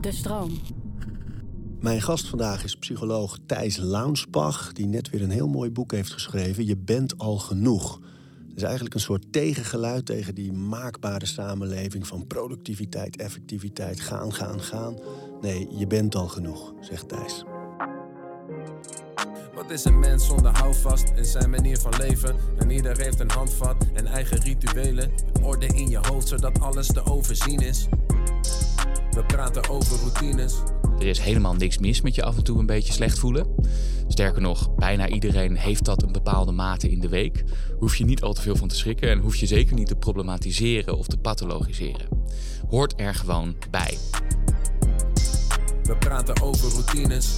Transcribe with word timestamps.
De 0.00 0.12
stroom. 0.12 0.50
Mijn 1.80 2.02
gast 2.02 2.28
vandaag 2.28 2.64
is 2.64 2.76
psycholoog 2.76 3.38
Thijs 3.46 3.76
Launsbach, 3.76 4.72
die 4.72 4.86
net 4.86 5.10
weer 5.10 5.22
een 5.22 5.30
heel 5.30 5.48
mooi 5.48 5.70
boek 5.70 5.92
heeft 5.92 6.12
geschreven. 6.12 6.66
Je 6.66 6.76
bent 6.76 7.18
al 7.18 7.38
genoeg. 7.38 8.00
Het 8.48 8.56
is 8.56 8.62
eigenlijk 8.62 8.94
een 8.94 9.00
soort 9.00 9.32
tegengeluid 9.32 10.06
tegen 10.06 10.34
die 10.34 10.52
maakbare 10.52 11.26
samenleving 11.26 12.06
van 12.06 12.26
productiviteit, 12.26 13.16
effectiviteit, 13.16 14.00
gaan, 14.00 14.32
gaan, 14.32 14.60
gaan. 14.60 14.98
Nee, 15.40 15.66
je 15.70 15.86
bent 15.86 16.14
al 16.14 16.28
genoeg, 16.28 16.72
zegt 16.80 17.08
Thijs. 17.08 17.44
Wat 19.54 19.70
is 19.70 19.84
een 19.84 19.98
mens 19.98 20.26
zonder 20.26 20.58
houvast 20.58 21.12
in 21.16 21.24
zijn 21.24 21.50
manier 21.50 21.78
van 21.78 21.92
leven? 21.98 22.36
En 22.58 22.70
ieder 22.70 22.96
heeft 22.96 23.20
een 23.20 23.30
handvat 23.30 23.86
en 23.94 24.06
eigen 24.06 24.38
rituelen. 24.40 25.10
Orde 25.42 25.66
in 25.66 25.88
je 25.88 25.98
hoofd 26.02 26.28
zodat 26.28 26.60
alles 26.60 26.86
te 26.86 27.04
overzien 27.04 27.58
is. 27.58 27.88
We 29.10 29.24
praten 29.26 29.68
over 29.68 29.98
routines. 29.98 30.62
Er 30.98 31.06
is 31.06 31.18
helemaal 31.18 31.54
niks 31.54 31.78
mis 31.78 32.00
met 32.00 32.14
je 32.14 32.24
af 32.24 32.36
en 32.36 32.44
toe 32.44 32.58
een 32.58 32.66
beetje 32.66 32.92
slecht 32.92 33.18
voelen. 33.18 33.54
Sterker 34.08 34.42
nog, 34.42 34.74
bijna 34.74 35.08
iedereen 35.08 35.56
heeft 35.56 35.84
dat 35.84 36.02
een 36.02 36.12
bepaalde 36.12 36.52
mate 36.52 36.90
in 36.90 37.00
de 37.00 37.08
week. 37.08 37.44
Hoef 37.78 37.96
je 37.96 38.04
niet 38.04 38.22
al 38.22 38.32
te 38.32 38.40
veel 38.40 38.56
van 38.56 38.68
te 38.68 38.76
schrikken 38.76 39.10
en 39.10 39.18
hoef 39.18 39.36
je 39.36 39.46
zeker 39.46 39.74
niet 39.74 39.86
te 39.86 39.96
problematiseren 39.96 40.98
of 40.98 41.06
te 41.06 41.16
pathologiseren. 41.16 42.08
Hoort 42.68 43.00
er 43.00 43.14
gewoon 43.14 43.56
bij. 43.70 43.98
We 45.82 45.96
praten 45.98 46.42
over 46.42 46.70
routines. 46.70 47.34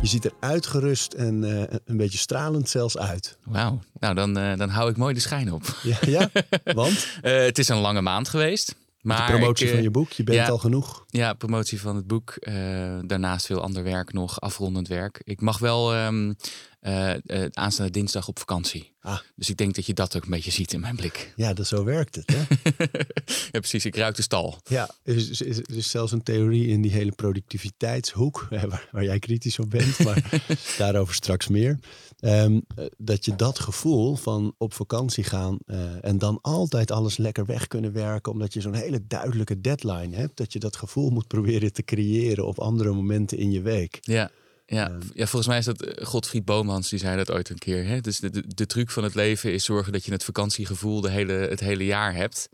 Je 0.00 0.06
ziet 0.06 0.24
er 0.24 0.32
uitgerust 0.40 1.12
en 1.12 1.44
eh, 1.44 1.78
een 1.84 1.96
beetje 1.96 2.18
stralend 2.18 2.68
zelfs 2.68 2.98
uit. 2.98 3.38
Wauw, 3.44 3.80
nou 3.98 4.14
dan, 4.14 4.38
eh, 4.38 4.56
dan 4.56 4.68
hou 4.68 4.90
ik 4.90 4.96
mooi 4.96 5.14
de 5.14 5.20
schijn 5.20 5.52
op. 5.52 5.62
Ja, 5.82 5.96
ja? 6.06 6.30
want? 6.74 7.06
Eh, 7.22 7.42
het 7.42 7.58
is 7.58 7.68
een 7.68 7.78
lange 7.78 8.00
maand 8.00 8.28
geweest. 8.28 8.74
Maar 9.02 9.26
de 9.26 9.32
promotie 9.32 9.64
ik, 9.64 9.70
eh, 9.70 9.74
van 9.74 9.82
je 9.84 9.90
boek, 9.90 10.12
je 10.12 10.24
bent 10.24 10.38
ja. 10.38 10.48
al 10.48 10.58
genoeg. 10.58 11.04
Ja, 11.08 11.32
promotie 11.34 11.80
van 11.80 11.96
het 11.96 12.06
boek. 12.06 12.30
eh, 12.30 12.54
daarnaast 13.02 13.46
veel 13.46 13.60
ander 13.60 13.82
werk 13.82 14.12
nog, 14.12 14.40
afrondend 14.40 14.88
werk. 14.88 15.20
Ik 15.24 15.40
mag 15.40 15.58
wel 15.58 15.94
ehm, 15.94 16.32
eh, 16.80 17.14
aanstaande 17.50 17.92
dinsdag 17.92 18.28
op 18.28 18.38
vakantie. 18.38 18.92
Ah. 19.00 19.18
Dus 19.36 19.50
ik 19.50 19.56
denk 19.56 19.74
dat 19.74 19.86
je 19.86 19.94
dat 19.94 20.16
ook 20.16 20.24
een 20.24 20.30
beetje 20.30 20.50
ziet 20.50 20.72
in 20.72 20.80
mijn 20.80 20.96
blik. 20.96 21.32
Ja, 21.36 21.52
dat, 21.52 21.66
zo 21.66 21.84
werkt 21.84 22.14
het. 22.14 22.30
Hè? 22.30 22.38
ja, 23.52 23.58
precies. 23.58 23.84
Ik 23.84 23.96
ruik 23.96 24.16
de 24.16 24.22
stal. 24.22 24.60
Ja, 24.64 24.90
er 25.02 25.16
is, 25.16 25.40
is, 25.40 25.60
is 25.60 25.90
zelfs 25.90 26.12
een 26.12 26.22
theorie 26.22 26.66
in 26.66 26.82
die 26.82 26.90
hele 26.90 27.12
productiviteitshoek, 27.12 28.46
waar, 28.50 28.88
waar 28.92 29.04
jij 29.04 29.18
kritisch 29.18 29.58
op 29.58 29.70
bent, 29.70 29.98
maar 30.04 30.42
daarover 30.78 31.14
straks 31.14 31.48
meer. 31.48 31.78
Ehm, 32.20 32.60
eh, 32.76 32.84
dat 32.98 33.24
je 33.24 33.36
dat 33.36 33.58
gevoel 33.58 34.16
van 34.16 34.54
op 34.58 34.74
vakantie 34.74 35.24
gaan 35.24 35.58
eh, 35.66 36.04
en 36.04 36.18
dan 36.18 36.38
altijd 36.42 36.90
alles 36.90 37.16
lekker 37.16 37.46
weg 37.46 37.66
kunnen 37.66 37.92
werken, 37.92 38.32
omdat 38.32 38.52
je 38.52 38.60
zo'n 38.60 38.74
hele 38.74 39.06
duidelijke 39.06 39.60
deadline 39.60 40.16
hebt, 40.16 40.36
dat 40.36 40.52
je 40.52 40.58
dat 40.58 40.76
gevoel 40.76 41.10
moet 41.10 41.26
proberen 41.26 41.72
te 41.72 41.82
creëren 41.84 42.46
op 42.46 42.58
andere 42.58 42.92
momenten 42.92 43.38
in 43.38 43.50
je 43.50 43.60
week. 43.62 43.98
Ja. 44.00 44.30
Ja, 44.66 44.88
Ehm. 44.90 45.00
ja, 45.14 45.26
volgens 45.26 45.46
mij 45.46 45.58
is 45.58 45.64
dat 45.64 45.82
eh, 45.82 46.06
Godfried 46.06 46.44
Bomans, 46.44 46.88
die 46.88 46.98
zei 46.98 47.16
dat 47.16 47.30
ooit 47.30 47.48
een 47.50 47.58
keer. 47.58 47.84
Hè? 47.86 48.00
Dus 48.00 48.18
de, 48.20 48.30
de, 48.30 48.44
de 48.46 48.66
truc 48.66 48.90
van 48.90 49.04
het 49.04 49.14
leven 49.14 49.52
is 49.52 49.64
zorgen 49.64 49.92
dat 49.92 50.04
je 50.04 50.12
het 50.12 50.24
vakantiegevoel 50.24 51.00
de 51.00 51.10
hele, 51.10 51.32
het 51.32 51.60
hele 51.60 51.84
jaar 51.84 52.14
hebt. 52.14 52.48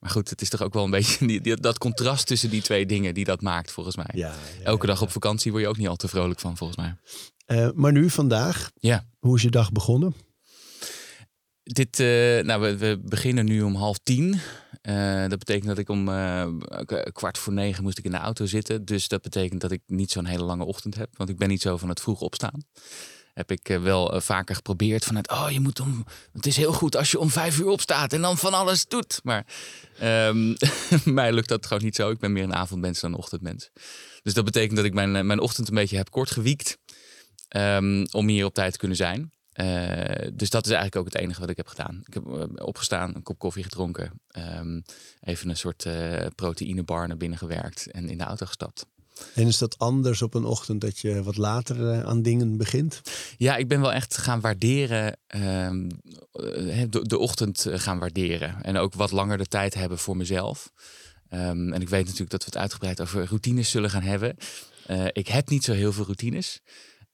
Maar 0.00 0.10
goed, 0.10 0.30
het 0.30 0.40
is 0.40 0.48
toch 0.48 0.62
ook 0.62 0.72
wel 0.74 0.84
een 0.84 0.90
beetje 0.90 1.26
die, 1.26 1.40
die- 1.40 1.56
dat 1.60 1.78
contrast 1.78 2.26
tussen 2.26 2.50
die 2.50 2.62
twee 2.62 2.86
dingen 2.86 3.14
die 3.14 3.24
dat 3.24 3.40
maakt, 3.42 3.70
volgens 3.70 3.96
mij. 3.96 4.06
Ja, 4.14 4.28
ja, 4.58 4.64
Elke 4.64 4.86
dag 4.86 5.02
op 5.02 5.10
vakantie 5.10 5.50
word 5.50 5.62
je 5.62 5.68
ook 5.68 5.76
niet 5.76 5.88
al 5.88 5.96
te 5.96 6.08
vrolijk 6.08 6.40
van, 6.40 6.56
volgens 6.56 6.78
mij. 6.78 6.96
Eh, 7.48 7.68
maar 7.74 7.92
nu, 7.92 8.10
vandaag, 8.10 8.70
Ja. 8.74 9.04
hoe 9.18 9.36
is 9.36 9.42
je 9.42 9.50
dag 9.50 9.72
begonnen? 9.72 10.14
Dit, 11.62 12.00
eh, 12.00 12.06
nou, 12.44 12.60
we, 12.60 12.76
we 12.76 13.00
beginnen 13.04 13.44
nu 13.44 13.62
om 13.62 13.74
half 13.74 13.98
tien. 14.02 14.40
Eh, 14.80 15.20
dat 15.28 15.38
betekent 15.38 15.66
dat 15.66 15.78
ik 15.78 15.88
om 15.88 16.04
kwart 17.12 17.38
voor 17.38 17.52
negen 17.52 17.82
moest 17.82 17.98
ik 17.98 18.04
in 18.04 18.10
de 18.10 18.16
auto 18.16 18.46
zitten. 18.46 18.84
Dus 18.84 19.08
dat 19.08 19.22
betekent 19.22 19.60
dat 19.60 19.70
ik 19.70 19.82
niet 19.86 20.10
zo'n 20.10 20.24
hele 20.24 20.44
lange 20.44 20.64
ochtend 20.64 20.94
heb. 20.94 21.08
Want 21.16 21.30
ik 21.30 21.36
ben 21.38 21.48
niet 21.48 21.62
zo 21.62 21.76
van 21.76 21.88
het 21.88 22.00
vroeg 22.00 22.20
opstaan. 22.20 22.64
Heb 23.34 23.50
ik 23.50 23.78
wel 23.82 24.20
vaker 24.20 24.54
geprobeerd 24.54 25.04
vanuit, 25.04 25.30
oh 25.30 25.46
je 25.50 25.60
moet 25.60 25.80
om, 25.80 26.04
het 26.32 26.46
is 26.46 26.56
heel 26.56 26.72
goed 26.72 26.96
als 26.96 27.10
je 27.10 27.18
om 27.18 27.30
vijf 27.30 27.58
uur 27.58 27.66
opstaat 27.68 28.12
en 28.12 28.20
dan 28.20 28.38
van 28.38 28.54
alles 28.54 28.86
doet. 28.86 29.20
Maar 29.22 29.46
ehm, 29.98 30.54
mij 31.04 31.32
lukt 31.32 31.48
dat 31.48 31.66
gewoon 31.66 31.82
niet 31.82 31.96
zo. 31.96 32.10
Ik 32.10 32.18
ben 32.18 32.32
meer 32.32 32.42
een 32.42 32.54
avondmens 32.54 33.00
dan 33.00 33.12
een 33.12 33.18
ochtendmens. 33.18 33.70
Dus 34.22 34.34
dat 34.34 34.44
betekent 34.44 34.76
dat 34.76 34.84
ik 34.84 34.94
mijn, 34.94 35.26
mijn 35.26 35.40
ochtend 35.40 35.68
een 35.68 35.74
beetje 35.74 35.96
heb 35.96 36.10
kort 36.10 36.30
gewiekt. 36.30 36.78
Ehm, 37.48 38.06
om 38.10 38.28
hier 38.28 38.44
op 38.44 38.54
tijd 38.54 38.72
te 38.72 38.78
kunnen 38.78 38.96
zijn. 38.96 39.32
Eh, 39.58 40.28
dus 40.34 40.50
dat 40.50 40.66
is 40.66 40.72
eigenlijk 40.72 40.96
ook 40.96 41.12
het 41.12 41.22
enige 41.22 41.40
wat 41.40 41.50
ik 41.50 41.56
heb 41.56 41.66
gedaan. 41.66 42.02
Ik 42.06 42.14
heb 42.14 42.26
eh, 42.26 42.66
opgestaan, 42.66 43.14
een 43.14 43.22
kop 43.22 43.38
koffie 43.38 43.62
gedronken. 43.62 44.20
ehm, 44.28 44.80
even 45.20 45.48
een 45.48 45.56
soort 45.56 45.84
eh 45.86 46.26
proteïnebar 46.34 47.08
naar 47.08 47.16
binnen 47.16 47.38
gewerkt 47.38 47.90
en 47.90 48.08
in 48.08 48.18
de 48.18 48.24
auto 48.24 48.46
gestapt. 48.46 48.86
En 49.34 49.46
is 49.46 49.58
dat 49.58 49.78
anders 49.78 50.22
op 50.22 50.34
een 50.34 50.44
ochtend 50.44 50.80
dat 50.80 50.98
je 50.98 51.22
wat 51.22 51.36
later 51.36 52.04
aan 52.04 52.22
dingen 52.22 52.56
begint? 52.56 53.00
Ja, 53.36 53.56
ik 53.56 53.68
ben 53.68 53.80
wel 53.80 53.92
echt 53.92 54.16
gaan 54.16 54.40
waarderen, 54.40 55.16
ehm, 55.26 55.88
eh, 56.32 56.82
de, 56.90 57.06
de 57.06 57.18
ochtend 57.18 57.66
gaan 57.70 57.98
waarderen. 57.98 58.62
En 58.62 58.76
ook 58.76 58.94
wat 58.94 59.10
langer 59.10 59.38
de 59.38 59.46
tijd 59.46 59.74
hebben 59.74 59.98
voor 59.98 60.16
mezelf. 60.16 60.72
En 61.28 61.80
ik 61.80 61.88
weet 61.88 62.04
natuurlijk 62.04 62.30
dat 62.30 62.44
we 62.44 62.50
het 62.50 62.60
uitgebreid 62.60 63.00
over 63.00 63.26
routines 63.26 63.70
zullen 63.70 63.90
gaan 63.90 64.02
hebben. 64.02 64.36
Ik 65.12 65.28
heb 65.28 65.48
niet 65.48 65.64
zo 65.64 65.72
heel 65.72 65.92
veel 65.92 66.04
routines. 66.04 66.60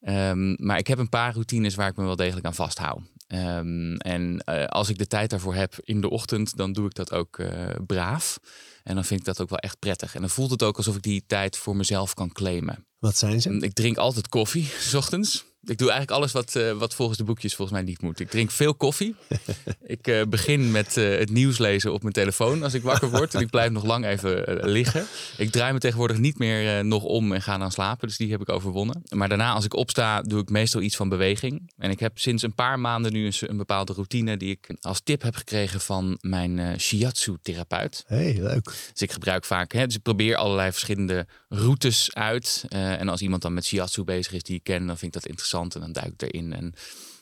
Ehm, 0.04 0.54
maar 0.66 0.78
ik 0.78 0.87
heb 0.87 0.98
een 0.98 1.09
paar 1.09 1.32
routines 1.32 1.75
waar 1.75 1.88
ik 1.88 1.97
me 1.97 2.04
wel 2.04 2.16
degelijk 2.16 2.47
aan 2.47 2.54
vasthoud. 2.54 3.00
Ehm, 3.26 3.94
en 3.94 4.38
eh, 4.44 4.65
als 4.65 4.88
ik 4.88 4.98
de 4.98 5.06
tijd 5.06 5.31
daarvoor 5.31 5.54
heb 5.54 5.75
in 5.81 6.00
de 6.00 6.10
ochtend, 6.10 6.56
dan 6.56 6.72
doe 6.72 6.87
ik 6.87 6.94
dat 6.94 7.12
ook 7.12 7.38
eh, 7.38 7.69
braaf. 7.87 8.38
En 8.82 8.94
dan 8.94 9.04
vind 9.04 9.20
ik 9.20 9.26
dat 9.26 9.41
ook 9.41 9.48
wel 9.48 9.59
echt 9.59 9.78
prettig. 9.78 10.15
En 10.15 10.20
dan 10.20 10.31
voelt 10.31 10.50
het 10.50 10.62
ook 10.62 10.76
alsof 10.76 10.97
ik 10.97 11.03
die 11.03 11.25
tijd 11.26 11.56
voor 11.56 11.76
mezelf 11.76 12.15
kan 12.15 12.32
claimen. 12.32 12.87
Wat 12.98 13.16
zijn 13.16 13.41
ze? 13.41 13.50
Ik 13.50 13.72
drink 13.72 13.97
altijd 13.97 14.28
koffie, 14.28 14.65
s 14.91 14.94
ochtends. 14.94 15.44
Ik 15.67 15.79
doe 15.79 15.91
eigenlijk 15.91 16.21
alles 16.21 16.33
wat, 16.33 16.57
eh, 16.57 16.73
wat 16.73 16.95
volgens 16.95 17.19
de 17.19 17.25
boekjes 17.25 17.55
volgens 17.55 17.79
mij 17.79 17.87
niet 17.87 18.03
moet. 18.03 18.21
Ik 18.21 18.31
drink 18.31 18.51
veel 18.51 18.75
koffie. 18.75 19.15
ik 19.97 20.07
eh, 20.07 20.23
begin 20.29 20.71
met 20.71 20.97
eh, 20.97 21.19
het 21.19 21.31
nieuws 21.31 21.59
lezen 21.59 21.93
op 21.93 22.03
mijn 22.03 22.15
telefoon 22.15 22.63
als 22.63 22.75
ik 22.75 22.83
wakker 22.83 23.11
word. 23.11 23.35
en 23.35 23.41
ik 23.41 23.51
blijf 23.51 23.71
nog 23.71 23.85
lang 23.85 24.05
even 24.05 24.61
liggen. 24.71 25.07
Ik 25.37 25.51
draai 25.51 25.73
me 25.73 25.79
tegenwoordig 25.79 26.19
niet 26.19 26.39
meer 26.39 26.85
nog 26.85 27.03
om 27.03 27.33
en 27.33 27.43
ga 27.43 27.59
dan 27.59 27.71
slapen. 27.71 28.09
Dus 28.09 28.17
die 28.17 28.31
heb 28.31 28.41
ik 28.41 28.49
overwonnen. 28.49 29.03
Maar 29.09 29.29
daarna 29.29 29.53
als 29.53 29.65
ik 29.65 29.75
opsta, 29.75 30.23
doe 30.23 30.41
ik 30.41 30.49
meestal 30.49 30.81
iets 30.81 30.97
van 30.97 31.09
beweging. 31.09 31.73
En 31.79 31.91
ik 31.91 32.01
heb 32.01 32.19
sinds 32.19 32.43
een 32.43 32.55
paar 32.55 32.79
maanden 32.81 33.13
nu 33.13 33.27
een, 33.27 33.35
een 33.41 33.57
bepaalde 33.57 33.93
routine... 33.93 34.37
die 34.37 34.51
ik 34.51 34.77
als 34.81 35.01
tip 35.01 35.23
heb 35.23 35.35
gekregen 35.35 35.81
van 35.81 36.19
mijn 36.21 36.81
shiatsu-therapeut. 36.81 38.05
hey, 38.07 38.37
leuk. 38.41 38.65
Dus 38.65 39.03
ik 39.03 39.13
gebruik 39.13 39.45
vaak, 39.45 39.73
hè, 39.73 39.87
dus 39.87 39.97
ik 39.97 40.03
probeer 40.03 40.37
allerlei 40.37 40.73
verschillende 40.73 41.27
routes 41.54 42.15
uit. 42.15 42.65
Eh, 42.69 43.00
en 43.00 43.09
als 43.09 43.20
iemand 43.20 43.42
dan 43.42 43.54
met 43.54 43.65
shiatsu 43.65 44.04
bezig 44.04 44.32
is 44.32 44.42
die 44.42 44.56
ik 44.56 44.65
ken, 44.65 44.87
dan 44.87 44.98
vind 44.98 45.15
ik 45.15 45.20
dat 45.20 45.31
interessant 45.31 45.75
en 45.75 45.81
dan 45.81 45.92
duik 45.92 46.12
ik 46.12 46.22
erin. 46.22 46.53
En 46.53 46.75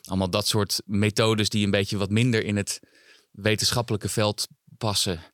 allemaal 0.03 0.29
dat 0.29 0.47
soort 0.47 0.81
methodes 0.85 1.49
die 1.49 1.65
een 1.65 1.71
beetje 1.71 1.97
wat 1.97 2.09
minder 2.09 2.43
in 2.43 2.55
het 2.55 2.79
wetenschappelijke 3.31 4.09
veld 4.09 4.47
passen. 4.77 5.32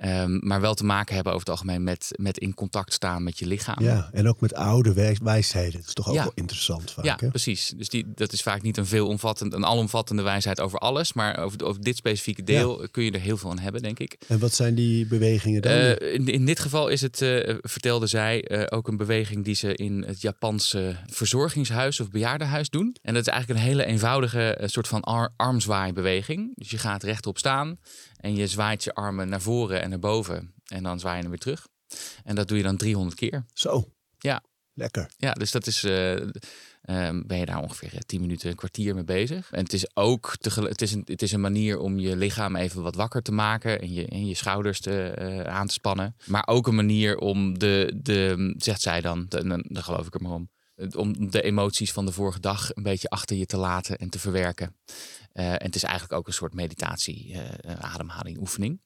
Ehm, 0.00 0.38
maar 0.46 0.60
wel 0.60 0.74
te 0.74 0.84
maken 0.84 1.14
hebben 1.14 1.32
over 1.32 1.46
het 1.46 1.56
algemeen 1.58 1.82
met, 1.82 2.08
met 2.16 2.38
in 2.38 2.54
contact 2.54 2.92
staan 2.92 3.22
met 3.22 3.38
je 3.38 3.46
lichaam. 3.46 3.82
Ja, 3.84 4.08
en 4.12 4.28
ook 4.28 4.40
met 4.40 4.54
oude 4.54 4.92
wijs- 4.92 5.18
wijsheden. 5.22 5.72
Dat 5.80 5.86
is 5.88 5.92
toch 5.94 6.08
ook 6.08 6.14
Ja. 6.14 6.22
wel 6.22 6.32
interessant 6.34 6.90
vaak, 6.90 7.04
Ja, 7.04 7.16
hè? 7.20 7.28
precies. 7.28 7.72
Dus 7.76 7.88
die, 7.88 8.04
dat 8.14 8.32
is 8.32 8.42
vaak 8.42 8.62
niet 8.62 8.76
een 8.76 8.86
veelomvattend, 8.86 9.52
een 9.54 9.64
alomvattende 9.64 10.22
wijsheid 10.22 10.60
over 10.60 10.78
alles. 10.78 11.12
Maar 11.12 11.38
over, 11.38 11.64
over 11.64 11.82
dit 11.82 11.96
specifieke 11.96 12.42
deel 12.42 12.88
kun 12.90 13.04
je 13.04 13.10
er 13.10 13.20
heel 13.20 13.36
veel 13.36 13.50
aan 13.50 13.58
hebben, 13.58 13.82
denk 13.82 13.98
ik. 13.98 14.16
En 14.28 14.38
wat 14.38 14.54
zijn 14.54 14.74
die 14.74 15.06
bewegingen 15.06 15.62
dan? 15.62 15.72
Eh, 15.72 16.14
in, 16.14 16.28
in 16.28 16.46
dit 16.46 16.60
geval 16.60 16.88
is 16.88 17.00
het, 17.00 17.22
eh, 17.22 17.54
vertelde 17.60 18.06
zij, 18.06 18.44
eh, 18.44 18.78
ook 18.78 18.88
een 18.88 18.96
beweging 18.96 19.44
die 19.44 19.54
ze 19.54 19.74
in 19.74 20.04
het 20.06 20.20
Japanse 20.20 20.96
verzorgingshuis 21.06 22.00
of 22.00 22.10
bejaardenhuis 22.10 22.70
doen. 22.70 22.96
En 23.02 23.14
dat 23.14 23.22
is 23.26 23.32
eigenlijk 23.32 23.60
een 23.60 23.66
hele 23.66 23.84
eenvoudige 23.84 24.58
soort 24.64 24.88
van 24.88 25.00
ar 25.02 25.32
armzwaai-beweging. 25.36 26.52
Dus 26.54 26.70
je 26.70 26.78
gaat 26.78 27.02
rechtop 27.02 27.38
staan 27.38 27.78
en 28.20 28.34
je 28.36 28.46
zwaait 28.46 28.84
je 28.84 28.94
armen 28.94 29.28
naar 29.28 29.40
voren 29.40 29.82
en 29.82 29.90
naar 29.90 29.98
boven. 29.98 30.54
En 30.66 30.82
dan 30.82 30.98
zwaai 31.00 31.14
je 31.16 31.20
hem 31.22 31.30
weer 31.30 31.40
terug. 31.40 31.66
En 32.24 32.34
dat 32.34 32.48
doe 32.48 32.56
je 32.56 32.62
dan 32.62 32.76
300 32.76 33.16
keer. 33.16 33.44
Zo. 33.52 33.92
Ja. 34.18 34.42
Lekker. 34.74 35.10
Ja, 35.16 35.32
dus 35.32 35.50
dat 35.50 35.66
is. 35.66 35.84
eh, 35.84 36.12
ehm, 36.82 37.22
ben 37.26 37.38
je 37.38 37.44
daar 37.46 37.62
ongeveer 37.62 37.92
eh, 37.94 37.98
10 37.98 38.20
minuten, 38.20 38.50
een 38.50 38.56
kwartier 38.56 38.94
mee 38.94 39.04
bezig. 39.04 39.50
En 39.50 39.62
het 39.62 39.72
is 39.72 39.96
ook 39.96 40.32
het 40.40 40.82
is 40.82 40.92
een, 40.92 41.02
het 41.04 41.22
is 41.22 41.32
een 41.32 41.40
manier 41.40 41.78
om 41.78 41.98
je 41.98 42.16
lichaam 42.16 42.56
even 42.56 42.82
wat 42.82 42.94
wakker 42.94 43.22
te 43.22 43.32
maken 43.32 43.80
en 43.80 43.92
je, 43.92 44.06
en 44.06 44.26
je 44.26 44.34
schouders 44.34 44.80
te, 44.80 45.02
eh, 45.08 45.42
aan 45.42 45.66
te 45.66 45.72
spannen. 45.72 46.16
Maar 46.26 46.46
ook 46.46 46.66
een 46.66 46.74
manier 46.74 47.18
om 47.18 47.58
de, 47.58 47.92
de 48.02 48.54
zegt 48.58 48.80
zij 48.80 49.00
dan, 49.00 49.26
de- 49.28 49.46
dan, 49.48 49.64
dan 49.68 49.82
geloof 49.82 50.06
ik 50.06 50.14
er 50.14 50.22
maar 50.22 50.32
om. 50.32 50.50
Om 50.96 51.30
de 51.30 51.42
emoties 51.42 51.92
van 51.92 52.06
de 52.06 52.12
vorige 52.12 52.40
dag 52.40 52.70
een 52.74 52.82
beetje 52.82 53.08
achter 53.08 53.36
je 53.36 53.46
te 53.46 53.56
laten 53.56 53.98
en 53.98 54.10
te 54.10 54.18
verwerken. 54.18 54.76
Eh, 55.32 55.50
en 55.52 55.64
het 55.64 55.74
is 55.74 55.82
eigenlijk 55.82 56.12
ook 56.12 56.26
een 56.26 56.32
soort 56.32 56.54
meditatie, 56.54 57.32
eh, 57.34 57.74
ademhaling, 57.80 58.38
oefening. 58.38 58.80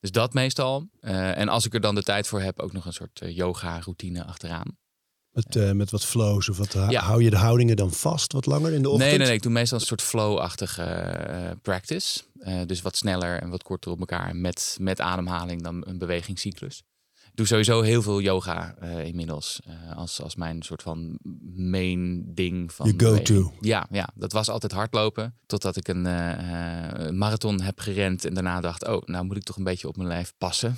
Dus 0.00 0.10
dat 0.10 0.34
meestal. 0.34 0.88
En 1.00 1.48
als 1.48 1.66
ik 1.66 1.74
er 1.74 1.80
dan 1.80 1.94
de 1.94 2.02
tijd 2.02 2.26
voor 2.26 2.40
heb, 2.40 2.60
ook 2.60 2.72
nog 2.72 2.86
een 2.86 2.92
soort 2.92 3.20
yoga-routine 3.24 4.24
achteraan. 4.24 4.76
Met, 5.30 5.74
met 5.74 5.90
wat 5.90 6.04
flows 6.04 6.48
of 6.48 6.56
wat 6.58 6.72
Ja. 6.72 7.02
hou 7.02 7.22
je 7.22 7.30
de 7.30 7.36
houdingen 7.36 7.76
dan 7.76 7.92
vast 7.92 8.32
wat 8.32 8.46
langer 8.46 8.72
in 8.72 8.82
de 8.82 8.88
ochtend? 8.88 9.08
Nee, 9.08 9.18
nee, 9.18 9.26
nee. 9.26 9.36
Ik 9.36 9.42
doe 9.42 9.52
meestal 9.52 9.78
een 9.78 9.86
soort 9.86 10.02
flow-achtige 10.02 11.58
practice. 11.62 12.20
Dus 12.66 12.82
wat 12.82 12.96
sneller 12.96 13.40
en 13.40 13.50
wat 13.50 13.62
korter 13.62 13.90
op 13.90 13.98
elkaar 13.98 14.36
met, 14.36 14.76
met 14.80 15.00
ademhaling 15.00 15.62
dan 15.62 15.84
een 15.86 15.98
bewegingscyclus. 15.98 16.82
Doe 17.38 17.46
sowieso 17.46 17.80
heel 17.82 18.02
veel 18.02 18.20
yoga 18.20 18.74
eh, 18.80 19.04
inmiddels. 19.06 19.60
eh, 19.66 19.96
als, 19.96 20.22
als 20.22 20.36
mijn 20.36 20.62
soort 20.62 20.82
van 20.82 21.18
main 21.56 22.24
ding 22.34 22.72
van 22.72 22.94
go-to. 22.96 23.52
Ja, 23.60 23.86
ja, 23.90 24.08
dat 24.14 24.32
was 24.32 24.48
altijd 24.48 24.72
hardlopen. 24.72 25.34
Totdat 25.46 25.76
ik 25.76 25.88
een 25.88 26.06
eh, 26.06 27.06
een 27.06 27.18
marathon 27.18 27.60
heb 27.60 27.80
gerend. 27.80 28.24
En 28.24 28.34
daarna 28.34 28.60
dacht, 28.60 28.86
oh, 28.86 29.02
nou 29.04 29.24
moet 29.24 29.36
ik 29.36 29.42
toch 29.42 29.56
een 29.56 29.64
beetje 29.64 29.88
op 29.88 29.96
mijn 29.96 30.08
lijf 30.08 30.32
passen. 30.38 30.76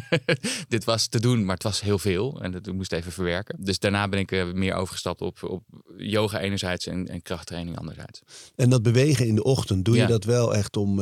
Dit 0.68 0.84
was 0.84 1.06
te 1.06 1.20
doen, 1.20 1.44
maar 1.44 1.54
het 1.54 1.62
was 1.62 1.80
heel 1.80 1.98
veel. 1.98 2.40
En 2.42 2.50
dat 2.50 2.72
moest 2.72 2.92
even 2.92 3.12
verwerken. 3.12 3.64
Dus 3.64 3.78
daarna 3.78 4.08
ben 4.08 4.18
ik 4.18 4.54
meer 4.54 4.74
overgestapt 4.74 5.20
op, 5.20 5.42
op 5.42 5.62
yoga 5.96 6.40
enerzijds 6.40 6.86
en, 6.86 7.08
en 7.08 7.22
krachttraining 7.22 7.78
anderzijds. 7.78 8.22
En 8.56 8.70
dat 8.70 8.82
bewegen 8.82 9.26
in 9.26 9.34
de 9.34 9.44
ochtend, 9.44 9.84
doe 9.84 9.96
Ja. 9.96 10.02
je 10.02 10.08
dat 10.08 10.24
wel 10.24 10.54
echt 10.54 10.76
om, 10.76 11.00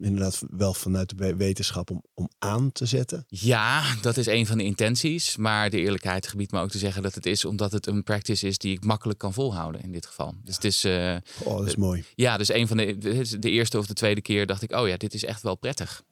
inderdaad 0.00 0.42
wel 0.50 0.74
vanuit 0.74 1.08
de 1.08 1.16
we- 1.16 1.36
wetenschap, 1.36 1.90
om, 1.90 2.02
om 2.14 2.28
aan 2.38 2.72
te 2.72 2.86
zetten? 2.86 3.24
Ja, 3.28 3.94
dat 4.02 4.16
is 4.16 4.26
een 4.38 4.46
van 4.46 4.58
de 4.58 4.64
intenties. 4.64 5.36
Maar 5.36 5.70
de 5.70 5.78
eerlijkheid 5.80 6.26
gebiedt 6.26 6.52
me 6.52 6.60
ook 6.60 6.70
te 6.70 6.78
zeggen 6.78 7.02
dat 7.02 7.14
het 7.14 7.26
is 7.26 7.44
omdat 7.44 7.72
het 7.72 7.86
een 7.86 8.02
practice 8.02 8.46
is 8.46 8.58
die 8.58 8.72
ik 8.76 8.84
makkelijk 8.84 9.18
kan 9.18 9.32
volhouden 9.32 9.80
in 9.82 9.92
dit 9.92 10.06
geval. 10.06 10.34
Dus 10.44 10.54
het 10.54 10.64
is, 10.64 10.84
eh, 10.84 11.16
Oh, 11.44 11.58
dat 11.58 11.66
is 11.66 11.76
mooi. 11.76 12.04
ja, 12.14 12.36
dus 12.36 12.52
een 12.52 12.68
van 12.68 12.76
de 12.76 12.96
de 13.38 13.50
eerste 13.50 13.78
of 13.78 13.86
de 13.86 13.94
tweede 13.94 14.20
keer 14.20 14.46
dacht 14.46 14.62
ik, 14.62 14.72
oh 14.72 14.88
ja, 14.88 14.96
dit 14.96 15.14
is 15.14 15.24
echt 15.24 15.42
wel 15.42 15.54
prettig. 15.56 16.02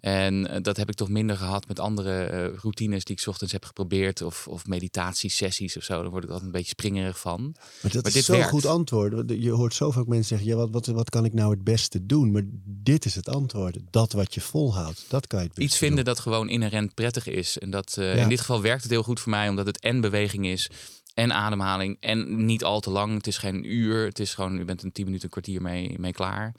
En 0.00 0.48
eh, 0.48 0.62
dat 0.62 0.76
heb 0.76 0.88
ik 0.88 0.94
toch 0.94 1.08
minder 1.08 1.36
gehad 1.36 1.68
met 1.68 1.78
andere 1.80 2.24
eh, 2.24 2.58
routines 2.62 3.04
die 3.04 3.14
ik 3.14 3.20
's 3.20 3.26
ochtends 3.26 3.52
heb 3.52 3.64
geprobeerd. 3.64 4.22
Of, 4.22 4.48
of 4.48 4.66
meditatiesessies 4.66 5.76
of 5.76 5.82
zo. 5.82 6.02
Daar 6.02 6.10
word 6.10 6.22
ik 6.24 6.28
altijd 6.28 6.46
een 6.46 6.52
beetje 6.52 6.68
springerig 6.68 7.18
van. 7.20 7.54
Maar 7.82 7.92
dat 7.92 8.02
Maar 8.02 8.16
is 8.16 8.24
zo'n 8.24 8.42
goed 8.42 8.66
antwoord. 8.66 9.30
Je 9.30 9.50
hoort 9.50 9.74
zoveel 9.74 10.02
ook 10.02 10.08
mensen 10.08 10.28
zeggen, 10.28 10.46
ja, 10.46 10.56
wat, 10.56 10.70
wat, 10.70 10.86
wat 10.86 11.10
kan 11.10 11.24
ik 11.24 11.32
nou 11.32 11.50
het 11.50 11.64
beste 11.64 12.06
doen? 12.06 12.32
Maar 12.32 12.42
dit 12.64 13.04
is 13.04 13.14
het 13.14 13.28
antwoord. 13.28 13.78
Dat 13.90 14.12
wat 14.12 14.34
je 14.34 14.40
volhoudt, 14.40 15.04
dat 15.08 15.26
kan 15.26 15.38
je 15.38 15.44
het 15.44 15.54
beste 15.54 15.70
Iets 15.70 15.78
vinden 15.78 16.04
dat 16.04 16.20
gewoon 16.20 16.48
inherent 16.48 16.94
prettig 16.94 17.26
is. 17.26 17.58
En 17.58 17.70
dat, 17.70 17.96
eh, 17.98 18.16
Ja. 18.16 18.22
in 18.22 18.28
dit 18.28 18.40
geval 18.40 18.62
werkt 18.62 18.82
het 18.82 18.90
heel 18.90 19.02
goed 19.02 19.20
voor 19.20 19.30
mij, 19.30 19.48
omdat 19.48 19.66
het 19.66 19.80
en 19.80 20.00
beweging 20.00 20.46
is. 20.46 20.70
En 21.14 21.32
ademhaling. 21.32 21.96
En 22.00 22.44
niet 22.44 22.64
al 22.64 22.80
te 22.80 22.90
lang. 22.90 23.14
Het 23.16 23.26
is 23.26 23.38
geen 23.38 23.72
uur. 23.72 24.04
Het 24.04 24.18
is 24.18 24.34
gewoon, 24.34 24.58
u 24.58 24.64
bent 24.64 24.82
een 24.82 24.92
tien 24.92 25.04
minuten, 25.04 25.24
een 25.24 25.30
kwartier 25.30 25.62
mee, 25.62 25.98
mee 25.98 26.12
klaar. 26.12 26.54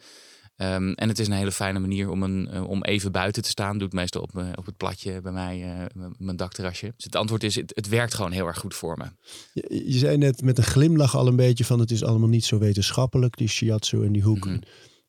Ehm, 0.56 0.92
en 0.92 1.08
het 1.10 1.20
is 1.20 1.28
een 1.28 1.34
hele 1.34 1.52
fijne 1.52 1.80
manier 1.80 2.10
om, 2.10 2.24
een, 2.24 2.48
eh, 2.48 2.70
om 2.70 2.84
even 2.84 3.12
buiten 3.12 3.44
te 3.44 3.50
staan. 3.50 3.74
Doe 3.78 3.88
het 3.88 3.94
meestal 3.96 4.22
op, 4.22 4.34
me- 4.34 4.52
op 4.56 4.66
het 4.66 4.78
platje 4.78 5.22
bij 5.22 5.32
mij, 5.32 5.64
eh, 5.64 6.06
mijn 6.18 6.38
dakterrasje. 6.38 6.92
Dus 6.96 7.04
het 7.06 7.16
antwoord 7.16 7.44
is, 7.44 7.56
het, 7.56 7.72
het 7.76 7.88
werkt 7.88 8.14
gewoon 8.14 8.32
heel 8.32 8.46
erg 8.48 8.58
goed 8.58 8.74
voor 8.76 8.98
me. 8.98 9.06
Je, 9.54 9.84
je 9.92 9.98
zei 9.98 10.18
net 10.18 10.42
met 10.42 10.58
een 10.58 10.64
glimlach 10.64 11.16
al 11.16 11.28
een 11.28 11.36
beetje 11.36 11.66
van 11.66 11.80
het 11.80 11.92
is 11.92 12.04
allemaal 12.04 12.30
niet 12.30 12.46
zo 12.46 12.58
wetenschappelijk, 12.58 13.38
die 13.38 13.48
shiatsu 13.48 14.06
en 14.06 14.12
die 14.12 14.24
hoek. 14.24 14.46
Mhm. 14.46 14.60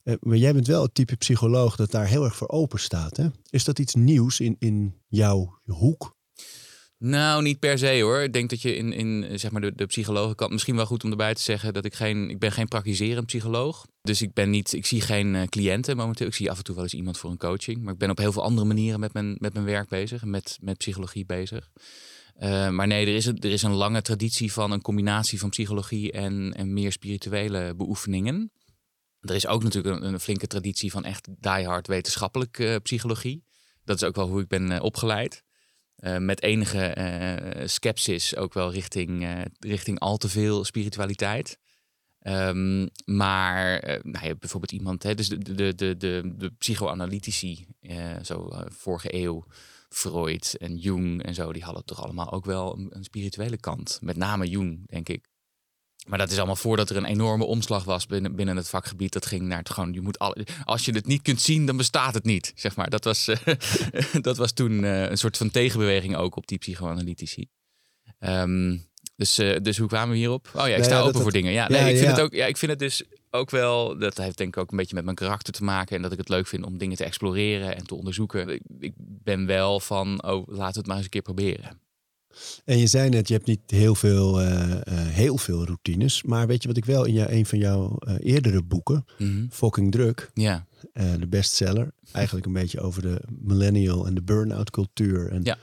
Eh, 0.02 0.14
Maar 0.20 0.36
jij 0.36 0.52
bent 0.52 0.66
wel 0.66 0.82
het 0.82 0.94
type 0.94 1.16
psycholoog 1.16 1.76
dat 1.76 1.90
daar 1.90 2.06
heel 2.06 2.24
erg 2.24 2.36
voor 2.36 2.48
open 2.48 2.78
staat. 2.80 3.16
Hè? 3.16 3.26
Is 3.50 3.64
dat 3.64 3.78
iets 3.78 3.94
nieuws 3.94 4.40
in, 4.40 4.56
in 4.58 4.94
jouw 5.08 5.58
hoek? 5.64 6.15
Nou, 6.98 7.42
niet 7.42 7.58
per 7.58 7.78
se 7.78 8.00
hoor. 8.00 8.20
Ik 8.20 8.32
denk 8.32 8.50
dat 8.50 8.62
je 8.62 8.76
in, 8.76 8.92
in 8.92 9.24
eh, 9.24 9.38
zeg 9.38 9.50
maar 9.50 9.60
de, 9.60 9.74
de 9.74 9.86
psychologenkant 9.86 10.52
misschien 10.52 10.76
wel 10.76 10.86
goed 10.86 11.04
om 11.04 11.10
erbij 11.10 11.34
te 11.34 11.42
zeggen 11.42 11.74
dat 11.74 11.84
ik 11.84 11.94
geen, 11.94 12.30
ik 12.30 12.38
ben 12.38 12.52
geen 12.52 12.68
praktiserend 12.68 13.26
psycholoog. 13.26 13.86
Dus 14.02 14.22
ik 14.22 14.32
ben 14.32 14.50
niet, 14.50 14.72
ik 14.72 14.86
zie 14.86 15.00
geen 15.00 15.34
eh, 15.34 15.46
cliënten 15.46 15.96
momenteel. 15.96 16.26
Ik 16.26 16.34
zie 16.34 16.50
af 16.50 16.58
en 16.58 16.64
toe 16.64 16.74
wel 16.74 16.84
eens 16.84 16.94
iemand 16.94 17.18
voor 17.18 17.30
een 17.30 17.36
coaching. 17.36 17.82
Maar 17.82 17.92
ik 17.92 17.98
ben 17.98 18.10
op 18.10 18.18
heel 18.18 18.32
veel 18.32 18.42
andere 18.42 18.66
manieren 18.66 19.00
met 19.00 19.12
mijn, 19.12 19.36
met 19.38 19.52
mijn 19.52 19.64
werk 19.64 19.88
bezig 19.88 20.22
en 20.22 20.30
met, 20.30 20.58
met 20.60 20.78
psychologie 20.78 21.26
bezig. 21.26 21.70
Eh, 22.34 22.68
maar 22.68 22.86
nee, 22.86 23.06
er 23.06 23.14
is, 23.14 23.26
een, 23.26 23.38
er 23.38 23.50
is 23.50 23.62
een 23.62 23.74
lange 23.74 24.02
traditie 24.02 24.52
van 24.52 24.70
een 24.70 24.82
combinatie 24.82 25.38
van 25.38 25.48
psychologie 25.48 26.12
en, 26.12 26.54
en 26.56 26.72
meer 26.72 26.92
spirituele 26.92 27.74
beoefeningen. 27.76 28.52
Er 29.20 29.34
is 29.34 29.46
ook 29.46 29.62
natuurlijk 29.62 30.04
een, 30.04 30.20
flinke 30.20 30.46
traditie 30.46 30.90
van 30.90 31.04
echt 31.04 31.28
diehard 31.40 31.86
wetenschappelijke 31.86 32.80
psychologie. 32.82 33.44
Dat 33.84 33.96
is 33.96 34.04
ook 34.04 34.16
wel 34.16 34.28
hoe 34.28 34.40
ik 34.40 34.48
ben 34.48 34.80
opgeleid. 34.80 35.44
Eh, 35.96 36.18
met 36.18 36.42
enige 36.42 37.62
scepsis 37.64 38.36
ook 38.36 38.54
wel 38.54 38.72
richting, 38.72 39.24
eh, 39.24 39.40
richting 39.58 39.98
al 39.98 40.16
te 40.16 40.28
veel 40.28 40.64
spiritualiteit. 40.64 41.58
Ehm, 42.18 42.86
maar 43.04 43.80
nou 44.02 44.26
ja, 44.26 44.34
bijvoorbeeld 44.34 44.72
iemand, 44.72 45.02
hè, 45.02 45.14
dus 45.14 45.28
de, 45.28 45.54
de, 45.54 45.74
de, 45.74 45.96
de, 45.96 46.34
de 46.36 46.50
psychoanalytici, 46.50 47.66
zo 48.22 48.48
vorige 48.68 49.14
eeuw, 49.14 49.46
Freud 49.88 50.54
en 50.58 50.76
Jung 50.76 51.22
en 51.22 51.34
zo, 51.34 51.52
die 51.52 51.64
hadden 51.64 51.84
toch 51.84 52.02
allemaal 52.02 52.32
ook 52.32 52.44
wel 52.44 52.78
een 52.90 53.04
spirituele 53.04 53.56
kant. 53.56 53.98
Met 54.02 54.16
name 54.16 54.46
Jung, 54.46 54.88
denk 54.88 55.08
ik. 55.08 55.28
Maar 56.06 56.18
dat 56.18 56.30
is 56.30 56.36
allemaal 56.36 56.56
voordat 56.56 56.90
er 56.90 56.96
een 56.96 57.04
enorme 57.04 57.44
omslag 57.44 57.84
was 57.84 58.06
binnen, 58.06 58.34
binnen 58.36 58.56
het 58.56 58.68
vakgebied. 58.68 59.12
Dat 59.12 59.26
ging 59.26 59.42
naar 59.42 59.58
het 59.58 59.70
gewoon, 59.70 59.92
je 59.92 60.00
moet 60.00 60.18
alle, 60.18 60.46
als 60.64 60.84
je 60.84 60.92
het 60.92 61.06
niet 61.06 61.22
kunt 61.22 61.40
zien, 61.40 61.66
dan 61.66 61.76
bestaat 61.76 62.14
het 62.14 62.24
niet. 62.24 62.52
Zeg 62.54 62.76
maar. 62.76 62.90
Dat 62.90 63.04
was, 63.04 63.28
eh, 63.28 63.54
dat 64.20 64.36
was 64.36 64.52
toen 64.52 64.84
eh, 64.84 65.10
een 65.10 65.18
soort 65.18 65.36
van 65.36 65.50
tegenbeweging 65.50 66.16
ook 66.16 66.36
op 66.36 66.46
die 66.46 66.58
psychoanalytici. 66.58 67.48
Ehm, 68.18 68.76
dus, 69.16 69.38
eh, 69.38 69.56
dus 69.62 69.78
hoe 69.78 69.88
kwamen 69.88 70.10
we 70.10 70.16
hierop? 70.16 70.48
Oh 70.54 70.54
ja, 70.54 70.62
ik 70.64 70.70
Nou 70.70 70.84
sta 70.84 70.94
ja, 70.96 71.00
open 71.00 71.14
voor 71.14 71.24
het- 71.24 71.32
dingen. 71.34 71.52
Ja, 71.52 71.62
Ja, 71.68 71.68
nee, 71.68 71.80
ik 71.92 71.98
vind 71.98 72.00
ja. 72.10 72.10
het 72.10 72.20
ook. 72.20 72.32
Ja, 72.32 72.46
ik 72.46 72.56
vind 72.56 72.70
het 72.70 72.80
dus 72.80 73.02
ook 73.30 73.50
wel. 73.50 73.98
Dat 73.98 74.16
heeft 74.16 74.38
denk 74.38 74.56
ik 74.56 74.62
ook 74.62 74.70
een 74.70 74.76
beetje 74.76 74.94
met 74.94 75.04
mijn 75.04 75.16
karakter 75.16 75.52
te 75.52 75.64
maken 75.64 75.96
en 75.96 76.02
dat 76.02 76.12
ik 76.12 76.18
het 76.18 76.28
leuk 76.28 76.46
vind 76.46 76.64
om 76.64 76.78
dingen 76.78 76.96
te 76.96 77.04
exploreren 77.04 77.76
en 77.76 77.86
te 77.86 77.94
onderzoeken. 77.94 78.48
Ik, 78.48 78.62
ik 78.80 78.92
ben 78.96 79.46
wel 79.46 79.80
van, 79.80 80.22
oh, 80.24 80.48
laten 80.48 80.72
we 80.72 80.78
het 80.78 80.86
maar 80.86 80.96
eens 80.96 81.04
een 81.04 81.10
keer 81.10 81.22
proberen. 81.22 81.80
En 82.64 82.78
je 82.78 82.86
zei 82.86 83.08
net, 83.08 83.28
je 83.28 83.34
hebt 83.34 83.46
niet 83.46 83.60
heel 83.66 83.94
veel, 83.94 84.40
eh, 84.40 84.70
eh, 84.72 84.80
heel 84.94 85.38
veel 85.38 85.64
routines. 85.66 86.22
Maar 86.22 86.46
weet 86.46 86.62
je 86.62 86.68
wat 86.68 86.76
ik 86.76 86.84
wel 86.84 87.04
in 87.04 87.12
jou, 87.12 87.30
een 87.32 87.46
van 87.46 87.58
jouw 87.58 87.96
eh, 87.98 88.14
eerdere 88.18 88.62
boeken, 88.62 89.04
Mhm. 89.18 89.46
Fucking 89.50 89.92
Druk, 89.92 90.30
Ja, 90.34 90.66
de 90.92 91.26
bestseller. 91.28 91.90
Eigenlijk 92.12 92.46
een 92.46 92.52
beetje 92.52 92.80
over 92.80 93.02
de 93.02 93.20
millennial 93.40 94.06
en 94.06 94.14
de 94.14 94.22
burn-out 94.22 94.70
cultuur. 94.70 95.30
En 95.30 95.40
Ja. 95.42 95.56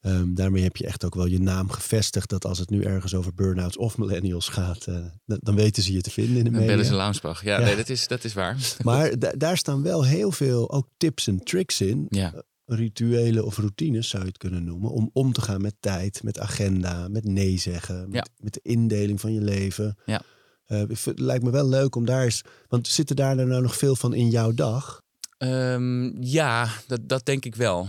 ehm, 0.00 0.34
daarmee 0.34 0.62
heb 0.62 0.76
je 0.76 0.86
echt 0.86 1.04
ook 1.04 1.14
wel 1.14 1.26
je 1.26 1.40
naam 1.40 1.70
gevestigd. 1.70 2.28
Dat 2.30 2.44
als 2.44 2.58
het 2.58 2.70
nu 2.70 2.82
ergens 2.82 3.14
over 3.14 3.34
burn-outs 3.34 3.76
of 3.76 3.98
millennials 3.98 4.48
gaat, 4.48 4.84
dan, 5.26 5.54
weten 5.54 5.82
ze 5.82 5.92
je 5.92 6.00
te 6.00 6.10
vinden 6.10 6.36
in 6.36 6.44
de 6.44 6.50
bellen 6.50 6.68
ze 6.68 6.76
media. 6.76 6.96
Launsbach. 6.96 7.44
Ja, 7.44 7.58
Ja. 7.58 7.64
Nee, 7.64 7.76
dat, 7.76 7.88
is, 7.88 8.06
dat 8.08 8.24
is 8.24 8.32
waar. 8.34 8.56
Maar 8.82 9.18
da- 9.18 9.32
daar 9.36 9.56
staan 9.56 9.82
wel 9.82 10.04
heel 10.04 10.32
veel 10.32 10.70
ook 10.72 10.88
tips 10.96 11.26
en 11.26 11.38
tricks 11.44 11.80
in. 11.80 12.06
Ja, 12.08 12.42
Rituelen 12.74 13.44
of 13.44 13.56
routines 13.56 14.08
zou 14.08 14.22
je 14.22 14.28
het 14.28 14.38
kunnen 14.38 14.64
noemen. 14.64 14.90
Om 14.90 15.10
om 15.12 15.32
te 15.32 15.40
gaan 15.40 15.60
met 15.60 15.74
tijd, 15.80 16.22
met 16.22 16.38
agenda, 16.38 17.08
met 17.08 17.24
nee 17.24 17.58
zeggen. 17.58 18.00
Met, 18.00 18.14
Ja. 18.14 18.26
met 18.36 18.54
de 18.54 18.60
indeling 18.62 19.20
van 19.20 19.32
je 19.32 19.40
leven. 19.40 19.96
Ja. 20.04 20.22
Eh, 20.66 20.82
het 20.88 21.18
lijkt 21.18 21.44
me 21.44 21.50
wel 21.50 21.68
leuk 21.68 21.94
om 21.94 22.04
daar 22.04 22.24
eens... 22.24 22.42
Want 22.68 22.88
zitten 22.88 23.16
daar 23.16 23.36
nou 23.36 23.62
nog 23.62 23.76
veel 23.76 23.96
van 23.96 24.14
in 24.14 24.28
jouw 24.30 24.52
dag? 24.52 25.02
Ehm, 25.38 26.22
ja 26.22 26.68
dat, 26.86 27.08
dat 27.08 27.24
denk 27.26 27.44
ik 27.44 27.54
wel. 27.54 27.86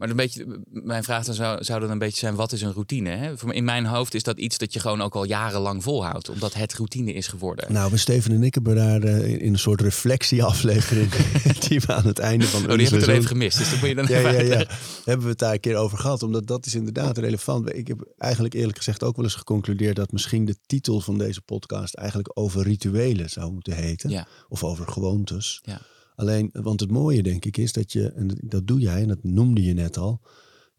Maar 0.00 0.10
een 0.10 0.16
beetje, 0.16 0.60
mijn 0.70 1.04
vraag 1.04 1.24
dan 1.24 1.34
zou, 1.34 1.64
zou 1.64 1.80
dan 1.80 1.90
een 1.90 1.98
beetje 1.98 2.18
zijn, 2.18 2.34
wat 2.34 2.52
is 2.52 2.62
een 2.62 2.72
routine? 2.72 3.10
Hè? 3.10 3.52
In 3.52 3.64
mijn 3.64 3.86
hoofd 3.86 4.14
is 4.14 4.22
dat 4.22 4.38
iets 4.38 4.58
dat 4.58 4.72
je 4.72 4.80
gewoon 4.80 5.00
ook 5.00 5.14
al 5.14 5.24
jarenlang 5.24 5.82
volhoudt. 5.82 6.28
Omdat 6.28 6.54
het 6.54 6.74
routine 6.74 7.12
is 7.12 7.26
geworden. 7.26 7.72
Nou, 7.72 7.90
we 7.90 7.96
Steven 7.96 8.32
en 8.32 8.42
ik 8.42 8.54
hebben 8.54 8.76
daar 8.76 9.02
eh, 9.02 9.28
in 9.42 9.52
een 9.52 9.58
soort 9.58 9.80
reflectieaflevering... 9.80 11.10
die 11.68 11.80
we 11.80 11.94
aan 11.94 12.06
het 12.06 12.18
einde 12.18 12.46
van 12.46 12.60
oh, 12.60 12.68
die 12.68 12.76
heb 12.76 12.80
ik 12.80 12.84
er 12.84 12.88
seizoen- 12.88 13.14
even 13.14 13.28
gemist. 13.28 13.58
Dus 13.58 13.70
dat 13.70 13.78
moet 13.78 13.88
je 13.88 13.94
dan 13.94 14.06
Ja, 14.08 14.18
ja, 14.18 14.40
ja. 14.40 14.64
Hebben 15.04 15.24
we 15.24 15.30
het 15.30 15.38
daar 15.38 15.52
een 15.52 15.60
keer 15.60 15.76
over 15.76 15.98
gehad. 15.98 16.22
Omdat 16.22 16.46
dat 16.46 16.66
is 16.66 16.74
inderdaad 16.74 17.18
relevant. 17.18 17.74
Ik 17.74 17.88
heb 17.88 18.08
eigenlijk 18.18 18.54
eerlijk 18.54 18.76
gezegd 18.76 19.04
ook 19.04 19.16
wel 19.16 19.24
eens 19.24 19.34
geconcludeerd... 19.34 19.96
dat 19.96 20.12
misschien 20.12 20.44
de 20.44 20.56
titel 20.66 21.00
van 21.00 21.18
deze 21.18 21.40
podcast 21.40 21.94
eigenlijk 21.94 22.30
over 22.34 22.62
rituelen 22.62 23.30
zou 23.30 23.52
moeten 23.52 23.74
heten. 23.74 24.10
Ja. 24.10 24.26
Of 24.48 24.64
over 24.64 24.86
gewoontes. 24.88 25.60
Ja. 25.62 25.80
Alleen, 26.20 26.50
want 26.52 26.80
het 26.80 26.90
mooie 26.90 27.22
denk 27.22 27.44
ik 27.44 27.56
is 27.56 27.72
dat 27.72 27.92
je, 27.92 28.12
en 28.12 28.38
dat 28.44 28.66
doe 28.66 28.80
jij, 28.80 29.02
en 29.02 29.08
dat 29.08 29.22
noemde 29.22 29.62
je 29.62 29.72
net 29.72 29.96
al... 29.96 30.20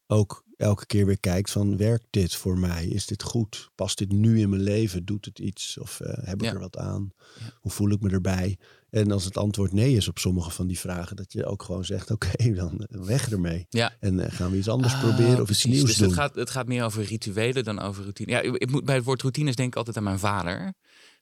ook 0.07 0.43
elke 0.57 0.85
keer 0.85 1.05
weer 1.05 1.19
kijkt 1.19 1.51
van, 1.51 1.77
werkt 1.77 2.05
dit 2.09 2.35
voor 2.35 2.57
mij? 2.57 2.85
Is 2.87 3.05
dit 3.05 3.23
goed? 3.23 3.69
Past 3.75 3.97
dit 3.97 4.11
nu 4.11 4.39
in 4.39 4.49
mijn 4.49 4.61
leven? 4.61 5.05
Doet 5.05 5.25
het 5.25 5.39
iets? 5.39 5.77
Of 5.77 5.99
eh, 5.99 6.25
heb 6.25 6.35
ik 6.41 6.47
Ja. 6.47 6.53
er 6.53 6.59
wat 6.59 6.77
aan? 6.77 7.11
Ja. 7.39 7.45
Hoe 7.61 7.71
voel 7.71 7.89
ik 7.91 8.01
me 8.01 8.09
erbij? 8.09 8.57
En 8.89 9.11
als 9.11 9.25
het 9.25 9.37
antwoord 9.37 9.71
nee 9.73 9.95
is 9.95 10.07
op 10.07 10.19
sommige 10.19 10.51
van 10.51 10.67
die 10.67 10.79
vragen... 10.79 11.15
dat 11.15 11.33
je 11.33 11.45
ook 11.45 11.63
gewoon 11.63 11.85
zegt, 11.85 12.11
oké, 12.15 12.53
dan 12.53 12.87
weg 12.89 13.31
ermee. 13.31 13.65
Ja. 13.69 13.95
En 13.99 14.19
eh, 14.19 14.31
gaan 14.31 14.51
we 14.51 14.57
iets 14.57 14.69
anders 14.69 14.93
Ah, 14.93 14.99
proberen 14.99 15.41
of 15.41 15.49
iets 15.49 15.65
nieuws 15.65 15.83
dus 15.83 15.95
doen. 15.97 16.07
Het 16.07 16.17
gaat, 16.17 16.35
het 16.35 16.49
gaat 16.49 16.67
meer 16.67 16.83
over 16.83 17.03
rituelen 17.03 17.63
dan 17.63 17.79
over 17.79 18.01
routine. 18.01 18.31
Ja, 18.31 18.39
ik 18.41 18.71
moet, 18.71 18.85
bij 18.85 18.95
het 18.95 19.05
woord 19.05 19.21
routines 19.21 19.55
denk 19.55 19.69
ik 19.69 19.75
altijd 19.75 19.97
aan 19.97 20.03
mijn 20.03 20.19
vader. 20.19 20.73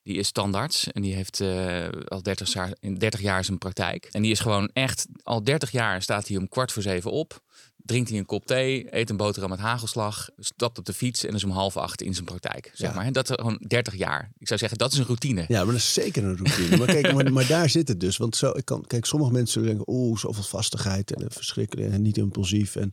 Die 0.10 0.18
is 0.18 0.28
standaards 0.28 0.92
en 0.92 1.02
die 1.02 1.16
heeft 1.16 1.40
eh, 1.40 1.88
al 2.08 2.22
30 2.24 2.54
jaar, 2.54 2.74
in 2.80 2.96
30 2.96 3.22
jaar 3.22 3.46
zijn 3.46 3.58
praktijk. 3.58 4.10
En 4.12 4.22
die 4.22 4.32
is 4.32 4.40
gewoon 4.40 4.70
echt, 4.74 5.06
al 5.24 5.44
30 5.44 5.72
jaar 5.72 6.02
staat 6.02 6.28
hij 6.28 6.38
om 6.38 6.50
kwart 6.50 6.72
voor 6.72 6.82
zeven 6.82 7.12
op. 7.12 7.42
Drinkt 7.78 8.10
hij 8.10 8.18
een 8.18 8.26
kop 8.26 8.46
thee, 8.46 8.88
eet 8.96 9.10
een 9.10 9.18
boterham 9.18 9.50
met 9.50 9.60
hagelslag, 9.60 10.30
stapt 10.40 10.78
op 10.78 10.86
de 10.86 10.94
fiets 10.94 11.26
en 11.26 11.34
is 11.34 11.44
om 11.44 11.50
half 11.52 11.78
acht 11.78 12.02
in 12.02 12.14
zijn 12.14 12.26
praktijk. 12.26 12.72
Zeg 12.74 12.90
Ja. 12.90 12.96
maar. 12.96 13.06
En 13.06 13.14
dat 13.14 13.30
is 13.30 13.36
gewoon 13.36 13.64
30 13.68 13.96
jaar. 13.96 14.32
Ik 14.38 14.48
zou 14.48 14.60
zeggen, 14.60 14.78
dat 14.78 14.92
is 14.92 14.98
een 14.98 15.06
routine. 15.06 15.46
Ja, 15.48 15.58
maar 15.58 15.74
dat 15.74 15.76
is 15.82 15.94
zeker 15.94 16.24
een 16.24 16.38
routine. 16.38 16.78
maar 16.78 16.88
kijk, 16.88 17.14
maar, 17.14 17.34
maar 17.34 17.48
daar 17.48 17.70
zit 17.70 17.88
het 17.88 18.00
dus. 18.00 18.18
Want 18.18 18.36
zo, 18.36 18.52
ik 18.58 18.66
kan, 18.66 18.84
kijk, 18.88 19.06
sommige 19.06 19.32
mensen 19.32 19.64
denken, 19.64 19.84
oeh, 19.88 20.18
zoveel 20.18 20.44
vastigheid 20.44 21.14
en 21.16 21.22
eh, 21.22 21.28
verschrikkelijk 21.30 21.92
en 21.92 22.02
niet 22.02 22.18
impulsief. 22.18 22.76
En, 22.76 22.92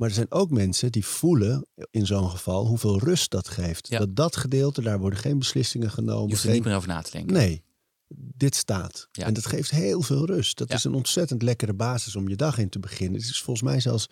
maar 0.00 0.08
er 0.08 0.14
zijn 0.14 0.30
ook 0.30 0.50
mensen 0.50 0.92
die 0.92 1.04
voelen 1.06 1.66
in 1.90 2.06
zo'n 2.06 2.30
geval 2.30 2.66
hoeveel 2.66 2.98
rust 2.98 3.30
dat 3.30 3.48
geeft. 3.48 3.88
Ja. 3.88 3.98
Dat 3.98 4.16
dat 4.16 4.36
gedeelte, 4.36 4.82
daar 4.82 4.98
worden 4.98 5.18
geen 5.18 5.38
beslissingen 5.38 5.90
genomen. 5.90 6.22
Je 6.24 6.28
hoeft 6.30 6.42
er 6.42 6.46
geen- 6.46 6.54
niet 6.56 6.64
meer 6.64 6.76
over 6.76 6.88
na 6.88 7.02
te 7.02 7.10
denken. 7.10 7.32
Nee, 7.34 7.64
dit 8.14 8.54
staat. 8.54 9.08
Ja. 9.12 9.24
En 9.26 9.32
dat 9.34 9.46
geeft 9.46 9.70
heel 9.70 10.02
veel 10.02 10.26
rust. 10.26 10.58
Dat 10.58 10.68
Ja. 10.68 10.74
is 10.74 10.84
een 10.84 10.94
ontzettend 10.94 11.42
lekkere 11.42 11.74
basis 11.74 12.16
om 12.16 12.28
je 12.28 12.36
dag 12.36 12.58
in 12.58 12.68
te 12.68 12.78
beginnen. 12.78 13.20
Het 13.20 13.30
is 13.30 13.40
volgens 13.42 13.68
mij 13.70 13.80
zelfs 13.80 14.06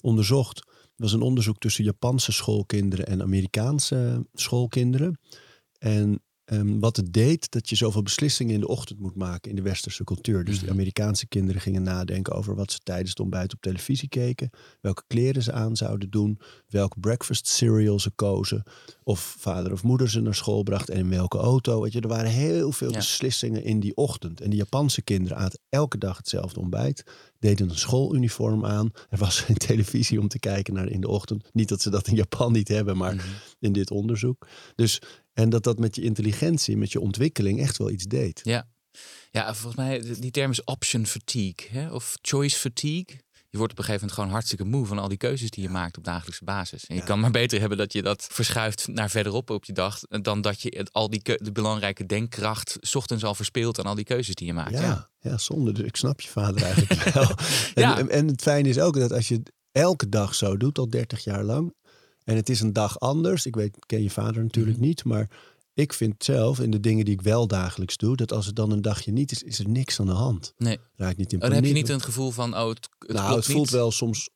onderzocht 0.00 0.62
was 0.96 1.12
een 1.12 1.22
onderzoek 1.22 1.58
tussen 1.58 1.84
Japanse 1.84 2.32
schoolkinderen 2.32 3.06
en 3.06 3.22
Amerikaanse 3.22 4.26
schoolkinderen. 4.32 5.18
En 5.78 6.22
Ehm, 6.44 6.78
wat 6.78 6.96
het 6.96 7.12
deed, 7.12 7.50
dat 7.50 7.68
je 7.68 7.76
zoveel 7.76 8.02
beslissingen 8.02 8.54
in 8.54 8.60
de 8.60 8.68
ochtend 8.68 8.98
moet 9.00 9.14
maken 9.16 9.50
in 9.50 9.56
de 9.56 9.62
westerse 9.62 10.04
cultuur. 10.04 10.44
Dus 10.44 10.58
de 10.58 10.64
Mhm. 10.64 10.72
Amerikaanse 10.74 11.26
kinderen 11.26 11.60
gingen 11.60 11.82
nadenken 11.82 12.32
over 12.34 12.54
wat 12.54 12.72
ze 12.72 12.78
tijdens 12.82 13.10
het 13.10 13.20
ontbijt 13.20 13.52
op 13.54 13.60
televisie 13.60 14.08
keken, 14.08 14.50
welke 14.80 15.02
kleren 15.06 15.42
ze 15.42 15.52
aan 15.52 15.76
zouden 15.76 16.10
doen, 16.10 16.38
welke 16.68 17.00
breakfast 17.00 17.46
cereal 17.46 18.00
ze 18.00 18.10
kozen, 18.10 18.62
of 19.02 19.36
vader 19.38 19.72
of 19.72 19.82
moeder 19.82 20.10
ze 20.10 20.20
naar 20.20 20.34
school 20.34 20.62
bracht 20.62 20.88
en 20.90 20.98
in 20.98 21.08
welke 21.10 21.38
auto. 21.38 21.80
Weet 21.82 21.92
je, 21.92 22.00
er 22.00 22.08
waren 22.08 22.30
heel 22.30 22.72
veel 22.72 22.90
Ja. 22.90 22.96
beslissingen 22.96 23.64
in 23.64 23.80
die 23.80 23.96
ochtend. 23.96 24.40
En 24.40 24.50
de 24.50 24.56
Japanse 24.56 25.02
kinderen 25.02 25.36
aten 25.38 25.60
elke 25.68 25.98
dag 25.98 26.16
hetzelfde 26.16 26.60
ontbijt, 26.60 27.04
deden 27.44 27.70
een 27.70 27.78
schooluniform 27.78 28.64
aan. 28.64 28.90
Er 29.08 29.18
was 29.18 29.40
geen 29.40 29.56
televisie 29.68 30.20
om 30.20 30.28
te 30.28 30.38
kijken 30.38 30.74
naar 30.74 30.88
in 30.88 31.00
de 31.00 31.08
ochtend. 31.08 31.48
Niet 31.52 31.68
dat 31.68 31.82
ze 31.82 31.90
dat 31.90 32.06
in 32.08 32.14
Japan 32.14 32.52
niet 32.52 32.68
hebben, 32.68 32.96
maar 32.96 33.14
Mhm. 33.14 33.26
in 33.60 33.72
dit 33.72 33.90
onderzoek. 33.90 34.46
Dus, 34.74 35.00
en 35.32 35.50
dat 35.50 35.62
dat 35.64 35.78
met 35.78 35.96
je 35.96 36.02
intelligentie, 36.02 36.76
met 36.76 36.92
je 36.92 37.00
ontwikkeling 37.00 37.60
echt 37.60 37.76
wel 37.78 37.90
iets 37.90 38.04
deed. 38.04 38.40
Ja. 38.44 38.68
ja, 39.30 39.54
volgens 39.54 39.76
mij, 39.76 40.16
die 40.20 40.30
term 40.30 40.50
is 40.50 40.64
option 40.64 41.06
fatigue 41.06 41.68
hè? 41.70 41.92
of 41.92 42.16
choice 42.22 42.56
fatigue. 42.58 43.06
Je 43.54 43.60
wordt 43.60 43.72
op 43.72 43.78
een 43.78 43.84
gegeven 43.84 44.06
moment 44.08 44.12
gewoon 44.12 44.30
hartstikke 44.40 44.76
moe 44.76 44.86
van 44.86 44.98
al 44.98 45.08
die 45.08 45.16
keuzes 45.18 45.50
die 45.50 45.62
je 45.62 45.68
maakt 45.70 45.96
op 45.96 46.04
dagelijkse 46.04 46.44
basis. 46.44 46.86
En 46.86 46.94
je 46.94 47.00
Ja. 47.00 47.06
kan 47.06 47.20
maar 47.20 47.30
beter 47.30 47.60
hebben 47.60 47.78
dat 47.78 47.92
je 47.92 48.02
dat 48.02 48.26
verschuift 48.30 48.88
naar 48.88 49.10
verderop 49.10 49.50
op 49.50 49.64
je 49.64 49.72
dag. 49.72 50.00
Dan 50.08 50.40
dat 50.40 50.60
je 50.62 50.74
het, 50.76 50.92
al 50.92 51.10
die 51.10 51.20
de 51.22 51.52
belangrijke 51.52 52.06
denkkracht 52.06 52.76
's 52.80 52.94
ochtends 52.94 53.24
al 53.24 53.34
verspeelt 53.34 53.78
aan 53.78 53.84
al 53.86 53.94
die 53.94 54.04
keuzes 54.04 54.34
die 54.34 54.46
je 54.46 54.52
maakt. 54.52 54.70
Ja, 54.70 54.80
Ja. 54.82 55.08
ja. 55.20 55.38
zonde. 55.38 55.72
Dus 55.72 55.84
ik 55.86 55.96
snap 55.96 56.20
je 56.20 56.28
vader 56.28 56.62
eigenlijk 56.62 57.02
wel. 57.14 57.28
En, 57.74 57.82
Ja. 57.82 57.98
en, 57.98 58.10
en 58.10 58.26
het 58.26 58.42
fijne 58.42 58.68
is 58.68 58.78
ook 58.78 58.98
dat 58.98 59.12
als 59.12 59.28
je 59.28 59.42
elke 59.72 60.08
dag 60.08 60.34
zo 60.34 60.56
doet, 60.56 60.78
al 60.78 60.88
30 60.88 61.24
jaar 61.24 61.44
lang, 61.44 61.74
en 62.24 62.36
het 62.36 62.48
is 62.48 62.60
een 62.60 62.72
dag 62.72 63.00
anders. 63.00 63.46
Ik 63.46 63.54
weet, 63.56 63.76
ken 63.86 64.02
je 64.02 64.10
vader 64.10 64.42
natuurlijk 64.42 64.76
Mhm. 64.76 64.86
niet, 64.86 65.04
maar 65.04 65.28
ik 65.74 65.92
vind 65.92 66.24
zelf 66.24 66.60
in 66.60 66.70
de 66.70 66.80
dingen 66.80 67.04
die 67.04 67.14
ik 67.14 67.22
wel 67.22 67.46
dagelijks 67.46 67.96
doe, 67.96 68.16
dat 68.16 68.32
als 68.32 68.46
het 68.46 68.56
dan 68.56 68.70
een 68.70 68.82
dagje 68.82 69.12
niet 69.12 69.30
is, 69.32 69.42
is 69.42 69.58
er 69.58 69.68
niks 69.68 70.00
aan 70.00 70.06
de 70.06 70.12
hand. 70.12 70.52
Nee. 70.56 70.78
Raak 70.96 71.16
niet 71.16 71.32
in 71.32 71.38
Oh, 71.38 71.44
dan 71.44 71.52
heb 71.52 71.64
je 71.64 71.70
paniek. 71.70 71.86
niet 71.86 71.96
het 71.96 72.04
gevoel 72.04 72.30
van, 72.30 72.56
oh, 72.56 72.68
het, 72.68 72.88
het 72.98 73.12
nou, 73.16 73.36
het 73.36 73.44
voelt 73.44 73.58
niet. 73.58 73.70
wel 73.70 73.90
soms 73.90 74.28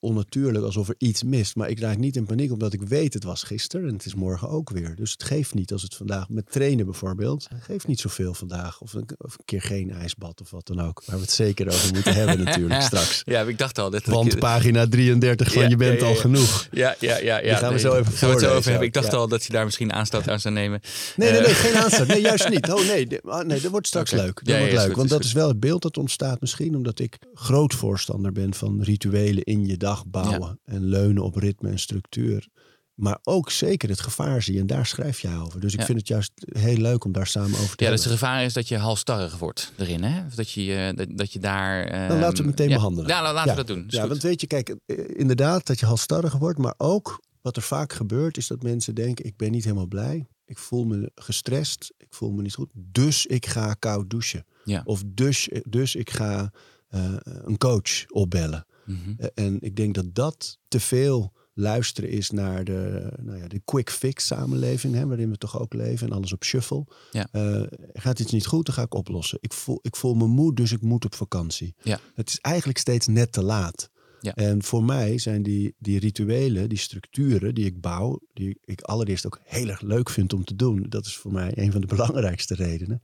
onnatuurlijk, 0.00 0.64
alsof 0.64 0.88
er 0.88 0.94
iets 0.98 1.22
mist. 1.22 1.56
Maar 1.56 1.68
ik 1.68 1.80
raak 1.80 1.96
niet 1.98 2.16
in 2.16 2.26
paniek, 2.26 2.52
omdat 2.52 2.72
ik 2.72 2.82
weet 2.82 3.14
het 3.14 3.24
was 3.24 3.42
gisteren 3.42 3.88
en 3.88 3.94
het 3.94 4.06
is 4.06 4.14
morgen 4.14 4.48
ook 4.48 4.70
weer. 4.70 4.94
Dus 4.96 5.12
het 5.12 5.24
geeft 5.24 5.54
niet 5.54 5.72
als 5.72 5.82
het 5.82 5.94
vandaag, 5.94 6.28
met 6.28 6.50
trainen 6.52 6.84
bijvoorbeeld, 6.84 7.46
het 7.48 7.62
geeft 7.62 7.86
niet 7.86 8.00
zoveel 8.00 8.34
vandaag. 8.34 8.80
Of 8.80 8.92
een, 8.92 9.08
of 9.18 9.34
een 9.38 9.44
keer 9.44 9.62
geen 9.62 9.90
ijsbad 9.90 10.40
of 10.40 10.50
wat 10.50 10.66
dan 10.66 10.80
ook. 10.80 11.02
Waar 11.06 11.16
we 11.16 11.22
het 11.22 11.32
zeker 11.32 11.66
over 11.68 11.92
moeten 11.94 12.14
hebben 12.14 12.38
natuurlijk 12.44 12.82
straks. 12.82 13.22
Ja, 13.24 13.42
ik 13.42 13.58
dacht 13.58 13.78
al. 13.78 13.90
Dat 13.90 14.04
Want 14.04 14.38
pagina 14.38 14.88
33 14.88 15.52
van 15.52 15.62
Ja, 15.62 15.68
Je 15.68 15.76
bent 15.76 16.00
ja, 16.00 16.06
ja, 16.06 16.12
al 16.12 16.18
genoeg. 16.20 16.66
Ja, 16.70 16.96
ja, 16.98 17.16
ja. 17.18 17.38
ja. 17.38 17.56
gaan 17.56 17.66
we 17.68 17.74
nee, 17.74 17.82
zo 17.82 17.94
even 17.94 18.12
gaan 18.12 18.28
we 18.28 18.34
het 18.34 18.44
zo 18.44 18.54
over 18.54 18.70
hebben. 18.70 18.88
Ik 18.88 18.94
dacht 18.94 19.12
al 19.12 19.28
dat 19.28 19.44
je 19.44 19.52
daar 19.52 19.64
misschien 19.64 19.92
aanstoot 19.92 20.28
aan 20.28 20.40
zou 20.40 20.54
nemen. 20.54 20.80
Nee, 21.16 21.30
nee, 21.30 21.38
Eh, 21.40 21.46
nee, 21.46 21.54
geen 21.54 21.74
aanstoot. 21.74 22.06
Nee, 22.06 22.20
juist 22.20 22.48
niet. 22.48 22.60
Oh 22.72 22.86
nee, 22.86 23.20
ah, 23.24 23.46
nee 23.46 23.60
dat 23.60 23.70
wordt 23.70 23.86
straks 23.86 24.10
leuk. 24.10 24.40
Dat 24.44 24.58
wordt 24.58 24.72
leuk. 24.72 24.96
want 24.96 25.08
dat 25.08 25.24
is 25.24 25.32
wel 25.32 25.48
het 25.48 25.60
beeld 25.60 25.82
dat 25.82 25.91
ontstaat 25.96 26.40
misschien 26.40 26.76
omdat 26.76 26.98
ik 26.98 27.18
groot 27.34 27.74
voorstander 27.74 28.32
ben 28.32 28.54
van 28.54 28.82
rituelen 28.82 29.42
in 29.42 29.66
je 29.66 29.76
dag 29.76 30.06
bouwen. 30.06 30.60
En 30.64 30.84
leunen 30.84 31.22
op 31.22 31.36
ritme 31.36 31.68
en 31.70 31.78
structuur. 31.78 32.48
Maar 32.94 33.18
ook 33.22 33.50
zeker 33.50 33.88
het 33.88 34.00
gevaar 34.00 34.42
zie. 34.42 34.58
En 34.60 34.66
daar 34.66 34.86
schrijf 34.86 35.20
jij 35.20 35.36
over. 35.36 35.60
Dus 35.60 35.72
ik 35.72 35.80
Ja. 35.80 35.86
vind 35.86 35.98
het 35.98 36.08
juist 36.08 36.32
heel 36.52 36.76
leuk 36.76 37.04
om 37.04 37.12
daar 37.12 37.26
samen 37.26 37.58
over 37.58 37.76
te 37.76 37.84
Ja, 37.84 37.90
dus 37.90 38.04
het 38.04 38.12
gevaar 38.12 38.44
is 38.44 38.52
dat 38.52 38.68
je 38.68 38.76
halstarrig 38.76 39.38
wordt 39.38 39.72
erin, 39.76 40.02
hè? 40.02 40.26
Of 40.26 40.34
dat 40.34 40.50
je, 40.50 40.92
dat, 40.96 41.08
dat 41.10 41.32
je 41.32 41.38
daar... 41.38 41.90
Dan 41.90 41.98
laten 41.98 42.18
we 42.18 42.24
het 42.26 42.38
ehm, 42.38 42.46
meteen 42.46 42.68
ja. 42.68 42.74
behandelen. 42.74 43.10
Ja, 43.10 43.20
nou, 43.20 43.34
laten 43.34 43.50
we 43.50 43.56
dat 43.56 43.66
doen. 43.66 43.86
Is 43.86 43.94
Ja, 43.94 44.00
goed. 44.00 44.08
want 44.08 44.22
weet 44.22 44.40
je, 44.40 44.46
kijk, 44.46 44.76
eh, 44.86 44.96
inderdaad 45.12 45.66
dat 45.66 45.80
je 45.80 45.86
halstarrig 45.86 46.32
wordt. 46.32 46.58
Maar 46.58 46.74
ook 46.76 47.22
wat 47.40 47.56
er 47.56 47.62
vaak 47.62 47.92
gebeurt 47.92 48.36
is 48.36 48.46
dat 48.46 48.62
mensen 48.62 48.94
denken... 48.94 49.24
ik 49.24 49.36
ben 49.36 49.50
niet 49.50 49.64
helemaal 49.64 49.86
blij. 49.86 50.26
Ik 50.44 50.58
voel 50.58 50.84
me 50.84 51.10
gestrest. 51.14 51.92
Ik 51.96 52.06
voel 52.10 52.30
me 52.30 52.42
niet 52.42 52.54
goed. 52.54 52.70
Dus 52.74 53.26
ik 53.26 53.46
ga 53.46 53.74
koud 53.74 54.10
douchen. 54.10 54.44
Ja. 54.64 54.82
Of 54.84 55.02
dus, 55.06 55.48
dus 55.68 55.94
ik 55.94 56.10
ga 56.10 56.52
eh, 56.88 57.14
een 57.22 57.58
coach 57.58 58.06
opbellen. 58.08 58.66
Mhm. 58.84 58.98
Eh, 59.18 59.28
En 59.34 59.60
ik 59.60 59.76
denk 59.76 59.94
dat 59.94 60.14
dat 60.14 60.58
te 60.68 60.80
veel 60.80 61.32
luisteren 61.54 62.10
is 62.10 62.30
naar 62.30 62.64
de, 62.64 63.12
nou 63.20 63.38
ja, 63.38 63.48
de 63.48 63.60
quick 63.64 63.90
fix 63.90 64.26
samenleving, 64.26 64.94
hè, 64.94 65.06
waarin 65.06 65.30
we 65.30 65.38
toch 65.38 65.60
ook 65.60 65.74
leven 65.74 66.06
en 66.06 66.12
alles 66.12 66.32
op 66.32 66.44
shuffle. 66.44 66.86
Ja. 67.10 67.28
Eh, 67.32 67.62
gaat 67.92 68.20
iets 68.20 68.32
niet 68.32 68.46
goed, 68.46 68.66
dan 68.66 68.74
ga 68.74 68.82
ik 68.82 68.94
oplossen. 68.94 69.38
Ik 69.40 69.52
voel, 69.52 69.78
ik 69.82 69.96
voel 69.96 70.14
me 70.14 70.26
moe, 70.26 70.54
dus 70.54 70.72
ik 70.72 70.80
moet 70.80 71.04
op 71.04 71.14
vakantie. 71.14 71.74
Ja. 71.82 72.00
Het 72.14 72.28
is 72.28 72.38
eigenlijk 72.38 72.78
steeds 72.78 73.06
net 73.06 73.32
te 73.32 73.42
laat. 73.42 73.90
Ja. 74.20 74.34
En 74.34 74.62
voor 74.62 74.84
mij 74.84 75.18
zijn 75.18 75.42
die, 75.42 75.74
die 75.78 75.98
rituelen, 75.98 76.68
die 76.68 76.78
structuren 76.78 77.54
die 77.54 77.64
ik 77.64 77.80
bouw, 77.80 78.20
die 78.32 78.58
ik 78.64 78.80
allereerst 78.80 79.26
ook 79.26 79.40
heel 79.44 79.68
erg 79.68 79.80
leuk 79.80 80.10
vind 80.10 80.32
om 80.32 80.44
te 80.44 80.56
doen. 80.56 80.86
Dat 80.88 81.06
is 81.06 81.16
voor 81.16 81.32
mij 81.32 81.52
een 81.54 81.72
van 81.72 81.80
de 81.80 81.86
belangrijkste 81.96 82.54
redenen. 82.54 83.02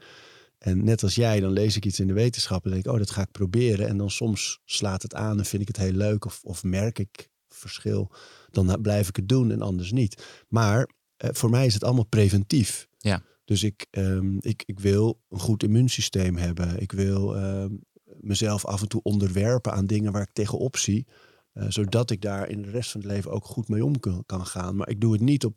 En 0.58 0.84
net 0.84 1.02
als 1.02 1.14
jij, 1.14 1.40
dan 1.40 1.50
lees 1.52 1.76
ik 1.76 1.84
iets 1.84 2.00
in 2.00 2.06
de 2.06 2.12
wetenschap 2.12 2.64
en 2.64 2.70
denk 2.70 2.84
ik, 2.84 2.92
oh, 2.92 2.98
dat 2.98 3.10
ga 3.10 3.22
ik 3.22 3.30
proberen. 3.32 3.88
En 3.88 3.96
dan 3.96 4.10
soms 4.10 4.60
slaat 4.64 5.02
het 5.02 5.14
aan 5.14 5.38
en 5.38 5.44
vind 5.44 5.62
ik 5.62 5.68
het 5.68 5.76
heel 5.76 5.92
leuk 5.92 6.24
of, 6.24 6.40
of 6.42 6.64
merk 6.64 6.98
ik 6.98 7.28
verschil. 7.48 8.12
Dan 8.50 8.80
blijf 8.82 9.08
ik 9.08 9.16
het 9.16 9.28
doen 9.28 9.50
en 9.50 9.62
anders 9.62 9.92
niet. 9.92 10.44
Maar 10.48 10.88
eh, 11.16 11.30
voor 11.32 11.50
mij 11.50 11.66
is 11.66 11.74
het 11.74 11.84
allemaal 11.84 12.06
preventief. 12.06 12.88
Ja. 12.98 13.22
Dus 13.44 13.62
ik, 13.62 13.86
ehm, 13.90 14.36
ik, 14.40 14.62
ik 14.66 14.80
wil 14.80 15.20
een 15.28 15.38
goed 15.38 15.62
immuunsysteem 15.62 16.36
hebben. 16.36 16.80
Ik 16.80 16.92
wil 16.92 17.36
ehm, 17.36 17.70
mezelf 18.20 18.64
af 18.64 18.80
en 18.82 18.88
toe 18.88 19.02
onderwerpen 19.02 19.72
aan 19.72 19.86
dingen 19.86 20.12
waar 20.12 20.22
ik 20.22 20.32
tegenop 20.32 20.76
zie. 20.76 21.06
eh, 21.52 21.64
zodat 21.68 22.10
ik 22.10 22.20
daar 22.20 22.48
in 22.48 22.62
de 22.62 22.70
rest 22.70 22.90
van 22.90 23.00
het 23.00 23.10
leven 23.10 23.30
ook 23.30 23.44
goed 23.44 23.68
mee 23.68 23.84
om 23.84 24.00
kan, 24.00 24.22
kan 24.26 24.46
gaan. 24.46 24.76
Maar 24.76 24.88
ik 24.88 25.00
doe 25.00 25.12
het 25.12 25.20
niet 25.20 25.44
op, 25.44 25.54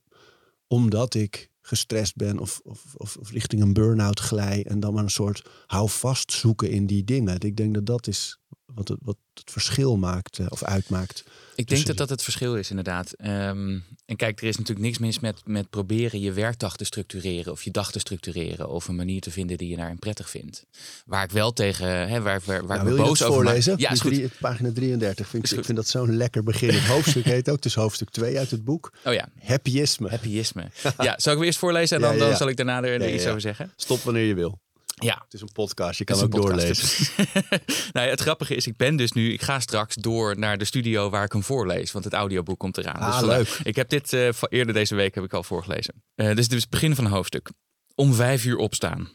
omdat 0.71 1.13
ik 1.13 1.49
gestrest 1.61 2.15
ben 2.15 2.39
of, 2.39 2.61
of, 2.63 2.95
of, 2.97 3.17
richting 3.31 3.61
een 3.61 3.73
burn-out 3.73 4.19
glij. 4.19 4.65
En 4.65 4.79
dan 4.79 4.93
maar 4.93 5.03
een 5.03 5.09
soort 5.09 5.49
houvast 5.65 6.31
zoeken 6.31 6.69
in 6.69 6.85
die 6.85 7.03
dingen. 7.03 7.39
Ik 7.39 7.57
denk 7.57 7.73
dat 7.73 7.85
dat 7.85 8.07
is 8.07 8.39
wat 8.75 8.87
het, 8.87 8.97
wat 9.01 9.17
het 9.33 9.51
verschil 9.51 9.97
maakt 9.97 10.39
eh, 10.39 10.45
of 10.49 10.63
uitmaakt. 10.63 11.23
Ik 11.55 11.67
denk 11.67 11.85
dat 11.85 11.97
dat 11.97 12.09
het 12.09 12.23
verschil 12.23 12.55
is, 12.55 12.69
inderdaad. 12.69 13.13
Ehm, 13.13 13.79
en 14.05 14.15
kijk, 14.15 14.41
er 14.41 14.47
is 14.47 14.57
natuurlijk 14.57 14.85
niks 14.85 14.97
mis 14.97 15.19
met, 15.19 15.41
met 15.45 15.69
proberen 15.69 16.19
je 16.19 16.31
werkdag 16.31 16.75
te 16.77 16.83
structureren 16.85 17.51
of 17.51 17.63
je 17.63 17.71
dag 17.71 17.91
te 17.91 17.99
structureren 17.99 18.69
of 18.69 18.87
een 18.87 18.95
manier 18.95 19.21
te 19.21 19.31
vinden 19.31 19.57
die 19.57 19.67
je 19.69 19.75
daarin 19.75 19.99
prettig 19.99 20.29
vindt. 20.29 20.65
Waar 21.05 21.23
ik 21.23 21.31
wel 21.31 21.53
tegen, 21.53 21.87
hè, 21.87 22.21
waar, 22.21 22.41
waar, 22.45 22.65
waar 22.65 22.77
Nou, 22.77 22.79
ik 22.79 22.85
wil 22.85 22.95
je 22.95 23.01
boos 23.09 23.19
dat 23.19 23.27
over 23.27 23.43
voorlezen? 23.43 23.73
Ja, 23.77 23.91
is 23.91 23.99
drie- 23.99 24.29
pagina 24.39 24.71
33. 24.71 25.27
Vind 25.27 25.51
ik, 25.51 25.57
ik 25.57 25.65
vind 25.65 25.77
dat 25.77 25.87
zo'n 25.87 26.15
lekker 26.15 26.43
begin. 26.43 26.69
Het 26.73 26.85
hoofdstuk 26.95 27.25
heet 27.25 27.49
ook, 27.49 27.55
het 27.55 27.65
is 27.65 27.75
hoofdstuk 27.75 28.09
2 28.09 28.37
uit 28.37 28.51
het 28.51 28.63
boek. 28.63 28.93
Oh 29.05 29.13
ja, 29.13 29.29
Happyisme. 29.39 30.09
happyisme. 30.09 30.69
ja, 30.97 31.13
zal 31.19 31.31
ik 31.33 31.37
weer 31.37 31.47
eens 31.47 31.57
voorlezen 31.57 31.97
en 31.97 32.03
Ja, 32.03 32.09
dan, 32.09 32.17
ja, 32.17 32.27
dan 32.27 32.37
zal 32.37 32.47
ik 32.47 32.55
daarna 32.57 32.83
er, 32.83 33.01
er 33.01 33.13
iets 33.13 33.25
over 33.27 33.41
zeggen? 33.41 33.73
Stop 33.75 34.01
wanneer 34.01 34.25
je 34.25 34.33
wil. 34.33 34.59
Ja, 35.03 35.21
Het 35.23 35.33
is 35.33 35.41
een 35.41 35.51
podcast, 35.51 35.97
je 35.97 36.03
Het 36.07 36.13
kan 36.13 36.29
is 36.29 36.35
ook 36.35 36.41
podcast, 36.41 36.59
doorlezen. 36.59 37.13
nou 37.93 38.05
ja, 38.05 38.11
het 38.11 38.21
grappige 38.21 38.55
is, 38.55 38.67
ik 38.67 38.77
ben 38.77 38.95
dus 38.95 39.11
nu, 39.11 39.33
ik 39.33 39.41
ga 39.41 39.59
straks 39.59 39.95
door 39.95 40.39
naar 40.39 40.57
de 40.57 40.65
studio 40.65 41.09
waar 41.09 41.23
ik 41.23 41.31
hem 41.31 41.43
voorlees, 41.43 41.91
want 41.91 42.05
het 42.05 42.13
audioboek 42.13 42.59
komt 42.59 42.77
eraan. 42.77 42.95
Ah, 42.95 43.19
vandaar- 43.19 43.37
leuk. 43.37 43.59
Ik 43.63 43.75
heb 43.75 43.89
dit 43.89 44.17
van 44.31 44.47
eerder 44.51 44.73
deze 44.73 44.95
week 44.95 45.15
heb 45.15 45.23
ik 45.23 45.33
al 45.33 45.43
voorgelezen. 45.43 46.03
Eh, 46.15 46.25
dus 46.35 46.47
dit 46.47 46.57
is 46.57 46.61
het 46.61 46.69
begin 46.69 46.95
van 46.95 47.05
een 47.05 47.11
hoofdstuk. 47.11 47.49
Om 47.95 48.13
vijf 48.13 48.45
uur 48.45 48.57
opstaan. 48.57 49.09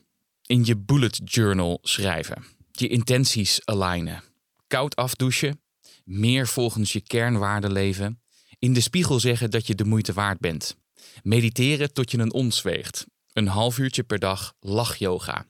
In 0.46 0.64
je 0.64 0.76
bullet 0.76 1.20
journal 1.24 1.78
schrijven. 1.82 2.44
Je 2.72 2.88
intenties 2.88 3.60
alignen. 3.64 4.22
Koud 4.66 4.96
afdouchen. 4.96 5.60
Meer 6.04 6.46
volgens 6.48 6.92
je 6.92 7.00
kernwaarden 7.00 7.72
leven. 7.72 8.20
In 8.58 8.72
de 8.72 8.80
spiegel 8.80 9.20
zeggen 9.20 9.50
dat 9.50 9.66
je 9.66 9.74
de 9.74 9.84
moeite 9.84 10.12
waard 10.12 10.38
bent. 10.38 10.76
Mediteren 11.22 11.92
tot 11.92 12.10
je 12.10 12.18
een 12.18 12.32
ons 12.32 12.62
weegt. 12.62 13.06
Een 13.32 13.46
half 13.48 13.78
uurtje 13.78 14.02
per 14.02 14.18
dag 14.18 14.54
lachyoga. 14.60 15.46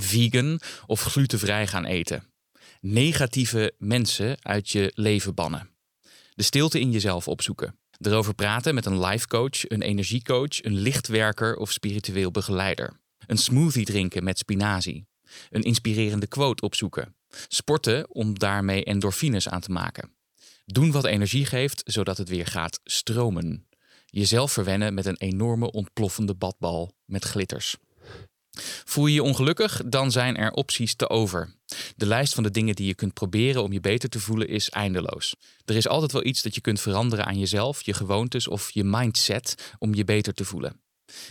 Vegan 0.00 0.60
of 0.86 1.02
glutenvrij 1.02 1.66
gaan 1.66 1.84
eten. 1.84 2.32
Negatieve 2.80 3.74
mensen 3.78 4.36
uit 4.42 4.70
je 4.70 4.92
leven 4.94 5.34
bannen. 5.34 5.70
De 6.34 6.42
stilte 6.42 6.80
in 6.80 6.90
jezelf 6.90 7.28
opzoeken. 7.28 7.78
Erover 8.00 8.34
praten 8.34 8.74
met 8.74 8.86
een 8.86 9.00
life 9.00 9.26
coach, 9.26 9.68
een 9.68 9.82
energiecoach, 9.82 10.62
een 10.64 10.78
lichtwerker 10.78 11.56
of 11.56 11.72
spiritueel 11.72 12.30
begeleider. 12.30 13.00
Een 13.26 13.38
smoothie 13.38 13.84
drinken 13.84 14.24
met 14.24 14.38
spinazie. 14.38 15.06
Een 15.50 15.62
inspirerende 15.62 16.26
quote 16.26 16.62
opzoeken. 16.62 17.16
Sporten 17.48 18.14
om 18.14 18.38
daarmee 18.38 18.84
endorfines 18.84 19.48
aan 19.48 19.60
te 19.60 19.70
maken. 19.70 20.16
Doen 20.64 20.90
wat 20.90 21.04
energie 21.04 21.46
geeft, 21.46 21.82
zodat 21.84 22.18
het 22.18 22.28
weer 22.28 22.46
gaat 22.46 22.80
stromen. 22.84 23.66
Jezelf 24.06 24.52
verwennen 24.52 24.94
met 24.94 25.06
een 25.06 25.16
enorme 25.16 25.70
ontploffende 25.70 26.34
badbal 26.34 26.92
met 27.04 27.24
glitters. 27.24 27.76
Voel 28.84 29.06
je 29.06 29.14
je 29.14 29.22
ongelukkig, 29.22 29.82
dan 29.86 30.10
zijn 30.10 30.36
er 30.36 30.52
opties 30.52 30.94
te 30.94 31.08
over. 31.08 31.54
De 31.96 32.06
lijst 32.06 32.34
van 32.34 32.42
de 32.42 32.50
dingen 32.50 32.74
die 32.74 32.86
je 32.86 32.94
kunt 32.94 33.14
proberen 33.14 33.62
om 33.62 33.72
je 33.72 33.80
beter 33.80 34.08
te 34.08 34.20
voelen 34.20 34.48
is 34.48 34.68
eindeloos. 34.68 35.34
Er 35.64 35.76
is 35.76 35.88
altijd 35.88 36.12
wel 36.12 36.24
iets 36.24 36.42
dat 36.42 36.54
je 36.54 36.60
kunt 36.60 36.80
veranderen 36.80 37.24
aan 37.26 37.38
jezelf, 37.38 37.82
je 37.82 37.94
gewoontes 37.94 38.48
of 38.48 38.70
je 38.70 38.84
mindset 38.84 39.74
om 39.78 39.94
je 39.94 40.04
beter 40.04 40.34
te 40.34 40.44
voelen. 40.44 40.80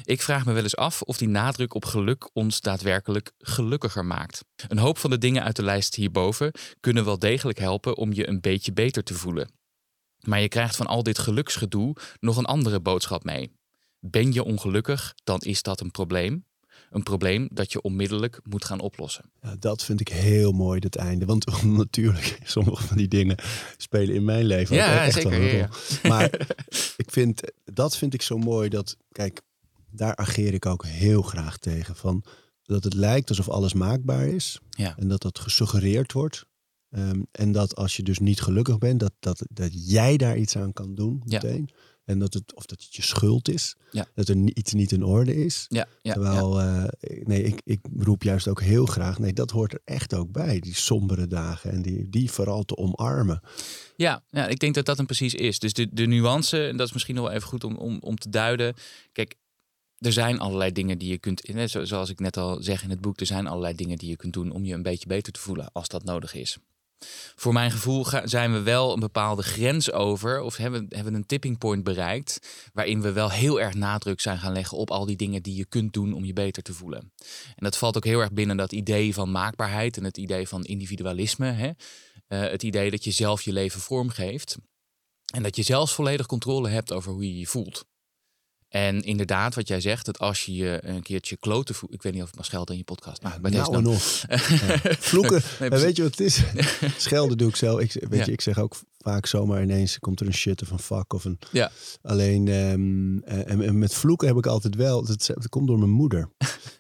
Ik 0.03 0.21
vraag 0.21 0.45
me 0.45 0.53
wel 0.53 0.63
eens 0.63 0.75
af 0.75 1.01
of 1.01 1.17
die 1.17 1.27
nadruk 1.27 1.73
op 1.73 1.85
geluk 1.85 2.29
ons 2.33 2.61
daadwerkelijk 2.61 3.31
gelukkiger 3.37 4.05
maakt. 4.05 4.43
Een 4.67 4.77
hoop 4.77 4.97
van 4.97 5.09
de 5.09 5.17
dingen 5.17 5.43
uit 5.43 5.55
de 5.55 5.63
lijst 5.63 5.95
hierboven 5.95 6.51
kunnen 6.79 7.05
wel 7.05 7.19
degelijk 7.19 7.59
helpen 7.59 7.97
om 7.97 8.13
je 8.13 8.27
een 8.27 8.41
beetje 8.41 8.73
beter 8.73 9.03
te 9.03 9.13
voelen. 9.13 9.51
Maar 10.19 10.41
je 10.41 10.47
krijgt 10.47 10.75
van 10.75 10.87
al 10.87 11.03
dit 11.03 11.19
geluksgedoe 11.19 11.95
nog 12.19 12.37
een 12.37 12.45
andere 12.45 12.79
boodschap 12.79 13.23
mee. 13.23 13.51
Ben 13.99 14.33
je 14.33 14.43
ongelukkig, 14.43 15.13
dan 15.23 15.39
is 15.39 15.61
dat 15.61 15.81
een 15.81 15.91
probleem. 15.91 16.45
Een 16.89 17.03
probleem 17.03 17.47
dat 17.51 17.71
je 17.71 17.81
onmiddellijk 17.81 18.39
moet 18.43 18.65
gaan 18.65 18.79
oplossen. 18.79 19.31
Ja, 19.41 19.55
dat 19.59 19.83
vind 19.83 19.99
ik 19.99 20.07
heel 20.07 20.51
mooi, 20.51 20.79
het 20.79 20.95
einde. 20.95 21.25
Want 21.25 21.61
natuurlijk, 21.63 22.39
sommige 22.43 22.87
van 22.87 22.97
die 22.97 23.07
dingen 23.07 23.37
spelen 23.77 24.15
in 24.15 24.23
mijn 24.23 24.45
leven 24.45 24.75
ook 24.75 24.81
Ja, 24.81 25.03
echt 25.03 25.13
zeker, 25.13 25.29
wel 25.29 25.39
een 25.39 25.55
ja. 25.55 25.69
Maar 26.03 26.47
ik 27.03 27.11
vind, 27.11 27.41
dat 27.63 27.97
vind 27.97 28.13
ik 28.13 28.21
zo 28.21 28.37
mooi 28.37 28.69
dat, 28.69 28.97
kijk, 29.11 29.41
daar 29.91 30.15
ageer 30.15 30.53
ik 30.53 30.65
ook 30.65 30.85
heel 30.85 31.21
graag 31.21 31.57
tegen. 31.57 31.95
Van, 31.95 32.23
dat 32.63 32.83
het 32.83 32.93
lijkt 32.93 33.29
alsof 33.29 33.49
alles 33.49 33.73
maakbaar 33.73 34.27
is. 34.27 34.59
Ja. 34.69 34.97
En 34.97 35.07
dat 35.07 35.21
dat 35.21 35.39
gesuggereerd 35.39 36.13
wordt. 36.13 36.45
Ehm, 36.89 37.21
en 37.31 37.51
dat 37.51 37.75
als 37.75 37.95
je 37.95 38.03
dus 38.03 38.19
niet 38.19 38.41
gelukkig 38.41 38.77
bent, 38.77 38.99
dat, 38.99 39.13
dat, 39.19 39.43
dat 39.49 39.89
jij 39.89 40.17
daar 40.17 40.37
iets 40.37 40.57
aan 40.57 40.73
kan 40.73 40.95
doen 40.95 41.21
Ja. 41.25 41.41
En 42.07 42.19
dat 42.19 42.33
het, 42.33 42.55
of 42.55 42.65
dat 42.65 42.81
het 42.81 42.95
je 42.95 43.01
schuld 43.01 43.49
is. 43.49 43.75
Ja. 43.91 44.05
Dat 44.13 44.27
er 44.27 44.35
iets 44.35 44.73
niet 44.73 44.91
in 44.91 45.03
orde 45.03 45.35
is. 45.35 45.65
Ja, 45.69 45.77
ja, 45.77 45.85
ja. 46.01 46.13
Terwijl, 46.13 46.61
eh, 46.61 46.83
nee, 47.23 47.43
ik, 47.43 47.61
ik 47.63 47.79
roep 47.97 48.23
juist 48.23 48.47
ook 48.47 48.61
heel 48.61 48.85
graag, 48.85 49.19
nee, 49.19 49.33
dat 49.33 49.51
hoort 49.51 49.73
er 49.73 49.81
echt 49.85 50.13
ook 50.13 50.31
bij. 50.31 50.59
Die 50.59 50.75
sombere 50.75 51.27
dagen 51.27 51.71
en 51.71 51.81
die, 51.81 52.09
die 52.09 52.31
vooral 52.31 52.63
te 52.63 52.77
omarmen. 52.77 53.41
Ja, 53.95 54.23
ja, 54.29 54.47
ik 54.47 54.59
denk 54.59 54.75
dat 54.75 54.85
dat 54.85 54.97
hem 54.97 55.05
precies 55.05 55.33
is. 55.33 55.59
Dus 55.59 55.73
de, 55.73 55.87
de 55.91 56.05
nuance, 56.05 56.67
en 56.67 56.77
dat 56.77 56.87
is 56.87 56.93
misschien 56.93 57.15
nog 57.15 57.25
wel 57.25 57.33
even 57.33 57.47
goed 57.47 57.63
om, 57.63 57.75
om, 57.75 57.97
om 58.01 58.15
te 58.15 58.29
duiden. 58.29 58.73
Kijk, 59.11 59.35
er 59.97 60.13
zijn 60.13 60.39
allerlei 60.39 60.71
dingen 60.71 60.97
die 60.97 61.09
je 61.09 61.17
kunt, 61.17 61.41
zoals 61.83 62.09
ik 62.09 62.19
net 62.19 62.37
al 62.37 62.63
zeg 62.63 62.83
in 62.83 62.89
het 62.89 63.01
boek, 63.01 63.19
er 63.19 63.25
zijn 63.25 63.47
allerlei 63.47 63.75
dingen 63.75 63.97
die 63.97 64.09
je 64.09 64.15
kunt 64.15 64.33
doen 64.33 64.51
om 64.51 64.65
je 64.65 64.73
een 64.73 64.81
beetje 64.81 65.07
beter 65.07 65.33
te 65.33 65.39
voelen 65.39 65.69
als 65.71 65.87
dat 65.87 66.03
nodig 66.03 66.33
is. 66.33 66.57
Voor 67.35 67.53
mijn 67.53 67.71
gevoel 67.71 68.05
zijn 68.23 68.53
we 68.53 68.61
wel 68.61 68.93
een 68.93 68.99
bepaalde 68.99 69.43
grens 69.43 69.91
over, 69.91 70.41
of 70.41 70.57
hebben, 70.57 70.85
hebben 70.89 71.13
een 71.13 71.25
tipping 71.25 71.57
point 71.57 71.83
bereikt, 71.83 72.39
waarin 72.73 73.01
we 73.01 73.11
wel 73.11 73.31
heel 73.31 73.61
erg 73.61 73.73
nadruk 73.73 74.21
zijn 74.21 74.39
gaan 74.39 74.53
leggen 74.53 74.77
op 74.77 74.91
al 74.91 75.05
die 75.05 75.15
dingen 75.15 75.43
die 75.43 75.55
je 75.55 75.65
kunt 75.65 75.93
doen 75.93 76.13
om 76.13 76.25
je 76.25 76.33
beter 76.33 76.63
te 76.63 76.73
voelen. 76.73 77.11
En 77.55 77.63
dat 77.63 77.77
valt 77.77 77.97
ook 77.97 78.05
heel 78.05 78.19
erg 78.19 78.31
binnen 78.31 78.57
dat 78.57 78.71
idee 78.71 79.13
van 79.13 79.31
maakbaarheid 79.31 79.97
en 79.97 80.03
het 80.03 80.17
idee 80.17 80.47
van 80.47 80.63
individualisme. 80.63 81.51
Hè? 81.51 81.71
Eh, 82.27 82.51
het 82.51 82.63
idee 82.63 82.91
dat 82.91 83.03
je 83.03 83.11
zelf 83.11 83.41
je 83.41 83.53
leven 83.53 83.81
vormgeeft. 83.81 84.57
En 85.33 85.43
dat 85.43 85.55
je 85.55 85.63
zelfs 85.63 85.93
volledig 85.93 86.25
controle 86.25 86.69
hebt 86.69 86.93
over 86.93 87.11
hoe 87.11 87.27
je 87.27 87.39
je 87.39 87.47
voelt. 87.47 87.85
En 88.69 89.01
inderdaad, 89.01 89.55
wat 89.55 89.67
jij 89.67 89.81
zegt, 89.81 90.05
dat 90.05 90.19
als 90.19 90.45
je 90.45 90.53
je 90.53 90.79
een 90.81 91.01
keertje 91.01 91.37
kloten 91.37 91.75
voelt. 91.75 91.93
Ik 91.93 92.01
weet 92.01 92.13
niet 92.13 92.21
of 92.21 92.27
het 92.27 92.37
mag 92.37 92.45
schelden 92.45 92.73
in 92.73 92.79
je 92.79 92.85
podcast. 92.85 93.21
Maar 93.21 93.41
bij 93.41 93.51
nou 93.51 93.71
dan. 93.71 93.83
nog. 93.83 94.01
Vloeken. 95.09 95.41
Nee, 95.59 95.69
en 95.69 95.79
weet 95.79 95.95
je 95.95 96.01
wat 96.03 96.11
het 96.11 96.19
is? 96.19 96.41
Schelden 96.97 97.37
doe 97.37 97.49
ik 97.49 97.55
zelf. 97.55 97.79
Ik, 97.79 97.93
weet 97.93 98.19
Ja. 98.19 98.25
je, 98.25 98.31
ik 98.31 98.41
zeg 98.41 98.59
ook 98.59 98.75
vaak 98.97 99.25
zomaar 99.25 99.61
ineens 99.61 99.99
komt 99.99 100.19
er 100.19 100.25
een 100.27 100.33
shit 100.33 100.61
of 100.61 100.69
een 100.71 100.79
fuck 100.79 101.13
of 101.13 101.25
een... 101.25 101.39
Ja. 101.51 101.71
Alleen 102.01 102.47
ehm, 102.47 103.17
eh, 103.17 103.51
en, 103.51 103.61
en 103.61 103.79
met 103.79 103.93
vloeken 103.93 104.27
heb 104.27 104.37
ik 104.37 104.45
altijd 104.45 104.75
wel... 104.75 105.05
Dat, 105.05 105.25
dat 105.33 105.49
komt 105.49 105.67
door 105.67 105.79
mijn 105.79 105.91
moeder. 105.91 106.29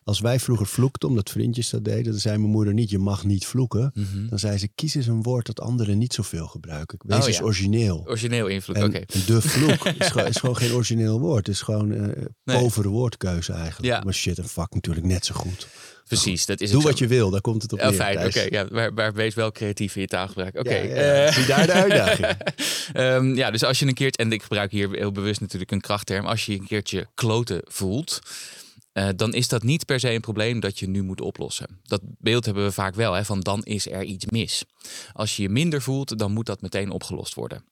Als 0.07 0.19
wij 0.19 0.39
vroeger 0.39 0.67
vloekten, 0.67 1.09
omdat 1.09 1.29
vriendjes 1.29 1.69
dat 1.69 1.83
deden... 1.85 2.11
dan 2.11 2.19
zei 2.19 2.37
mijn 2.37 2.51
moeder 2.51 2.73
niet, 2.73 2.89
je 2.89 2.97
mag 2.97 3.23
niet 3.23 3.45
vloeken. 3.45 3.91
Mhm. 3.93 4.27
Dan 4.27 4.39
zei 4.39 4.57
ze, 4.57 4.69
kies 4.75 4.95
eens 4.95 5.07
een 5.07 5.21
woord 5.23 5.45
dat 5.45 5.59
anderen 5.61 5.97
niet 5.97 6.13
zoveel 6.13 6.47
gebruiken. 6.47 6.97
Wees 7.05 7.19
Oh, 7.19 7.27
eens 7.27 7.37
ja. 7.37 7.43
origineel. 7.43 8.03
Origineel 8.07 8.47
invloed, 8.47 8.83
oké. 8.83 9.01
de 9.25 9.41
vloek 9.41 9.85
is 9.99 10.07
gewoon, 10.07 10.27
is 10.27 10.37
gewoon 10.37 10.57
geen 10.57 10.71
origineel 10.73 11.19
woord. 11.19 11.45
Het 11.47 11.55
is 11.55 11.61
gewoon 11.61 11.91
eh 11.91 12.25
Nee. 12.43 12.59
povere 12.59 12.87
woordkeuze 12.87 13.53
eigenlijk. 13.53 13.85
Ja. 13.93 14.01
Maar 14.03 14.13
shit 14.13 14.37
en 14.37 14.47
fuck 14.47 14.73
natuurlijk 14.73 15.05
net 15.05 15.25
zo 15.25 15.35
goed. 15.35 15.67
Precies, 16.07 16.45
dat 16.45 16.61
is 16.61 16.71
Doe 16.71 16.83
wat 16.83 16.97
je 16.97 17.07
wil, 17.07 17.29
daar 17.29 17.41
komt 17.41 17.61
het 17.61 17.73
op 17.73 17.79
Ja, 17.79 17.85
neer. 17.89 17.95
fijn, 17.95 18.25
oké. 18.25 18.45
Ja, 18.49 18.65
maar, 18.71 18.93
maar 18.93 19.13
wees 19.13 19.33
wel 19.33 19.51
creatief 19.51 19.95
in 19.95 20.01
je 20.01 20.07
taalgebruik. 20.07 20.59
Oké. 20.59 20.75
Ja, 20.75 20.83
ja, 20.83 21.25
eh, 21.25 21.33
zie 21.33 21.45
daar 21.45 21.65
de 21.65 21.73
uitdaging. 21.73 22.27
Ehm, 22.93 23.35
ja, 23.35 23.51
dus 23.51 23.63
als 23.63 23.79
je 23.79 23.85
een 23.85 23.93
keertje, 23.93 24.23
en 24.23 24.31
ik 24.31 24.41
gebruik 24.41 24.71
hier 24.71 24.89
heel 24.91 25.11
bewust 25.11 25.41
natuurlijk 25.41 25.71
een 25.71 25.81
krachtterm, 25.81 26.25
als 26.25 26.45
je 26.45 26.53
een 26.53 26.65
keertje 26.67 27.07
kloten 27.13 27.61
voelt, 27.63 28.19
eh, 28.97 29.09
dan 29.15 29.33
is 29.33 29.47
dat 29.47 29.63
niet 29.63 29.85
per 29.85 29.99
se 29.99 30.11
een 30.11 30.21
probleem 30.21 30.59
dat 30.59 30.79
je 30.79 30.87
nu 30.87 31.03
moet 31.03 31.21
oplossen. 31.21 31.79
Dat 31.83 32.01
beeld 32.03 32.45
hebben 32.45 32.63
we 32.63 32.71
vaak 32.71 32.95
wel, 32.95 33.13
hè, 33.13 33.25
van 33.25 33.39
dan 33.39 33.63
is 33.63 33.89
er 33.89 34.03
iets 34.03 34.25
mis. 34.25 34.65
Als 35.13 35.35
je 35.35 35.41
je 35.41 35.49
minder 35.49 35.81
voelt, 35.81 36.17
dan 36.19 36.31
moet 36.31 36.45
dat 36.45 36.61
meteen 36.61 36.89
opgelost 36.89 37.33
worden. 37.33 37.63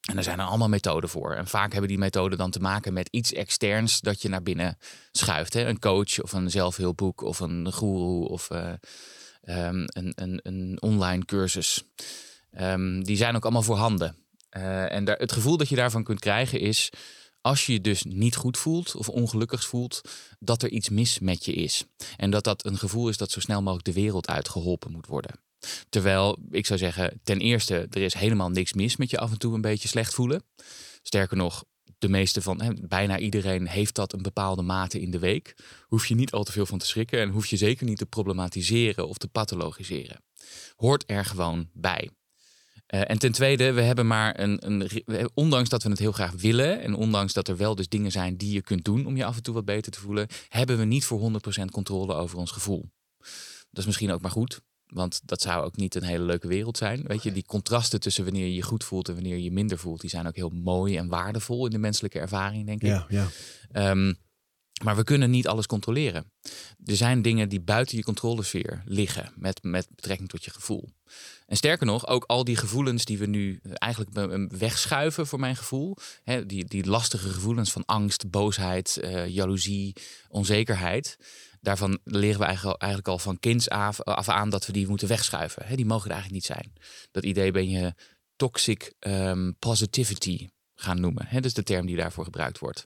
En 0.00 0.16
er 0.16 0.22
zijn 0.22 0.38
er 0.38 0.44
allemaal 0.44 0.68
methoden 0.68 1.10
voor. 1.10 1.34
En 1.34 1.46
vaak 1.46 1.70
hebben 1.70 1.88
die 1.88 1.98
methoden 1.98 2.38
dan 2.38 2.50
te 2.50 2.60
maken 2.60 2.92
met 2.92 3.08
iets 3.10 3.32
externs 3.32 4.00
dat 4.00 4.22
je 4.22 4.28
naar 4.28 4.42
binnen 4.42 4.78
schuift. 5.12 5.52
Hè? 5.52 5.66
Een 5.66 5.78
coach 5.78 6.22
of 6.22 6.32
een 6.32 6.50
zelfhulpboek 6.50 7.22
of 7.22 7.40
een 7.40 7.72
guru 7.72 8.24
of 8.24 8.50
eh, 8.50 8.72
ehm, 9.42 9.84
een, 9.86 10.12
een, 10.14 10.40
een 10.42 10.76
online 10.80 11.24
cursus. 11.24 11.84
Ehm, 12.50 13.00
die 13.00 13.16
zijn 13.16 13.36
ook 13.36 13.42
allemaal 13.42 13.62
voorhanden. 13.62 14.16
Eh, 14.48 14.92
en 14.92 15.08
het 15.08 15.32
gevoel 15.32 15.56
dat 15.56 15.68
je 15.68 15.76
daarvan 15.76 16.04
kunt 16.04 16.20
krijgen 16.20 16.60
is, 16.60 16.90
als 17.40 17.66
je 17.66 17.72
je 17.72 17.80
dus 17.80 18.02
niet 18.02 18.36
goed 18.36 18.58
voelt 18.58 18.94
of 18.94 19.08
ongelukkig 19.08 19.64
voelt, 19.64 20.00
dat 20.38 20.62
er 20.62 20.70
iets 20.70 20.88
mis 20.88 21.18
met 21.18 21.44
je 21.44 21.52
is. 21.52 21.84
En 22.16 22.30
dat 22.30 22.44
dat 22.44 22.64
een 22.64 22.78
gevoel 22.78 23.08
is 23.08 23.16
dat 23.16 23.30
zo 23.30 23.40
snel 23.40 23.62
mogelijk 23.62 23.84
de 23.84 23.92
wereld 23.92 24.28
uitgeholpen 24.28 24.92
moet 24.92 25.06
worden. 25.06 25.40
Terwijl 25.88 26.38
ik 26.50 26.66
zou 26.66 26.78
zeggen, 26.78 27.20
ten 27.22 27.38
eerste, 27.38 27.86
er 27.90 28.02
is 28.02 28.14
helemaal 28.14 28.50
niks 28.50 28.72
mis 28.72 28.96
met 28.96 29.10
je 29.10 29.18
af 29.18 29.30
en 29.30 29.38
toe 29.38 29.54
een 29.54 29.60
beetje 29.60 29.88
slecht 29.88 30.14
voelen. 30.14 30.42
Sterker 31.02 31.36
nog, 31.36 31.64
de 31.98 32.08
meeste 32.08 32.42
van, 32.42 32.62
hè, 32.62 32.70
bijna 32.74 33.18
iedereen 33.18 33.68
heeft 33.68 33.94
dat 33.94 34.12
een 34.12 34.22
bepaalde 34.22 34.62
mate 34.62 35.00
in 35.00 35.10
de 35.10 35.18
week. 35.18 35.56
Hoef 35.86 36.06
je 36.06 36.14
niet 36.14 36.32
al 36.32 36.44
te 36.44 36.52
veel 36.52 36.66
van 36.66 36.78
te 36.78 36.86
schrikken 36.86 37.20
en 37.20 37.28
hoef 37.28 37.46
je 37.46 37.56
zeker 37.56 37.86
niet 37.86 37.98
te 37.98 38.06
problematiseren 38.06 39.08
of 39.08 39.18
te 39.18 39.28
pathologiseren. 39.28 40.22
Hoort 40.76 41.04
er 41.06 41.24
gewoon 41.24 41.68
bij. 41.72 42.10
Eh, 42.90 43.10
en 43.10 43.18
ten 43.18 43.32
tweede, 43.32 43.72
we 43.72 43.82
hebben 43.82 44.06
maar 44.06 44.40
een, 44.40 44.90
Ondanks 45.34 45.68
dat 45.68 45.82
we 45.82 45.88
het 45.88 45.98
heel 45.98 46.12
graag 46.12 46.32
willen. 46.32 46.80
En 46.80 46.94
ondanks 46.94 47.32
dat 47.32 47.48
er 47.48 47.56
wel 47.56 47.74
dus 47.74 47.88
dingen 47.88 48.10
zijn 48.10 48.36
die 48.36 48.52
je 48.52 48.62
kunt 48.62 48.84
doen 48.84 49.06
om 49.06 49.16
je 49.16 49.24
af 49.24 49.36
en 49.36 49.42
toe 49.42 49.54
wat 49.54 49.64
beter 49.64 49.92
te 49.92 50.00
voelen. 50.00 50.26
Hebben 50.48 50.78
we 50.78 50.84
niet 50.84 51.04
voor 51.04 51.20
100% 51.20 51.64
controle 51.70 52.14
over 52.14 52.38
ons 52.38 52.50
gevoel. 52.50 52.90
Dat 53.70 53.78
is 53.78 53.86
misschien 53.86 54.10
ook 54.10 54.20
maar 54.20 54.30
goed. 54.30 54.60
Want 54.86 55.20
dat 55.24 55.40
zou 55.40 55.64
ook 55.64 55.76
niet 55.76 55.94
een 55.94 56.02
hele 56.02 56.24
leuke 56.24 56.48
wereld 56.48 56.76
zijn. 56.76 57.02
Weet 57.06 57.22
je, 57.22 57.32
die 57.32 57.44
contrasten 57.44 58.00
tussen 58.00 58.24
wanneer 58.24 58.46
je 58.46 58.54
je 58.54 58.62
goed 58.62 58.84
voelt 58.84 59.08
en 59.08 59.14
wanneer 59.14 59.36
je 59.36 59.42
je 59.42 59.52
minder 59.52 59.78
voelt, 59.78 60.00
die 60.00 60.10
zijn 60.10 60.26
ook 60.26 60.36
heel 60.36 60.48
mooi 60.48 60.96
en 60.96 61.08
waardevol 61.08 61.64
in 61.64 61.70
de 61.70 61.78
menselijke 61.78 62.18
ervaring, 62.18 62.66
denk 62.66 62.82
ik. 62.82 62.88
Ja, 62.88 63.06
ja. 63.08 63.28
Ehm, 63.72 64.12
maar 64.84 64.96
we 64.96 65.04
kunnen 65.04 65.30
niet 65.30 65.48
alles 65.48 65.66
controleren. 65.66 66.32
Er 66.84 66.96
zijn 66.96 67.22
dingen 67.22 67.48
die 67.48 67.60
buiten 67.60 67.96
je 67.96 68.02
controlesfeer 68.02 68.82
liggen 68.84 69.32
met, 69.36 69.62
met 69.62 69.86
betrekking 69.94 70.28
tot 70.28 70.44
je 70.44 70.50
gevoel. 70.50 70.88
En 71.50 71.56
sterker 71.56 71.86
nog, 71.86 72.06
ook 72.06 72.24
al 72.24 72.44
die 72.44 72.56
gevoelens 72.56 73.04
die 73.04 73.18
we 73.18 73.26
nu 73.26 73.60
eigenlijk 73.62 74.12
be- 74.12 74.46
wegschuiven 74.58 75.26
voor 75.26 75.40
mijn 75.40 75.56
gevoel. 75.56 75.96
Hè, 76.22 76.46
die, 76.46 76.64
die 76.64 76.86
lastige 76.86 77.28
gevoelens 77.28 77.72
van 77.72 77.84
angst, 77.84 78.30
boosheid, 78.30 78.96
eh, 78.96 79.26
jaloezie, 79.26 79.96
onzekerheid. 80.28 81.16
Daarvan 81.60 81.98
leren 82.04 82.40
we 82.40 82.44
eigenlijk 82.44 83.08
al, 83.08 83.18
van 83.18 83.38
kinds 83.38 83.68
af, 83.68 84.02
aan 84.02 84.50
dat 84.50 84.66
we 84.66 84.72
die 84.72 84.88
moeten 84.88 85.08
wegschuiven. 85.08 85.66
Hè, 85.66 85.76
die 85.76 85.86
mogen 85.86 86.10
er 86.10 86.16
eigenlijk 86.16 86.42
niet 86.42 86.56
zijn. 86.56 86.72
Dat 87.10 87.24
idee 87.24 87.50
ben 87.50 87.68
je 87.68 87.94
toxic 88.36 88.94
ehm, 88.98 89.52
positivity 89.58 90.48
gaan 90.80 91.00
noemen. 91.00 91.26
Hè? 91.26 91.36
Dat 91.36 91.44
is 91.44 91.54
de 91.54 91.62
term 91.62 91.86
die 91.86 91.96
daarvoor 91.96 92.24
gebruikt 92.24 92.58
wordt. 92.58 92.84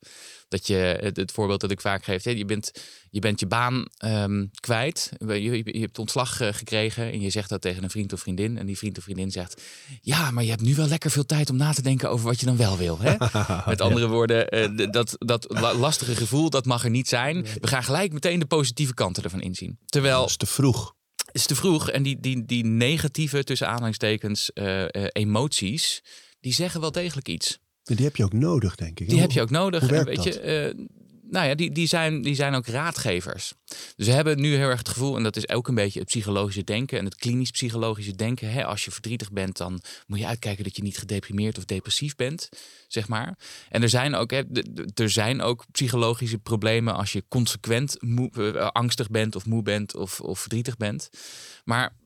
Dat 0.48 0.66
je, 0.66 0.74
het, 1.00 1.16
het 1.16 1.32
voorbeeld 1.32 1.60
dat 1.60 1.70
ik 1.70 1.80
vaak 1.80 2.04
geef, 2.04 2.22
hè, 2.24 2.30
je, 2.30 2.44
bent, 2.44 2.70
je 3.10 3.20
bent 3.20 3.40
je 3.40 3.46
baan 3.46 3.84
ehm, 3.96 4.46
kwijt, 4.60 5.10
je, 5.18 5.78
hebt 5.80 5.98
ontslag 5.98 6.40
eh, 6.40 6.48
gekregen 6.52 7.12
en 7.12 7.20
je 7.20 7.30
zegt 7.30 7.48
dat 7.48 7.60
tegen 7.60 7.82
een 7.82 7.90
vriend 7.90 8.12
of 8.12 8.20
vriendin. 8.20 8.58
En 8.58 8.66
die 8.66 8.78
vriend 8.78 8.98
of 8.98 9.04
vriendin 9.04 9.30
zegt, 9.30 9.62
ja, 10.00 10.30
maar 10.30 10.44
je 10.44 10.50
hebt 10.50 10.62
nu 10.62 10.74
wel 10.74 10.86
lekker 10.88 11.10
veel 11.10 11.26
tijd 11.26 11.50
om 11.50 11.56
na 11.56 11.72
te 11.72 11.82
denken 11.82 12.10
over 12.10 12.26
wat 12.26 12.40
je 12.40 12.46
dan 12.46 12.56
wel 12.56 12.76
wil. 12.76 12.98
Hè? 13.00 13.14
Met 13.70 13.80
andere 13.80 14.08
woorden, 14.08 14.48
eh, 14.48 14.90
dat, 14.90 15.14
dat 15.18 15.46
la- 15.48 15.74
lastige 15.74 16.16
gevoel, 16.16 16.50
dat 16.50 16.64
mag 16.64 16.84
er 16.84 16.90
niet 16.90 17.08
zijn. 17.08 17.46
We 17.60 17.66
gaan 17.66 17.84
gelijk 17.84 18.12
meteen 18.12 18.38
de 18.38 18.46
positieve 18.46 18.94
kanten 18.94 19.22
ervan 19.22 19.40
inzien. 19.40 19.78
Terwijl 19.86 20.20
Dat 20.20 20.28
is 20.28 20.36
te 20.36 20.46
vroeg. 20.46 20.94
is 21.32 21.46
te 21.46 21.54
vroeg. 21.54 21.90
En 21.90 22.02
die, 22.02 22.20
die, 22.20 22.44
die 22.44 22.64
negatieve, 22.64 23.44
tussen 23.44 23.68
aanhalingstekens, 23.68 24.52
eh, 24.52 24.84
emoties, 25.12 26.02
die 26.40 26.52
zeggen 26.52 26.80
wel 26.80 26.92
degelijk 26.92 27.28
iets. 27.28 27.58
En 27.84 27.94
die 27.94 28.04
heb 28.04 28.16
je 28.16 28.24
ook 28.24 28.32
nodig, 28.32 28.74
denk 28.74 29.00
ik. 29.00 29.08
Die 29.08 29.20
heb 29.20 29.30
je 29.30 29.40
ook 29.40 29.50
nodig. 29.50 29.80
hoe 29.80 29.88
En 29.88 30.04
werkt 30.04 30.24
weet 30.24 30.34
je, 30.34 30.40
eh, 30.40 30.86
nou 31.34 31.46
ja, 31.46 31.54
die, 31.54 31.72
die, 31.72 31.86
zijn, 31.86 32.22
die 32.22 32.34
zijn 32.34 32.54
ook 32.54 32.66
raadgevers. 32.66 33.52
Dus 33.96 34.06
we 34.06 34.12
hebben 34.12 34.40
nu 34.40 34.54
heel 34.54 34.68
erg 34.68 34.78
het 34.78 34.88
gevoel, 34.88 35.16
en 35.16 35.22
dat 35.22 35.36
is 35.36 35.48
ook 35.48 35.68
een 35.68 35.74
beetje 35.74 35.98
het 35.98 36.08
psychologische 36.08 36.64
denken 36.64 36.98
en 36.98 37.04
het 37.04 37.14
klinisch 37.14 37.50
psychologische 37.50 38.14
denken. 38.16 38.52
Hè, 38.52 38.64
als 38.64 38.84
je 38.84 38.90
verdrietig 38.90 39.32
bent, 39.32 39.56
dan 39.56 39.82
moet 40.06 40.18
je 40.18 40.26
uitkijken 40.26 40.64
dat 40.64 40.76
je 40.76 40.82
niet 40.82 40.98
gedeprimeerd 40.98 41.58
of 41.58 41.64
depressief 41.64 42.16
bent, 42.16 42.48
zeg 42.88 43.08
maar. 43.08 43.38
En 43.68 43.82
er 43.82 43.88
zijn 43.88 44.14
ook, 44.14 44.30
hè, 44.30 44.42
er 44.94 45.10
zijn 45.10 45.42
ook 45.42 45.64
psychologische 45.72 46.38
problemen 46.38 46.94
als 46.94 47.12
je 47.12 47.24
consequent 47.28 47.96
moe, 48.00 48.30
eh, 48.32 48.70
angstig 48.70 49.10
bent 49.10 49.36
of 49.36 49.46
moe 49.46 49.62
bent 49.62 49.96
of, 49.96 50.20
of 50.20 50.40
verdrietig 50.40 50.76
bent. 50.76 51.10
Maar 51.64 51.96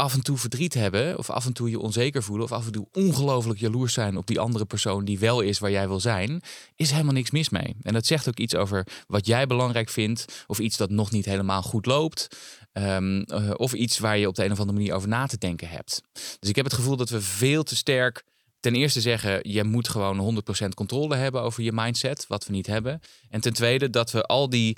af 0.00 0.14
en 0.14 0.22
toe 0.22 0.38
verdriet 0.38 0.74
hebben, 0.74 1.18
of 1.18 1.30
af 1.30 1.46
en 1.46 1.52
toe 1.52 1.70
je 1.70 1.78
onzeker 1.78 2.22
voelen, 2.22 2.44
of 2.44 2.52
af 2.52 2.66
en 2.66 2.72
toe 2.72 2.88
ongelooflijk 2.92 3.60
jaloers 3.60 3.92
zijn 3.92 4.16
op 4.16 4.26
die 4.26 4.40
andere 4.40 4.64
persoon 4.64 5.04
die 5.04 5.18
wel 5.18 5.40
is 5.40 5.58
waar 5.58 5.70
jij 5.70 5.88
wil 5.88 6.00
zijn, 6.00 6.42
is 6.76 6.90
helemaal 6.90 7.12
niks 7.12 7.30
mis 7.30 7.48
mee. 7.48 7.76
En 7.82 7.92
dat 7.92 8.06
zegt 8.06 8.28
ook 8.28 8.38
iets 8.38 8.54
over 8.54 8.86
wat 9.06 9.26
jij 9.26 9.46
belangrijk 9.46 9.88
vindt, 9.88 10.44
of 10.46 10.58
iets 10.58 10.76
dat 10.76 10.90
nog 10.90 11.10
niet 11.10 11.24
helemaal 11.24 11.62
goed 11.62 11.86
loopt, 11.86 12.36
ehm, 12.72 13.20
eh, 13.20 13.50
of 13.56 13.72
iets 13.72 13.98
waar 13.98 14.18
je 14.18 14.28
op 14.28 14.34
de 14.34 14.44
een 14.44 14.52
of 14.52 14.58
andere 14.58 14.78
manier 14.78 14.94
over 14.94 15.08
na 15.08 15.26
te 15.26 15.38
denken 15.38 15.68
hebt. 15.68 16.02
Dus 16.38 16.48
ik 16.48 16.56
heb 16.56 16.64
het 16.64 16.74
gevoel 16.74 16.96
dat 16.96 17.10
we 17.10 17.20
veel 17.20 17.62
te 17.62 17.76
sterk 17.76 18.24
ten 18.60 18.74
eerste 18.74 19.00
zeggen, 19.00 19.50
je 19.50 19.64
moet 19.64 19.88
gewoon 19.88 20.18
100% 20.18 20.74
controle 20.74 21.16
hebben 21.16 21.42
over 21.42 21.62
je 21.62 21.72
mindset, 21.72 22.24
wat 22.28 22.46
we 22.46 22.52
niet 22.52 22.66
hebben. 22.66 23.00
En 23.28 23.40
ten 23.40 23.52
tweede 23.52 23.90
dat 23.90 24.10
we 24.10 24.22
al 24.22 24.50
die 24.50 24.76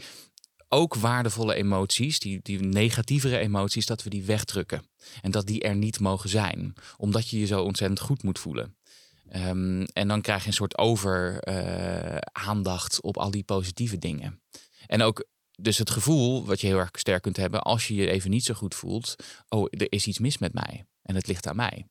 ook 0.72 0.94
waardevolle 0.94 1.54
emoties, 1.54 2.18
die, 2.18 2.40
die 2.42 2.60
negatievere 2.60 3.38
emoties, 3.38 3.86
dat 3.86 4.02
we 4.02 4.10
die 4.10 4.24
wegdrukken. 4.24 4.82
En 5.20 5.30
dat 5.30 5.46
die 5.46 5.60
er 5.60 5.76
niet 5.76 6.00
mogen 6.00 6.28
zijn, 6.28 6.74
omdat 6.96 7.28
je 7.28 7.38
je 7.40 7.46
zo 7.46 7.62
ontzettend 7.62 8.00
goed 8.00 8.22
moet 8.22 8.38
voelen. 8.38 8.76
Ehm, 9.28 9.82
en 9.92 10.08
dan 10.08 10.20
krijg 10.20 10.42
je 10.42 10.46
een 10.46 10.52
soort 10.52 10.78
over 10.78 11.38
eh, 11.38 12.96
op 13.00 13.16
al 13.16 13.30
die 13.30 13.44
positieve 13.44 13.98
dingen. 13.98 14.40
En 14.86 15.02
ook 15.02 15.26
dus 15.56 15.78
het 15.78 15.90
gevoel 15.90 16.44
wat 16.44 16.60
je 16.60 16.66
heel 16.66 16.78
erg 16.78 16.90
sterk 16.92 17.22
kunt 17.22 17.36
hebben 17.36 17.62
als 17.62 17.88
je 17.88 17.94
je 17.94 18.10
even 18.10 18.30
niet 18.30 18.44
zo 18.44 18.54
goed 18.54 18.74
voelt. 18.74 19.14
Oh, 19.48 19.66
er 19.70 19.92
is 19.92 20.06
iets 20.06 20.18
mis 20.18 20.38
met 20.38 20.52
mij 20.52 20.86
en 21.02 21.14
het 21.14 21.26
ligt 21.26 21.46
aan 21.46 21.56
mij. 21.56 21.86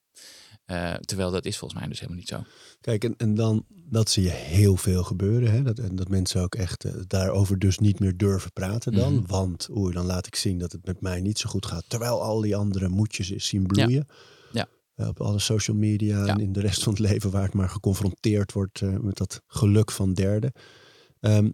Uh, 0.72 0.94
terwijl 0.94 1.32
dat 1.32 1.46
is 1.46 1.58
volgens 1.58 1.80
mij 1.80 1.90
dus 1.90 2.00
helemaal 2.00 2.20
niet 2.20 2.30
zo. 2.30 2.44
Kijk, 2.82 3.04
en, 3.04 3.14
en 3.18 3.36
dan 3.36 3.66
dat 3.90 4.10
zie 4.10 4.24
je 4.24 4.30
heel 4.30 4.78
veel 4.78 5.04
gebeuren. 5.04 5.52
Hè? 5.52 5.64
Dat, 5.64 5.80
en 5.80 5.96
dat 5.96 6.10
mensen 6.10 6.42
ook 6.42 6.56
echt 6.56 6.86
uh, 6.86 6.94
daarover 7.08 7.60
dus 7.60 7.78
niet 7.78 8.00
meer 8.00 8.18
durven 8.18 8.54
praten 8.54 8.92
dan. 8.92 9.12
Mm 9.12 9.18
-hmm. 9.18 9.28
Want 9.28 9.70
oei, 9.76 9.94
dan 9.94 10.06
laat 10.06 10.28
ik 10.28 10.36
zien 10.36 10.58
dat 10.58 10.72
het 10.72 10.86
met 10.86 11.02
mij 11.02 11.22
niet 11.22 11.40
zo 11.40 11.50
goed 11.50 11.66
gaat. 11.66 11.84
Terwijl 11.88 12.22
al 12.22 12.42
die 12.42 12.56
andere 12.56 12.90
moedjes 12.90 13.32
is 13.32 13.48
zien 13.48 13.66
bloeien. 13.68 14.08
Ja. 14.52 14.68
ja. 14.96 15.04
Uh, 15.04 15.08
op 15.08 15.22
alle 15.22 15.40
social 15.40 15.78
media 15.78 16.26
ja. 16.26 16.34
en 16.34 16.40
in 16.40 16.52
de 16.52 16.60
rest 16.60 16.84
van 16.84 16.94
het 16.94 17.02
leven 17.02 17.32
waar 17.32 17.44
het 17.44 17.54
maar 17.54 17.70
geconfronteerd 17.70 18.52
wordt 18.52 18.82
met 18.82 19.18
dat 19.18 19.42
geluk 19.48 19.92
van 19.92 20.14
derden. 20.14 20.52
Um, 21.20 21.54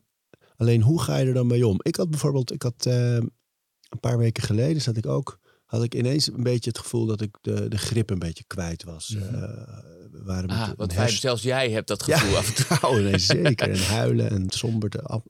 alleen 0.56 0.82
hoe 0.82 1.01
ga 1.01 1.17
je 1.17 1.25
er 1.25 1.34
dan 1.34 1.47
mee 1.47 1.67
om? 1.67 1.80
Ik 1.82 1.95
had 1.95 2.10
bijvoorbeeld, 2.10 2.53
ik 2.53 2.62
had 2.62 2.86
een 2.86 3.99
paar 3.99 4.17
weken 4.17 4.43
geleden 4.43 4.82
zat 4.82 4.97
ik 4.97 5.06
ook 5.06 5.39
had 5.67 5.84
ik 5.84 5.95
ineens 5.95 6.27
een 6.27 6.43
beetje 6.43 6.69
het 6.69 6.80
gevoel 6.80 7.06
dat 7.06 7.21
ik 7.21 7.38
de, 7.41 7.67
de 7.67 7.77
grip 7.77 8.10
een 8.10 8.19
beetje 8.19 8.43
kwijt 8.47 8.84
was. 8.84 9.10
Mm 9.10 9.21
-hmm. 9.21 9.36
uh, 9.36 10.23
waren 10.23 10.49
ah, 10.49 10.89
fijn, 10.89 11.10
zelfs 11.10 11.43
jij 11.43 11.71
hebt 11.71 11.88
dat 11.88 12.03
gevoel 12.03 12.32
ja, 12.32 12.38
af 12.38 12.47
en 12.47 12.80
toe. 12.80 13.01
Nee, 13.10 13.17
zeker. 13.17 13.69
En 13.69 13.80
huilen 13.80 14.30
en 14.30 14.49
somberte, 14.49 15.21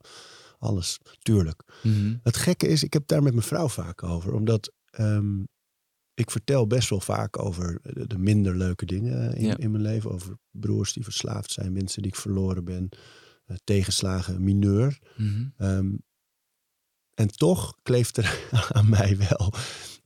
alles, 0.60 1.00
tuurlijk. 1.22 1.64
Mm 1.82 1.94
-hmm. 1.94 2.20
Het 2.24 2.38
gekke 2.38 2.68
is, 2.68 2.84
ik 2.84 2.94
heb 2.94 3.08
daar 3.08 3.24
met 3.24 3.34
mijn 3.34 3.46
vrouw 3.46 3.68
vaak 3.68 4.04
over. 4.04 4.34
Omdat 4.34 4.74
um, 5.00 5.48
ik 6.14 6.32
vertel 6.32 6.68
best 6.68 6.90
wel 6.90 7.00
vaak 7.00 7.40
over 7.40 7.80
de, 7.84 8.08
de 8.08 8.18
minder 8.18 8.58
leuke 8.58 8.86
dingen 8.86 9.36
in, 9.36 9.46
ja. 9.46 9.58
in, 9.58 9.72
mijn 9.72 9.84
leven. 9.84 10.12
Over 10.12 10.38
broers 10.52 10.94
die 10.94 11.04
verslaafd 11.04 11.52
zijn, 11.52 11.74
mensen 11.74 12.02
die 12.02 12.12
ik 12.12 12.18
verloren 12.18 12.64
ben. 12.64 12.90
Uh, 13.48 13.58
tegenslagen, 13.64 14.44
mineur. 14.44 15.00
Mm 15.16 15.54
-hmm. 15.58 15.68
um, 15.68 16.06
en 17.14 17.28
toch 17.28 17.78
kleeft 17.84 18.18
er 18.18 18.40
aan 18.76 18.90
mij 18.90 19.18
wel 19.18 19.54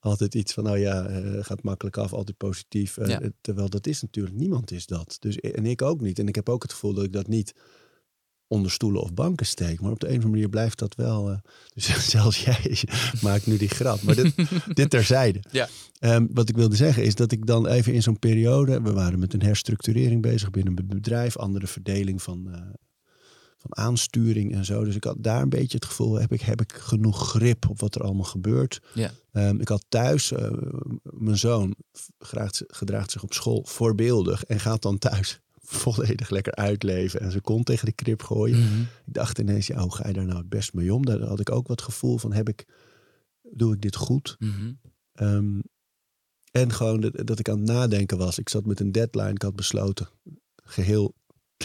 altijd 0.01 0.35
iets 0.35 0.53
van, 0.53 0.63
nou 0.63 0.79
ja, 0.79 1.09
uh, 1.09 1.43
gaat 1.43 1.63
makkelijk 1.63 1.97
af, 1.97 2.13
altijd 2.13 2.37
positief. 2.37 2.97
Uh, 2.97 3.07
ja. 3.07 3.21
Terwijl 3.41 3.69
dat 3.69 3.87
is 3.87 4.01
natuurlijk, 4.01 4.35
niemand 4.35 4.71
is 4.71 4.85
dat. 4.85 5.17
Dus, 5.19 5.39
en 5.39 5.65
ik 5.65 5.81
ook 5.81 6.01
niet. 6.01 6.19
En 6.19 6.27
ik 6.27 6.35
heb 6.35 6.49
ook 6.49 6.61
het 6.61 6.71
gevoel 6.71 6.93
dat 6.93 7.03
ik 7.03 7.13
dat 7.13 7.27
niet 7.27 7.53
onder 8.47 8.71
stoelen 8.71 9.01
of 9.01 9.13
banken 9.13 9.45
steek. 9.45 9.81
Maar 9.81 9.91
op 9.91 9.99
de 9.99 10.05
een 10.05 10.11
of 10.11 10.17
andere 10.17 10.33
manier 10.33 10.49
blijft 10.49 10.79
dat 10.79 10.95
wel. 10.95 11.31
Uh, 11.31 11.37
dus 11.75 12.09
zelfs 12.09 12.43
jij 12.43 12.83
maakt 13.21 13.47
nu 13.47 13.57
die 13.57 13.69
grap. 13.69 14.01
Maar 14.01 14.15
dit, 14.15 14.33
dit 14.73 14.89
terzijde. 14.89 15.39
Ja. 15.51 15.69
Um, 15.99 16.27
wat 16.33 16.49
ik 16.49 16.55
wilde 16.55 16.75
zeggen 16.75 17.03
is 17.03 17.15
dat 17.15 17.31
ik 17.31 17.45
dan 17.45 17.67
even 17.67 17.93
in 17.93 18.03
zo'n 18.03 18.19
periode... 18.19 18.81
We 18.81 18.93
waren 18.93 19.19
met 19.19 19.33
een 19.33 19.41
herstructurering 19.41 20.21
bezig 20.21 20.49
binnen 20.49 20.75
het 20.75 20.87
bedrijf. 20.87 21.37
Andere 21.37 21.67
verdeling 21.67 22.21
van, 22.21 22.47
uh, 22.47 22.55
van 23.61 23.77
aansturing 23.77 24.53
en 24.53 24.65
zo. 24.65 24.83
Dus 24.83 24.95
ik 24.95 25.03
had 25.03 25.15
daar 25.19 25.41
een 25.41 25.49
beetje 25.49 25.77
het 25.77 25.85
gevoel, 25.85 26.19
heb 26.19 26.31
ik, 26.31 26.41
heb 26.41 26.61
ik 26.61 26.73
genoeg 26.73 27.29
grip 27.29 27.69
op 27.69 27.79
wat 27.79 27.95
er 27.95 28.01
allemaal 28.01 28.25
gebeurt. 28.25 28.81
Ja. 28.93 29.11
Um, 29.33 29.59
ik 29.59 29.67
had 29.67 29.85
thuis, 29.89 30.31
uh, 30.31 30.51
mijn 31.03 31.37
zoon 31.37 31.75
gedraagt, 32.19 32.63
gedraagt 32.67 33.11
zich 33.11 33.23
op 33.23 33.33
school 33.33 33.65
voorbeeldig 33.65 34.43
en 34.43 34.59
gaat 34.59 34.81
dan 34.81 34.97
thuis 34.97 35.39
volledig 35.81 36.29
lekker 36.29 36.55
uitleven 36.55 37.21
en 37.21 37.31
zijn 37.31 37.43
kont 37.43 37.65
tegen 37.65 37.85
de 37.85 37.91
krip 37.91 38.23
gooien. 38.23 38.59
Mm 38.59 38.67
-hmm. 38.67 38.81
Ik 38.81 39.13
dacht 39.13 39.39
ineens, 39.39 39.67
ja, 39.67 39.79
hoe 39.79 39.95
ga 39.95 40.07
je 40.07 40.13
daar 40.13 40.25
nou 40.25 40.37
het 40.37 40.49
best 40.49 40.73
mee 40.73 40.93
om? 40.93 41.05
Daar 41.05 41.21
had 41.21 41.39
ik 41.39 41.51
ook 41.51 41.67
wat 41.67 41.81
gevoel 41.81 42.17
van, 42.17 42.33
heb 42.33 42.49
ik, 42.49 42.65
doe 43.41 43.73
ik 43.73 43.81
dit 43.81 43.95
goed? 43.95 44.35
Mm 44.39 44.51
-hmm. 44.51 44.79
um, 45.27 45.61
en 46.51 46.73
gewoon 46.73 47.01
dat, 47.01 47.27
dat 47.27 47.39
ik 47.39 47.49
aan 47.49 47.57
het 47.57 47.67
nadenken 47.67 48.17
was. 48.17 48.39
Ik 48.39 48.49
zat 48.49 48.65
met 48.65 48.79
een 48.79 48.91
deadline, 48.91 49.31
ik 49.31 49.41
had 49.41 49.55
besloten, 49.55 50.09
geheel 50.63 51.15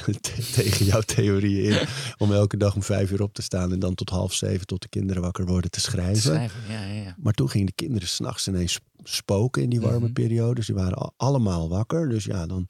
tegen 0.55 0.87
jouw 0.87 1.01
theorieën 1.01 1.65
in. 1.73 1.87
Om 2.19 2.33
elke 2.33 2.57
dag 2.57 2.75
om 2.75 2.83
vijf 2.83 3.11
uur 3.11 3.23
op 3.23 3.35
te 3.35 3.43
staan 3.43 3.73
en 3.73 3.79
dan 3.79 3.95
tot 3.95 4.09
half 4.11 4.33
zeven 4.33 4.67
tot 4.67 4.83
de 4.83 4.89
kinderen 4.89 5.23
wakker 5.23 5.47
worden 5.47 5.71
te 5.71 5.81
schrijven. 5.81 6.23
schrijven 6.23 6.61
ja, 6.69 6.85
ja, 6.85 7.03
ja. 7.03 7.15
Maar 7.19 7.33
toen 7.33 7.51
gingen 7.51 7.67
de 7.67 7.73
kinderen 7.73 8.09
s'nachts 8.09 8.49
ineens 8.49 8.79
spoken 9.03 9.63
in 9.63 9.69
die 9.69 9.81
warme 9.81 9.95
Mhm. 9.97 10.07
mm 10.07 10.15
-hmm. 10.15 10.27
periodes. 10.27 10.67
Die 10.67 10.75
waren 10.75 10.95
al, 10.95 11.13
allemaal 11.17 11.69
wakker. 11.69 12.09
Dus 12.09 12.25
ja, 12.25 12.47
dan 12.47 12.69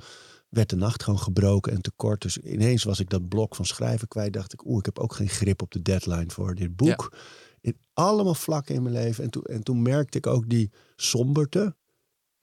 werd 0.48 0.70
de 0.70 0.76
nacht 0.76 1.02
gewoon 1.02 1.18
gebroken 1.18 1.72
en 1.72 1.80
te 1.80 1.92
kort. 1.96 2.22
Dus 2.22 2.38
ineens 2.38 2.84
was 2.84 3.00
ik 3.00 3.10
dat 3.10 3.28
blok 3.28 3.54
van 3.54 3.64
schrijven 3.64 4.08
kwijt. 4.08 4.32
Dacht 4.32 4.52
ik, 4.52 4.66
oeh, 4.66 4.78
ik 4.78 4.84
heb 4.84 4.98
ook 4.98 5.14
geen 5.14 5.28
grip 5.28 5.62
op 5.62 5.70
de 5.70 5.82
deadline 5.82 6.30
voor 6.30 6.54
dit 6.54 6.76
boek. 6.76 7.16
In 7.60 7.76
allemaal 7.92 8.34
vlakken 8.34 8.74
in 8.74 8.82
mijn 8.82 8.94
leven. 8.94 9.24
En 9.24 9.30
toen, 9.30 9.42
en 9.42 9.62
toen 9.62 9.82
merkte 9.82 10.18
ik 10.18 10.26
ook 10.26 10.48
die 10.48 10.70
somberte. 10.96 11.76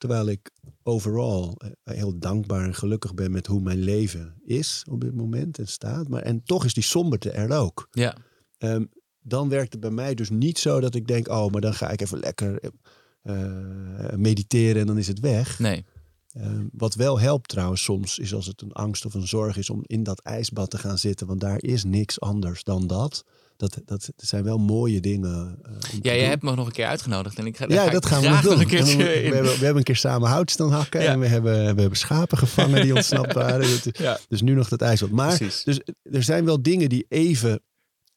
Terwijl 0.04 0.28
ik 0.28 0.50
overal 0.82 1.60
heel 1.84 2.18
dankbaar 2.18 2.64
en 2.64 2.74
gelukkig 2.74 3.14
ben 3.14 3.30
met 3.30 3.46
hoe 3.46 3.60
mijn 3.60 3.78
leven 3.78 4.34
is 4.44 4.84
op 4.90 5.00
dit 5.00 5.14
moment 5.14 5.58
en 5.58 5.68
staat. 5.68 6.08
Maar 6.08 6.22
en 6.22 6.42
toch 6.42 6.64
is 6.64 6.74
die 6.74 6.82
somberte 6.82 7.30
er 7.30 7.50
ook. 7.50 7.88
Ja. 7.90 8.16
Um, 8.58 8.90
dan 9.20 9.48
werkt 9.48 9.72
het 9.72 9.80
bij 9.80 9.90
mij 9.90 10.14
dus 10.14 10.30
niet 10.30 10.58
zo 10.58 10.80
dat 10.80 10.94
ik 10.94 11.06
denk, 11.06 11.28
oh, 11.28 11.50
maar 11.50 11.60
dan 11.60 11.74
ga 11.74 11.90
ik 11.90 12.00
even 12.00 12.18
lekker 12.18 12.60
uh, 13.22 14.14
mediteren 14.16 14.80
en 14.80 14.86
dan 14.86 14.98
is 14.98 15.08
het 15.08 15.20
weg. 15.20 15.58
Nee. 15.58 15.84
Um, 16.36 16.68
wat 16.72 16.94
wel 16.94 17.20
helpt 17.20 17.48
trouwens 17.48 17.82
soms, 17.82 18.18
is 18.18 18.34
als 18.34 18.46
het 18.46 18.62
een 18.62 18.72
angst 18.72 19.04
of 19.04 19.14
een 19.14 19.28
zorg 19.28 19.56
is 19.56 19.70
om 19.70 19.82
in 19.82 20.02
dat 20.02 20.20
ijsbad 20.20 20.70
te 20.70 20.78
gaan 20.78 20.98
zitten. 20.98 21.26
Want 21.26 21.40
daar 21.40 21.62
is 21.62 21.84
niks 21.84 22.20
anders 22.20 22.64
dan 22.64 22.86
dat. 22.86 23.24
Dat, 23.56 23.80
dat 23.84 24.10
zijn 24.16 24.44
wel 24.44 24.58
mooie 24.58 25.00
dingen. 25.00 25.58
Uh, 25.66 25.76
ja, 26.02 26.14
jij 26.14 26.24
hebt 26.24 26.42
me 26.42 26.54
nog 26.54 26.66
een 26.66 26.72
keer 26.72 26.86
uitgenodigd. 26.86 27.38
En 27.38 27.46
ik 27.46 27.56
ga, 27.56 27.64
ja, 27.68 27.84
ga 27.84 27.90
dat 27.90 28.04
ik 28.04 28.10
gaan 28.10 28.22
we 28.22 28.40
doen. 28.42 28.60
een 28.60 28.66
keertje 28.66 28.96
we, 28.96 29.02
hebben, 29.02 29.42
we 29.42 29.48
hebben 29.50 29.76
een 29.76 29.82
keer 29.82 29.96
samen 29.96 30.28
hout 30.28 30.50
staan 30.50 30.70
hakken. 30.70 31.02
Ja. 31.02 31.12
En 31.12 31.20
we 31.20 31.26
hebben, 31.26 31.52
we 31.74 31.80
hebben 31.80 31.98
schapen 31.98 32.38
gevangen 32.38 32.82
die 32.82 32.94
ontsnapt 32.94 33.32
waren. 33.32 33.66
Ja. 33.92 34.18
Dus 34.28 34.42
nu 34.42 34.54
nog 34.54 34.68
dat 34.68 34.82
ijsbad. 34.82 35.10
Maar 35.10 35.36
Precies. 35.36 35.64
dus, 35.64 35.80
er 36.02 36.22
zijn 36.22 36.44
wel 36.44 36.62
dingen 36.62 36.88
die 36.88 37.06
even 37.08 37.62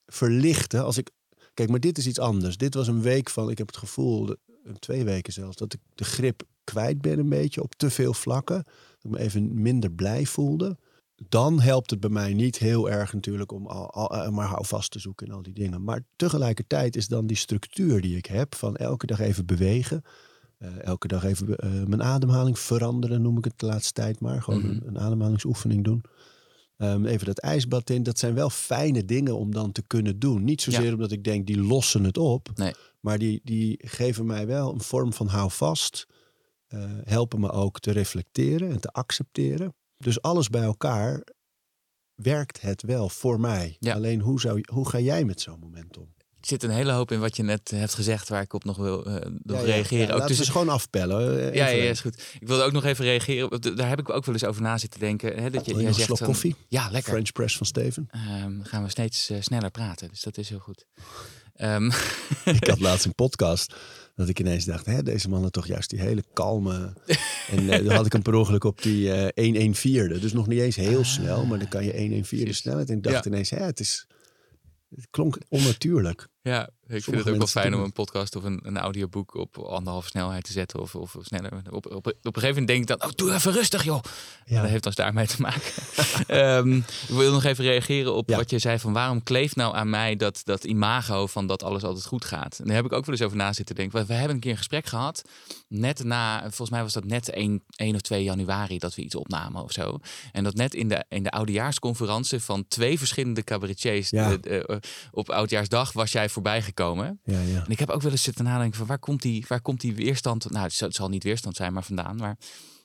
verlichten. 0.05 0.83
Als 0.83 0.97
ik, 0.97 1.09
kijk, 1.53 1.69
maar 1.69 1.79
dit 1.79 1.97
is 1.97 2.07
iets 2.07 2.19
anders. 2.19 2.57
Dit 2.57 2.73
was 2.73 2.87
een 2.87 3.01
week 3.01 3.29
van, 3.29 3.49
ik 3.49 3.57
heb 3.57 3.67
het 3.67 3.77
gevoel, 3.77 4.35
twee 4.79 5.03
weken 5.03 5.33
zelfs, 5.33 5.57
dat 5.57 5.73
ik 5.73 5.79
de 5.95 6.03
grip 6.03 6.43
kwijt 6.63 7.01
ben 7.01 7.19
een 7.19 7.29
beetje 7.29 7.63
op 7.63 7.73
te 7.75 7.89
veel 7.89 8.13
vlakken. 8.13 8.63
Dat 8.63 9.03
ik 9.03 9.09
me 9.09 9.19
even 9.19 9.61
minder 9.61 9.91
blij 9.91 10.25
voelde. 10.25 10.77
Dan 11.25 11.59
helpt 11.59 11.89
het 11.89 11.99
bij 11.99 12.09
mij 12.09 12.33
niet 12.33 12.57
heel 12.57 12.89
erg 12.89 13.13
natuurlijk 13.13 13.51
om 13.51 13.67
al, 13.67 13.91
al, 13.91 14.31
maar 14.31 14.47
houvast 14.47 14.91
te 14.91 14.99
zoeken 14.99 15.27
en 15.27 15.33
al 15.33 15.41
die 15.41 15.53
dingen. 15.53 15.83
Maar 15.83 16.01
tegelijkertijd 16.15 16.95
is 16.95 17.07
dan 17.07 17.27
die 17.27 17.37
structuur 17.37 18.01
die 18.01 18.17
ik 18.17 18.25
heb 18.25 18.55
van 18.55 18.75
elke 18.75 19.05
dag 19.05 19.19
even 19.19 19.45
bewegen. 19.45 20.01
Uh, 20.59 20.83
elke 20.83 21.07
dag 21.07 21.23
even 21.23 21.47
uh, 21.49 21.83
mijn 21.83 22.03
ademhaling 22.03 22.59
veranderen, 22.59 23.21
noem 23.21 23.37
ik 23.37 23.43
het 23.43 23.59
de 23.59 23.65
laatste 23.65 23.93
tijd 23.93 24.19
maar. 24.19 24.41
Gewoon 24.41 24.59
mm 24.59 24.65
-hmm. 24.65 24.75
een, 24.75 24.87
een, 24.87 24.99
ademhalingsoefening 24.99 25.83
doen. 25.83 26.03
Um, 26.77 27.05
even 27.05 27.25
dat 27.25 27.39
ijsbad 27.39 27.89
in. 27.89 28.03
Dat 28.03 28.19
zijn 28.19 28.33
wel 28.33 28.49
fijne 28.49 29.05
dingen 29.05 29.37
om 29.37 29.51
dan 29.51 29.71
te 29.71 29.83
kunnen 29.87 30.19
doen. 30.19 30.43
Niet 30.43 30.61
zozeer 30.61 30.85
ja. 30.85 30.91
omdat 30.91 31.11
ik 31.11 31.23
denk, 31.23 31.47
die 31.47 31.61
lossen 31.61 32.03
het 32.03 32.17
op. 32.17 32.49
Nee. 32.55 32.73
Maar 32.99 33.17
die, 33.17 33.41
die 33.43 33.79
geven 33.83 34.25
mij 34.25 34.47
wel 34.47 34.73
een 34.73 34.81
vorm 34.81 35.13
van 35.13 35.27
houvast. 35.27 36.07
Uh, 36.69 36.91
helpen 37.03 37.39
me 37.39 37.51
ook 37.51 37.79
te 37.79 37.91
reflecteren 37.91 38.71
en 38.71 38.79
te 38.79 38.91
accepteren. 38.91 39.75
Dus 39.97 40.21
alles 40.21 40.49
bij 40.49 40.61
elkaar 40.63 41.23
werkt 42.15 42.61
het 42.61 42.81
wel 42.81 43.09
voor 43.09 43.39
mij. 43.39 43.75
Ja. 43.79 43.93
Alleen 43.93 44.19
hoe, 44.19 44.39
zou, 44.39 44.63
hoe 44.71 44.89
ga 44.89 44.99
jij 44.99 45.25
met 45.25 45.41
zo'n 45.41 45.59
moment 45.59 45.97
om? 45.97 46.15
Er 46.17 46.53
zit 46.53 46.63
een 46.63 46.69
hele 46.69 46.91
hoop 46.91 47.11
in 47.11 47.19
wat 47.19 47.35
je 47.35 47.43
net 47.43 47.71
hebt 47.71 47.93
gezegd 47.93 48.29
waar 48.29 48.41
ik 48.41 48.53
op 48.53 48.63
nog 48.63 48.77
wil 48.77 49.07
uh, 49.07 49.15
ja, 49.43 49.59
reageren. 49.59 50.07
Ja, 50.07 50.15
ja, 50.15 50.21
ook 50.21 50.27
dus 50.27 50.37
het 50.37 50.49
gewoon 50.49 50.69
afpellen. 50.69 51.37
Uh, 51.37 51.53
ja, 51.53 51.67
ja, 51.67 51.89
is 51.89 51.99
goed. 51.99 52.21
Ik 52.39 52.47
wilde 52.47 52.63
ook 52.63 52.71
nog 52.71 52.83
even 52.83 53.05
reageren. 53.05 53.75
Daar 53.75 53.89
heb 53.89 53.99
ik 53.99 54.09
ook 54.09 54.25
wel 54.25 54.33
eens 54.33 54.43
over 54.43 54.61
na 54.61 54.77
zitten 54.77 54.99
denken. 54.99 55.41
Hè, 55.41 55.49
dat 55.49 55.65
je, 55.65 55.73
een 55.73 55.93
slok 55.93 56.17
van, 56.17 56.27
koffie? 56.27 56.55
Ja, 56.67 56.89
lekker. 56.91 57.11
French 57.11 57.31
press 57.31 57.57
van 57.57 57.65
Steven. 57.65 58.09
Um, 58.43 58.63
gaan 58.63 58.83
we 58.83 58.89
steeds 58.89 59.29
uh, 59.29 59.37
sneller 59.41 59.71
praten. 59.71 60.09
Dus 60.09 60.21
dat 60.21 60.37
is 60.37 60.49
heel 60.49 60.59
goed. 60.59 60.85
Um. 61.55 61.91
ik 62.61 62.67
had 62.67 62.79
laatst 62.87 63.05
een 63.05 63.15
podcast 63.15 63.75
dat 64.17 64.29
ik 64.29 64.39
ineens 64.39 64.65
dacht, 64.65 64.85
hè, 64.85 65.03
deze 65.03 65.29
man 65.29 65.41
had 65.41 65.53
toch 65.53 65.67
juist 65.67 65.89
die 65.89 65.99
hele 65.99 66.23
kalme... 66.33 66.93
en 67.51 67.63
uh, 67.63 67.69
dan 67.69 67.95
had 67.95 68.05
ik 68.05 68.11
hem 68.11 68.21
per 68.21 68.33
ongeluk 68.33 68.63
op 68.63 68.81
die 68.81 69.05
uh, 69.05 69.25
1 69.33 69.75
4 69.75 70.19
Dus 70.19 70.33
nog 70.33 70.47
niet 70.47 70.59
eens 70.59 70.75
heel 70.75 71.03
snel, 71.03 71.45
maar 71.45 71.59
dan 71.59 71.67
kan 71.67 71.85
je 71.85 71.93
1 71.93 72.25
4 72.25 72.53
snelheid. 72.53 72.89
En 72.89 72.97
ik 72.97 73.03
dacht 73.03 73.23
ja. 73.23 73.31
ineens, 73.31 73.49
hè, 73.49 73.63
het 73.63 73.79
is... 73.79 74.07
Het 74.95 75.07
klonk 75.09 75.37
onnatuurlijk. 75.49 76.27
Ja, 76.41 76.69
ik 76.87 77.03
vind 77.03 77.17
het 77.17 77.29
ook 77.29 77.37
wel 77.37 77.47
fijn 77.47 77.73
om 77.75 77.81
een 77.81 77.91
podcast 77.91 78.35
of 78.35 78.43
een, 78.43 78.59
een 78.63 78.77
audioboek 78.77 79.35
op 79.35 79.57
anderhalve 79.57 80.07
snelheid 80.07 80.43
te 80.43 80.51
zetten. 80.51 80.79
Of, 80.79 80.95
of 80.95 81.15
sneller. 81.21 81.51
Op, 81.71 81.85
op, 81.85 81.95
op 81.95 82.05
een 82.05 82.13
gegeven 82.21 82.47
moment 82.49 82.67
denk 82.67 82.81
ik 82.81 82.87
dan, 82.87 83.03
oh, 83.03 83.15
doe 83.15 83.33
even 83.33 83.51
rustig 83.51 83.83
joh. 83.83 84.01
Ja. 84.45 84.61
Dat 84.61 84.69
heeft 84.69 84.83
dan 84.83 84.91
daarmee 84.95 85.27
te 85.27 85.41
maken. 85.41 85.61
Ehm, 86.27 86.75
ik 86.77 86.83
wil 87.07 87.31
nog 87.31 87.43
even 87.43 87.63
reageren 87.63 88.13
op 88.13 88.29
Ja. 88.29 88.35
wat 88.37 88.49
je 88.49 88.59
zei 88.59 88.79
van 88.79 88.93
waarom 88.93 89.23
kleeft 89.23 89.55
nou 89.55 89.75
aan 89.75 89.89
mij 89.89 90.15
dat, 90.15 90.41
dat 90.43 90.63
imago 90.63 91.27
van 91.27 91.47
dat 91.47 91.63
alles 91.63 91.83
altijd 91.83 92.05
goed 92.05 92.25
gaat. 92.25 92.59
En 92.59 92.65
daar 92.65 92.75
heb 92.75 92.85
ik 92.85 92.93
ook 92.93 93.05
wel 93.05 93.15
eens 93.15 93.23
over 93.23 93.37
na 93.37 93.53
zitten 93.53 93.75
denken. 93.75 93.99
We, 93.99 94.05
we 94.05 94.13
hebben 94.13 94.33
een 94.35 94.41
keer 94.41 94.51
een 94.51 94.57
gesprek 94.57 94.85
gehad, 94.85 95.21
net 95.67 96.03
na, 96.03 96.41
volgens 96.41 96.69
mij 96.69 96.81
was 96.81 96.93
dat 96.93 97.03
net 97.05 97.29
1, 97.29 97.63
1 97.75 97.95
of 97.95 98.01
2 98.01 98.23
januari 98.23 98.77
dat 98.77 98.95
we 98.95 99.01
iets 99.01 99.15
opnamen 99.15 99.63
of 99.63 99.71
zo. 99.71 99.99
En 100.31 100.43
dat 100.43 100.53
net 100.55 100.73
in 100.73 100.87
de, 100.87 101.05
in 101.09 101.23
de 101.23 101.31
oudejaarsconferentie 101.31 102.39
van 102.39 102.67
twee 102.67 102.97
verschillende 102.97 103.43
cabaretiers 103.43 104.09
Ja. 104.09 104.37
eh, 104.41 104.69
eh, 104.69 104.77
op 105.11 105.29
oudjaarsdag 105.29 105.91
was 105.93 106.11
jij 106.11 106.29
voorbij 106.37 106.61
gekomen. 106.61 107.19
Ja, 107.23 107.41
ja. 107.41 107.63
En 107.65 107.71
ik 107.71 107.79
heb 107.79 107.89
ook 107.89 108.01
wel 108.01 108.11
eens 108.11 108.23
zitten 108.23 108.43
nadenken 108.45 108.77
van 108.77 108.87
waar 108.87 108.99
komt 108.99 109.21
die, 109.21 109.45
waar 109.47 109.61
komt 109.61 109.81
die 109.81 109.95
weerstand? 109.95 110.49
Nou, 110.49 110.69
het 110.77 110.95
zal- 110.95 111.09
niet 111.09 111.23
weerstand 111.23 111.55
zijn, 111.55 111.73
maar 111.73 111.83
vandaan. 111.83 112.15
Maar 112.15 112.37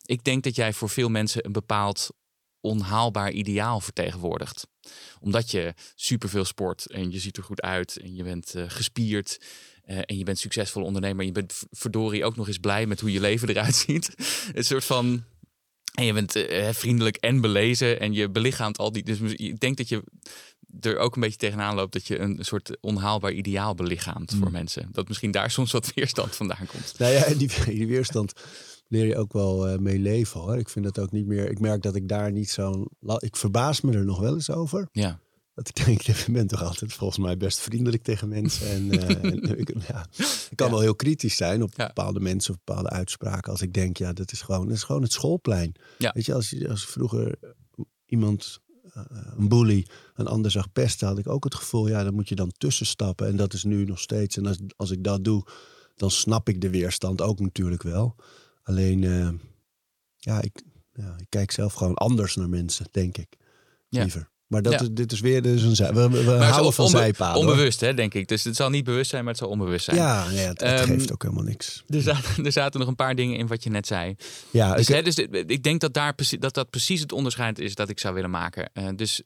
ik 0.05 0.25
denk 0.25 0.45
dat 0.45 0.57
jij 0.57 0.73
voor 0.73 0.88
veel 0.88 1.09
mensen 1.09 1.45
een 1.47 1.53
bepaald 1.53 2.09
onhaalbaar 2.61 3.31
ideaal 3.31 3.81
vertegenwoordigt. 3.81 4.67
Omdat 5.21 5.51
je 5.51 5.75
superveel 5.95 6.45
sport 6.45 6.87
en 6.91 7.11
je 7.11 7.19
ziet 7.19 7.37
er 7.37 7.43
goed 7.43 7.61
uit 7.62 7.97
en 7.97 8.15
je 8.15 8.23
bent 8.23 8.55
eh, 8.55 8.65
gespierd. 8.67 9.41
eh, 9.85 9.99
en 10.05 10.19
je 10.19 10.25
bent 10.25 10.38
succesvol 10.38 10.83
ondernemer. 10.83 11.21
En 11.21 11.27
je 11.27 11.33
bent 11.33 11.62
verdorie 11.71 12.25
ook 12.25 12.37
nog 12.37 12.47
eens 12.47 12.59
blij 12.59 12.87
met 12.87 13.01
hoe 13.01 13.12
je 13.12 13.21
leven 13.21 13.49
eruit 13.49 13.75
ziet. 13.87 14.15
een 14.55 14.65
soort 14.65 14.85
van. 14.85 15.25
En 15.95 16.05
je 16.05 16.12
bent 16.12 16.37
eh, 16.37 16.69
vriendelijk 16.73 17.17
en 17.17 17.41
belezen. 17.41 18.01
En 18.01 18.12
je 18.12 18.31
belichaamt 18.31 18.79
al 18.79 18.93
die. 18.93 19.03
Dus 19.03 19.19
ik 19.21 19.61
denk 19.61 19.77
dat 19.77 19.88
je 19.88 20.03
er 20.81 20.99
ook 20.99 21.15
een 21.15 21.21
beetje 21.21 21.37
tegenaan 21.39 21.75
loopt 21.75 21.93
dat 21.93 22.07
je 22.07 22.19
een 22.19 22.39
soort 22.41 22.77
onhaalbaar 22.81 23.33
ideaal 23.33 23.75
belichaamt 23.75 24.35
voor 24.41 24.51
mensen. 24.51 24.89
Dat 24.93 25.09
misschien 25.09 25.31
daar 25.31 25.51
soms 25.61 25.73
wat 25.73 25.95
weerstand 25.95 26.37
vandaan 26.37 26.67
komt. 26.67 26.95
Nou 26.99 27.13
ja, 27.13 27.25
en 27.25 27.37
die, 27.37 27.51
die 27.65 27.87
weerstand 27.87 28.33
leer 28.89 29.07
je 29.07 29.17
ook 29.17 29.33
wel 29.33 29.69
eh, 29.69 29.79
mee 29.79 29.99
leven 29.99 30.41
hoor. 30.41 30.57
Ik 30.59 30.69
vind 30.69 30.85
dat 30.85 30.99
ook 30.99 31.13
niet 31.13 31.27
meer. 31.27 31.51
Ik 31.51 31.61
merk 31.61 31.83
dat 31.83 31.95
ik 31.97 32.09
daar 32.09 32.33
niet 32.33 32.51
zo'n. 32.51 32.89
Ik 33.19 33.37
verbaas 33.37 33.81
me 33.81 33.93
er 33.93 34.05
nog 34.05 34.21
wel 34.21 34.35
eens 34.35 34.51
over. 34.51 34.89
Ja, 34.93 35.21
Dat 35.55 35.69
ik 35.69 35.85
denk, 35.85 36.01
je 36.09 36.25
bent 36.31 36.49
toch 36.49 36.63
altijd 36.63 36.93
volgens 36.93 37.19
mij 37.19 37.37
best 37.37 37.61
vriendelijk 37.61 38.03
tegen 38.03 38.29
mensen. 38.29 38.67
En, 38.71 38.91
eh, 38.91 39.09
en 39.25 39.59
ik, 39.59 39.75
ja, 39.87 40.07
ik 40.51 40.57
kan 40.57 40.67
Ja. 40.67 40.73
wel 40.73 40.81
heel 40.81 40.95
kritisch 40.97 41.37
zijn 41.37 41.63
op 41.63 41.73
Ja. 41.77 41.87
bepaalde 41.87 42.21
mensen 42.21 42.55
of 42.55 42.61
bepaalde 42.65 42.91
uitspraken. 42.91 43.51
Als 43.53 43.63
ik 43.63 43.73
denk, 43.73 43.97
ja, 43.97 44.13
dat 44.13 44.33
is 44.33 44.41
gewoon, 44.43 44.67
dat 44.67 44.77
is 44.77 44.83
gewoon 44.83 45.03
het 45.03 45.13
schoolplein. 45.13 45.75
Weet 45.99 46.25
je, 46.27 46.35
als, 46.35 46.51
je- 46.51 46.69
als 46.69 46.87
vroeger 46.87 47.39
iemand, 48.07 48.59
eh, 48.67 48.72
een 49.37 49.49
bully, 49.49 49.87
een 50.15 50.27
ander 50.27 50.51
zag 50.51 50.73
pesten, 50.73 51.07
had 51.07 51.19
ik 51.19 51.29
ook 51.29 51.45
het 51.45 51.55
gevoel, 51.55 51.89
ja, 51.89 52.05
dan 52.05 52.15
moet 52.15 52.29
je 52.29 52.35
dan 52.35 52.53
tussenstappen. 52.59 53.27
En 53.27 53.37
dat 53.37 53.53
is 53.53 53.65
nu 53.65 53.85
nog 53.85 54.01
steeds. 54.01 54.37
En 54.37 54.47
als, 54.47 54.59
als 54.77 54.91
ik 54.91 55.05
dat 55.05 55.25
doe, 55.25 55.45
dan 55.97 56.11
snap 56.11 56.49
ik 56.49 56.61
de 56.61 56.71
weerstand 56.71 57.21
ook 57.21 57.41
natuurlijk 57.41 57.83
wel. 57.83 58.17
Alleen, 58.63 59.05
eh, 59.05 59.29
ja, 60.17 60.43
ik, 60.43 60.63
ja, 60.93 61.17
ik 61.19 61.27
kijk 61.29 61.51
zelf 61.51 61.73
gewoon 61.73 61.95
anders 61.95 62.37
naar 62.37 62.49
mensen, 62.49 62.87
denk 62.91 63.19
ik. 63.19 63.37
Ja. 63.89 64.03
Liever. 64.03 64.31
Maar 64.53 64.62
dat 64.62 64.73
Ja. 64.73 64.81
is, 64.81 64.88
dit 64.93 65.12
is 65.12 65.21
weer 65.21 65.43
dus 65.43 65.62
een 65.62 65.77
zij. 65.77 65.93
We, 65.93 66.09
we, 66.09 66.31
houden 66.31 66.73
van 66.73 66.85
onbe- 66.85 66.99
zijpaden. 66.99 67.41
onbewust, 67.41 67.81
hè, 67.81 67.95
denk 67.95 68.15
ik. 68.15 68.29
Dus 68.29 68.45
het 68.45 68.57
zal 68.57 68.71
niet 68.71 68.85
bewust 68.85 69.11
zijn, 69.11 69.25
maar 69.25 69.33
het 69.33 69.43
zal 69.43 69.51
onbewust 69.51 69.85
zijn. 69.85 69.97
Ja, 69.97 70.29
nee, 70.29 70.38
het, 70.47 70.61
het 70.61 70.81
Ehm, 70.81 70.87
geeft 70.88 71.12
ook 71.12 71.23
helemaal 71.23 71.45
niks. 71.45 71.83
Er, 71.88 72.03
zaten, 72.03 72.45
er 72.45 72.53
zaten 72.53 72.81
nog 72.81 72.88
een 72.88 72.97
paar 72.97 73.15
dingen 73.15 73.37
in 73.37 73.47
wat 73.47 73.62
je 73.65 73.71
net 73.71 73.87
zei. 73.87 74.15
Ja, 74.51 74.75
Dus, 74.75 74.88
ik, 74.88 74.95
hè, 74.95 75.03
dus 75.03 75.15
ik 75.47 75.62
denk 75.62 75.81
dat, 75.81 75.95
daar, 75.95 76.15
dat 76.38 76.55
dat 76.55 76.71
precies 76.71 77.01
het 77.01 77.12
onderscheid 77.12 77.59
is 77.59 77.75
dat 77.75 77.88
ik 77.88 77.99
zou 78.01 78.15
willen 78.15 78.31
maken. 78.31 78.71
Eh, 78.73 78.88
dus 78.97 79.23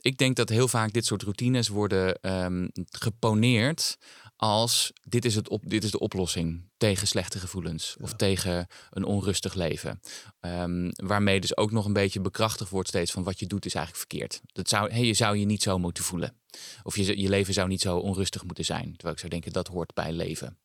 ik 0.00 0.18
denk 0.18 0.36
dat 0.36 0.48
heel 0.48 0.68
vaak 0.68 0.92
dit 0.92 1.06
soort 1.06 1.22
routines 1.22 1.68
worden 1.68 2.18
ehm, 2.20 2.66
geponeerd 2.90 3.96
als 4.44 4.92
dit 5.02 5.24
is, 5.24 5.34
het 5.34 5.48
op, 5.48 5.62
dit 5.66 5.84
is 5.84 5.90
de 5.90 5.98
oplossing 5.98 6.68
tegen 6.76 7.06
slechte 7.06 7.38
gevoelens 7.38 7.96
of 8.00 8.12
tegen 8.12 8.66
een 8.90 9.04
onrustig 9.04 9.54
leven. 9.54 10.00
Ehm, 10.40 10.90
waarmee 10.94 11.40
dus 11.40 11.56
ook 11.56 11.70
nog 11.70 11.84
een 11.84 11.92
beetje 11.92 12.20
bekrachtigd 12.20 12.70
wordt 12.70 12.88
steeds 12.88 13.12
van 13.12 13.22
wat 13.22 13.38
je 13.38 13.46
doet 13.46 13.66
is 13.66 13.74
eigenlijk 13.74 14.10
verkeerd. 14.10 14.40
Dat 14.52 14.68
zou, 14.68 14.90
hey, 14.90 15.04
je 15.04 15.14
zou 15.14 15.36
je 15.36 15.44
niet 15.44 15.62
zo 15.62 15.78
moeten 15.78 16.04
voelen. 16.04 16.36
Of 16.82 16.96
je, 16.96 17.20
je 17.20 17.28
leven 17.28 17.54
zou 17.54 17.68
niet 17.68 17.80
zo 17.80 17.96
onrustig 17.96 18.44
moeten 18.44 18.64
zijn. 18.64 18.84
Terwijl 18.84 19.12
ik 19.12 19.18
zou 19.18 19.30
denken 19.30 19.52
dat 19.52 19.68
hoort 19.68 19.94
bij 19.94 20.12
leven. 20.12 20.58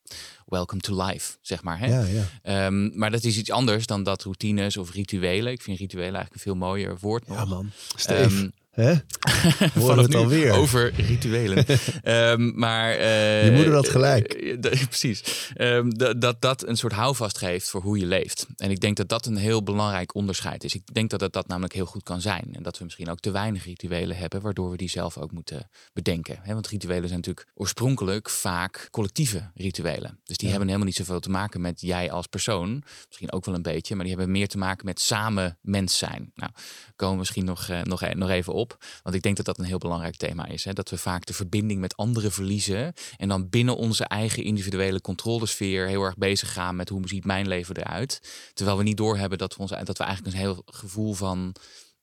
Welcome 0.45 0.81
to 0.81 1.05
life, 1.05 1.37
zeg 1.41 1.63
maar. 1.63 1.79
Hè? 1.79 1.87
ja, 1.87 2.03
ja. 2.05 2.25
Ehm, 2.41 2.97
maar 2.97 3.11
dat 3.11 3.23
is 3.23 3.37
iets 3.37 3.51
anders 3.51 3.85
dan 3.85 4.03
dat 4.03 4.23
routines 4.23 4.77
of 4.77 4.91
rituelen. 4.91 5.51
Ik 5.51 5.61
vind 5.61 5.77
rituelen 5.77 6.15
eigenlijk 6.15 6.35
een 6.35 6.51
veel 6.51 6.67
mooier 6.67 6.97
woord. 6.99 7.23
ja, 7.27 7.33
nog. 7.33 7.49
man. 7.49 7.71
Steef, 7.95 8.39
Ehm, 8.39 8.49
hè? 8.79 8.93
Vanaf 9.81 10.05
het 10.05 10.15
alweer. 10.15 10.51
over 10.51 10.93
rituelen. 10.95 11.65
Ehm, 12.03 12.51
maar, 12.59 12.91
eh, 12.91 13.45
Je 13.45 13.51
moeder 13.51 13.73
had 13.73 13.89
gelijk. 13.89 14.33
eh, 14.33 14.51
eh, 14.53 14.87
precies. 14.87 15.51
Ehm, 15.55 15.89
dat, 15.89 16.21
dat 16.21 16.41
dat 16.41 16.67
een 16.67 16.77
soort 16.77 16.93
houvast 16.93 17.37
geeft 17.37 17.69
voor 17.69 17.81
hoe 17.81 17.99
je 17.99 18.05
leeft. 18.05 18.45
En 18.57 18.71
ik 18.71 18.79
denk 18.79 18.97
dat 18.97 19.09
dat 19.09 19.25
een 19.25 19.35
heel 19.37 19.63
belangrijk 19.63 20.15
onderscheid 20.15 20.63
is. 20.63 20.73
Ik 20.75 20.93
denk 20.93 21.09
dat 21.09 21.21
het 21.21 21.33
dat 21.33 21.47
namelijk 21.47 21.73
heel 21.73 21.85
goed 21.85 22.03
kan 22.03 22.21
zijn. 22.21 22.49
En 22.51 22.63
dat 22.63 22.77
we 22.77 22.83
misschien 22.83 23.09
ook 23.09 23.19
te 23.19 23.31
weinig 23.31 23.65
rituelen 23.65 24.17
hebben, 24.17 24.41
waardoor 24.41 24.69
we 24.71 24.77
die 24.77 24.89
zelf 24.89 25.17
ook 25.17 25.31
moeten 25.31 25.69
bedenken. 25.93 26.39
Want 26.45 26.67
rituelen 26.67 27.07
zijn 27.07 27.19
natuurlijk 27.19 27.47
oorspronkelijk 27.53 28.29
vaak 28.29 28.87
collectieve 28.91 29.51
rituelen. 29.55 30.19
Dus 30.23 30.37
die 30.37 30.49
hebben 30.49 30.67
helemaal 30.67 30.87
niet 30.87 30.95
zoveel 30.97 31.19
te 31.19 31.29
maken 31.29 31.61
met 31.61 31.81
jij 31.81 32.11
als 32.11 32.27
persoon. 32.27 32.83
Misschien 33.07 33.31
ook 33.31 33.45
wel 33.45 33.55
een 33.55 33.61
beetje, 33.61 33.95
maar 33.95 34.05
die 34.05 34.15
hebben 34.15 34.31
meer 34.33 34.47
te 34.47 34.57
maken 34.57 34.85
met 34.85 34.99
samen 34.99 35.57
mens 35.61 35.97
zijn. 35.97 36.31
Nou, 36.35 36.51
komen 36.95 37.13
we 37.13 37.19
misschien 37.19 37.45
nog, 37.45 37.67
nog, 37.83 38.01
e- 38.01 38.13
nog 38.13 38.29
even 38.29 38.53
op. 38.53 38.68
Want 39.03 39.15
ik 39.15 39.21
denk 39.21 39.35
dat 39.35 39.45
dat 39.45 39.59
een 39.59 39.65
heel 39.65 39.77
belangrijk 39.77 40.15
thema 40.15 40.47
is. 40.47 40.63
Hè? 40.63 40.73
Dat 40.73 40.89
we 40.89 40.97
vaak 40.97 41.25
de 41.25 41.33
verbinding 41.33 41.79
met 41.79 41.97
anderen 41.97 42.31
verliezen. 42.31 42.93
En 43.17 43.27
dan 43.27 43.49
binnen 43.49 43.77
onze 43.77 44.03
eigen 44.03 44.43
individuele 44.43 45.01
controlesfeer 45.01 45.87
heel 45.87 46.03
erg 46.03 46.17
bezig 46.17 46.53
gaan 46.53 46.75
met 46.75 46.89
hoe 46.89 47.07
ziet 47.07 47.25
mijn 47.25 47.47
leven 47.47 47.75
eruit. 47.75 48.21
Terwijl 48.53 48.77
we 48.77 48.83
niet 48.83 48.97
doorhebben 48.97 49.37
dat 49.37 49.55
we, 49.55 49.61
ons, 49.61 49.71
dat 49.83 49.97
we 49.97 50.03
eigenlijk 50.03 50.35
een 50.35 50.41
heel 50.41 50.61
gevoel 50.65 51.13
van 51.13 51.55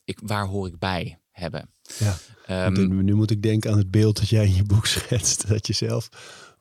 ik, 0.04 0.18
waar 0.22 0.46
hoor 0.46 0.66
ik 0.66 0.78
bij 0.78 1.18
hebben. 1.30 1.70
Ja. 1.98 2.18
Ehm, 2.46 3.04
nu 3.04 3.14
moet 3.14 3.30
ik 3.30 3.42
denken 3.42 3.70
aan 3.70 3.78
het 3.78 3.90
beeld 3.90 4.16
dat 4.16 4.28
jij 4.28 4.44
in 4.44 4.54
je 4.54 4.64
boek 4.64 4.86
schetst. 4.86 5.46
Dat 5.48 5.66
je 5.66 5.72
zelf, 5.72 6.08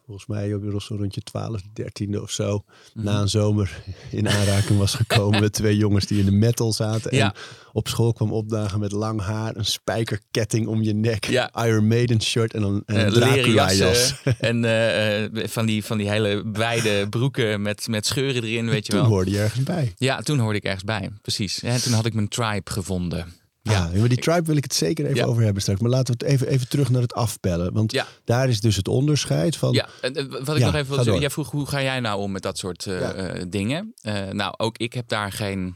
volgens 0.05 0.27
mij 0.27 0.53
op 0.53 0.81
zo 0.81 0.95
rond 0.95 1.15
je 1.15 1.21
12, 1.21 1.61
13e 1.73 2.21
of 2.21 2.31
zo, 2.31 2.63
Mhm. 2.93 3.05
na 3.05 3.19
een 3.21 3.29
zomer 3.29 3.81
in 4.11 4.29
aanraking 4.29 4.79
was 4.79 4.93
gekomen 4.93 5.39
met 5.45 5.53
twee 5.53 5.77
jongens 5.77 6.05
die 6.05 6.19
in 6.19 6.25
de 6.25 6.31
metal 6.31 6.73
zaten. 6.73 7.11
En 7.11 7.33
op 7.73 7.87
school 7.87 8.13
kwam 8.13 8.31
opdagen 8.31 8.79
met 8.79 8.91
lang 8.91 9.21
haar, 9.21 9.55
een 9.55 9.65
spijkerketting 9.65 10.67
om 10.67 10.81
je 10.83 10.93
nek, 10.93 11.25
Ja. 11.25 11.65
Iron 11.65 11.87
Maiden 11.87 12.21
shirt 12.21 12.53
en 12.53 12.61
dan 12.61 12.83
en 12.85 12.95
eh, 12.95 13.03
een 13.03 13.11
leren 13.17 13.53
jas. 13.75 14.15
en 14.39 14.65
eh, 14.65 15.23
eh, 15.25 15.31
van, 15.47 15.65
die, 15.65 15.83
van 15.85 15.97
die 15.97 16.09
hele 16.09 16.43
wijde 16.53 17.09
broeken 17.09 17.61
met, 17.61 17.87
met 17.87 18.05
scheuren 18.05 18.43
erin, 18.43 18.69
weet 18.69 18.85
je 18.85 18.91
Toen 18.91 19.01
wel. 19.01 19.09
hoorde 19.09 19.31
je 19.31 19.39
ergens 19.39 19.63
bij. 19.63 19.93
Ja, 19.97 20.21
toen 20.21 20.39
hoorde 20.39 20.57
ik 20.57 20.63
ergens 20.63 20.83
bij, 20.83 21.09
precies. 21.21 21.63
En 21.63 21.81
toen 21.81 21.93
had 21.93 22.05
ik 22.05 22.13
mijn 22.13 22.27
tribe 22.27 22.71
gevonden. 22.71 23.33
Ja, 23.71 23.89
maar 23.95 24.09
die 24.09 24.17
tribe 24.17 24.41
wil 24.45 24.55
ik 24.55 24.63
het 24.63 24.73
zeker 24.73 25.05
even 25.05 25.17
Ja. 25.17 25.25
over 25.25 25.43
hebben 25.43 25.61
straks. 25.61 25.79
Maar 25.81 25.89
laten 25.89 26.17
we 26.17 26.25
het 26.25 26.33
even, 26.33 26.47
even 26.47 26.67
terug 26.69 26.89
naar 26.89 27.01
het 27.01 27.13
afpellen. 27.13 27.73
Want 27.73 27.91
Ja. 27.91 28.07
daar 28.23 28.49
is 28.49 28.61
dus 28.61 28.75
het 28.75 28.87
onderscheid 28.87 29.55
van... 29.57 29.73
Ja, 29.73 29.89
en, 30.01 30.13
wat 30.29 30.55
ik 30.55 30.57
Ja, 30.57 30.65
nog 30.65 30.75
even 30.75 30.87
wil 30.95 31.03
zeggen. 31.03 31.19
Jij 31.21 31.29
vroeg 31.29 31.51
hoe 31.51 31.65
ga 31.67 31.81
jij 31.81 31.99
nou 31.99 32.19
om 32.21 32.31
met 32.31 32.41
dat 32.41 32.57
soort 32.57 32.85
eh, 32.85 33.39
eh, 33.39 33.45
dingen? 33.49 33.93
Eh, 34.01 34.29
nou, 34.29 34.53
ook 34.57 34.77
ik 34.77 34.93
heb 34.93 35.07
daar 35.07 35.31
geen 35.31 35.75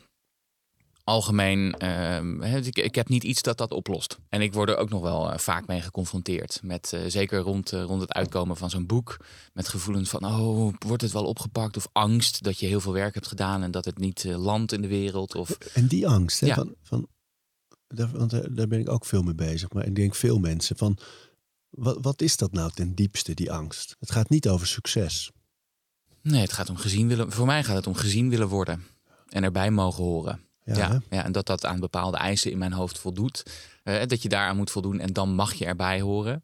algemeen. 1.03 1.75
hè, 1.79 2.57
ik, 2.59 2.77
ik 2.77 2.95
heb 2.95 3.07
niet 3.09 3.23
iets 3.23 3.41
dat 3.41 3.57
dat 3.57 3.71
oplost. 3.71 4.17
En 4.29 4.41
ik 4.41 4.53
word 4.53 4.69
er 4.69 4.77
ook 4.77 4.89
nog 4.89 5.01
wel 5.01 5.33
vaak 5.39 5.67
mee 5.67 5.81
geconfronteerd. 5.81 6.59
Met, 6.63 6.97
zeker 7.07 7.39
rond, 7.39 7.69
rond 7.71 8.01
het 8.01 8.13
uitkomen 8.13 8.57
van 8.57 8.69
zo'n 8.69 8.85
boek. 8.85 9.17
Met 9.53 9.67
gevoelens 9.67 10.09
van: 10.09 10.25
oh, 10.25 10.73
wordt 10.79 11.01
het 11.01 11.11
wel 11.11 11.25
opgepakt? 11.25 11.77
Of 11.77 11.87
angst 11.91 12.43
dat 12.43 12.59
je 12.59 12.65
heel 12.67 12.79
veel 12.81 12.93
werk 12.93 13.13
hebt 13.13 13.27
gedaan 13.27 13.63
en 13.63 13.71
dat 13.71 13.85
het 13.85 13.97
niet 13.97 14.23
landt 14.23 14.71
in 14.71 14.81
de 14.81 14.87
wereld. 14.87 15.35
Of 15.35 15.49
En 15.73 15.87
die 15.87 16.07
angst, 16.07 16.39
hè, 16.39 16.47
Ja. 16.47 16.55
van, 16.55 16.75
van, 16.83 17.07
daar, 17.89 18.09
want 18.11 18.55
daar, 18.55 18.67
ben 18.67 18.79
ik 18.79 18.89
ook 18.89 19.05
veel 19.05 19.21
mee 19.21 19.35
bezig. 19.35 19.71
Maar 19.71 19.85
ik 19.85 19.95
denk 19.95 20.15
veel 20.15 20.39
mensen 20.39 20.77
van, 20.77 20.97
wat, 21.69 21.97
wat 22.01 22.21
is 22.21 22.37
dat 22.37 22.51
nou 22.51 22.71
ten 22.71 22.95
diepste, 22.95 23.33
die 23.33 23.51
angst? 23.51 23.95
Het 23.99 24.11
gaat 24.11 24.29
niet 24.29 24.49
over 24.49 24.67
succes. 24.67 25.31
nee, 26.21 26.41
het 26.41 26.53
gaat 26.53 26.69
om 26.69 26.77
gezien 26.77 27.07
willen. 27.07 27.31
Voor 27.31 27.45
mij 27.45 27.63
gaat 27.63 27.75
het 27.75 27.87
om 27.87 27.95
gezien 27.95 28.29
willen 28.29 28.47
worden 28.47 28.83
en 29.29 29.43
erbij 29.43 29.71
mogen 29.71 30.03
horen. 30.03 30.47
Ja, 30.63 31.01
ja, 31.09 31.23
en 31.23 31.31
dat 31.31 31.45
dat 31.45 31.65
aan 31.65 31.79
bepaalde 31.79 32.17
eisen 32.17 32.51
in 32.51 32.57
mijn 32.57 32.73
hoofd 32.73 32.99
voldoet. 32.99 33.43
Eh, 33.83 34.05
dat 34.05 34.21
je 34.21 34.29
daaraan 34.29 34.57
moet 34.57 34.71
voldoen 34.71 34.99
en 34.99 35.13
dan 35.13 35.35
mag 35.35 35.53
je 35.53 35.65
erbij 35.65 36.01
horen. 36.01 36.43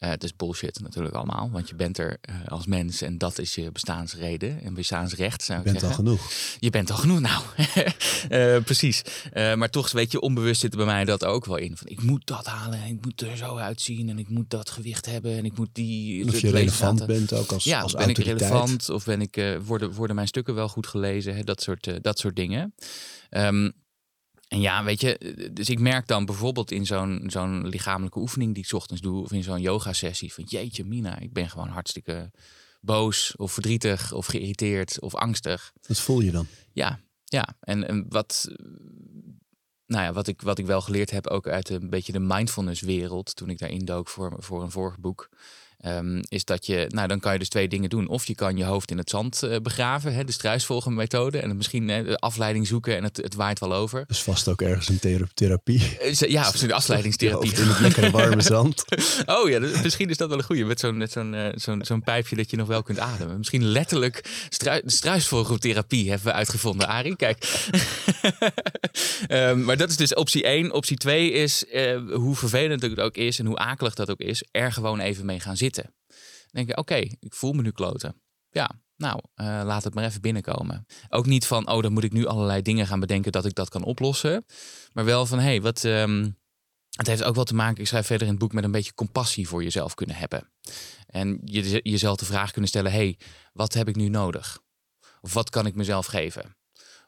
Eh 0.00 0.10
het 0.10 0.24
is 0.24 0.36
bullshit 0.36 0.80
natuurlijk 0.82 1.14
allemaal, 1.14 1.50
want 1.50 1.68
je 1.68 1.74
bent 1.74 1.98
er 1.98 2.18
eh, 2.20 2.34
als 2.48 2.66
mens 2.66 3.02
en 3.02 3.18
dat 3.18 3.38
is 3.38 3.54
je 3.54 3.72
bestaansreden 3.72 4.62
en 4.62 4.74
bestaansrecht 4.74 5.42
zou 5.42 5.58
je 5.64 5.72
bent 5.72 5.82
al 5.84 5.90
genoeg. 5.90 6.30
Je 6.58 6.70
bent 6.70 6.90
al 6.90 6.96
genoeg, 6.96 7.20
nou. 7.20 7.42
Eh, 8.28 8.62
precies. 8.62 9.02
Maar 9.32 9.70
toch, 9.70 9.90
weet 9.92 10.12
je, 10.12 10.20
onbewust 10.20 10.60
zit 10.60 10.70
er 10.70 10.76
bij 10.76 10.86
mij 10.86 11.04
dat 11.04 11.24
ook 11.24 11.44
wel 11.44 11.56
in. 11.56 11.76
Van, 11.76 11.88
ik 11.88 12.02
moet 12.02 12.26
dat 12.26 12.46
halen 12.46 12.82
en 12.82 12.88
ik 12.88 13.04
moet 13.04 13.20
er 13.20 13.36
zo 13.36 13.56
uitzien 13.56 14.08
en 14.08 14.18
ik 14.18 14.28
moet 14.28 14.50
dat 14.50 14.70
gewicht 14.70 15.06
hebben 15.06 15.36
en 15.36 15.44
ik 15.44 15.56
moet 15.56 15.68
die... 15.72 16.26
Of 16.26 16.40
je 16.40 16.50
relevant 16.50 16.98
laten- 17.00 17.14
bent 17.14 17.32
ook 17.32 17.52
als, 17.52 17.64
ja, 17.64 17.80
als 17.80 17.92
ben 17.92 18.08
ik 18.08 18.18
relevant 18.18 18.88
of 18.90 19.04
ben 19.04 19.20
ik, 19.20 19.58
worden, 19.64 19.92
worden 19.92 20.16
mijn 20.16 20.28
stukken 20.28 20.54
wel 20.54 20.68
goed 20.68 20.86
gelezen? 20.86 21.36
Hè? 21.36 21.42
Dat, 21.42 21.62
soort, 21.62 22.02
dat 22.02 22.18
soort 22.18 22.36
dingen. 22.36 22.74
Ehm, 23.30 23.70
En 24.50 24.60
ja, 24.60 24.84
weet 24.84 25.00
je, 25.00 25.50
dus 25.52 25.68
ik 25.68 25.78
merk 25.78 26.06
dan 26.06 26.24
bijvoorbeeld 26.24 26.70
in 26.70 26.86
zo'n 26.86 27.22
zo'n 27.26 27.68
lichamelijke 27.68 28.18
oefening 28.18 28.54
die 28.54 28.62
ik 28.62 28.68
's 28.68 28.72
ochtends 28.72 29.02
doe, 29.02 29.22
of 29.22 29.32
in 29.32 29.42
zo'n 29.42 29.60
yoga-sessie, 29.60 30.32
van 30.32 30.44
jeetje, 30.44 30.84
Mina, 30.84 31.18
ik 31.18 31.32
ben 31.32 31.50
gewoon 31.50 31.68
hartstikke 31.68 32.30
boos 32.80 33.36
of 33.36 33.52
verdrietig 33.52 34.12
of 34.12 34.26
geïrriteerd 34.26 35.00
of 35.00 35.14
angstig. 35.14 35.72
Dat 35.86 36.00
voel 36.00 36.20
je 36.20 36.30
dan? 36.30 36.46
Ja, 36.72 37.00
ja. 37.24 37.56
En, 37.60 37.88
en 37.88 38.06
wat, 38.08 38.48
nou 39.86 40.04
ja, 40.04 40.12
wat, 40.12 40.26
ik, 40.26 40.42
wat 40.42 40.58
ik 40.58 40.66
wel 40.66 40.80
geleerd 40.80 41.10
heb, 41.10 41.26
ook 41.26 41.48
uit 41.48 41.68
een 41.68 41.90
beetje 41.90 42.12
de 42.12 42.20
mindfulness-wereld, 42.20 43.36
toen 43.36 43.50
ik 43.50 43.58
daarin 43.58 43.84
dook 43.84 44.08
voor, 44.08 44.36
voor 44.38 44.62
een 44.62 44.70
vorig 44.70 44.98
boek, 44.98 45.28
Ehm, 45.80 46.22
is 46.28 46.44
dat 46.44 46.66
je, 46.66 46.86
nou 46.88 47.08
dan 47.08 47.20
kan 47.20 47.32
je 47.32 47.38
dus 47.38 47.48
twee 47.48 47.68
dingen 47.68 47.90
doen. 47.90 48.08
Of 48.08 48.26
je 48.26 48.34
kan 48.34 48.56
je 48.56 48.64
hoofd 48.64 48.90
in 48.90 48.98
het 48.98 49.10
zand 49.10 49.40
uh, 49.44 49.56
begraven, 49.62 50.14
hè, 50.14 50.24
de 50.24 50.32
struisvolgende 50.32 50.96
methode. 50.96 51.38
En 51.38 51.56
misschien 51.56 51.88
hè, 51.88 52.18
afleiding 52.18 52.66
zoeken 52.66 52.96
en 52.96 53.04
het, 53.04 53.16
het 53.16 53.34
waait 53.34 53.58
wel 53.58 53.74
over. 53.74 54.04
Dus 54.06 54.22
vast 54.22 54.48
ook 54.48 54.62
ergens 54.62 54.88
een 54.88 55.28
therapie. 55.34 55.96
Uh, 56.04 56.12
ja, 56.12 56.48
of 56.48 56.62
een 56.62 56.72
afleidingstherapie. 56.72 57.56
in 57.56 57.68
het 57.68 57.80
lekkere 57.80 58.10
warme 58.10 58.42
zand. 58.42 58.84
oh 59.26 59.48
ja, 59.48 59.58
dus 59.58 59.82
misschien 59.82 60.10
is 60.10 60.16
dat 60.16 60.28
wel 60.28 60.38
een 60.38 60.44
goede. 60.44 60.64
Met 60.64 60.80
zo'n 60.80 61.06
zo'n 61.10 61.34
uh, 61.34 61.46
zo'n 61.54 61.84
zo'n 61.84 62.02
pijpje 62.02 62.36
dat 62.36 62.50
je 62.50 62.56
nog 62.56 62.68
wel 62.68 62.82
kunt 62.82 62.98
ademen. 62.98 63.38
Misschien 63.38 63.64
letterlijk 63.64 64.46
strui, 64.48 64.82
struisvogeltherapie 64.84 66.08
hebben 66.08 66.26
we 66.26 66.32
uitgevonden, 66.32 66.88
Arie. 66.88 67.16
Kijk. 67.16 67.70
um, 69.30 69.62
maar 69.66 69.76
dat 69.76 69.90
is 69.90 69.96
dus 69.96 70.14
optie 70.14 70.44
1. 70.44 70.72
Optie 70.72 70.96
2 70.96 71.32
is, 71.32 71.64
hoe 72.12 72.36
vervelend 72.36 72.82
het 72.82 73.00
ook 73.00 73.16
is 73.16 73.38
en 73.38 73.46
hoe 73.46 73.56
akelig 73.56 73.94
dat 73.94 74.10
ook 74.10 74.20
is, 74.20 74.44
er 74.50 74.72
gewoon 74.72 75.00
even 75.00 75.26
mee 75.26 75.40
gaan 75.40 75.56
zitten 75.56 75.68
zitten. 75.74 75.94
Denk 76.50 76.68
je, 76.68 76.76
oké, 76.76 76.96
ik 77.20 77.34
voel 77.34 77.52
me 77.52 77.62
nu 77.62 77.70
kloten. 77.70 78.22
Ja, 78.50 78.70
nou, 78.96 79.20
uh, 79.36 79.46
laat 79.64 79.84
het 79.84 79.94
maar 79.94 80.04
even 80.04 80.20
binnenkomen. 80.20 80.86
Ook 81.08 81.26
niet 81.26 81.46
van, 81.46 81.68
oh, 81.68 81.82
dan 81.82 81.92
moet 81.92 82.04
ik 82.04 82.12
nu 82.12 82.26
allerlei 82.26 82.62
dingen 82.62 82.86
gaan 82.86 83.00
bedenken 83.00 83.32
dat 83.32 83.44
ik 83.44 83.54
dat 83.54 83.68
kan 83.68 83.82
oplossen. 83.82 84.44
Maar 84.92 85.04
wel 85.04 85.26
van, 85.26 85.38
hé, 85.38 85.44
hey, 85.44 85.60
wat... 85.60 85.84
Um, 85.84 86.38
het 86.90 87.06
heeft 87.06 87.22
ook 87.22 87.34
wel 87.34 87.44
te 87.44 87.54
maken, 87.54 87.80
ik 87.80 87.86
schrijf 87.86 88.06
verder 88.06 88.26
in 88.26 88.32
het 88.32 88.42
boek, 88.42 88.52
met 88.52 88.64
een 88.64 88.70
beetje 88.70 88.94
compassie 88.94 89.48
voor 89.48 89.62
jezelf 89.62 89.94
kunnen 89.94 90.16
hebben. 90.16 90.50
En 91.06 91.40
je, 91.44 91.80
jezelf 91.82 92.16
de 92.16 92.24
vraag 92.24 92.50
kunnen 92.50 92.70
stellen, 92.70 92.92
hé, 92.92 92.98
hey, 92.98 93.18
wat 93.52 93.74
heb 93.74 93.88
ik 93.88 93.96
nu 93.96 94.08
nodig? 94.08 94.60
Of 95.20 95.32
wat 95.32 95.50
kan 95.50 95.66
ik 95.66 95.74
mezelf 95.74 96.06
geven? 96.06 96.56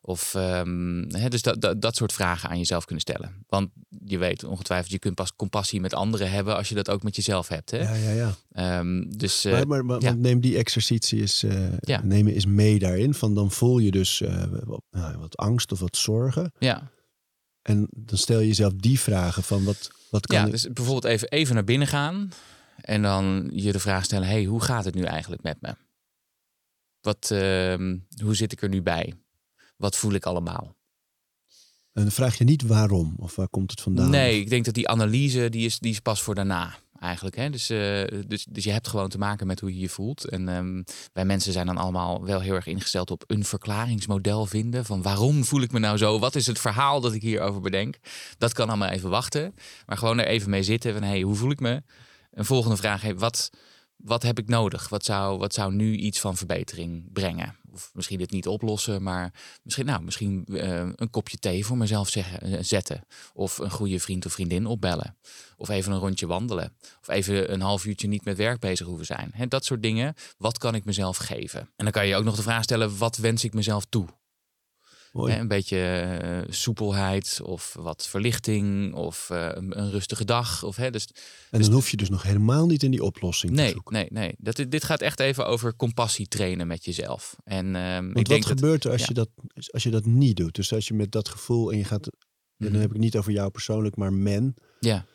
Of 0.04 0.34
um, 0.34 1.08
dus 1.08 1.42
dat, 1.42 1.60
dat, 1.60 1.80
dat 1.80 1.96
soort 1.96 2.12
vragen 2.12 2.48
aan 2.48 2.58
jezelf 2.58 2.84
kunnen 2.84 3.02
stellen. 3.02 3.44
Want 3.48 3.70
je 4.04 4.18
weet 4.18 4.44
ongetwijfeld, 4.44 4.92
je 4.92 4.98
kunt 4.98 5.14
pas 5.14 5.36
compassie 5.36 5.80
met 5.80 5.94
anderen 5.94 6.30
hebben 6.30 6.56
als 6.56 6.68
je 6.68 6.74
dat 6.74 6.90
ook 6.90 7.02
met 7.02 7.16
jezelf 7.16 7.48
hebt. 7.48 7.70
Hè? 7.70 7.78
Ja, 7.78 7.94
ja, 7.94 8.34
ja. 8.52 8.78
Um, 8.78 9.16
dus, 9.16 9.46
uh, 9.46 9.52
maar, 9.52 9.66
maar, 9.66 9.84
maar 9.84 10.00
ja. 10.00 10.12
neem 10.12 10.40
die 10.40 10.56
exercitie 10.56 11.20
eens, 11.20 11.44
uh, 11.44 11.78
ja. 11.80 12.00
neem 12.04 12.26
eens 12.26 12.46
mee 12.46 12.78
daarin. 12.78 13.14
Van 13.14 13.34
dan 13.34 13.50
voel 13.50 13.78
je 13.78 13.90
dus 13.90 14.20
uh, 14.20 14.44
wat, 14.64 14.82
nou, 14.90 15.18
wat, 15.18 15.36
angst 15.36 15.72
of 15.72 15.80
wat 15.80 15.96
zorgen. 15.96 16.52
Ja. 16.58 16.90
En 17.62 17.88
dan 17.90 18.18
stel 18.18 18.40
je 18.40 18.46
jezelf 18.46 18.72
die 18.72 19.00
vragen 19.00 19.42
van 19.42 19.64
wat, 19.64 19.90
wat 20.10 20.26
kan 20.26 20.38
ja. 20.38 20.50
Dus 20.50 20.72
bijvoorbeeld 20.72 21.04
even, 21.04 21.28
even 21.28 21.54
naar 21.54 21.64
binnen 21.64 21.88
gaan. 21.88 22.30
En 22.76 23.02
dan 23.02 23.50
je 23.52 23.72
de 23.72 23.80
vraag 23.80 24.04
stellen, 24.04 24.28
hey, 24.28 24.44
hoe 24.44 24.62
gaat 24.62 24.84
het 24.84 24.94
nu 24.94 25.02
eigenlijk 25.02 25.42
met 25.42 25.56
me? 25.60 25.74
Wat, 27.00 27.28
hoe 28.22 28.34
zit 28.34 28.52
ik 28.52 28.62
er 28.62 28.68
nu 28.68 28.82
bij? 28.82 29.14
Wat 29.82 29.96
voel 29.96 30.12
ik 30.12 30.26
allemaal? 30.26 30.76
En 31.92 32.02
dan 32.02 32.10
vraag 32.10 32.38
je 32.38 32.44
niet 32.44 32.62
waarom 32.62 33.14
of 33.16 33.36
waar 33.36 33.48
komt 33.48 33.70
het 33.70 33.80
vandaan? 33.80 34.10
Nee, 34.10 34.40
ik 34.40 34.48
denk 34.48 34.64
dat 34.64 34.74
die 34.74 34.88
analyse 34.88 35.48
die 35.48 35.64
is, 35.64 35.78
die 35.78 35.90
is 35.90 36.00
pas 36.00 36.22
voor 36.22 36.34
daarna 36.34 36.74
eigenlijk. 36.98 37.36
Hè? 37.36 37.50
Dus, 37.50 37.70
uh, 37.70 38.04
dus, 38.26 38.46
dus 38.50 38.64
je 38.64 38.70
hebt 38.70 38.88
gewoon 38.88 39.08
te 39.08 39.18
maken 39.18 39.46
met 39.46 39.60
hoe 39.60 39.74
je 39.74 39.80
je 39.80 39.88
voelt. 39.88 40.28
En 40.28 40.48
um, 40.48 40.84
wij 41.12 41.24
mensen 41.24 41.52
zijn 41.52 41.66
dan 41.66 41.76
allemaal 41.76 42.24
wel 42.24 42.40
heel 42.40 42.54
erg 42.54 42.66
ingesteld 42.66 43.10
op 43.10 43.24
een 43.26 43.44
verklaringsmodel 43.44 44.46
vinden. 44.46 44.84
Van 44.84 45.02
waarom 45.02 45.44
voel 45.44 45.60
ik 45.60 45.72
me 45.72 45.78
nou 45.78 45.96
zo? 45.96 46.18
Wat 46.18 46.34
is 46.34 46.46
het 46.46 46.58
verhaal 46.58 47.00
dat 47.00 47.12
ik 47.12 47.22
hierover 47.22 47.60
bedenk? 47.60 47.98
Dat 48.38 48.52
kan 48.52 48.68
allemaal 48.68 48.88
even 48.88 49.10
wachten. 49.10 49.54
Maar 49.86 49.98
gewoon 49.98 50.18
er 50.18 50.26
even 50.26 50.50
mee 50.50 50.62
zitten 50.62 50.92
van 50.92 51.02
hey, 51.02 51.20
hoe 51.20 51.34
voel 51.34 51.50
ik 51.50 51.60
me? 51.60 51.82
Een 52.30 52.44
volgende 52.44 52.76
vraag, 52.76 53.02
hey, 53.02 53.16
wat, 53.16 53.50
wat 54.02 54.22
heb 54.22 54.38
ik 54.38 54.48
nodig? 54.48 54.88
Wat 54.88 55.04
zou, 55.04 55.38
wat 55.38 55.54
zou 55.54 55.72
nu 55.74 55.96
iets 55.96 56.20
van 56.20 56.36
verbetering 56.36 57.12
brengen? 57.12 57.56
Of 57.72 57.90
misschien 57.94 58.20
het 58.20 58.30
niet 58.30 58.46
oplossen, 58.46 59.02
maar 59.02 59.32
misschien, 59.62 59.86
nou, 59.86 60.02
misschien 60.02 60.44
uh, 60.46 60.88
een 60.94 61.10
kopje 61.10 61.38
thee 61.38 61.66
voor 61.66 61.76
mezelf 61.76 62.16
uh, 62.16 62.24
zetten. 62.60 63.06
Of 63.32 63.58
een 63.58 63.70
goede 63.70 64.00
vriend 64.00 64.26
of 64.26 64.32
vriendin 64.32 64.66
opbellen. 64.66 65.16
Of 65.56 65.68
even 65.68 65.92
een 65.92 65.98
rondje 65.98 66.26
wandelen. 66.26 66.76
Of 67.00 67.08
even 67.08 67.52
een 67.52 67.60
half 67.60 67.84
uurtje 67.84 68.08
niet 68.08 68.24
met 68.24 68.36
werk 68.36 68.60
bezig 68.60 68.86
hoeven 68.86 69.06
zijn. 69.06 69.30
He, 69.34 69.46
dat 69.46 69.64
soort 69.64 69.82
dingen. 69.82 70.14
Wat 70.38 70.58
kan 70.58 70.74
ik 70.74 70.84
mezelf 70.84 71.16
geven? 71.16 71.60
En 71.60 71.84
dan 71.84 71.90
kan 71.90 72.06
je 72.06 72.16
ook 72.16 72.24
nog 72.24 72.36
de 72.36 72.42
vraag 72.42 72.62
stellen, 72.62 72.98
wat 72.98 73.16
wens 73.16 73.44
ik 73.44 73.54
mezelf 73.54 73.84
toe? 73.84 74.06
Mooi. 75.12 75.34
Een 75.34 75.48
beetje 75.48 76.18
uh, 76.22 76.52
soepelheid 76.52 77.40
of 77.42 77.74
wat 77.78 78.06
verlichting 78.06 78.94
of 78.94 79.28
uh, 79.32 79.48
een, 79.52 79.78
een, 79.78 79.90
rustige 79.90 80.24
dag. 80.24 80.62
Of, 80.62 80.76
hè, 80.76 80.90
dus, 80.90 81.06
en 81.06 81.14
dan 81.50 81.60
dus, 81.60 81.68
hoef 81.68 81.90
je 81.90 81.96
dus 81.96 82.08
nog 82.08 82.22
helemaal 82.22 82.66
niet 82.66 82.82
in 82.82 82.90
die 82.90 83.02
oplossing 83.02 83.52
nee, 83.52 83.66
te 83.66 83.72
zoeken. 83.72 83.92
Nee, 83.92 84.06
nee. 84.10 84.34
Dat, 84.38 84.64
dit 84.68 84.84
gaat 84.84 85.00
echt 85.00 85.20
even 85.20 85.46
over 85.46 85.76
compassie 85.76 86.28
trainen 86.28 86.66
met 86.66 86.84
jezelf. 86.84 87.36
En, 87.44 87.66
um, 87.74 88.04
Want 88.04 88.08
ik 88.08 88.14
wat 88.14 88.26
denk 88.26 88.44
gebeurt 88.44 88.84
er 88.84 88.90
als, 88.90 89.00
ja. 89.00 89.06
je 89.08 89.14
dat, 89.14 89.28
als 89.70 89.82
je 89.82 89.90
dat 89.90 90.04
niet 90.04 90.36
doet? 90.36 90.54
Dus 90.54 90.72
als 90.72 90.88
je 90.88 90.94
met 90.94 91.12
dat 91.12 91.28
gevoel 91.28 91.72
en 91.72 91.78
je 91.78 91.84
gaat... 91.84 92.06
En 92.56 92.72
dan 92.72 92.80
heb 92.80 92.90
ik 92.90 92.98
niet 92.98 93.16
over 93.16 93.32
jou 93.32 93.50
persoonlijk, 93.50 93.96
maar 93.96 94.12
men. 94.12 94.54
Ja. 94.80 95.06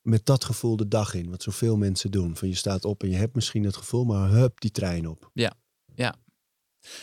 Met 0.00 0.26
dat 0.26 0.44
gevoel 0.44 0.76
de 0.76 0.88
dag 0.88 1.14
in, 1.14 1.30
wat 1.30 1.42
zoveel 1.42 1.76
mensen 1.76 2.10
doen. 2.10 2.36
Van 2.36 2.48
je 2.48 2.54
staat 2.54 2.84
op 2.84 3.02
en 3.02 3.10
je 3.10 3.16
hebt 3.16 3.34
misschien 3.34 3.64
het 3.64 3.76
gevoel, 3.76 4.04
maar 4.04 4.30
hup, 4.30 4.60
die 4.60 4.70
trein 4.70 5.08
op. 5.08 5.30
Ja, 5.32 5.52
ja. 5.94 6.14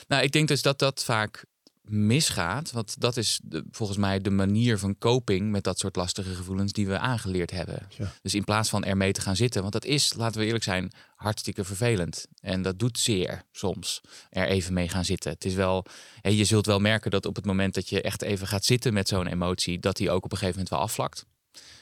Nou, 0.08 0.24
ik 0.24 0.32
denk 0.32 0.48
dus 0.48 0.62
dat 0.62 0.80
dat 0.80 1.04
vaak 1.04 1.46
misgaat. 1.90 2.72
Want 2.72 3.00
dat 3.00 3.18
is 3.18 3.40
de, 3.44 3.66
volgens 3.72 3.98
mij 3.98 4.20
de 4.20 4.30
manier 4.30 4.78
van 4.78 4.98
coping 4.98 5.52
met 5.52 5.64
dat 5.64 5.80
soort 5.80 5.96
lastige 5.96 6.36
gevoelens 6.36 6.72
die 6.72 6.88
we 6.88 6.98
aangeleerd 6.98 7.52
hebben. 7.52 7.88
Ja. 7.98 8.12
Dus 8.22 8.34
in 8.34 8.44
plaats 8.44 8.70
van 8.70 8.84
ermee 8.84 9.12
te 9.12 9.22
gaan 9.22 9.36
zitten, 9.36 9.62
want 9.62 9.74
dat 9.74 9.86
is, 9.86 10.14
laten 10.14 10.40
we 10.40 10.46
eerlijk 10.46 10.64
zijn, 10.64 10.92
hartstikke 11.16 11.64
vervelend. 11.64 12.26
En 12.42 12.62
dat 12.62 12.80
doet 12.80 13.00
zeer 13.00 13.44
soms, 13.52 14.02
er 14.30 14.48
even 14.48 14.74
mee 14.74 14.90
gaan 14.90 15.06
zitten. 15.06 15.32
Het 15.32 15.46
is 15.46 15.54
wel, 15.54 15.86
je 16.22 16.46
zult 16.46 16.66
wel 16.66 16.80
merken 16.80 17.12
dat 17.12 17.26
op 17.26 17.36
het 17.36 17.46
moment 17.46 17.74
dat 17.74 17.90
je 17.90 18.02
echt 18.02 18.22
even 18.22 18.48
gaat 18.48 18.66
zitten 18.66 18.94
met 18.94 19.08
zo'n 19.08 19.28
emotie, 19.28 19.80
dat 19.80 19.98
die 19.98 20.12
ook 20.12 20.24
op 20.24 20.32
een 20.32 20.38
gegeven 20.38 20.60
moment 20.60 20.70
wel 20.70 20.80
afvlakt. 20.80 21.26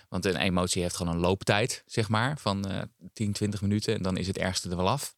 Want 0.10 0.26
een 0.26 0.36
emotie 0.36 0.82
heeft 0.82 0.96
gewoon 0.96 1.14
een 1.14 1.20
looptijd, 1.20 1.84
zeg 1.86 2.10
maar, 2.10 2.38
van 2.40 2.72
uh, 2.72 2.82
10, 3.14 3.34
20 3.34 3.62
minuten. 3.62 3.96
En 3.96 4.02
dan 4.02 4.18
is 4.18 4.28
het 4.28 4.38
ergste 4.38 4.70
er 4.70 4.76
wel 4.76 4.90
af. 4.90 5.16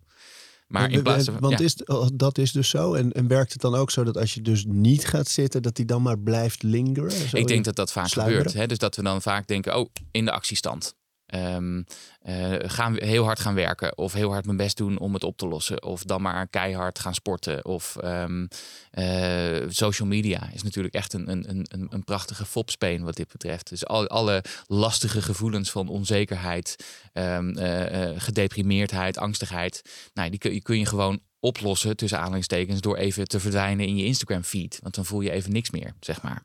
Maar 0.70 0.92
in 0.92 1.04
plaats 1.04 1.26
van, 1.26 1.40
Want 1.40 1.60
ja. 1.60 1.66
is, 1.66 1.76
dat 2.14 2.38
is 2.38 2.52
dus 2.52 2.70
zo. 2.70 2.94
En, 2.94 3.12
en 3.12 3.28
werkt 3.28 3.52
het 3.52 3.62
dan 3.62 3.76
ook 3.76 3.92
zo 3.92 4.04
dat 4.04 4.18
als 4.18 4.34
je 4.34 4.42
dus 4.42 4.66
niet 4.68 5.08
gaat 5.08 5.28
zitten, 5.28 5.62
dat 5.62 5.76
die 5.76 5.86
dan 5.86 6.02
maar 6.02 6.20
blijft 6.20 6.64
lingeren? 6.64 7.12
Zo 7.12 7.38
Ik 7.38 7.48
denk 7.48 7.66
dat 7.66 7.76
dat 7.76 7.92
vaak 7.92 8.08
sluimeren? 8.08 8.42
gebeurt. 8.42 8.62
Hè? 8.62 8.68
Dus 8.68 8.78
dat 8.78 8.96
we 8.96 9.04
dan 9.04 9.22
vaak 9.22 9.48
denken, 9.48 9.78
oh, 9.78 9.90
in 10.12 10.26
de 10.26 10.32
actiestand. 10.32 10.96
Um, 11.36 11.86
uh, 12.28 12.56
gaan 12.60 12.96
heel 12.98 13.24
hard 13.24 13.40
gaan 13.40 13.54
werken 13.54 13.98
of 13.98 14.14
heel 14.14 14.32
hard 14.32 14.46
mijn 14.46 14.58
best 14.58 14.78
doen 14.78 14.98
om 14.98 15.14
het 15.14 15.24
op 15.24 15.38
te 15.38 15.48
lossen 15.48 15.84
of 15.84 16.04
dan 16.04 16.22
maar 16.22 16.48
keihard 16.48 17.00
gaan 17.00 17.14
sporten 17.14 17.66
of 17.66 17.98
um, 18.04 18.48
uh, 18.94 19.70
social 19.70 20.08
media 20.08 20.50
is 20.54 20.64
natuurlijk 20.64 20.94
echt 20.94 21.14
een, 21.14 21.30
een, 21.30 21.50
een, 21.50 21.88
een 21.90 22.04
prachtige 22.04 22.46
fopspeen 22.46 23.04
wat 23.04 23.16
dit 23.16 23.32
betreft. 23.32 23.70
Dus 23.70 23.86
al, 23.86 24.08
alle 24.08 24.44
lastige 24.68 25.22
gevoelens 25.22 25.72
van 25.72 25.88
onzekerheid, 25.88 26.76
um, 27.14 27.58
uh, 27.58 28.10
gedeprimeerdheid, 28.16 29.18
angstigheid, 29.18 29.82
nou, 30.14 30.30
die 30.30 30.40
kun, 30.40 30.52
die 30.52 30.62
kun 30.62 30.80
je 30.80 30.86
gewoon 30.86 31.20
oplossen 31.40 31.98
tussen 31.98 32.20
aanhalingstekens 32.20 32.82
door 32.82 32.98
even 32.98 33.28
te 33.28 33.40
verdwijnen 33.40 33.88
in 33.88 33.96
je 33.96 34.06
Instagram 34.06 34.44
feed. 34.44 34.80
Want 34.82 34.96
dan 34.96 35.06
voel 35.06 35.22
je 35.22 35.32
even 35.32 35.52
niks 35.52 35.70
meer, 35.70 35.94
zeg 36.00 36.22
maar. 36.22 36.44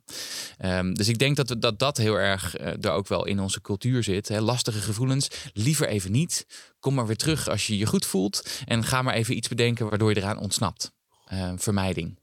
Um, 0.65 0.95
dus 0.95 1.09
ik 1.09 1.19
denk 1.19 1.37
dat, 1.37 1.57
dat 1.59 1.79
dat 1.79 1.97
heel 1.97 2.15
erg 2.15 2.61
uh, 2.61 2.85
er 2.85 2.91
ook 2.91 3.09
wel 3.09 3.25
in 3.27 3.41
onze 3.41 3.61
cultuur 3.61 4.03
zit. 4.03 4.29
Hè? 4.29 4.41
Lastige 4.41 4.81
gevoelens, 4.81 5.29
liever 5.53 5.89
even 5.89 6.13
niet. 6.13 6.47
Kom 6.81 6.95
maar 6.95 7.07
weer 7.07 7.17
terug 7.17 7.49
als 7.49 7.67
je 7.67 7.79
je 7.79 7.87
goed 7.87 8.07
voelt. 8.07 8.49
En 8.65 8.85
ga 8.85 9.03
maar 9.03 9.15
even 9.15 9.37
iets 9.37 9.49
bedenken 9.49 9.89
waardoor 9.89 10.11
je 10.11 10.17
eraan 10.17 10.39
ontsnapt. 10.39 10.93
Uh, 11.33 11.53
vermijding. 11.57 12.19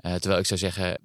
Uh, 0.00 0.14
terwijl 0.14 0.40
ik 0.40 0.46
zou 0.46 0.60
zeggen, 0.60 0.98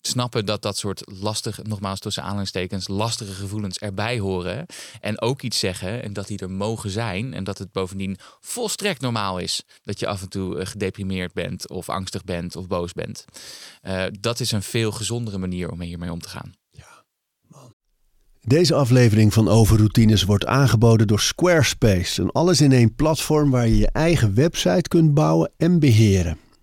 snappen 0.00 0.46
dat 0.46 0.62
dat 0.62 0.76
soort 0.76 1.02
lastige, 1.20 1.62
nogmaals 1.62 2.00
tussen 2.00 2.22
aanhalingstekens, 2.22 2.88
lastige 2.88 3.32
gevoelens 3.32 3.78
erbij 3.78 4.18
horen. 4.18 4.66
En 5.00 5.20
ook 5.20 5.42
iets 5.42 5.58
zeggen 5.58 6.02
en 6.02 6.12
dat 6.12 6.26
die 6.26 6.38
er 6.38 6.50
mogen 6.50 6.90
zijn. 6.90 7.34
En 7.34 7.44
dat 7.44 7.58
het 7.58 7.72
bovendien 7.72 8.18
volstrekt 8.40 9.00
normaal 9.00 9.38
is 9.38 9.62
dat 9.82 10.00
je 10.00 10.06
af 10.06 10.22
en 10.22 10.28
toe 10.28 10.66
gedeprimeerd 10.66 11.32
bent 11.32 11.68
of 11.68 11.88
angstig 11.88 12.24
bent 12.24 12.56
of 12.56 12.66
boos 12.66 12.92
bent. 12.92 13.24
Uh, 13.82 14.04
dat 14.20 14.40
is 14.40 14.52
een 14.52 14.62
veel 14.62 14.92
gezondere 14.92 15.38
manier 15.38 15.70
om 15.70 15.80
hiermee 15.80 16.12
om 16.12 16.20
te 16.20 16.28
gaan. 16.28 16.54
Deze 18.48 18.74
aflevering 18.74 19.32
van 19.32 19.48
Overroutines 19.48 20.22
wordt 20.22 20.46
aangeboden 20.46 21.06
door 21.06 21.20
Squarespace. 21.20 22.22
Een 22.22 22.30
alles 22.30 22.60
in 22.60 22.72
één 22.72 22.94
platform 22.94 23.50
waar 23.50 23.68
je 23.68 23.76
je 23.76 23.90
eigen 23.92 24.34
website 24.34 24.88
kunt 24.88 25.14
bouwen 25.14 25.50
en 25.56 25.78
beheren. 25.78 26.38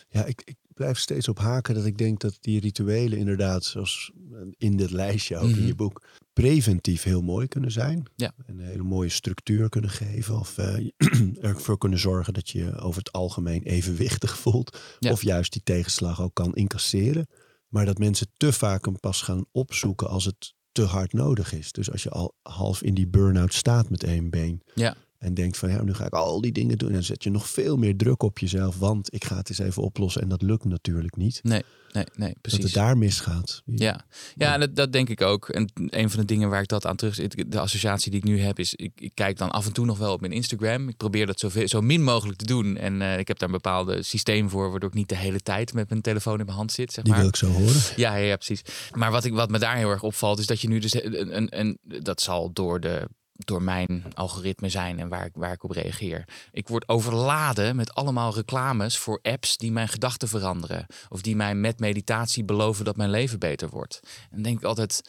Ja, 0.09 0.25
ik, 0.25 0.55
blijf 0.75 0.99
steeds 0.99 1.29
op 1.29 1.39
haken 1.39 1.75
dat 1.75 1.85
ik 1.85 1.99
denk 1.99 2.21
dat 2.21 2.37
die 2.41 2.61
rituelen 2.61 3.19
inderdaad, 3.19 3.65
zoals 3.65 4.13
in 4.57 4.77
dit 4.77 4.91
lijstje 4.91 5.37
ook 5.37 5.49
in 5.49 5.57
Mhm. 5.57 5.67
je 5.67 5.75
boek, 5.75 6.03
preventief 6.33 7.03
heel 7.03 7.23
mooi 7.23 7.49
kunnen 7.49 7.71
zijn. 7.73 8.03
Ja. 8.17 8.33
En 8.47 8.59
een 8.59 8.65
hele 8.67 8.83
mooie 8.83 9.09
structuur 9.09 9.69
kunnen 9.69 9.91
geven. 9.91 10.39
Of 10.39 10.59
eh, 10.59 10.87
ervoor 11.51 11.79
kunnen 11.79 11.99
zorgen 11.99 12.35
dat 12.35 12.49
je 12.49 12.59
je 12.59 12.79
over 12.79 12.99
het 12.99 13.13
algemeen 13.13 13.63
evenwichtig 13.63 14.39
voelt. 14.39 14.79
Ja. 14.99 15.11
Of 15.11 15.23
juist 15.23 15.53
die 15.53 15.63
tegenslag 15.63 16.23
ook 16.23 16.35
kan 16.35 16.55
incasseren. 16.55 17.27
Maar 17.69 17.85
dat 17.85 17.99
mensen 17.99 18.27
te 18.37 18.53
vaak 18.53 18.85
hem 18.85 19.01
pas 19.01 19.23
gaan 19.23 19.45
opzoeken 19.53 20.09
als 20.09 20.25
het 20.25 20.55
te 20.73 20.83
hard 20.83 21.13
nodig 21.13 21.53
is. 21.53 21.73
Dus 21.73 21.91
als 21.91 22.03
je 22.03 22.11
al 22.11 22.35
half 22.43 22.83
in 22.83 22.95
die 22.95 23.07
burn-out 23.09 23.55
staat 23.55 23.91
met 23.91 24.05
één 24.05 24.31
been. 24.31 24.63
Ja. 24.75 24.97
En 25.23 25.35
denkt 25.35 25.57
van 25.57 25.71
ja, 25.71 25.83
nu 25.83 25.95
ga 25.95 26.07
ik 26.07 26.13
al 26.13 26.41
die 26.41 26.53
dingen 26.53 26.79
doen. 26.79 26.89
En 26.89 26.95
dan 26.95 27.03
zet 27.03 27.25
je 27.25 27.31
nog 27.31 27.49
veel 27.49 27.77
meer 27.77 27.97
druk 27.97 28.23
op 28.23 28.39
jezelf. 28.39 28.79
Want 28.79 29.15
ik 29.15 29.25
ga 29.25 29.37
het 29.37 29.49
eens 29.49 29.59
even 29.59 29.83
oplossen. 29.83 30.23
En 30.23 30.29
dat 30.29 30.43
lukt 30.43 30.65
natuurlijk 30.65 31.17
niet. 31.17 31.41
Nee, 31.43 31.63
nee, 31.93 32.05
nee, 32.15 32.29
Dat 32.29 32.41
precies. 32.41 32.65
het 32.65 32.73
daar 32.75 32.99
misgaat. 32.99 33.63
Ja, 33.67 34.05
ja 34.35 34.55
en 34.55 34.61
dat, 34.61 34.77
dat 34.77 34.93
denk 34.93 35.09
ik 35.09 35.21
ook. 35.21 35.49
En 35.49 35.71
een 35.75 36.11
van 36.11 36.21
de 36.21 36.27
dingen 36.27 36.49
waar 36.49 36.63
ik 36.63 36.69
dat 36.69 36.87
aan 36.87 36.97
terug 36.97 37.15
zit, 37.15 37.45
de 37.53 37.59
associatie 37.61 38.11
die 38.11 38.21
ik 38.21 38.27
nu 38.27 38.41
heb, 38.41 38.59
is 38.59 38.75
ik, 38.75 38.93
ik 38.95 39.11
kijk 39.15 39.39
dan 39.39 39.51
af 39.51 39.67
en 39.67 39.73
toe 39.73 39.85
nog 39.87 39.99
wel 39.99 40.13
op 40.13 40.21
mijn 40.21 40.33
Instagram. 40.33 40.89
Ik 40.89 40.97
probeer 40.97 41.27
dat 41.27 41.41
zoveel, 41.41 41.69
zo 41.69 41.81
min 41.81 42.03
mogelijk 42.03 42.39
te 42.39 42.47
doen. 42.47 42.77
En 42.77 43.03
eh, 43.03 43.19
ik 43.19 43.29
heb 43.29 43.39
daar 43.39 43.49
een 43.49 43.55
bepaald 43.55 44.05
systeem 44.07 44.49
voor, 44.51 44.71
waardoor 44.71 44.89
ik 44.89 44.95
niet 44.95 45.09
de 45.09 45.17
hele 45.17 45.41
tijd 45.41 45.73
met 45.75 45.89
mijn 45.89 46.01
telefoon 46.01 46.39
in 46.39 46.45
mijn 46.45 46.57
hand 46.57 46.73
zit. 46.73 46.93
Zeg 46.93 47.05
Die 47.05 47.13
maar. 47.13 47.21
wil 47.23 47.31
ik 47.31 47.37
zo 47.37 47.49
horen. 47.51 47.81
Ja, 47.97 48.15
ja, 48.17 48.25
ja, 48.27 48.37
precies. 48.37 48.63
Maar 48.93 49.11
wat, 49.11 49.25
ik, 49.25 49.33
wat 49.33 49.51
me 49.51 49.59
daar 49.59 49.77
heel 49.77 49.91
erg 49.91 50.03
opvalt, 50.03 50.39
is 50.39 50.47
dat 50.47 50.61
je 50.61 50.69
nu 50.69 50.79
dus 50.79 50.95
een, 50.95 51.37
een, 51.37 51.59
een 51.59 51.79
dat 52.03 52.21
zal 52.21 52.53
door 52.53 52.81
de 52.81 53.09
door 53.47 53.63
mijn 53.63 54.05
algoritme 54.15 54.69
zijn 54.69 54.99
en 54.99 55.09
waar 55.09 55.25
ik, 55.25 55.33
waar 55.35 55.53
ik 55.53 55.65
op 55.65 55.71
reageer. 55.71 56.25
Ik 56.53 56.69
word 56.69 56.89
overladen 56.89 57.77
met 57.77 57.95
allemaal 57.95 58.35
reclames 58.35 58.99
voor 58.99 59.19
apps 59.23 59.57
die 59.57 59.73
mijn 59.73 59.89
gedachten 59.89 60.29
veranderen. 60.29 60.87
Of 61.09 61.23
die 61.23 61.37
mij 61.37 61.55
met 61.55 61.79
meditatie 61.81 62.45
beloven 62.45 62.85
dat 62.85 62.97
mijn 62.97 63.11
leven 63.11 63.39
beter 63.39 63.69
wordt. 63.69 64.01
En 64.31 64.43
denk 64.43 64.59
ik 64.59 64.65
altijd. 64.65 65.03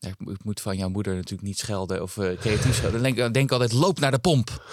ik 0.00 0.14
mo- 0.18 0.32
ik 0.32 0.44
moet 0.44 0.60
van 0.60 0.76
jouw 0.76 0.88
moeder 0.88 1.14
natuurlijk 1.14 1.42
niet 1.48 1.58
schelden 1.58 2.02
of 2.02 2.16
eh, 2.18 2.38
creatief 2.38 2.74
schelden. 2.74 3.02
Dan 3.02 3.12
denk, 3.14 3.34
denk 3.34 3.52
altijd, 3.52 3.72
loop 3.72 3.98
naar 4.00 4.10
de 4.10 4.18
pomp. 4.18 4.64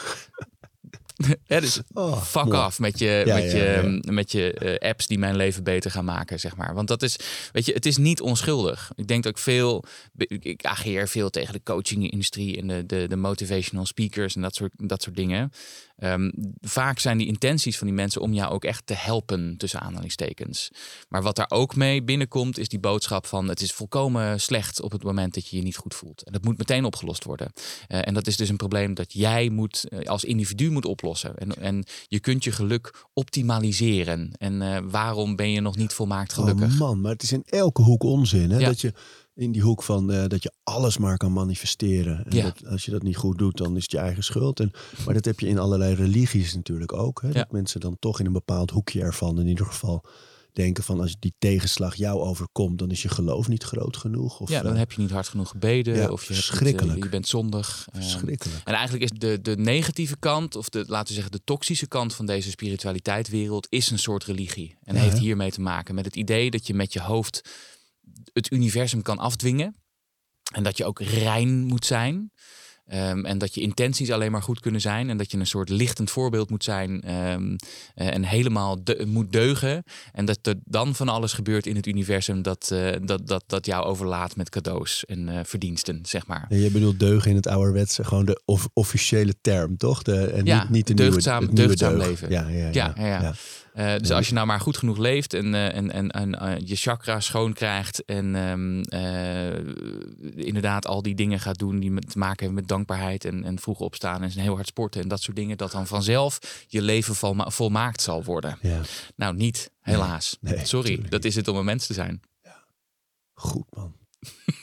Hè, 1.48 1.62
dus 1.62 1.82
Oh, 1.94 2.22
fuck 2.24 2.46
mooi. 2.46 2.58
off 2.66 2.80
met 2.80 3.00
je, 3.00 3.24
Ja, 3.26 3.36
met 3.36 3.52
ja, 3.52 3.58
je, 3.58 4.00
ja. 4.02 4.12
met 4.12 4.32
je 4.32 4.54
eh, 4.54 4.90
apps 4.90 5.08
die 5.08 5.20
mijn 5.20 5.36
leven 5.36 5.64
beter 5.64 5.92
gaan 5.92 6.06
maken, 6.06 6.40
zeg 6.40 6.56
maar. 6.56 6.74
Want 6.74 6.88
dat 6.88 7.02
is, 7.02 7.16
weet 7.52 7.66
je, 7.66 7.74
het 7.74 7.86
is 7.86 7.98
niet 7.98 8.22
onschuldig. 8.22 8.92
Ik 8.96 9.08
denk 9.08 9.24
dat 9.24 9.32
ik 9.32 9.38
veel, 9.38 9.84
ik 10.18 10.46
ik 10.46 10.66
ageer 10.66 11.08
veel 11.08 11.30
tegen 11.30 11.54
de 11.54 11.64
coaching-industrie 11.64 12.58
en 12.58 12.68
de, 12.68 12.86
de, 12.86 13.08
de 13.08 13.16
motivational 13.16 13.86
speakers 13.86 14.36
en 14.36 14.42
dat 14.42 14.56
soort, 14.56 14.72
dat 14.78 15.02
soort 15.02 15.16
dingen. 15.16 15.52
Ehm, 15.98 16.32
vaak 16.62 17.00
zijn 17.00 17.18
die 17.18 17.28
intenties 17.28 17.78
van 17.78 17.88
die 17.88 17.96
mensen 17.96 18.22
om 18.22 18.34
jou 18.34 18.52
ook 18.52 18.64
echt 18.64 18.86
te 18.86 18.94
helpen, 18.94 19.58
tussen 19.58 19.80
aanhalingstekens. 19.80 20.72
Maar 21.10 21.22
wat 21.22 21.36
daar 21.36 21.50
ook 21.50 21.76
mee 21.76 22.04
binnenkomt, 22.04 22.58
is 22.58 22.68
die 22.68 22.80
boodschap 22.80 23.26
van 23.26 23.48
het 23.48 23.62
is 23.62 23.72
volkomen 23.72 24.40
slecht 24.40 24.82
op 24.82 24.92
het 24.92 25.04
moment 25.04 25.34
dat 25.34 25.48
je 25.48 25.58
je 25.58 25.64
niet 25.64 25.78
goed 25.78 25.96
voelt. 25.96 26.24
En 26.24 26.32
dat 26.32 26.44
moet 26.44 26.58
meteen 26.58 26.86
opgelost 26.86 27.24
worden. 27.24 27.52
Eh, 27.88 28.08
en 28.08 28.14
dat 28.14 28.28
is 28.28 28.38
dus 28.38 28.50
een 28.50 28.58
probleem 28.58 28.94
dat 28.94 29.14
jij 29.14 29.50
moet, 29.50 29.84
eh, 29.90 30.00
als 30.10 30.24
individu 30.24 30.72
moet 30.72 30.86
oplossen. 30.86 31.11
En, 31.14 31.50
en 31.56 31.84
je 32.08 32.20
kunt 32.20 32.44
je 32.44 32.52
geluk 32.52 33.06
optimaliseren. 33.14 34.32
En 34.38 34.62
eh, 34.62 34.78
waarom 34.90 35.36
ben 35.36 35.52
je 35.52 35.62
nog 35.62 35.78
niet 35.78 35.94
volmaakt 35.94 36.34
gelukkig? 36.34 36.74
Oh 36.74 36.80
man, 36.80 37.02
maar 37.02 37.12
het 37.12 37.24
is 37.24 37.32
in 37.32 37.44
elke 37.46 37.82
hoek 37.82 38.04
onzin. 38.04 38.50
Hè? 38.52 38.58
Ja. 38.58 38.66
Dat 38.68 38.82
je 38.82 38.94
in 39.36 39.52
die 39.52 39.62
hoek 39.62 39.84
van 39.84 40.12
eh, 40.12 40.28
dat 40.28 40.44
je 40.44 40.52
alles 40.64 40.98
maar 40.98 41.18
kan 41.18 41.34
manifesteren. 41.34 42.26
En 42.26 42.36
Ja. 42.36 42.44
dat, 42.44 42.66
als 42.68 42.86
je 42.86 42.92
dat 42.92 43.04
niet 43.04 43.18
goed 43.18 43.38
doet, 43.38 43.58
dan 43.58 43.76
is 43.76 43.82
het 43.82 43.92
je 43.92 43.98
eigen 43.98 44.24
schuld. 44.24 44.60
En, 44.60 44.72
maar 45.06 45.14
dat 45.14 45.26
heb 45.26 45.40
je 45.40 45.48
in 45.48 45.60
allerlei 45.60 45.96
religies 45.96 46.56
natuurlijk 46.56 46.94
ook. 46.94 47.22
Hè? 47.22 47.28
Ja. 47.28 47.34
Dat 47.34 47.52
mensen 47.52 47.80
dan 47.80 47.98
toch 48.00 48.20
in 48.20 48.26
een 48.26 48.32
bepaald 48.34 48.72
hoekje 48.72 49.02
ervan 49.02 49.40
in 49.40 49.48
ieder 49.48 49.66
geval 49.66 50.04
denken 50.54 50.84
van 50.84 51.00
als 51.00 51.16
die 51.20 51.34
tegenslag 51.40 51.96
jou 51.96 52.20
overkomt, 52.20 52.80
dan 52.80 52.92
is 52.92 53.02
je 53.02 53.10
geloof 53.10 53.48
niet 53.48 53.64
groot 53.64 53.98
genoeg. 53.98 54.40
Of, 54.40 54.50
ja, 54.50 54.62
dan 54.62 54.72
eh, 54.72 54.78
heb 54.78 54.92
je 54.92 55.02
niet 55.02 55.12
hard 55.12 55.28
genoeg 55.28 55.50
gebeden. 55.50 55.96
Ja, 55.96 56.10
of 56.10 56.28
je, 56.28 56.34
hebt 56.34 56.44
eh, 56.44 56.50
verschrikkelijk. 56.50 57.04
je 57.04 57.10
bent 57.10 57.28
zondig. 57.28 57.88
Ehm, 57.92 58.02
verschrikkelijk. 58.02 58.62
En 58.64 58.74
eigenlijk 58.74 59.04
is 59.12 59.20
de, 59.20 59.42
de 59.42 59.58
negatieve 59.58 60.18
kant, 60.18 60.56
of 60.56 60.70
de, 60.70 60.84
laten 60.88 61.08
we 61.08 61.14
zeggen, 61.14 61.32
de 61.32 61.44
toxische 61.44 61.88
kant 61.88 62.14
van 62.14 62.26
deze 62.26 62.50
spiritualiteitswereld, 62.50 63.68
is 63.70 63.90
een 63.92 64.00
soort 64.00 64.24
religie. 64.24 64.78
En 64.84 64.96
Ja, 64.96 65.02
heeft 65.02 65.18
hiermee 65.18 65.52
te 65.52 65.62
maken 65.62 65.96
met 65.96 66.06
het 66.06 66.16
idee 66.16 66.52
dat 66.52 66.68
je 66.68 66.74
met 66.74 66.94
je 66.94 67.02
hoofd 67.02 67.50
het 68.34 68.52
universum 68.52 69.02
kan 69.02 69.18
afdwingen. 69.18 69.76
En 70.54 70.64
dat 70.64 70.78
je 70.78 70.86
ook 70.86 71.00
rein 71.00 71.64
moet 71.64 71.86
zijn. 71.86 72.32
Ehm, 72.92 73.26
en 73.26 73.38
dat 73.38 73.56
je 73.56 73.62
intenties 73.62 74.12
alleen 74.12 74.32
maar 74.32 74.42
goed 74.42 74.60
kunnen 74.60 74.82
zijn. 74.82 75.10
En 75.10 75.18
dat 75.18 75.32
je 75.32 75.38
een 75.38 75.48
soort 75.48 75.70
lichtend 75.70 76.12
voorbeeld 76.12 76.50
moet 76.50 76.64
zijn. 76.64 77.02
ehm, 77.02 77.56
eh, 77.96 78.14
en 78.14 78.24
helemaal 78.24 78.84
de- 78.84 79.04
moet 79.08 79.32
deugen. 79.32 79.84
En 80.14 80.26
dat 80.26 80.40
er 80.42 80.56
dan 80.66 80.96
van 80.96 81.10
alles 81.10 81.34
gebeurt 81.34 81.66
in 81.66 81.76
het 81.76 81.86
universum 81.88 82.42
dat, 82.42 82.70
eh, 82.72 82.92
dat, 83.04 83.28
dat, 83.28 83.44
dat 83.48 83.66
jou 83.66 83.86
overlaat 83.86 84.36
met 84.36 84.50
cadeaus 84.50 85.06
en 85.06 85.30
eh, 85.30 85.40
verdiensten, 85.44 86.00
zeg 86.04 86.28
maar. 86.28 86.46
En 86.50 86.58
je 86.60 86.72
bedoelt 86.72 87.00
deugen 87.00 87.30
in 87.30 87.36
het 87.36 87.48
ouderwetse, 87.48 88.04
gewoon 88.04 88.26
de 88.26 88.42
of- 88.46 88.68
officiële 88.74 89.34
term, 89.42 89.78
toch? 89.78 90.02
De, 90.04 90.26
en 90.26 90.46
Ja, 90.46 90.62
niet, 90.62 90.70
niet 90.70 90.88
de 90.88 90.94
deugdzaam- 90.94 91.40
nieuwe, 91.40 91.62
het 91.62 91.70
nieuwe 91.70 91.76
deugdzaam 91.76 91.98
deug. 91.98 92.08
leven. 92.08 92.30
Ja, 92.30 92.48
ja, 92.48 92.70
ja. 92.70 92.94
Ja, 92.96 93.06
ja, 93.08 93.22
ja. 93.22 93.34
Eh, 93.74 93.96
dus 93.98 94.08
Ja. 94.08 94.16
als 94.16 94.28
je 94.28 94.34
nou 94.34 94.48
maar 94.48 94.60
goed 94.60 94.78
genoeg 94.78 94.98
leeft 94.98 95.34
en, 95.34 95.54
eh, 95.54 95.76
en, 95.76 95.92
en, 95.92 96.10
en 96.12 96.40
eh, 96.40 96.54
je 96.68 96.76
chakra 96.76 97.20
schoon 97.20 97.54
krijgt 97.54 98.06
en 98.06 98.36
ehm, 98.36 98.82
eh, 98.82 100.46
inderdaad 100.46 100.88
al 100.88 101.02
die 101.02 101.16
dingen 101.16 101.40
gaat 101.40 101.58
doen 101.58 101.80
die 101.80 102.00
te 102.00 102.18
maken 102.18 102.38
hebben 102.38 102.54
met 102.60 102.68
dankbaarheid 102.68 103.26
en, 103.26 103.44
en 103.44 103.60
vroeg 103.60 103.80
opstaan 103.80 104.24
en 104.24 104.30
heel 104.30 104.56
hard 104.56 104.68
sporten 104.68 105.02
en 105.02 105.08
dat 105.08 105.22
soort 105.22 105.36
dingen, 105.38 105.58
dat 105.58 105.72
dan 105.72 105.88
vanzelf 105.88 106.40
je 106.68 106.82
leven 106.82 107.16
volma- 107.16 107.50
volmaakt 107.50 108.02
zal 108.02 108.24
worden. 108.24 108.58
Ja. 108.62 108.82
Nou, 109.16 109.36
niet, 109.36 109.72
helaas. 109.82 110.38
nee, 110.42 110.66
Sorry, 110.66 111.02
dat 111.10 111.26
is 111.26 111.36
het 111.36 111.48
om 111.48 111.56
een 111.58 111.66
mens 111.66 111.86
te 111.88 111.94
zijn. 111.94 112.22
Goed 113.34 113.66
man. 113.76 113.94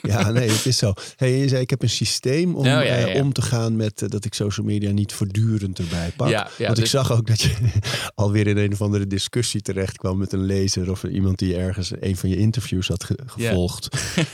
Ja, 0.03 0.31
nee, 0.31 0.51
het 0.51 0.67
is 0.67 0.77
zo. 0.79 0.93
Hey, 1.17 1.39
je 1.39 1.49
zei, 1.49 1.61
ik 1.61 1.71
heb 1.71 1.83
een 1.83 1.89
systeem 1.89 2.55
om, 2.55 2.59
Oh, 2.61 2.65
ja, 2.65 2.81
ja, 2.83 3.07
eh, 3.07 3.23
om 3.23 3.33
te 3.33 3.43
gaan 3.43 3.77
met 3.77 4.03
eh, 4.03 4.09
dat 4.09 4.25
ik 4.25 4.35
social 4.35 4.67
media 4.67 4.91
niet 4.91 5.13
voortdurend 5.13 5.79
erbij 5.79 6.13
pak. 6.17 6.29
Ja, 6.29 6.49
ja, 6.59 6.67
Want 6.67 6.77
ik 6.79 6.83
dus- 6.85 6.91
zag 6.93 7.13
ook 7.13 7.27
dat 7.27 7.41
je 7.41 7.55
alweer 8.15 8.47
in 8.47 8.57
een 8.57 8.73
of 8.73 8.83
andere 8.83 9.07
discussie 9.07 9.61
terecht 9.61 9.97
kwam 9.97 10.19
met 10.19 10.33
een 10.33 10.45
lezer 10.45 10.91
of 10.91 11.05
iemand 11.05 11.39
die 11.39 11.57
ergens 11.57 11.93
een 12.01 12.17
van 12.17 12.29
je 12.29 12.37
interviews 12.37 12.89
had 12.89 13.05
ge- 13.05 13.19
gevolgd. 13.27 13.89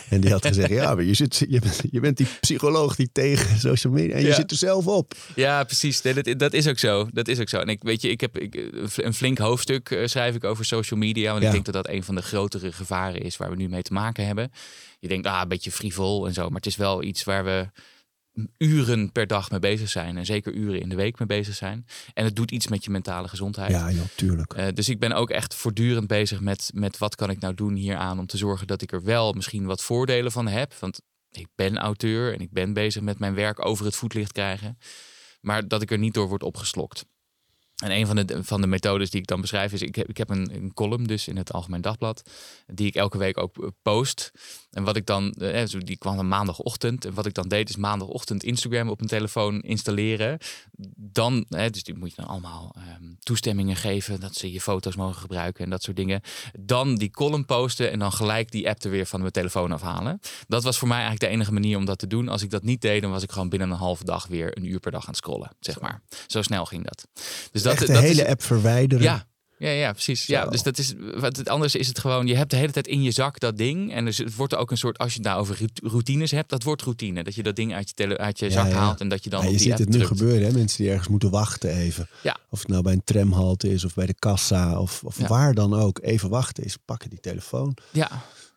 En 0.09 0.20
die 0.20 0.31
had 0.31 0.47
gezegd, 0.53 0.70
ja, 0.70 0.95
maar 0.95 1.05
je, 1.05 1.14
zit, 1.14 1.45
je, 1.49 1.59
bent, 1.61 1.81
je 1.91 2.01
bent 2.01 2.16
die 2.16 2.27
psycholoog 2.41 2.97
die 2.97 3.09
tegen 3.12 3.59
social 3.59 3.93
media 3.93 4.14
en 4.14 4.22
je 4.25 4.35
zit 4.35 4.51
er 4.51 4.57
zelf 4.57 4.87
op. 4.87 5.14
Ja, 5.35 5.64
precies. 5.64 6.03
Nee, 6.03 6.14
dat, 6.14 6.39
dat 6.39 6.53
is 6.53 6.68
ook 6.68 6.79
zo. 6.79 7.09
Dat 7.12 7.29
is 7.29 7.41
ook 7.41 7.49
zo. 7.49 7.59
En 7.59 7.68
ik 7.68 7.83
weet 7.83 8.03
je, 8.03 8.09
ik 8.09 8.20
heb 8.20 8.39
ik, 8.39 8.70
een 8.97 9.14
flink 9.14 9.39
hoofdstuk 9.39 9.91
eh, 9.91 10.07
schrijf 10.07 10.35
ik 10.35 10.45
over 10.45 10.64
social 10.64 11.01
media. 11.01 11.33
Want 11.33 11.45
ik 11.45 11.51
denk 11.51 11.64
dat 11.64 11.75
dat 11.75 11.89
een 11.89 12.03
van 12.05 12.14
de 12.14 12.22
grotere 12.22 12.72
gevaren 12.72 13.22
is 13.22 13.37
waar 13.37 13.51
we 13.51 13.57
nu 13.57 13.68
mee 13.68 13.83
te 13.83 13.93
maken 13.93 14.27
hebben. 14.27 14.51
Je 15.05 15.11
denkt, 15.11 15.27
ah, 15.27 15.41
een 15.43 15.49
beetje 15.49 15.73
frivol 15.73 16.27
en 16.27 16.33
zo. 16.33 16.47
Maar 16.47 16.57
het 16.57 16.67
is 16.67 16.77
wel 16.77 17.03
iets 17.03 17.25
waar 17.25 17.45
we 17.45 17.69
uren 18.59 19.13
per 19.13 19.27
dag 19.27 19.51
mee 19.51 19.61
bezig 19.61 19.89
zijn. 19.89 20.17
En 20.17 20.27
zeker 20.27 20.53
uren 20.53 20.81
in 20.81 20.89
de 20.89 20.95
week 20.95 21.19
mee 21.19 21.29
bezig 21.29 21.55
zijn. 21.55 21.87
En 22.13 22.25
het 22.25 22.37
doet 22.37 22.51
iets 22.51 22.69
met 22.69 22.85
je 22.85 22.91
mentale 22.91 23.29
gezondheid. 23.29 23.71
Ja, 23.71 23.91
joh, 23.91 24.05
tuurlijk. 24.17 24.55
Eh, 24.55 24.67
dus 24.75 24.89
ik 24.89 24.99
ben 24.99 25.13
ook 25.13 25.31
echt 25.31 25.55
voortdurend 25.55 26.07
bezig 26.07 26.41
met, 26.41 26.71
met 26.75 26.99
wat 26.99 27.15
kan 27.15 27.31
ik 27.31 27.41
nou 27.41 27.55
doen 27.55 27.75
hieraan 27.75 28.19
om 28.19 28.27
te 28.27 28.37
zorgen 28.37 28.67
dat 28.67 28.83
ik 28.83 28.93
er 28.93 29.03
wel 29.03 29.33
misschien 29.33 29.67
wat 29.67 29.83
voordelen 29.83 30.33
van 30.33 30.47
heb. 30.47 30.75
Want 30.75 31.01
ik 31.31 31.49
ben 31.55 31.79
auteur 31.79 32.35
en 32.35 32.41
ik 32.41 32.51
ben 32.51 32.73
bezig 32.73 33.03
met 33.03 33.19
mijn 33.19 33.35
werk 33.35 33.65
over 33.65 33.85
het 33.85 33.97
voetlicht 33.97 34.33
krijgen. 34.33 34.79
Maar 35.41 35.69
dat 35.69 35.83
ik 35.83 35.91
er 35.91 35.99
niet 35.99 36.15
door 36.15 36.29
word 36.29 36.43
opgeslokt. 36.43 37.05
En 37.75 37.91
een 37.91 38.07
van 38.07 38.16
de, 38.16 38.45
van 38.45 38.61
de 38.61 38.66
methodes 38.66 39.11
die 39.11 39.20
ik 39.20 39.27
dan 39.27 39.41
beschrijf 39.41 39.72
is, 39.72 39.83
ik 39.83 39.95
heb, 39.95 40.09
ik 40.09 40.16
heb 40.16 40.31
een, 40.31 40.55
een 40.55 40.75
column 40.75 41.07
dus 41.07 41.29
in 41.29 41.37
het 41.37 41.53
Algemeen 41.53 41.81
Dagblad, 41.81 42.22
die 42.66 42.87
ik 42.87 42.95
elke 42.95 43.18
week 43.18 43.39
ook 43.39 43.62
eh, 43.62 43.68
post. 43.83 44.33
En 44.70 44.85
wat 44.85 44.97
ik 44.97 45.07
dan, 45.07 45.33
eh, 45.33 45.64
die 45.79 45.99
kwam 45.99 46.18
een 46.18 46.29
maandagochtend. 46.29 47.05
En 47.05 47.14
wat 47.14 47.27
ik 47.27 47.35
dan 47.35 47.49
deed 47.49 47.68
is 47.68 47.77
maandagochtend 47.77 48.43
Instagram 48.43 48.89
op 48.89 48.97
mijn 48.97 49.11
telefoon 49.11 49.61
installeren. 49.61 50.39
Dan, 50.97 51.47
dus 51.49 51.83
die 51.83 51.95
moet 51.95 52.11
je 52.11 52.16
dan 52.16 52.27
allemaal 52.27 52.75
ehm, 52.77 53.14
toestemmingen 53.18 53.77
geven 53.77 54.20
dat 54.20 54.35
ze 54.35 54.53
je 54.53 54.61
foto's 54.61 54.97
mogen 54.97 55.20
gebruiken 55.20 55.64
en 55.64 55.70
dat 55.70 55.83
soort 55.83 55.97
dingen. 55.97 56.20
Dan 56.61 56.95
die 56.95 57.11
column 57.11 57.45
posten 57.45 57.91
en 57.91 57.99
dan 57.99 58.12
gelijk 58.12 58.51
die 58.51 58.68
app 58.68 58.83
er 58.83 58.91
weer 58.91 59.07
van 59.07 59.20
mijn 59.20 59.33
telefoon 59.33 59.72
afhalen. 59.72 60.20
Dat 60.49 60.62
was 60.62 60.79
voor 60.79 60.89
mij 60.89 60.97
eigenlijk 60.97 61.27
de 61.27 61.37
enige 61.37 61.53
manier 61.53 61.77
om 61.77 61.85
dat 61.85 61.99
te 61.99 62.07
doen. 62.07 62.29
Als 62.29 62.43
ik 62.43 62.51
dat 62.51 62.62
niet 62.62 62.81
deed, 62.81 63.03
dan 63.03 63.11
was 63.11 63.22
ik 63.22 63.33
gewoon 63.33 63.49
binnen 63.49 63.70
een 63.70 63.77
halve 63.77 64.05
dag 64.05 64.27
weer 64.27 64.57
een 64.57 64.64
uur 64.64 64.81
per 64.81 64.91
dag 64.91 65.01
aan 65.01 65.09
het 65.09 65.16
scrollen, 65.16 65.51
zeg 65.61 65.81
maar. 65.81 66.03
Zo 66.27 66.43
snel 66.43 66.64
ging 66.64 66.85
dat. 66.85 67.07
Dus 67.53 67.62
dat, 67.65 67.79
de 67.79 67.93
dat 67.93 68.03
hele 68.03 68.23
is, 68.23 68.29
app 68.29 68.43
verwijderen. 68.43 69.05
ja, 69.05 69.27
Ja, 69.59 69.71
ja, 69.71 69.93
precies. 69.93 70.27
Ja, 70.27 70.47
dus 70.47 70.62
dat 70.62 70.79
is 70.79 70.95
wat 71.17 71.37
het 71.37 71.49
anders 71.49 71.75
is 71.75 71.89
het 71.89 71.99
gewoon. 71.99 72.27
Je 72.27 72.37
hebt 72.37 72.51
de 72.51 72.57
hele 72.57 72.73
tijd 72.73 72.87
in 72.87 73.03
je 73.03 73.11
zak 73.11 73.41
dat 73.41 73.57
ding. 73.57 73.93
En 73.93 74.05
dus 74.05 74.19
het 74.19 74.35
wordt 74.37 74.55
ook 74.55 74.71
een 74.71 74.77
soort, 74.77 74.99
als 74.99 75.12
je 75.12 75.19
het 75.19 75.27
nou 75.29 75.41
over 75.41 75.57
rout- 75.59 75.81
routines 75.83 76.31
hebt, 76.31 76.49
dat 76.51 76.62
wordt 76.62 76.83
routine. 76.83 77.23
Dat 77.25 77.35
je 77.35 77.43
dat 77.43 77.57
ding 77.57 77.75
uit 77.75 77.89
je, 77.89 77.95
tele, 77.95 78.19
uit 78.19 78.39
je 78.39 78.45
Ja, 78.47 78.51
zak 78.53 78.67
ja. 78.67 78.73
haalt 78.75 79.01
en 79.01 79.09
dat 79.09 79.25
je 79.25 79.31
dan 79.31 79.41
Ja, 79.41 79.47
op 79.47 79.53
je 79.53 79.59
die 79.59 79.69
ziet 79.69 79.79
het 79.79 79.89
nu 79.89 79.99
drukt. 79.99 80.19
gebeuren, 80.19 80.47
hè? 80.47 80.53
mensen 80.53 80.83
die 80.83 80.91
ergens 80.91 81.09
moeten 81.09 81.31
wachten 81.31 81.71
even. 81.71 82.09
Ja. 82.23 82.37
Of 82.51 82.59
het 82.59 82.69
nou 82.69 82.83
bij 82.83 82.93
een 82.93 83.05
tramhalte 83.05 83.73
is 83.73 83.85
of 83.85 83.95
bij 83.95 84.07
de 84.07 84.15
kassa 84.19 84.79
of, 84.81 85.03
of 85.05 85.17
waar 85.17 85.55
dan 85.55 85.75
ook. 85.75 85.99
Even 86.03 86.29
wachten 86.29 86.65
is, 86.65 86.77
pakken 86.85 87.11
die 87.11 87.21
telefoon. 87.21 87.77
Ja, 87.93 88.11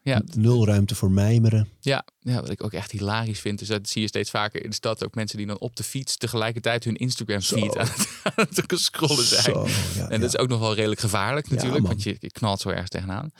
ja, 0.03 0.21
Nul 0.35 0.65
ruimte 0.65 0.95
voor 0.95 1.11
mijmeren. 1.11 1.69
ja, 1.79 2.05
ja, 2.27 2.41
wat 2.41 2.49
ik 2.49 2.63
ook 2.63 2.73
echt 2.73 2.91
hilarisch 2.91 3.39
vind, 3.39 3.61
is 3.61 3.67
dat 3.67 3.89
zie 3.89 4.01
je 4.01 4.07
steeds 4.07 4.29
vaker 4.29 4.63
in 4.63 4.69
de 4.69 4.75
stad 4.75 5.05
ook 5.05 5.15
mensen 5.15 5.37
die 5.37 5.47
dan 5.47 5.59
op 5.59 5.75
de 5.75 5.83
fiets 5.83 6.17
tegelijkertijd 6.17 6.83
hun 6.83 6.95
Instagram 6.95 7.41
feed 7.41 7.77
aan 7.77 7.87
het, 7.87 8.07
aan 8.35 8.45
het 8.49 8.79
scrollen 8.79 9.25
zijn. 9.25 9.43
Zo, 9.43 9.67
ja, 9.95 10.09
En 10.09 10.21
dat 10.21 10.33
is 10.33 10.37
ook 10.39 10.49
nog 10.49 10.59
wel 10.59 10.75
redelijk 10.75 10.99
gevaarlijk 10.99 11.49
natuurlijk, 11.49 11.87
want 11.87 12.03
je, 12.03 12.15
je 12.19 12.31
knalt 12.31 12.61
zo 12.61 12.69
ergens 12.69 12.89
tegenaan. 12.89 13.31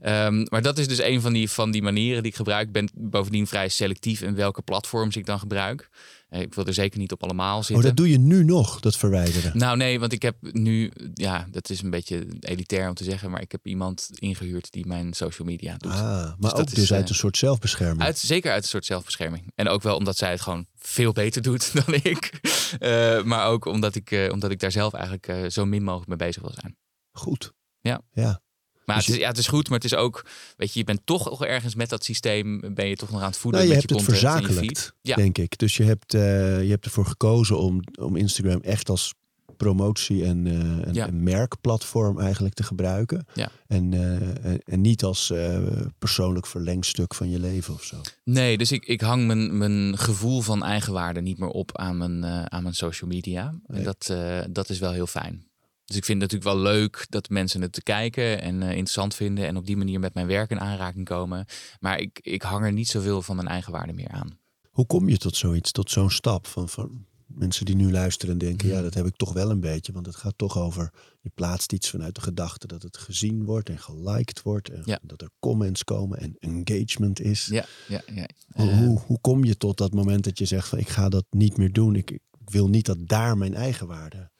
Ehm, 0.00 0.46
maar 0.48 0.62
dat 0.62 0.78
is 0.78 0.88
dus 0.88 1.00
een 1.02 1.20
van 1.20 1.32
die, 1.32 1.50
van 1.50 1.70
die 1.70 1.82
manieren 1.82 2.22
die 2.22 2.30
ik 2.30 2.36
gebruik. 2.36 2.66
Ik 2.66 2.72
ben 2.72 2.90
bovendien 2.94 3.46
vrij 3.46 3.68
selectief 3.68 4.22
in 4.22 4.34
welke 4.34 4.62
platforms 4.62 5.16
ik 5.16 5.26
dan 5.26 5.38
gebruik. 5.38 5.90
Eh, 6.28 6.40
Ik 6.40 6.54
wil 6.54 6.66
er 6.66 6.74
zeker 6.74 6.98
niet 6.98 7.12
op 7.12 7.22
allemaal 7.22 7.58
Oh, 7.58 7.64
zitten. 7.64 7.84
dat 7.84 7.96
doe 7.96 8.10
je 8.10 8.18
nu 8.18 8.44
nog, 8.44 8.80
dat 8.80 8.96
verwijderen. 8.96 9.58
Nou 9.58 9.76
nee, 9.76 10.00
want 10.00 10.12
ik 10.12 10.22
heb 10.22 10.36
nu, 10.40 10.92
ja, 11.14 11.46
dat 11.50 11.70
is 11.70 11.82
een 11.82 11.90
beetje 11.90 12.26
elitair 12.40 12.88
om 12.88 12.94
te 12.94 13.04
zeggen, 13.04 13.30
maar 13.30 13.40
ik 13.40 13.52
heb 13.52 13.66
iemand 13.66 14.10
ingehuurd 14.14 14.72
die 14.72 14.86
mijn 14.86 15.12
social 15.12 15.48
media 15.48 15.76
doet. 15.76 15.92
Ah, 15.92 15.98
maar 15.98 16.34
dat 16.38 16.58
ook 16.60 16.66
is, 16.66 16.72
dus 16.72 16.92
uit 16.92 17.02
eh, 17.04 17.08
een 17.08 17.14
soort 17.14 17.36
zelfbescherming. 17.36 18.02
Uit, 18.02 18.18
zeker 18.34 18.52
uit 18.52 18.62
een 18.62 18.68
soort 18.68 18.84
zelfbescherming. 18.84 19.52
En 19.54 19.68
ook 19.68 19.82
wel 19.82 19.96
omdat 19.96 20.16
zij 20.16 20.30
het 20.30 20.40
gewoon 20.40 20.66
veel 20.76 21.12
beter 21.12 21.42
doet 21.42 21.72
dan 21.84 21.94
ik. 21.94 22.40
Eh, 22.78 23.22
maar 23.22 23.46
ook 23.46 23.64
omdat 23.64 23.94
ik, 23.94 24.10
eh, 24.10 24.32
omdat 24.32 24.50
ik 24.50 24.60
daar 24.60 24.72
zelf 24.72 24.92
eigenlijk 24.92 25.28
eh, 25.28 25.44
zo 25.48 25.64
min 25.64 25.82
mogelijk 25.82 26.08
mee 26.08 26.28
bezig 26.28 26.42
wil 26.42 26.54
zijn. 26.60 26.76
Goed. 27.12 27.52
Ja. 27.80 28.00
Ja. 28.12 28.42
Maar 28.84 28.96
Dus 28.96 29.06
het, 29.06 29.14
is, 29.14 29.20
ja, 29.20 29.28
het 29.28 29.38
is 29.38 29.46
goed, 29.46 29.68
maar 29.68 29.78
het 29.78 29.92
is 29.92 29.94
ook, 29.94 30.26
weet 30.56 30.72
je, 30.72 30.78
je 30.78 30.84
bent 30.84 31.00
toch 31.04 31.24
nog 31.24 31.44
ergens 31.44 31.74
met 31.74 31.88
dat 31.88 32.04
systeem, 32.04 32.74
ben 32.74 32.88
je 32.88 32.96
toch 32.96 33.10
nog 33.10 33.20
aan 33.20 33.26
het 33.26 33.36
voeden 33.36 33.60
Nou, 33.60 33.72
je 33.72 33.80
met 33.80 33.90
hebt 33.90 34.00
je 34.00 34.12
het 34.12 34.20
verzakelijkt. 34.20 34.94
Ja, 35.00 35.16
denk 35.16 35.38
ik. 35.38 35.58
Dus 35.58 35.76
je 35.76 35.82
hebt, 35.82 36.12
je 36.12 36.66
hebt 36.68 36.84
ervoor 36.84 37.06
gekozen 37.06 37.58
om, 37.58 37.80
om 38.00 38.16
Instagram 38.16 38.60
echt 38.60 38.88
als 38.88 39.14
promotie- 39.56 40.24
en, 40.24 40.46
en, 40.46 40.94
Ja. 40.94 41.06
en 41.06 41.22
merkplatform 41.22 42.20
eigenlijk 42.20 42.54
te 42.54 42.62
gebruiken. 42.62 43.26
Ja. 43.34 43.50
En, 43.66 43.92
eh, 43.94 44.44
en, 44.44 44.60
en 44.64 44.80
niet 44.80 45.04
als 45.04 45.30
eh, 45.30 45.62
persoonlijk 45.98 46.46
verlengstuk 46.46 47.14
van 47.14 47.30
je 47.30 47.38
leven 47.38 47.74
of 47.74 47.82
zo. 47.82 47.96
nee, 48.24 48.58
dus 48.58 48.72
ik, 48.72 48.84
ik 48.84 49.00
hang 49.00 49.26
mijn, 49.26 49.58
mijn 49.58 49.98
gevoel 49.98 50.40
van 50.40 50.62
eigenwaarde 50.64 51.20
niet 51.20 51.38
meer 51.38 51.48
op 51.48 51.78
aan 51.78 51.96
mijn, 51.98 52.24
aan 52.24 52.62
mijn 52.62 52.74
social 52.74 53.10
media. 53.10 53.54
En 53.66 53.82
dat, 53.82 54.14
dat 54.50 54.68
is 54.68 54.78
wel 54.78 54.92
heel 54.92 55.06
fijn. 55.06 55.46
Dus 55.84 55.96
ik 55.96 56.04
vind 56.04 56.22
het 56.22 56.32
natuurlijk 56.32 56.62
wel 56.62 56.72
leuk 56.72 57.06
dat 57.08 57.28
mensen 57.28 57.62
het 57.62 57.72
te 57.72 57.82
kijken 57.82 58.40
en 58.40 58.62
interessant 58.62 59.14
vinden 59.14 59.46
en 59.46 59.56
op 59.56 59.66
die 59.66 59.76
manier 59.76 60.00
met 60.00 60.14
mijn 60.14 60.26
werk 60.26 60.50
in 60.50 60.60
aanraking 60.60 61.04
komen. 61.04 61.46
Maar 61.80 61.98
ik, 62.00 62.18
ik 62.22 62.42
hang 62.42 62.64
er 62.64 62.72
niet 62.72 62.88
zoveel 62.88 63.22
van 63.22 63.36
mijn 63.36 63.48
eigenwaarde 63.48 63.92
meer 63.92 64.08
aan. 64.08 64.38
Hoe 64.70 64.86
kom 64.86 65.08
je 65.08 65.16
tot 65.18 65.36
zoiets, 65.36 65.72
tot 65.72 65.90
zo'n 65.90 66.10
stap 66.10 66.46
van, 66.46 66.68
van 66.68 67.06
mensen 67.26 67.64
die 67.64 67.74
nu 67.76 67.90
luisteren 67.90 68.32
en 68.32 68.38
denken, 68.38 68.68
ja, 68.68 68.82
dat 68.82 68.94
heb 68.94 69.06
ik 69.06 69.16
toch 69.16 69.32
wel 69.32 69.50
een 69.50 69.60
beetje. 69.60 69.92
Want 69.92 70.06
het 70.06 70.16
gaat 70.16 70.34
toch 70.38 70.58
over, 70.58 70.92
je 71.20 71.30
plaatst 71.34 71.72
iets 71.72 71.90
vanuit 71.90 72.14
de 72.14 72.20
gedachte 72.20 72.66
dat 72.66 72.82
het 72.82 72.96
gezien 72.96 73.44
wordt 73.44 73.68
en 73.68 73.78
geliked 73.78 74.42
wordt. 74.42 74.68
En 74.70 74.82
Ja. 74.84 74.98
dat 75.02 75.20
er 75.22 75.30
comments 75.38 75.84
komen 75.84 76.18
en 76.18 76.36
engagement 76.38 77.20
is. 77.20 77.46
Ja, 77.46 77.64
ja, 77.88 78.02
ja. 78.14 78.28
Hoe, 78.52 78.70
Eh, 78.70 78.78
hoe, 78.78 78.98
hoe 79.06 79.18
kom 79.20 79.44
je 79.44 79.56
tot 79.56 79.76
dat 79.76 79.94
moment 79.94 80.24
dat 80.24 80.38
je 80.38 80.44
zegt 80.44 80.68
van 80.68 80.78
ik 80.78 80.88
ga 80.88 81.08
dat 81.08 81.24
niet 81.30 81.56
meer 81.56 81.72
doen. 81.72 81.94
Ik, 81.96 82.10
ik 82.10 82.20
wil 82.50 82.68
niet 82.68 82.86
dat 82.86 82.98
daar 83.00 83.38
mijn 83.38 83.54
eigen 83.54 83.86
waarde 83.86 84.30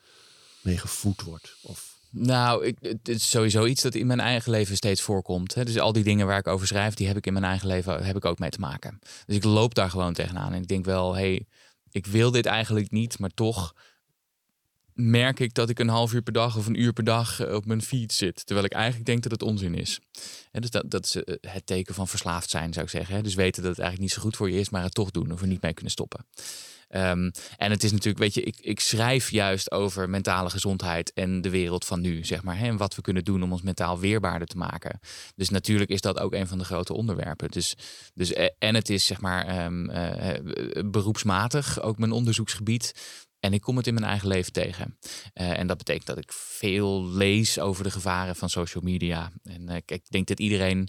mee 0.63 0.79
gevoed 0.79 1.23
wordt. 1.23 1.57
Of, 1.63 1.93
Nou, 2.11 2.67
ik, 2.67 2.77
het 2.81 3.09
is 3.09 3.31
sowieso 3.31 3.67
iets 3.67 3.83
dat 3.83 3.95
in 3.95 4.07
mijn 4.07 4.21
eigen 4.21 4.51
leven 4.51 4.77
steeds 4.77 5.01
voorkomt. 5.03 5.55
Hè. 5.55 5.65
Dus 5.65 5.79
al 5.79 5.93
die 5.93 6.05
dingen 6.05 6.27
waar 6.27 6.39
ik 6.39 6.47
over 6.47 6.67
schrijf, 6.67 6.95
die 6.95 7.07
heb 7.07 7.17
ik 7.17 7.27
in 7.27 7.33
mijn 7.33 7.45
eigen 7.45 7.69
leven 7.69 8.05
heb 8.05 8.17
ik 8.17 8.25
ook 8.25 8.39
mee 8.39 8.51
te 8.51 8.61
maken. 8.61 8.99
Dus 9.27 9.37
ik 9.37 9.45
loop 9.45 9.75
daar 9.75 9.91
gewoon 9.91 10.13
tegenaan. 10.13 10.53
En 10.53 10.61
ik 10.63 10.69
denk 10.69 10.85
wel, 10.85 11.15
hey, 11.15 11.47
ik 11.95 12.07
wil 12.07 12.31
dit 12.31 12.47
eigenlijk 12.47 12.91
niet, 12.91 13.19
maar 13.19 13.31
toch 13.35 13.75
merk 14.93 15.41
ik 15.41 15.55
dat 15.55 15.69
ik 15.69 15.79
een 15.79 15.89
half 15.89 16.13
uur 16.13 16.23
per 16.23 16.33
dag 16.33 16.57
of 16.57 16.67
een 16.67 16.81
uur 16.81 16.93
per 16.93 17.05
dag 17.05 17.41
eh, 17.41 17.55
op 17.55 17.67
mijn 17.67 17.83
feed 17.83 18.13
zit. 18.13 18.47
Terwijl 18.47 18.67
ik 18.67 18.73
eigenlijk 18.73 19.07
denk 19.07 19.23
dat 19.23 19.33
het 19.33 19.43
onzin 19.43 19.75
is. 19.75 20.01
En 20.51 20.61
dus 20.61 20.71
dat, 20.71 20.91
dat 20.91 21.05
is 21.05 21.17
eh, 21.17 21.37
het 21.41 21.67
teken 21.67 21.95
van 21.95 22.09
verslaafd 22.09 22.51
zijn, 22.51 22.73
zou 22.73 22.85
ik 22.85 22.91
zeggen. 22.91 23.23
Dus 23.23 23.35
weten 23.35 23.63
dat 23.63 23.71
het 23.71 23.81
eigenlijk 23.81 24.11
niet 24.11 24.19
zo 24.19 24.27
goed 24.27 24.37
voor 24.37 24.51
je 24.51 24.59
is, 24.59 24.71
maar 24.71 24.83
het 24.83 24.95
toch 24.95 25.11
doen 25.11 25.33
of 25.33 25.41
er 25.41 25.47
niet 25.47 25.63
mee 25.63 25.73
kunnen 25.73 25.93
stoppen. 25.93 26.27
Ehm, 26.89 27.31
en 27.57 27.71
het 27.71 27.85
is 27.85 27.93
natuurlijk, 27.93 28.19
weet 28.19 28.35
je, 28.35 28.43
ik, 28.43 28.57
ik 28.61 28.81
schrijf 28.81 29.31
juist 29.31 29.71
over 29.71 30.11
mentale 30.11 30.51
gezondheid 30.51 31.13
en 31.13 31.41
de 31.41 31.51
wereld 31.51 31.85
van 31.85 32.01
nu, 32.01 32.25
zeg 32.25 32.43
maar. 32.43 32.59
Hè, 32.59 32.67
en 32.67 32.77
wat 32.77 32.95
we 32.95 33.03
kunnen 33.03 33.25
doen 33.25 33.43
om 33.43 33.53
ons 33.53 33.63
mentaal 33.63 33.99
weerbaarder 33.99 34.49
te 34.49 34.57
maken. 34.57 35.01
Dus 35.35 35.49
natuurlijk 35.49 35.91
is 35.91 36.01
dat 36.01 36.19
ook 36.19 36.33
een 36.33 36.47
van 36.47 36.59
de 36.59 36.65
grote 36.65 36.95
onderwerpen. 36.95 37.51
Dus, 37.51 37.77
dus 38.15 38.33
eh, 38.33 38.49
en 38.59 38.75
het 38.75 38.91
is, 38.91 39.07
zeg 39.07 39.21
maar, 39.21 39.47
ehm, 39.47 39.91
eh, 39.91 40.37
eh, 40.37 40.45
beroepsmatig 40.91 41.81
ook 41.81 41.99
mijn 41.99 42.13
onderzoeksgebied. 42.13 42.93
En 43.41 43.53
ik 43.53 43.61
kom 43.61 43.77
het 43.77 43.87
in 43.87 43.95
mijn 43.95 44.07
eigen 44.07 44.29
leven 44.29 44.53
tegen. 44.53 44.99
En 45.33 45.67
dat 45.67 45.79
betekent 45.79 46.07
dat 46.07 46.19
ik 46.19 46.33
veel 46.33 47.07
lees 47.07 47.59
over 47.59 47.85
de 47.85 47.91
gevaren 47.91 48.37
van 48.37 48.51
social 48.51 48.83
media. 48.83 49.33
En 49.43 49.67
kijk, 49.67 49.91
ik 49.91 50.11
denk 50.11 50.27
dat 50.27 50.41
iedereen 50.41 50.89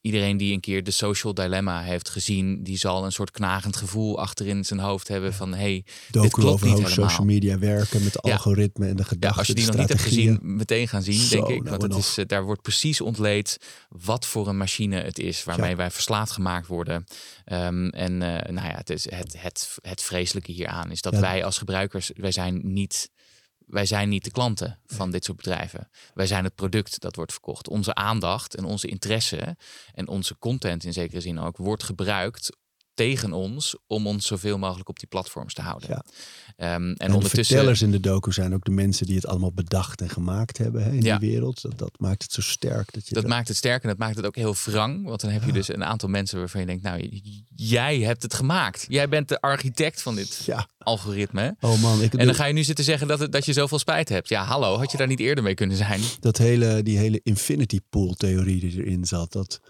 iedereen 0.00 0.36
die 0.36 0.52
een 0.52 0.60
keer 0.60 0.82
de 0.84 0.90
social 0.90 1.34
dilemma 1.34 1.82
heeft 1.82 2.08
gezien, 2.08 2.62
die 2.62 2.78
zal 2.78 3.04
een 3.04 3.12
soort 3.12 3.30
knagend 3.30 3.76
gevoel 3.76 4.18
achterin 4.18 4.64
zijn 4.64 4.80
hoofd 4.80 5.08
hebben 5.08 5.34
van 5.34 5.54
hey, 5.54 5.84
docu 6.10 6.28
klopt 6.28 6.52
over 6.52 6.66
niet 6.66 6.74
hoe 6.76 6.84
helemaal. 6.88 7.08
social 7.08 7.26
media 7.26 7.58
werken 7.58 8.04
met 8.04 8.18
Ja. 8.22 8.32
algoritme 8.32 8.86
en 8.86 8.96
de 8.96 9.02
ja, 9.02 9.08
gedachten, 9.08 9.38
als 9.38 9.46
je 9.46 9.54
die 9.54 9.66
nog 9.66 9.76
niet 9.76 9.88
hebt 9.88 10.00
gezien, 10.00 10.38
meteen 10.42 10.88
gaan 10.88 11.02
zien, 11.02 11.14
Zo, 11.20 11.36
denk 11.36 11.48
ik. 11.48 11.62
nou 11.64 11.76
Want 11.76 11.82
het 11.82 12.02
is, 12.04 12.18
eh, 12.18 12.24
daar 12.26 12.44
wordt 12.44 12.62
precies 12.62 13.00
ontleed 13.00 13.58
wat 13.88 14.26
voor 14.26 14.48
een 14.48 14.56
machine 14.56 15.00
het 15.00 15.18
is 15.18 15.44
waarmee 15.44 15.70
Ja. 15.70 15.76
wij 15.76 15.90
verslaafd 15.90 16.30
gemaakt 16.32 16.66
worden. 16.66 17.04
Ehm, 17.44 17.88
en 17.88 18.22
eh, 18.22 18.52
nou 18.52 18.68
ja, 18.68 18.74
het, 18.76 18.90
is 18.90 19.10
het, 19.10 19.34
het, 19.38 19.76
het 19.80 20.02
vreselijke 20.02 20.52
hieraan 20.52 20.90
is 20.90 21.00
dat 21.02 21.12
Ja. 21.12 21.20
wij 21.20 21.44
als 21.44 21.58
gebruikers, 21.58 22.10
wij 22.14 22.32
zijn 22.32 22.60
niet 22.62 23.10
wij 23.68 23.86
zijn 23.86 24.08
niet 24.08 24.24
de 24.24 24.30
klanten 24.30 24.78
van 24.86 25.10
dit 25.10 25.24
soort 25.24 25.36
bedrijven. 25.36 25.90
Wij 26.14 26.26
zijn 26.26 26.44
het 26.44 26.54
product 26.54 27.00
dat 27.00 27.16
wordt 27.16 27.32
verkocht. 27.32 27.68
Onze 27.68 27.94
aandacht 27.94 28.54
en 28.54 28.64
onze 28.64 28.88
interesse 28.88 29.56
en 29.94 30.08
onze 30.08 30.38
content 30.38 30.84
in 30.84 30.92
zekere 30.92 31.20
zin 31.20 31.38
ook 31.38 31.56
wordt 31.56 31.82
gebruikt 31.82 32.56
tegen 32.98 33.32
ons 33.32 33.76
om 33.86 34.06
ons 34.06 34.26
zoveel 34.26 34.58
mogelijk 34.58 34.88
op 34.88 34.98
die 34.98 35.08
platforms 35.08 35.54
te 35.54 35.62
houden. 35.62 35.88
Ja. 35.88 36.04
Ehm, 36.56 36.72
en, 36.72 36.94
En 36.96 37.08
de 37.08 37.14
ondertussen. 37.14 37.44
vertellers 37.46 37.82
in 37.82 37.90
de 37.90 38.00
docu 38.00 38.32
zijn 38.32 38.54
ook 38.54 38.64
de 38.64 38.70
mensen 38.70 39.06
die 39.06 39.14
het 39.16 39.26
allemaal 39.26 39.52
bedacht 39.52 40.00
en 40.00 40.08
gemaakt 40.10 40.58
hebben 40.58 40.82
hè, 40.84 40.90
in 40.90 41.02
Ja. 41.02 41.18
die 41.18 41.30
wereld. 41.30 41.62
Dat, 41.62 41.78
dat 41.78 41.90
maakt 41.98 42.22
het 42.22 42.32
zo 42.32 42.40
sterk. 42.40 42.92
Dat 42.92 43.08
je 43.08 43.14
Dat 43.14 43.26
maakt 43.26 43.48
het 43.48 43.56
sterk 43.56 43.82
en 43.82 43.88
dat 43.88 43.98
maakt 43.98 44.16
het 44.16 44.26
ook 44.26 44.36
heel 44.36 44.54
wrang. 44.64 45.04
Want 45.06 45.20
dan 45.20 45.30
heb 45.30 45.44
je 45.44 45.52
dus 45.52 45.68
een 45.68 45.84
aantal 45.84 46.08
mensen 46.08 46.38
waarvan 46.38 46.60
je 46.60 46.66
denkt, 46.66 46.82
nou, 46.82 47.20
jij 47.56 47.98
hebt 48.00 48.22
het 48.22 48.34
gemaakt. 48.34 48.86
Jij 48.88 49.08
bent 49.08 49.28
de 49.28 49.40
architect 49.40 50.02
van 50.02 50.14
dit 50.14 50.42
Ja, 50.46 50.68
algoritme. 50.78 51.56
oh 51.60 51.80
man. 51.82 52.02
Ik, 52.02 52.14
En 52.14 52.26
dan 52.26 52.34
ga 52.34 52.44
je 52.44 52.52
nu 52.52 52.62
zitten 52.64 52.84
zeggen 52.84 53.08
dat, 53.08 53.18
het, 53.18 53.32
dat 53.32 53.44
je 53.46 53.52
zoveel 53.52 53.78
spijt 53.78 54.08
hebt. 54.08 54.28
Ja, 54.28 54.44
hallo, 54.44 54.76
had 54.76 54.90
je 54.90 54.96
daar 54.96 55.06
niet 55.06 55.20
eerder 55.20 55.44
mee 55.44 55.54
kunnen 55.54 55.76
zijn? 55.76 56.00
dat 56.20 56.36
hele, 56.38 56.82
die 56.82 56.98
hele 56.98 57.20
infinity 57.22 57.80
pool 57.90 58.14
theorie 58.14 58.60
die 58.60 58.84
erin 58.84 59.04
zat. 59.04 59.32
Dat, 59.32 59.60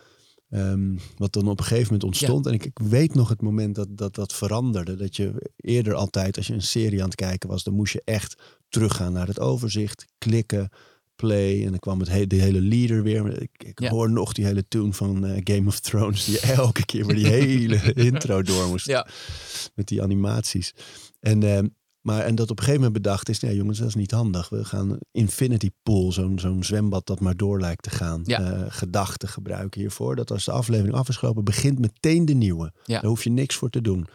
ehm, 0.51 0.97
wat 1.17 1.33
dan 1.33 1.49
op 1.49 1.59
een 1.59 1.65
gegeven 1.65 1.85
moment 1.85 2.05
ontstond. 2.05 2.47
En 2.47 2.53
ik, 2.53 2.65
ik 2.65 2.79
weet 2.79 3.15
nog 3.15 3.29
het 3.29 3.43
moment 3.43 3.75
dat, 3.75 3.89
dat 3.91 4.15
dat 4.15 4.33
veranderde. 4.33 4.95
Dat 4.95 5.17
je 5.17 5.51
eerder 5.57 5.95
altijd, 5.95 6.37
als 6.37 6.47
je 6.47 6.55
een 6.55 6.63
serie 6.63 6.99
aan 6.99 7.09
het 7.09 7.15
kijken 7.15 7.49
was, 7.49 7.63
dan 7.63 7.75
moest 7.75 7.93
je 7.93 8.03
echt 8.05 8.37
teruggaan 8.69 9.13
naar 9.13 9.27
het 9.27 9.41
overzicht, 9.41 10.05
klikken, 10.19 10.69
play. 11.17 11.65
En 11.65 11.71
dan 11.71 11.79
kwam 11.79 12.01
het 12.01 12.09
he 12.09 12.27
de 12.27 12.37
hele 12.37 12.61
leader 12.61 13.03
weer. 13.03 13.43
Ik, 13.43 13.51
ik 13.65 13.81
Ja. 13.81 13.91
hoor 13.91 14.11
nog 14.11 14.33
die 14.33 14.45
hele 14.45 14.69
tune 14.69 14.93
van 14.93 15.27
eh, 15.27 15.41
Game 15.45 15.69
of 15.69 15.81
Thrones. 15.81 16.25
Die 16.25 16.41
elke 16.63 16.85
keer 16.85 17.07
weer 17.07 17.17
die 17.17 17.27
hele 17.27 17.93
intro 18.09 18.43
door 18.43 18.69
moest. 18.69 18.87
Ja. 18.87 19.07
Met 19.75 19.87
die 19.89 20.03
animaties. 20.03 20.75
En, 21.21 21.43
ehm, 21.43 21.67
maar, 22.09 22.25
en 22.25 22.35
dat 22.35 22.51
op 22.51 22.59
een 22.59 22.65
gegeven 22.65 22.85
moment 22.85 23.03
bedacht 23.03 23.29
is, 23.29 23.41
nee 23.41 23.57
jongens, 23.57 23.79
dat 23.79 23.89
is 23.89 23.95
niet 23.95 24.11
handig. 24.11 24.49
We 24.49 24.65
gaan 24.65 24.99
infinity 25.13 25.71
pool, 25.83 26.13
zo'n 26.13 26.39
zo'n 26.39 26.65
zwembad 26.65 27.07
dat 27.07 27.21
maar 27.21 27.37
door 27.37 27.61
lijkt 27.61 27.83
te 27.83 27.91
gaan. 27.91 28.21
Ja. 28.25 28.41
eh, 28.41 28.65
gedachten 28.69 29.29
gebruiken 29.29 29.81
hiervoor. 29.81 30.17
Dat 30.17 30.31
als 30.31 30.45
de 30.45 30.51
aflevering 30.51 30.95
af 30.95 31.09
is 31.09 31.17
gelopen, 31.17 31.45
begint 31.45 31.79
meteen 31.79 32.25
de 32.25 32.35
nieuwe. 32.35 32.73
Ja. 32.85 33.01
Daar 33.01 33.11
hoef 33.11 33.25
je 33.25 33.31
niks 33.31 33.55
voor 33.55 33.71
te 33.71 33.81
doen. 33.81 34.07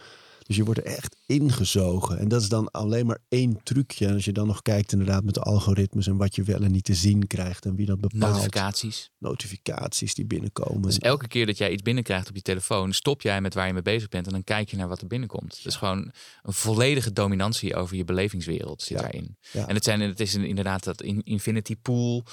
Dus 0.48 0.56
je 0.56 0.64
wordt 0.64 0.80
er 0.80 0.86
echt 0.86 1.16
ingezogen. 1.26 2.18
En 2.20 2.28
dat 2.28 2.42
is 2.42 2.50
dan 2.50 2.72
alleen 2.72 3.06
maar 3.06 3.20
één 3.30 3.60
trucje. 3.64 4.06
En 4.08 4.14
als 4.14 4.26
je 4.26 4.32
dan 4.32 4.48
nog 4.48 4.62
kijkt 4.62 4.92
inderdaad 4.92 5.24
met 5.24 5.34
de 5.34 5.42
algoritmes 5.42 6.08
en 6.08 6.18
wat 6.18 6.36
je 6.36 6.44
wel 6.44 6.62
en 6.62 6.72
niet 6.72 6.84
te 6.84 6.94
zien 6.94 7.28
krijgt 7.28 7.66
en 7.66 7.76
wie 7.76 7.86
dat 7.86 8.00
bepaalt. 8.02 8.34
Notificaties. 8.34 9.12
Notificaties 9.18 10.14
die 10.14 10.26
binnenkomen. 10.26 10.82
Dus 10.82 10.98
elke 11.00 11.28
keer 11.28 11.46
dat 11.46 11.58
jij 11.58 11.72
iets 11.72 11.82
binnenkrijgt 11.82 12.30
op 12.30 12.36
je 12.36 12.42
telefoon, 12.42 12.94
stop 12.94 13.22
jij 13.22 13.42
met 13.42 13.54
waar 13.54 13.68
je 13.68 13.74
mee 13.74 13.82
bezig 13.82 14.10
bent 14.10 14.26
en 14.26 14.32
dan 14.32 14.44
kijk 14.44 14.70
je 14.70 14.78
naar 14.78 14.88
wat 14.88 15.02
er 15.02 15.08
binnenkomt. 15.08 15.50
Dat 15.64 15.66
is 15.66 15.76
gewoon 15.76 16.12
een 16.44 16.54
volledige 16.54 17.14
dominantie 17.14 17.76
over 17.76 17.96
je 17.96 18.04
belevingswereld 18.04 18.82
zit 18.82 18.98
Ja. 18.98 19.04
daarin. 19.04 19.38
Ja. 19.52 19.68
En 19.68 19.76
het, 19.76 19.84
zijn, 19.84 20.00
het 20.02 20.20
is 20.20 20.36
inderdaad 20.36 20.84
dat 20.84 21.02
in- 21.02 21.24
infinity 21.24 21.76
pool 21.82 22.24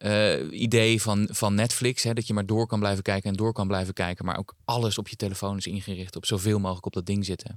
eh, 0.00 0.60
idee 0.60 1.02
van, 1.02 1.28
van 1.32 1.54
Netflix. 1.54 2.02
Hè, 2.02 2.12
dat 2.12 2.26
je 2.26 2.34
maar 2.34 2.46
door 2.46 2.66
kan 2.66 2.78
blijven 2.78 3.02
kijken 3.02 3.30
en 3.30 3.36
door 3.36 3.52
kan 3.52 3.66
blijven 3.66 3.94
kijken. 3.94 4.24
Maar 4.24 4.38
ook 4.38 4.54
alles 4.64 4.98
op 4.98 5.08
je 5.08 5.16
telefoon 5.16 5.56
is 5.56 5.66
ingericht 5.66 6.16
op 6.16 6.26
zoveel 6.26 6.58
mogelijk 6.58 6.86
op 6.86 6.92
dat 6.92 7.06
ding 7.06 7.24
zitten. 7.24 7.56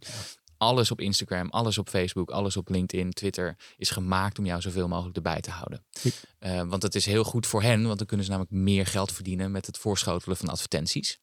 alles 0.58 0.91
op 0.91 1.02
Instagram, 1.02 1.50
alles 1.50 1.78
op 1.78 1.89
Facebook, 1.89 2.30
alles 2.30 2.58
op 2.58 2.70
LinkedIn, 2.70 3.12
Twitter 3.12 3.58
is 3.78 3.89
gemaakt 3.89 4.39
om 4.39 4.46
jou 4.46 4.62
zoveel 4.62 4.88
mogelijk 4.88 5.16
erbij 5.16 5.41
te 5.41 5.52
houden. 5.52 5.84
Uh, 6.39 6.62
want 6.68 6.84
het 6.84 6.96
is 6.96 7.06
heel 7.06 7.24
goed 7.24 7.48
voor 7.48 7.62
hen, 7.62 7.84
want 7.86 7.98
dan 7.98 8.08
kunnen 8.08 8.26
ze 8.26 8.32
namelijk 8.32 8.56
meer 8.56 8.86
geld 8.86 9.12
verdienen 9.12 9.52
met 9.52 9.66
het 9.66 9.78
voorschotelen 9.78 10.38
van 10.38 10.50
advertenties. 10.50 11.20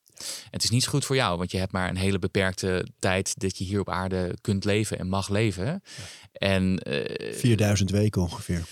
Het 0.50 0.62
is 0.62 0.70
niet 0.70 0.82
zo 0.82 0.90
goed 0.90 1.04
voor 1.04 1.16
jou, 1.16 1.38
want 1.38 1.50
je 1.50 1.58
hebt 1.58 1.72
maar 1.72 1.88
een 1.88 1.96
hele 1.96 2.18
beperkte 2.18 2.86
tijd 2.98 3.40
dat 3.40 3.58
je 3.58 3.64
hier 3.64 3.80
op 3.80 3.90
aarde 3.90 4.38
kunt 4.40 4.64
leven 4.64 4.98
en 4.98 5.08
mag 5.08 5.28
leven. 5.28 5.82
En, 6.32 6.80
uh, 6.88 7.34
4000 7.34 7.90
weken 7.90 8.22
ongeveer. 8.22 8.64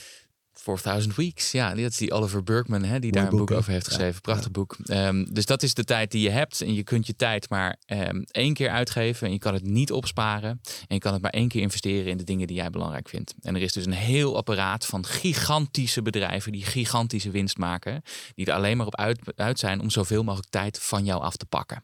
4000 0.63 1.15
Weeks. 1.15 1.53
Ja, 1.53 1.69
dat 1.75 1.91
is 1.91 1.97
die 1.97 2.13
Oliver 2.13 2.43
Burkman, 2.43 2.83
hè, 2.83 2.99
die 2.99 3.13
daar 3.13 3.23
een 3.23 3.37
boek, 3.37 3.51
over 3.51 3.73
heeft 3.73 3.87
geschreven. 3.87 4.21
Prachtig 4.21 4.51
boek. 4.51 4.77
Um, 4.87 5.35
dus 5.35 5.47
dat 5.47 5.63
is 5.63 5.75
de 5.75 5.85
tijd 5.85 6.11
die 6.11 6.23
je 6.23 6.31
hebt. 6.31 6.61
En 6.61 6.75
je 6.75 6.83
kunt 6.83 7.07
je 7.07 7.17
tijd 7.17 7.51
maar 7.51 7.77
um, 7.87 8.25
één 8.31 8.55
keer 8.55 8.71
uitgeven. 8.71 9.27
En 9.27 9.33
je 9.33 9.39
kan 9.39 9.55
het 9.55 9.65
niet 9.65 9.93
opsparen. 9.93 10.61
En 10.87 10.95
je 10.95 10.99
kan 10.99 11.13
het 11.13 11.23
maar 11.23 11.31
één 11.31 11.49
keer 11.49 11.63
investeren 11.63 12.11
in 12.11 12.17
de 12.17 12.25
dingen 12.25 12.47
die 12.47 12.57
jij 12.57 12.71
belangrijk 12.71 13.09
vindt. 13.09 13.35
En 13.41 13.55
er 13.55 13.63
is 13.63 13.73
dus 13.73 13.87
een 13.87 13.93
heel 13.93 14.37
apparaat 14.37 14.87
van 14.87 15.07
gigantische 15.07 16.03
bedrijven 16.03 16.53
die 16.53 16.65
gigantische 16.65 17.31
winst 17.31 17.57
maken. 17.57 18.03
Die 18.35 18.47
er 18.47 18.55
alleen 18.55 18.77
maar 18.77 18.87
op 18.87 18.97
uit, 18.97 19.21
uit 19.37 19.59
zijn 19.59 19.81
om 19.81 19.91
zoveel 19.91 20.23
mogelijk 20.23 20.51
tijd 20.51 20.79
van 20.81 21.05
jou 21.05 21.23
af 21.23 21.37
te 21.37 21.47
pakken. 21.47 21.83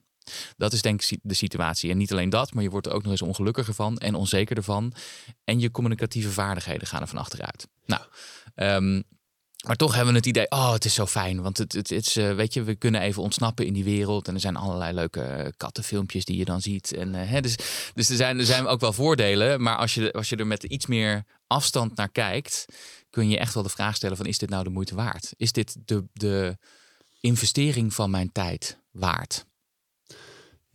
Dat 0.56 0.72
is 0.72 0.82
denk 0.82 1.02
ik 1.02 1.18
de 1.22 1.34
situatie. 1.34 1.90
En 1.90 1.96
niet 1.96 2.12
alleen 2.12 2.30
dat, 2.30 2.52
maar 2.52 2.62
je 2.62 2.70
wordt 2.70 2.86
er 2.86 2.92
ook 2.92 3.02
nog 3.02 3.10
eens 3.10 3.22
ongelukkiger 3.22 3.74
van 3.74 3.98
en 3.98 4.14
onzeker 4.14 4.56
ervan. 4.56 4.92
En 5.44 5.60
je 5.60 5.70
communicatieve 5.70 6.30
vaardigheden 6.30 6.86
gaan 6.86 7.00
er 7.00 7.08
van 7.08 7.18
achteruit. 7.18 7.68
Nou, 7.86 8.02
um, 8.54 9.04
maar 9.66 9.76
toch 9.76 9.94
hebben 9.94 10.12
we 10.12 10.18
het 10.18 10.28
idee, 10.28 10.50
oh, 10.50 10.72
het 10.72 10.84
is 10.84 10.94
zo 10.94 11.06
fijn. 11.06 11.42
Want 11.42 11.58
het, 11.58 11.72
het, 11.72 11.90
het 11.90 12.06
is, 12.06 12.16
uh, 12.16 12.34
weet 12.34 12.54
je, 12.54 12.62
we 12.62 12.74
kunnen 12.74 13.00
even 13.00 13.22
ontsnappen 13.22 13.66
in 13.66 13.72
die 13.72 13.84
wereld. 13.84 14.28
En 14.28 14.34
er 14.34 14.40
zijn 14.40 14.56
allerlei 14.56 14.94
leuke 14.94 15.54
kattenfilmpjes 15.56 16.24
die 16.24 16.36
je 16.36 16.44
dan 16.44 16.60
ziet. 16.60 16.94
En, 16.94 17.14
uh, 17.14 17.30
hè, 17.30 17.40
dus 17.40 17.56
dus 17.94 18.08
er, 18.08 18.16
zijn, 18.16 18.38
er 18.38 18.44
zijn 18.44 18.66
ook 18.66 18.80
wel 18.80 18.92
voordelen. 18.92 19.62
Maar 19.62 19.76
als 19.76 19.94
je, 19.94 20.12
als 20.12 20.28
je 20.28 20.36
er 20.36 20.46
met 20.46 20.62
iets 20.62 20.86
meer 20.86 21.24
afstand 21.46 21.96
naar 21.96 22.08
kijkt, 22.08 22.66
kun 23.10 23.28
je 23.28 23.38
echt 23.38 23.54
wel 23.54 23.62
de 23.62 23.68
vraag 23.68 23.96
stellen 23.96 24.16
van, 24.16 24.26
is 24.26 24.38
dit 24.38 24.48
nou 24.48 24.64
de 24.64 24.70
moeite 24.70 24.94
waard? 24.94 25.32
Is 25.36 25.52
dit 25.52 25.76
de, 25.84 26.04
de 26.12 26.56
investering 27.20 27.94
van 27.94 28.10
mijn 28.10 28.32
tijd 28.32 28.78
waard? 28.90 29.46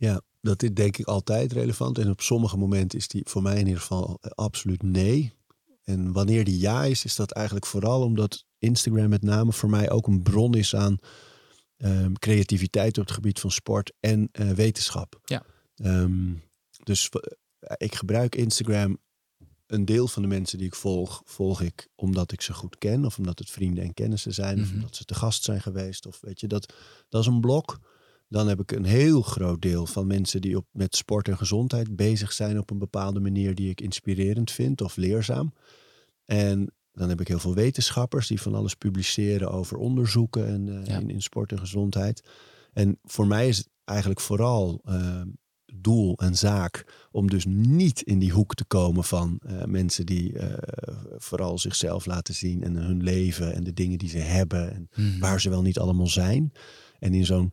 Ja, 0.00 0.22
dat 0.40 0.62
is 0.62 0.74
denk 0.74 0.96
ik 0.96 1.06
altijd 1.06 1.52
relevant. 1.52 1.98
En 1.98 2.10
op 2.10 2.20
sommige 2.20 2.56
momenten 2.56 2.98
is 2.98 3.08
die 3.08 3.22
voor 3.28 3.42
mij 3.42 3.58
in 3.58 3.66
ieder 3.66 3.80
geval 3.80 4.18
absoluut 4.20 4.82
nee. 4.82 5.32
En 5.84 6.12
wanneer 6.12 6.44
die 6.44 6.58
ja 6.58 6.84
is, 6.84 7.04
is 7.04 7.16
dat 7.16 7.30
eigenlijk 7.30 7.66
vooral 7.66 8.02
omdat 8.02 8.44
Instagram 8.58 9.08
met 9.08 9.22
name 9.22 9.52
voor 9.52 9.70
mij 9.70 9.90
ook 9.90 10.06
een 10.06 10.22
bron 10.22 10.54
is 10.54 10.74
aan 10.74 10.98
um, 11.76 12.18
creativiteit 12.18 12.98
op 12.98 13.04
het 13.04 13.14
gebied 13.14 13.40
van 13.40 13.50
sport 13.50 13.92
en 14.00 14.28
uh, 14.32 14.50
wetenschap. 14.50 15.20
Ja. 15.24 15.42
Um, 15.84 16.42
dus 16.82 17.08
ik 17.76 17.94
gebruik 17.94 18.34
Instagram. 18.34 18.98
Een 19.66 19.84
deel 19.84 20.08
van 20.08 20.22
de 20.22 20.28
mensen 20.28 20.58
die 20.58 20.66
ik 20.66 20.74
volg, 20.74 21.22
volg 21.24 21.60
ik 21.60 21.88
omdat 21.94 22.32
ik 22.32 22.40
ze 22.40 22.52
goed 22.52 22.78
ken. 22.78 23.04
Of 23.04 23.18
omdat 23.18 23.38
het 23.38 23.50
vrienden 23.50 23.84
en 23.84 23.94
kennissen 23.94 24.34
zijn. 24.34 24.56
Mm 24.56 24.56
-hmm. 24.56 24.62
Of 24.62 24.68
mhm. 24.68 24.78
omdat 24.78 24.96
ze 24.96 25.04
te 25.04 25.14
gast 25.14 25.42
zijn 25.42 25.60
geweest. 25.60 26.06
Of 26.06 26.20
weet 26.20 26.40
je, 26.40 26.46
dat, 26.46 26.74
dat 27.08 27.20
is 27.20 27.26
een 27.26 27.40
blok. 27.40 27.78
Dan 28.30 28.48
heb 28.48 28.60
ik 28.60 28.72
een 28.72 28.84
heel 28.84 29.22
groot 29.22 29.62
deel 29.62 29.86
van 29.86 30.06
mensen 30.06 30.40
die 30.40 30.56
op, 30.56 30.66
met 30.72 30.96
sport 30.96 31.28
en 31.28 31.36
gezondheid 31.36 31.96
bezig 31.96 32.32
zijn 32.32 32.58
op 32.58 32.70
een 32.70 32.78
bepaalde 32.78 33.20
manier 33.20 33.54
die 33.54 33.70
ik 33.70 33.80
inspirerend 33.80 34.50
vind 34.50 34.80
of 34.80 34.96
leerzaam. 34.96 35.52
En 36.24 36.74
dan 36.92 37.08
heb 37.08 37.20
ik 37.20 37.28
heel 37.28 37.38
veel 37.38 37.54
wetenschappers 37.54 38.26
die 38.26 38.40
van 38.40 38.54
alles 38.54 38.74
publiceren 38.74 39.50
over 39.50 39.76
onderzoeken 39.76 40.46
en, 40.46 40.66
uh, 40.66 40.98
in, 40.98 41.10
in, 41.10 41.22
sport 41.22 41.52
en 41.52 41.58
gezondheid. 41.58 42.24
En 42.72 42.98
voor 43.04 43.26
mij 43.26 43.48
is 43.48 43.56
het 43.56 43.68
eigenlijk 43.84 44.20
vooral 44.20 44.80
uh, 44.88 45.20
doel 45.74 46.16
en 46.18 46.36
zaak 46.36 47.06
om 47.10 47.28
dus 47.28 47.44
niet 47.48 48.00
in 48.00 48.18
die 48.18 48.32
hoek 48.32 48.54
te 48.54 48.64
komen 48.64 49.04
van 49.04 49.40
uh, 49.46 49.64
mensen 49.64 50.06
die 50.06 50.34
vooral 51.16 51.58
zichzelf 51.58 52.06
laten 52.06 52.34
zien 52.34 52.62
en 52.62 52.76
hun 52.76 53.02
leven 53.02 53.54
en 53.54 53.64
de 53.64 53.72
dingen 53.72 53.98
die 53.98 54.08
ze 54.08 54.18
hebben 54.18 54.72
en 54.72 54.88
mm 54.94 55.10
-hmm. 55.10 55.20
waar 55.20 55.40
ze 55.40 55.50
wel 55.50 55.62
niet 55.62 55.78
allemaal 55.78 56.06
zijn. 56.06 56.52
En 56.98 57.14
in 57.14 57.24
zo'n 57.24 57.52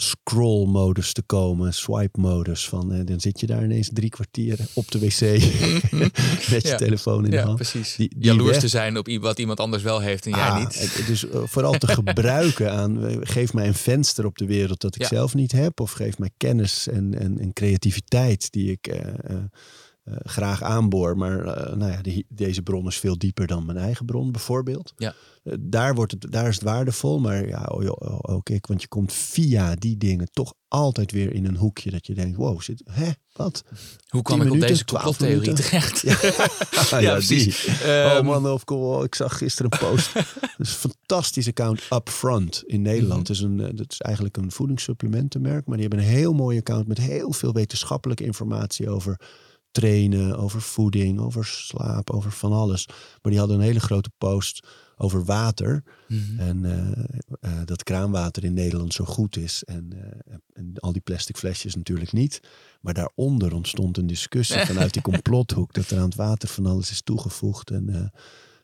scroll-modus 0.00 1.12
te 1.12 1.22
komen, 1.22 1.74
swipe-modus. 1.74 2.68
Van, 2.68 2.94
uh, 2.94 3.06
dan 3.06 3.20
zit 3.20 3.40
je 3.40 3.46
daar 3.46 3.64
ineens 3.64 3.90
drie 3.92 4.10
kwartier 4.10 4.58
op 4.74 4.90
de 4.90 4.98
wc 4.98 5.20
met 6.50 6.62
je 6.62 6.68
ja. 6.68 6.76
telefoon 6.76 7.24
in 7.24 7.30
ja, 7.30 7.36
de 7.36 7.42
hand. 7.42 7.56
precies. 7.56 7.96
Die, 7.96 8.08
die 8.08 8.24
Jaloers 8.24 8.50
weg... 8.50 8.60
te 8.60 8.68
zijn 8.68 8.98
op 8.98 9.08
wat 9.20 9.38
iemand 9.38 9.60
anders 9.60 9.82
wel 9.82 10.00
heeft 10.00 10.26
en 10.26 10.32
ah, 10.32 10.38
jij 10.38 10.58
niet. 10.58 11.06
Dus 11.06 11.24
uh, 11.24 11.30
vooral 11.44 11.78
te 11.78 11.86
gebruiken 12.02 12.72
aan, 12.72 13.04
uh, 13.04 13.16
geef 13.20 13.52
mij 13.52 13.66
een 13.66 13.74
venster 13.74 14.26
op 14.26 14.38
de 14.38 14.46
wereld 14.46 14.80
dat 14.80 14.94
ik 14.94 15.02
ja. 15.02 15.08
zelf 15.08 15.34
niet 15.34 15.52
heb. 15.52 15.80
Of 15.80 15.92
geef 15.92 16.18
mij 16.18 16.30
kennis 16.36 16.88
en, 16.88 17.18
en, 17.18 17.38
en 17.38 17.52
creativiteit 17.52 18.52
die 18.52 18.70
ik 18.70 18.88
uh, 18.88 19.36
graag 20.22 20.62
aanboor. 20.62 21.16
Maar 21.16 21.44
uh, 21.44 21.76
nou 21.76 21.92
ja, 21.92 22.02
die, 22.02 22.26
deze 22.28 22.62
bron 22.62 22.86
is 22.86 22.98
veel 22.98 23.18
dieper 23.18 23.46
dan 23.46 23.66
mijn 23.66 23.78
eigen 23.78 24.06
bron, 24.06 24.32
bijvoorbeeld. 24.32 24.92
Ja. 24.96 25.14
Uh, 25.44 25.54
daar, 25.60 25.94
wordt 25.94 26.12
het, 26.12 26.32
daar 26.32 26.48
is 26.48 26.54
het 26.54 26.64
waardevol. 26.64 27.20
Maar 27.20 27.46
ja, 27.46 27.64
ook 28.22 28.48
ik, 28.48 28.66
want 28.66 28.82
je 28.82 28.88
komt 28.88 29.12
via 29.12 29.74
die 29.74 29.96
dingen 29.96 30.28
toch 30.30 30.54
altijd 30.68 31.12
weer 31.12 31.32
in 31.32 31.46
een 31.46 31.56
hoekje 31.56 31.90
dat 31.90 32.06
je 32.06 32.14
denkt: 32.14 32.36
wow, 32.36 32.60
zit, 32.60 32.82
hè, 32.84 33.10
wat? 33.32 33.64
Hoe 34.08 34.22
kwam 34.22 34.40
ik 34.40 34.44
minuten, 34.44 34.68
op 34.68 34.72
deze 34.72 34.84
complottheorie 34.84 35.52
terecht? 35.52 36.00
Ja, 36.00 36.18
ja, 36.90 36.98
ja 36.98 37.12
precies. 37.12 37.68
Oh 37.84 38.20
man, 38.20 38.46
of, 38.46 38.62
oh, 38.64 39.04
ik 39.04 39.14
zag 39.14 39.38
gisteren 39.38 39.72
een 39.72 39.78
post. 39.78 40.12
dat 40.14 40.24
is 40.58 40.82
een 40.82 40.90
fantastisch 40.90 41.48
account 41.48 41.82
Upfront 41.90 42.62
in 42.66 42.82
Nederland. 42.82 43.28
Mm 43.28 43.36
-hmm. 43.36 43.56
dat, 43.56 43.66
is 43.66 43.70
een, 43.70 43.76
dat 43.76 43.92
is 43.92 44.00
eigenlijk 44.00 44.36
een 44.36 44.50
voedingssupplementenmerk. 44.50 45.66
Maar 45.66 45.76
die 45.76 45.86
hebben 45.88 46.06
een 46.06 46.12
heel 46.12 46.32
mooi 46.32 46.58
account 46.58 46.88
met 46.88 46.98
heel 46.98 47.32
veel 47.32 47.52
wetenschappelijke 47.52 48.24
informatie 48.24 48.90
over 48.90 49.20
trainen, 49.78 50.38
over 50.38 50.62
voeding, 50.62 51.20
over 51.20 51.44
slaap, 51.44 52.10
over 52.10 52.32
van 52.32 52.52
alles. 52.52 52.86
Maar 52.86 53.32
die 53.32 53.38
hadden 53.38 53.56
een 53.56 53.62
hele 53.62 53.80
grote 53.80 54.10
post 54.18 54.66
over 54.96 55.24
water. 55.24 55.82
Mm 56.08 56.18
-hmm. 56.18 56.38
En 56.38 56.64
uh, 56.64 57.52
uh, 57.52 57.60
dat 57.64 57.82
kraanwater 57.82 58.44
in 58.44 58.52
Nederland 58.52 58.94
zo 58.94 59.04
goed 59.04 59.36
is. 59.36 59.64
En, 59.64 59.90
uh, 59.94 60.34
en, 60.52 60.72
al 60.74 60.92
die 60.92 61.02
plastic 61.02 61.36
flesjes 61.36 61.74
natuurlijk 61.74 62.12
niet. 62.12 62.40
Maar 62.80 62.94
daaronder 62.94 63.54
ontstond 63.54 63.96
een 63.96 64.06
discussie 64.06 64.66
vanuit 64.72 64.92
die 64.92 65.02
complothoek. 65.02 65.72
Dat 65.72 65.90
er 65.90 65.98
aan 65.98 66.04
het 66.04 66.14
water 66.14 66.48
van 66.48 66.66
alles 66.66 66.90
is 66.90 67.02
toegevoegd. 67.02 67.70
En 67.70 68.12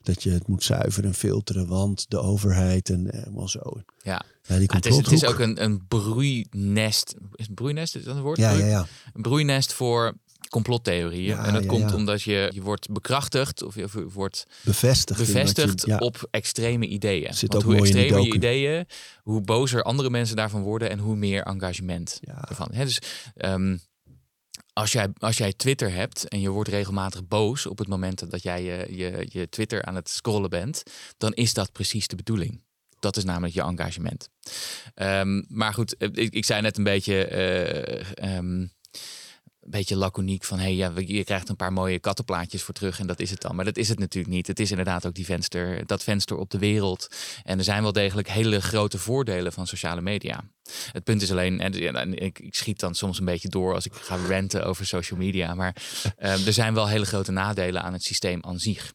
dat 0.02 0.22
je 0.22 0.30
het 0.30 0.48
moet 0.48 0.62
zuiveren 0.62 1.10
en 1.10 1.16
filteren. 1.16 1.66
Want 1.66 2.10
de 2.10 2.18
overheid 2.18 2.90
en 2.90 3.08
helemaal 3.10 3.48
zo. 3.48 3.60
Ja, 4.02 4.24
ja 4.42 4.58
die 4.58 4.68
ah, 4.68 4.74
het, 4.74 4.86
is, 4.86 4.96
het 4.96 5.12
is 5.12 5.24
ook 5.24 5.38
een, 5.38 5.62
een 5.62 5.86
broeinest. 5.86 7.14
Is 7.34 7.46
het 7.46 7.54
broeinest 7.54 7.96
is 7.96 8.04
dat 8.04 8.16
een 8.16 8.22
woord? 8.22 8.38
Ja, 8.38 8.50
ja, 8.50 8.66
ja. 8.66 8.86
Een 9.12 9.22
broeinest 9.22 9.72
voor 9.72 10.14
complottheorieën. 10.54 11.36
Ja, 11.36 11.44
en 11.44 11.52
dat 11.52 11.62
ja, 11.62 11.68
komt 11.68 11.90
ja. 11.90 11.96
omdat 11.96 12.22
je, 12.22 12.50
je 12.52 12.62
wordt 12.62 12.92
bekrachtigd 12.92 13.62
of 13.62 13.74
je 13.74 13.88
wordt 14.12 14.46
bevestigd, 14.60 15.18
bevestigd 15.18 15.86
je, 15.86 16.00
op 16.00 16.28
extreme 16.30 16.86
ideeën. 16.86 17.34
Zit 17.34 17.52
Want 17.52 17.64
hoe 17.64 17.76
extremer 17.76 18.20
je 18.20 18.34
ideeën, 18.34 18.86
hoe 19.22 19.40
bozer 19.40 19.82
andere 19.82 20.10
mensen 20.10 20.36
daarvan 20.36 20.62
worden 20.62 20.90
en 20.90 20.98
hoe 20.98 21.16
meer 21.16 21.42
engagement 21.42 22.20
ervan. 22.48 22.68
He, 22.72 22.84
dus 22.84 22.98
um, 23.36 23.80
als 24.72 24.92
jij, 24.92 25.08
als 25.18 25.36
jij 25.36 25.52
Twitter 25.52 25.92
hebt 25.92 26.28
en 26.28 26.40
je 26.40 26.50
wordt 26.50 26.68
regelmatig 26.68 27.26
boos 27.28 27.66
op 27.66 27.78
het 27.78 27.88
moment 27.88 28.30
dat 28.30 28.42
jij 28.42 28.62
je, 28.62 28.96
je, 28.96 29.26
je 29.28 29.48
Twitter 29.48 29.84
aan 29.84 29.94
het 29.94 30.08
scrollen 30.08 30.50
bent, 30.50 30.82
dan 31.18 31.32
is 31.32 31.54
dat 31.54 31.72
precies 31.72 32.06
de 32.06 32.16
bedoeling. 32.16 32.62
Dat 32.98 33.16
is 33.16 33.24
namelijk 33.24 33.54
je 33.54 33.62
engagement. 33.62 34.28
Um, 34.94 35.44
maar 35.48 35.74
goed, 35.74 35.94
ik, 35.98 36.34
ik, 36.34 36.44
zei 36.44 36.60
net 36.60 36.78
een 36.78 36.84
beetje. 36.84 37.16
Uh, 38.20 38.36
um, 38.36 38.73
een 39.64 39.70
beetje 39.70 39.96
laconiek 39.96 40.44
van 40.44 40.58
hey, 40.58 40.74
ja, 40.74 40.92
je 40.96 41.24
krijgt 41.24 41.48
een 41.48 41.56
paar 41.56 41.72
mooie 41.72 41.98
kattenplaatjes 41.98 42.62
voor 42.62 42.74
terug 42.74 42.98
en 42.98 43.06
dat 43.06 43.20
is 43.20 43.30
het 43.30 43.40
dan. 43.40 43.56
Maar 43.56 43.64
dat 43.64 43.76
is 43.76 43.88
het 43.88 43.98
natuurlijk 43.98 44.34
niet. 44.34 44.46
Het 44.46 44.60
is 44.60 44.70
inderdaad 44.70 45.06
ook 45.06 45.14
die 45.14 45.24
venster, 45.24 45.86
dat 45.86 46.02
venster 46.02 46.36
op 46.36 46.50
de 46.50 46.58
wereld. 46.58 47.08
En 47.42 47.58
er 47.58 47.64
zijn 47.64 47.82
wel 47.82 47.92
degelijk 47.92 48.28
hele 48.28 48.60
grote 48.60 48.98
voordelen 48.98 49.52
van 49.52 49.66
sociale 49.66 50.00
media. 50.00 50.44
Het 50.92 51.04
punt 51.04 51.22
is 51.22 51.30
alleen, 51.30 51.60
en 51.60 52.14
ik, 52.14 52.38
ik 52.38 52.54
schiet 52.54 52.80
dan 52.80 52.94
soms 52.94 53.18
een 53.18 53.24
beetje 53.24 53.48
door 53.48 53.74
als 53.74 53.86
ik 53.86 53.92
ga 53.94 54.16
ranten 54.16 54.66
over 54.66 54.86
social 54.86 55.18
media, 55.18 55.54
maar 55.54 55.76
uh, 56.18 56.46
er 56.46 56.52
zijn 56.52 56.74
wel 56.74 56.88
hele 56.88 57.06
grote 57.06 57.32
nadelen 57.32 57.82
aan 57.82 57.92
het 57.92 58.02
systeem 58.02 58.44
aan 58.44 58.58
zich. 58.58 58.92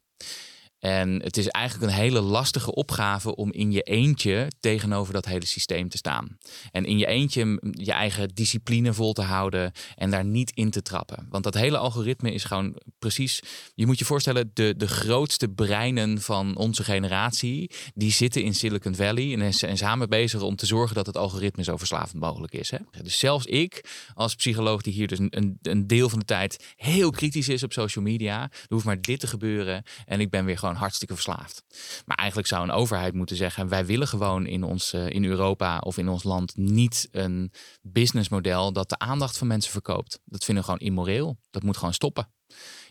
En 0.79 1.21
het 1.23 1.37
is 1.37 1.47
eigenlijk 1.47 1.91
een 1.91 1.99
hele 1.99 2.21
lastige 2.21 2.73
opgave 2.73 3.35
om 3.35 3.51
in 3.51 3.71
je 3.71 3.81
eentje 3.81 4.47
tegenover 4.59 5.13
dat 5.13 5.25
hele 5.25 5.45
systeem 5.45 5.89
te 5.89 5.97
staan. 5.97 6.37
En 6.71 6.85
in 6.85 6.97
je 6.97 7.05
eentje 7.05 7.59
je 7.71 7.91
eigen 7.91 8.29
discipline 8.33 8.93
vol 8.93 9.13
te 9.13 9.21
houden 9.21 9.71
en 9.95 10.11
daar 10.11 10.25
niet 10.25 10.51
in 10.53 10.69
te 10.69 10.81
trappen. 10.81 11.27
Want 11.29 11.43
dat 11.43 11.53
hele 11.53 11.77
algoritme 11.77 12.33
is 12.33 12.43
gewoon 12.43 12.75
precies. 12.99 13.41
Je 13.75 13.85
moet 13.85 13.99
je 13.99 14.05
voorstellen, 14.05 14.51
de, 14.53 14.73
de 14.77 14.87
grootste 14.87 15.47
breinen 15.47 16.21
van 16.21 16.57
onze 16.57 16.83
generatie, 16.83 17.71
die 17.93 18.11
zitten 18.11 18.43
in 18.43 18.55
Silicon 18.55 18.95
Valley 18.95 19.39
en 19.39 19.53
zijn 19.53 19.77
samen 19.77 20.09
bezig 20.09 20.41
om 20.41 20.55
te 20.55 20.65
zorgen 20.65 20.95
dat 20.95 21.05
het 21.05 21.17
algoritme 21.17 21.63
zo 21.63 21.77
verslavend 21.77 22.21
mogelijk 22.21 22.53
is. 22.53 22.71
Hè? 22.71 22.77
Dus 23.01 23.19
zelfs 23.19 23.45
ik, 23.45 23.85
als 24.13 24.35
psycholoog 24.35 24.81
die 24.81 24.93
hier 24.93 25.07
dus 25.07 25.19
een, 25.19 25.57
een 25.61 25.87
deel 25.87 26.09
van 26.09 26.19
de 26.19 26.25
tijd 26.25 26.73
heel 26.75 27.11
kritisch 27.11 27.49
is 27.49 27.63
op 27.63 27.73
social 27.73 28.03
media, 28.03 28.41
er 28.41 28.49
hoeft 28.69 28.85
maar 28.85 29.01
dit 29.01 29.19
te 29.19 29.27
gebeuren 29.27 29.83
en 30.05 30.19
ik 30.19 30.29
ben 30.29 30.45
weer 30.45 30.57
gewoon 30.57 30.68
gewoon 30.69 30.83
hartstikke 30.83 31.13
verslaafd. 31.13 31.63
Maar 32.05 32.17
eigenlijk 32.17 32.47
zou 32.49 32.63
een 32.63 32.71
overheid 32.71 33.13
moeten 33.13 33.35
zeggen: 33.35 33.67
wij 33.67 33.85
willen 33.85 34.07
gewoon 34.07 34.45
in, 34.45 34.63
ons, 34.63 34.93
eh, 34.93 35.09
in 35.09 35.25
Europa 35.25 35.77
of 35.77 35.97
in 35.97 36.09
ons 36.09 36.23
land 36.23 36.57
niet 36.57 37.07
een 37.11 37.51
businessmodel 37.81 38.73
dat 38.73 38.89
de 38.89 38.97
aandacht 38.97 39.37
van 39.37 39.47
mensen 39.47 39.71
verkoopt. 39.71 40.19
Dat 40.25 40.43
vinden 40.43 40.63
we 40.63 40.69
gewoon 40.69 40.87
immoreel. 40.87 41.37
Dat 41.49 41.63
moet 41.63 41.77
gewoon 41.77 41.93
stoppen. 41.93 42.31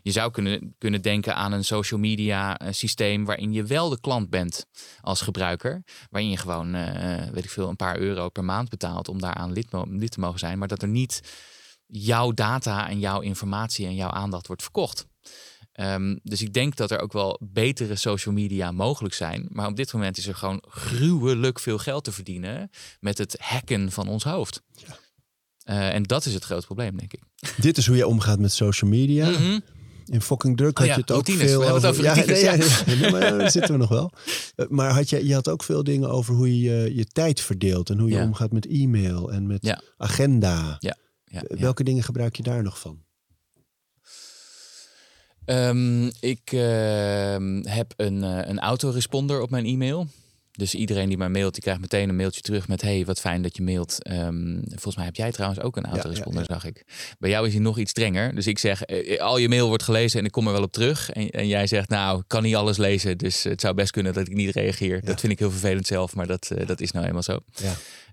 Je 0.03 0.11
zou 0.11 0.31
kunnen, 0.31 0.75
kunnen 0.79 1.03
denken 1.03 1.35
aan 1.35 1.53
een 1.53 1.65
social 1.65 2.01
media 2.01 2.59
eh, 2.59 2.73
systeem 2.73 3.25
waarin 3.25 3.53
je 3.53 3.65
wel 3.65 3.89
de 3.89 4.01
klant 4.01 4.31
bent 4.31 4.67
als 5.01 5.21
gebruiker. 5.21 5.83
Waarin 6.11 6.31
je 6.31 6.37
gewoon, 6.37 6.75
eh, 6.75 7.31
weet 7.31 7.45
ik 7.45 7.51
veel, 7.51 7.69
een 7.69 7.77
paar 7.77 7.99
euro 7.99 8.29
per 8.29 8.45
maand 8.45 8.69
betaalt 8.69 9.09
om 9.09 9.21
daaraan 9.21 9.53
lid, 9.53 9.67
lid 9.89 10.11
te 10.11 10.21
mogen 10.21 10.39
zijn. 10.39 10.59
Maar 10.59 10.69
dat 10.69 10.83
er 10.83 10.89
niet 10.89 11.21
jouw 11.87 12.33
data 12.33 12.89
en 12.89 12.99
jouw 12.99 13.21
informatie 13.21 13.87
en 13.87 13.95
jouw 13.95 14.11
aandacht 14.11 14.47
wordt 14.47 14.63
verkocht. 14.63 15.07
Ehm, 15.79 16.17
dus 16.23 16.43
ik 16.43 16.53
denk 16.53 16.77
dat 16.77 16.91
er 16.91 17.01
ook 17.01 17.13
wel 17.13 17.41
betere 17.43 17.97
social 17.97 18.35
media 18.35 18.71
mogelijk 18.71 19.15
zijn. 19.15 19.47
Maar 19.49 19.67
op 19.67 19.77
dit 19.77 19.93
moment 19.93 20.19
is 20.19 20.27
er 20.27 20.35
gewoon 20.35 20.63
gruwelijk 20.69 21.61
veel 21.61 21.79
geld 21.79 22.05
te 22.05 22.13
verdienen 22.13 22.71
met 23.01 23.19
het 23.19 23.37
hacken 23.41 23.93
van 23.93 24.09
ons 24.09 24.25
hoofd. 24.25 24.63
Ja. 24.73 24.99
Uh, 25.65 25.95
en 25.95 26.03
dat 26.03 26.25
is 26.25 26.35
het 26.35 26.45
grote 26.45 26.67
probleem, 26.67 26.97
denk 26.97 27.13
ik. 27.13 27.23
Dit 27.57 27.77
is 27.77 27.87
hoe 27.87 27.97
je 27.97 28.07
omgaat 28.07 28.39
met 28.39 28.53
social 28.53 28.91
media. 28.91 29.39
Mm 29.39 29.61
In 30.07 30.21
fucking 30.23 30.57
druk 30.57 30.79
had 30.79 30.87
oh 30.87 30.87
ja, 30.87 30.95
je 30.95 31.01
het 31.01 31.11
ook 31.11 31.27
routines. 31.27 31.51
veel 31.51 31.69
over. 31.69 31.89
over 31.89 32.03
ja, 32.05 32.15
nee, 32.15 32.43
ja, 32.43 32.53
ja, 32.53 33.11
maar 33.11 33.21
daar 33.21 33.51
zitten 33.51 33.73
we 33.73 33.79
nog 33.79 33.89
wel. 33.89 34.13
Eh, 34.57 34.67
maar 34.69 34.91
had 34.91 35.11
je, 35.11 35.27
je 35.27 35.35
had 35.35 35.49
ook 35.49 35.63
veel 35.63 35.85
dingen 35.85 36.11
over 36.11 36.35
hoe 36.35 36.61
je 36.61 36.95
je 36.95 37.05
tijd 37.05 37.41
verdeelt 37.41 37.91
en 37.91 37.99
hoe 37.99 38.11
je 38.11 38.21
omgaat 38.21 38.53
met 38.53 38.67
e-mail 38.67 39.33
en 39.33 39.47
met 39.47 39.81
agenda. 39.97 40.77
Ja. 40.79 40.97
Eh, 41.25 41.41
welke 41.61 41.85
dingen 41.85 42.03
gebruik 42.03 42.37
je 42.37 42.43
daar 42.43 42.63
nog 42.63 42.81
van? 42.81 43.07
Um, 45.51 46.11
ik 46.21 46.53
uh, 46.53 46.61
heb 47.63 47.93
een, 47.97 48.23
uh, 48.23 48.39
een 48.43 48.59
autoresponder 48.59 49.41
op 49.41 49.51
mijn 49.51 49.65
e-mail. 49.65 50.07
Dus 50.53 50.75
iedereen 50.75 51.09
die 51.09 51.19
mij 51.19 51.29
mailt, 51.29 51.53
die 51.53 51.63
krijgt 51.63 51.81
meteen 51.81 52.09
een 52.09 52.17
mailtje 52.17 52.41
terug 52.41 52.69
met... 52.69 52.83
hey, 52.83 53.05
wat 53.05 53.21
fijn 53.21 53.43
dat 53.43 53.57
je 53.57 53.63
mailt. 53.63 54.11
Um, 54.11 54.63
volgens 54.69 54.97
mij 54.97 55.05
heb 55.05 55.17
jij 55.17 55.33
trouwens 55.33 55.61
ook 55.61 55.77
een 55.77 55.87
autoresponder, 55.87 56.45
ja, 56.49 56.55
zag 56.55 56.65
ik. 56.65 56.85
Bij 57.19 57.31
jou 57.31 57.47
is 57.47 57.53
hij 57.53 57.63
nog 57.63 57.79
iets 57.79 57.91
strenger. 57.91 58.35
Dus 58.35 58.47
ik 58.47 58.59
zeg, 58.59 58.83
eh, 58.83 59.21
al 59.21 59.39
je 59.39 59.49
mail 59.49 59.69
wordt 59.69 59.83
gelezen 59.83 60.19
en 60.19 60.25
ik 60.25 60.31
kom 60.31 60.47
er 60.47 60.53
wel 60.53 60.63
op 60.63 60.73
terug. 60.73 61.11
En, 61.11 61.31
en 61.31 61.47
jij 61.47 61.67
zegt, 61.67 61.89
nou, 61.89 62.19
ik 62.19 62.25
kan 62.27 62.43
niet 62.43 62.55
alles 62.55 62.77
lezen. 62.77 63.19
Dus 63.19 63.43
het 63.43 63.61
zou 63.61 63.75
best 63.75 63.91
kunnen 63.91 64.13
dat 64.13 64.29
ik 64.29 64.35
niet 64.35 64.55
reageer. 64.55 65.05
Dat 65.05 65.21
vind 65.21 65.33
ik 65.33 65.39
heel 65.39 65.51
vervelend 65.51 65.87
zelf, 65.87 66.15
maar 66.15 66.27
dat, 66.27 66.51
uh, 66.53 66.67
dat 66.67 66.81
is 66.81 66.91
nou 66.91 67.07
eenmaal 67.07 67.23
zo. 67.23 67.39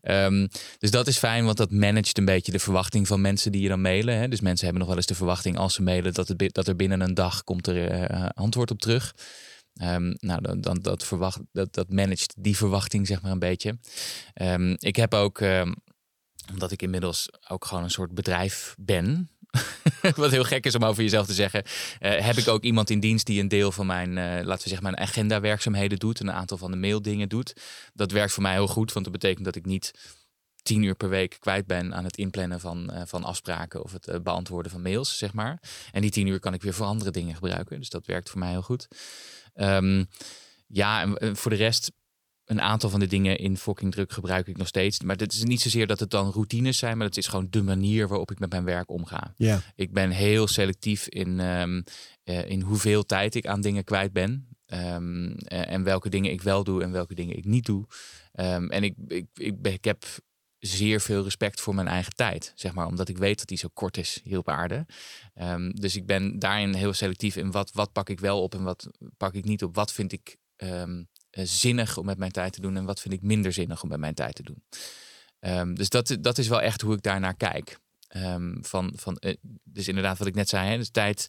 Um, 0.09 0.47
dus 0.79 0.91
dat 0.91 1.07
is 1.07 1.17
fijn, 1.17 1.45
want 1.45 1.57
dat 1.57 1.71
managt 1.71 2.17
een 2.17 2.25
beetje 2.25 2.51
de 2.51 2.59
verwachting 2.59 3.07
van 3.07 3.21
mensen 3.21 3.51
die 3.51 3.61
je 3.61 3.69
dan 3.69 3.81
mailen. 3.81 4.17
Hè. 4.17 4.27
Dus 4.27 4.41
mensen 4.41 4.63
hebben 4.63 4.79
nog 4.79 4.87
wel 4.87 4.97
eens 4.97 5.07
de 5.07 5.15
verwachting 5.15 5.57
als 5.57 5.73
ze 5.73 5.81
mailen... 5.81 6.13
dat, 6.13 6.27
het, 6.27 6.53
dat 6.53 6.67
er 6.67 6.75
binnen 6.75 7.01
een 7.01 7.13
dag 7.13 7.43
komt 7.43 7.67
er 7.67 8.11
uh, 8.11 8.29
antwoord 8.33 8.71
op 8.71 8.79
terug 8.79 9.13
Um, 9.81 10.15
nou, 10.19 10.41
dan, 10.41 10.61
dan, 10.61 10.81
dat, 10.81 11.03
verwacht, 11.03 11.39
dat, 11.51 11.73
dat 11.73 11.89
managt 11.89 12.33
die 12.37 12.57
verwachting 12.57 13.07
zeg 13.07 13.21
maar 13.21 13.31
een 13.31 13.39
beetje. 13.39 13.77
Um, 14.41 14.75
ik 14.77 14.95
heb 14.95 15.13
ook, 15.13 15.41
omdat 16.51 16.71
ik 16.71 16.81
inmiddels 16.81 17.29
ook 17.47 17.65
gewoon 17.65 17.83
een 17.83 17.89
soort 17.89 18.13
bedrijf 18.13 18.75
ben, 18.77 19.29
wat 20.15 20.31
heel 20.31 20.43
gek 20.43 20.65
is 20.65 20.75
om 20.75 20.83
over 20.83 21.03
jezelf 21.03 21.25
te 21.25 21.33
zeggen, 21.33 21.63
uh, 21.65 22.15
heb 22.17 22.35
ik 22.35 22.47
ook 22.47 22.63
iemand 22.63 22.89
in 22.89 22.99
dienst 22.99 23.25
die 23.25 23.41
een 23.41 23.47
deel 23.47 23.71
van 23.71 23.85
mijn, 23.85 24.09
uh, 24.09 24.23
laten 24.23 24.63
we 24.63 24.69
zeggen, 24.69 24.83
mijn 24.83 24.97
agenda 24.97 25.39
werkzaamheden 25.39 25.99
doet, 25.99 26.19
een 26.19 26.31
aantal 26.31 26.57
van 26.57 26.71
de 26.71 26.77
maildingen 26.77 27.29
doet. 27.29 27.53
Dat 27.93 28.11
werkt 28.11 28.33
voor 28.33 28.43
mij 28.43 28.53
heel 28.53 28.67
goed, 28.67 28.93
want 28.93 29.05
dat 29.05 29.13
betekent 29.13 29.45
dat 29.45 29.55
ik 29.55 29.65
niet 29.65 29.91
tien 30.61 30.83
uur 30.83 30.95
per 30.95 31.09
week 31.09 31.37
kwijt 31.39 31.65
ben 31.65 31.95
aan 31.95 32.03
het 32.03 32.17
inplannen 32.17 32.59
van, 32.59 32.89
uh, 32.93 33.01
van 33.05 33.23
afspraken 33.23 33.83
of 33.83 33.91
het 33.91 34.23
beantwoorden 34.23 34.71
van 34.71 34.81
mails, 34.81 35.17
zeg 35.17 35.33
maar. 35.33 35.59
En 35.91 36.01
die 36.01 36.11
tien 36.11 36.27
uur 36.27 36.39
kan 36.39 36.53
ik 36.53 36.61
weer 36.61 36.73
voor 36.73 36.85
andere 36.85 37.11
dingen 37.11 37.35
gebruiken. 37.35 37.79
Dus 37.79 37.89
dat 37.89 38.05
werkt 38.05 38.29
voor 38.29 38.39
mij 38.39 38.49
heel 38.49 38.61
goed. 38.61 38.87
Um, 39.55 40.07
ja, 40.67 41.01
en 41.01 41.35
voor 41.35 41.51
de 41.51 41.57
rest, 41.57 41.91
een 42.45 42.61
aantal 42.61 42.89
van 42.89 42.99
de 42.99 43.07
dingen 43.07 43.37
in 43.37 43.57
fucking 43.57 43.91
druk 43.91 44.11
gebruik 44.11 44.47
ik 44.47 44.57
nog 44.57 44.67
steeds. 44.67 45.01
Maar 45.01 45.15
het 45.15 45.33
is 45.33 45.43
niet 45.43 45.61
zozeer 45.61 45.87
dat 45.87 45.99
het 45.99 46.09
dan 46.09 46.31
routines 46.31 46.77
zijn, 46.77 46.97
maar 46.97 47.07
het 47.07 47.17
is 47.17 47.27
gewoon 47.27 47.47
de 47.49 47.63
manier 47.63 48.07
waarop 48.07 48.31
ik 48.31 48.39
met 48.39 48.51
mijn 48.51 48.63
werk 48.63 48.89
omga. 48.89 49.33
Ja. 49.35 49.61
Ik 49.75 49.93
ben 49.93 50.09
heel 50.09 50.47
selectief 50.47 51.07
in, 51.07 51.39
um, 51.39 51.83
uh, 52.23 52.49
in 52.49 52.61
hoeveel 52.61 53.05
tijd 53.05 53.35
ik 53.35 53.47
aan 53.47 53.61
dingen 53.61 53.83
kwijt 53.83 54.13
ben. 54.13 54.47
Um, 54.67 55.37
en 55.37 55.83
welke 55.83 56.09
dingen 56.09 56.31
ik 56.31 56.41
wel 56.41 56.63
doe 56.63 56.83
en 56.83 56.91
welke 56.91 57.15
dingen 57.15 57.37
ik 57.37 57.45
niet 57.45 57.65
doe. 57.65 57.85
Um, 58.33 58.69
en 58.69 58.83
ik, 58.83 58.95
ik, 59.07 59.25
ik, 59.33 59.55
ik 59.67 59.83
heb 59.83 60.05
zeer 60.59 61.01
veel 61.01 61.23
respect 61.23 61.61
voor 61.61 61.75
mijn 61.75 61.87
eigen 61.87 62.15
tijd. 62.15 62.51
Zeg 62.55 62.73
maar, 62.73 62.87
omdat 62.87 63.09
ik 63.09 63.17
weet 63.17 63.37
dat 63.37 63.47
die 63.47 63.57
zo 63.57 63.67
kort 63.73 63.97
is 63.97 64.21
hier 64.23 64.37
op 64.37 64.49
aarde. 64.49 64.85
Um, 65.41 65.75
dus 65.75 65.95
ik 65.95 66.05
ben 66.05 66.39
daarin 66.39 66.73
heel 66.73 66.93
selectief 66.93 67.35
in 67.35 67.51
wat, 67.51 67.71
wat 67.71 67.91
pak 67.91 68.09
ik 68.09 68.19
wel 68.19 68.41
op 68.41 68.53
en 68.53 68.63
wat 68.63 68.89
pak 69.17 69.33
ik 69.33 69.45
niet 69.45 69.63
op. 69.63 69.75
Wat 69.75 69.91
vind 69.91 70.11
ik 70.11 70.37
um, 70.57 71.07
zinnig 71.43 71.97
om 71.97 72.05
met 72.05 72.17
mijn 72.17 72.31
tijd 72.31 72.53
te 72.53 72.61
doen 72.61 72.77
en 72.77 72.85
wat 72.85 73.01
vind 73.01 73.13
ik 73.13 73.21
minder 73.21 73.53
zinnig 73.53 73.83
om 73.83 73.89
met 73.89 73.99
mijn 73.99 74.13
tijd 74.13 74.35
te 74.35 74.43
doen. 74.43 74.63
Um, 75.39 75.75
dus 75.75 75.89
dat, 75.89 76.17
dat 76.19 76.37
is 76.37 76.47
wel 76.47 76.61
echt 76.61 76.81
hoe 76.81 76.93
ik 76.93 77.01
daarnaar 77.01 77.35
kijk. 77.35 77.79
van, 78.61 78.93
van, 78.95 79.17
uh, 79.19 79.33
dus 79.63 79.87
inderdaad, 79.87 80.17
wat 80.17 80.27
ik 80.27 80.35
net 80.35 80.49
zei, 80.49 80.69
hè, 80.69 80.77
dus 80.77 80.89
tijd 80.89 81.27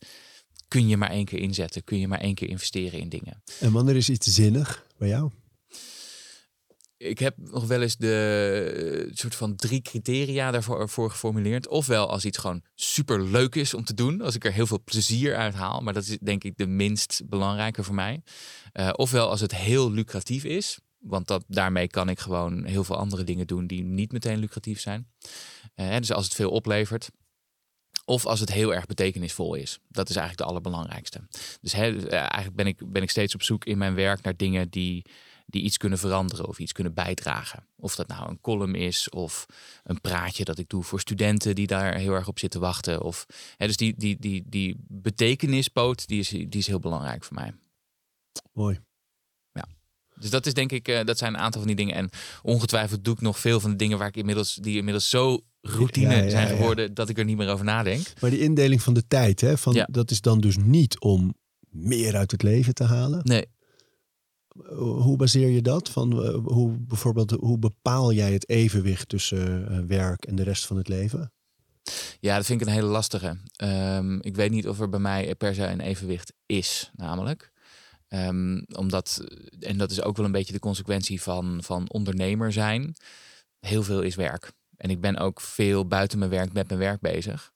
kun 0.68 0.88
je 0.88 0.96
maar 0.96 1.10
één 1.10 1.24
keer 1.24 1.38
inzetten, 1.38 1.84
kun 1.84 1.98
je 1.98 2.08
maar 2.08 2.20
één 2.20 2.34
keer 2.34 2.48
investeren 2.48 3.00
in 3.00 3.08
dingen. 3.08 3.42
En 3.60 3.72
wanneer 3.72 3.96
is 3.96 4.08
iets 4.08 4.34
zinnig 4.34 4.86
bij 4.98 5.08
jou? 5.08 5.30
Ik 6.96 7.18
heb 7.18 7.34
nog 7.36 7.66
wel 7.66 7.82
eens 7.82 7.96
de 7.96 9.04
eh, 9.06 9.14
soort 9.14 9.34
van 9.34 9.56
drie 9.56 9.82
criteria 9.82 10.50
daarvoor 10.50 10.88
voor 10.88 11.10
geformuleerd. 11.10 11.68
Ofwel 11.68 12.10
als 12.10 12.24
iets 12.24 12.38
gewoon 12.38 12.62
super 12.74 13.22
leuk 13.22 13.54
is 13.54 13.74
om 13.74 13.84
te 13.84 13.94
doen, 13.94 14.20
als 14.20 14.34
ik 14.34 14.44
er 14.44 14.52
heel 14.52 14.66
veel 14.66 14.82
plezier 14.84 15.36
uit 15.36 15.54
haal, 15.54 15.80
maar 15.80 15.92
dat 15.92 16.06
is 16.06 16.18
denk 16.18 16.44
ik 16.44 16.56
de 16.56 16.66
minst 16.66 17.22
belangrijke 17.26 17.82
voor 17.82 17.94
mij. 17.94 18.22
Uh, 18.72 18.90
ofwel 18.92 19.30
als 19.30 19.40
het 19.40 19.54
heel 19.54 19.90
lucratief 19.90 20.44
is, 20.44 20.78
want 20.98 21.26
dat, 21.26 21.44
daarmee 21.48 21.88
kan 21.88 22.08
ik 22.08 22.18
gewoon 22.18 22.64
heel 22.64 22.84
veel 22.84 22.96
andere 22.96 23.24
dingen 23.24 23.46
doen 23.46 23.66
die 23.66 23.82
niet 23.82 24.12
meteen 24.12 24.38
lucratief 24.38 24.80
zijn. 24.80 25.08
Uh, 25.76 25.96
dus 25.96 26.12
als 26.12 26.24
het 26.24 26.34
veel 26.34 26.50
oplevert. 26.50 27.10
Of 28.04 28.26
als 28.26 28.40
het 28.40 28.52
heel 28.52 28.74
erg 28.74 28.86
betekenisvol 28.86 29.54
is. 29.54 29.78
Dat 29.88 30.08
is 30.08 30.16
eigenlijk 30.16 30.46
de 30.46 30.54
allerbelangrijkste. 30.54 31.20
Dus 31.60 31.72
eigenlijk 31.72 32.54
ben 32.54 32.66
ik, 32.66 32.92
ben 32.92 33.02
ik 33.02 33.10
steeds 33.10 33.34
op 33.34 33.42
zoek 33.42 33.64
in 33.64 33.78
mijn 33.78 33.94
werk 33.94 34.22
naar 34.22 34.36
dingen 34.36 34.68
die 34.68 35.04
die 35.46 35.62
iets 35.62 35.76
kunnen 35.76 35.98
veranderen 35.98 36.48
of 36.48 36.58
iets 36.58 36.72
kunnen 36.72 36.94
bijdragen. 36.94 37.66
Of 37.76 37.94
dat 37.94 38.08
nou 38.08 38.28
een 38.28 38.40
column 38.40 38.74
is 38.74 39.08
of 39.08 39.46
een 39.84 40.00
praatje 40.00 40.44
dat 40.44 40.58
ik 40.58 40.68
doe 40.68 40.82
voor 40.82 41.00
studenten 41.00 41.54
die 41.54 41.66
daar 41.66 41.94
heel 41.94 42.12
erg 42.12 42.28
op 42.28 42.38
zitten 42.38 42.60
wachten. 42.60 43.02
Of, 43.02 43.26
hè, 43.56 43.66
dus 43.66 43.76
die, 43.76 43.94
die, 43.96 44.16
die, 44.18 44.44
die 44.46 44.76
betekenispoot 44.88 46.06
die 46.06 46.18
is, 46.18 46.28
die 46.28 46.48
is 46.50 46.66
heel 46.66 46.78
belangrijk 46.78 47.24
voor 47.24 47.34
mij. 47.34 47.52
Mooi. 48.52 48.80
Ja. 49.52 49.64
Dus 50.14 50.30
dat 50.30 50.46
is 50.46 50.54
denk 50.54 50.72
ik, 50.72 50.88
uh, 50.88 51.04
dat 51.04 51.18
zijn 51.18 51.34
een 51.34 51.40
aantal 51.40 51.60
van 51.60 51.68
die 51.68 51.76
dingen. 51.76 51.94
En 51.94 52.10
ongetwijfeld 52.42 53.04
doe 53.04 53.14
ik 53.14 53.20
nog 53.20 53.38
veel 53.38 53.60
van 53.60 53.70
de 53.70 53.76
dingen 53.76 53.98
waar 53.98 54.08
ik 54.08 54.16
inmiddels, 54.16 54.54
die 54.54 54.76
inmiddels 54.76 55.10
zo 55.10 55.40
routine 55.60 56.14
ja, 56.14 56.22
ja, 56.22 56.30
zijn 56.30 56.48
geworden 56.48 56.94
dat 56.94 57.08
ik 57.08 57.18
er 57.18 57.24
niet 57.24 57.36
meer 57.36 57.48
over 57.48 57.64
nadenk. 57.64 58.12
Maar 58.20 58.30
die 58.30 58.40
indeling 58.40 58.82
van 58.82 58.94
de 58.94 59.06
tijd, 59.06 59.40
hè, 59.40 59.58
van, 59.58 59.86
dat 59.90 60.10
is 60.10 60.20
dan 60.20 60.40
dus 60.40 60.56
niet 60.56 61.00
om 61.00 61.34
meer 61.70 62.16
uit 62.16 62.30
het 62.30 62.42
leven 62.42 62.74
te 62.74 62.84
halen. 62.84 63.20
Nee. 63.22 63.44
Hoe 64.76 65.16
baseer 65.16 65.48
je 65.48 65.62
dat? 65.62 65.90
Van, 65.90 66.24
eh, 66.24 66.34
hoe, 66.44 66.78
bijvoorbeeld, 66.78 67.30
hoe 67.30 67.58
bepaal 67.58 68.12
jij 68.12 68.32
het 68.32 68.48
evenwicht 68.48 69.08
tussen 69.08 69.72
uh, 69.72 69.78
werk 69.86 70.24
en 70.24 70.34
de 70.34 70.42
rest 70.42 70.66
van 70.66 70.76
het 70.76 70.88
leven? 70.88 71.32
Ja, 72.20 72.36
dat 72.36 72.46
vind 72.46 72.60
ik 72.60 72.66
een 72.66 72.72
hele 72.72 72.86
lastige. 72.86 73.36
Um, 73.62 74.22
ik 74.22 74.36
weet 74.36 74.50
niet 74.50 74.68
of 74.68 74.80
er 74.80 74.88
bij 74.88 75.00
mij 75.00 75.34
per 75.34 75.54
se 75.54 75.66
een 75.66 75.80
evenwicht 75.80 76.32
is, 76.46 76.90
namelijk. 76.94 77.52
Um, 78.08 78.64
omdat, 78.72 79.24
en 79.60 79.78
dat 79.78 79.90
is 79.90 80.02
ook 80.02 80.16
wel 80.16 80.26
een 80.26 80.32
beetje 80.32 80.52
de 80.52 80.58
consequentie 80.58 81.22
van, 81.22 81.58
van 81.62 81.90
ondernemer 81.90 82.52
zijn. 82.52 82.94
Heel 83.60 83.82
veel 83.82 84.02
is 84.02 84.14
werk. 84.14 84.52
En 84.76 84.90
ik 84.90 85.00
ben 85.00 85.16
ook 85.16 85.40
veel 85.40 85.86
buiten 85.86 86.18
mijn 86.18 86.30
werk 86.30 86.52
met 86.52 86.68
mijn 86.68 86.80
werk 86.80 87.00
bezig. 87.00 87.52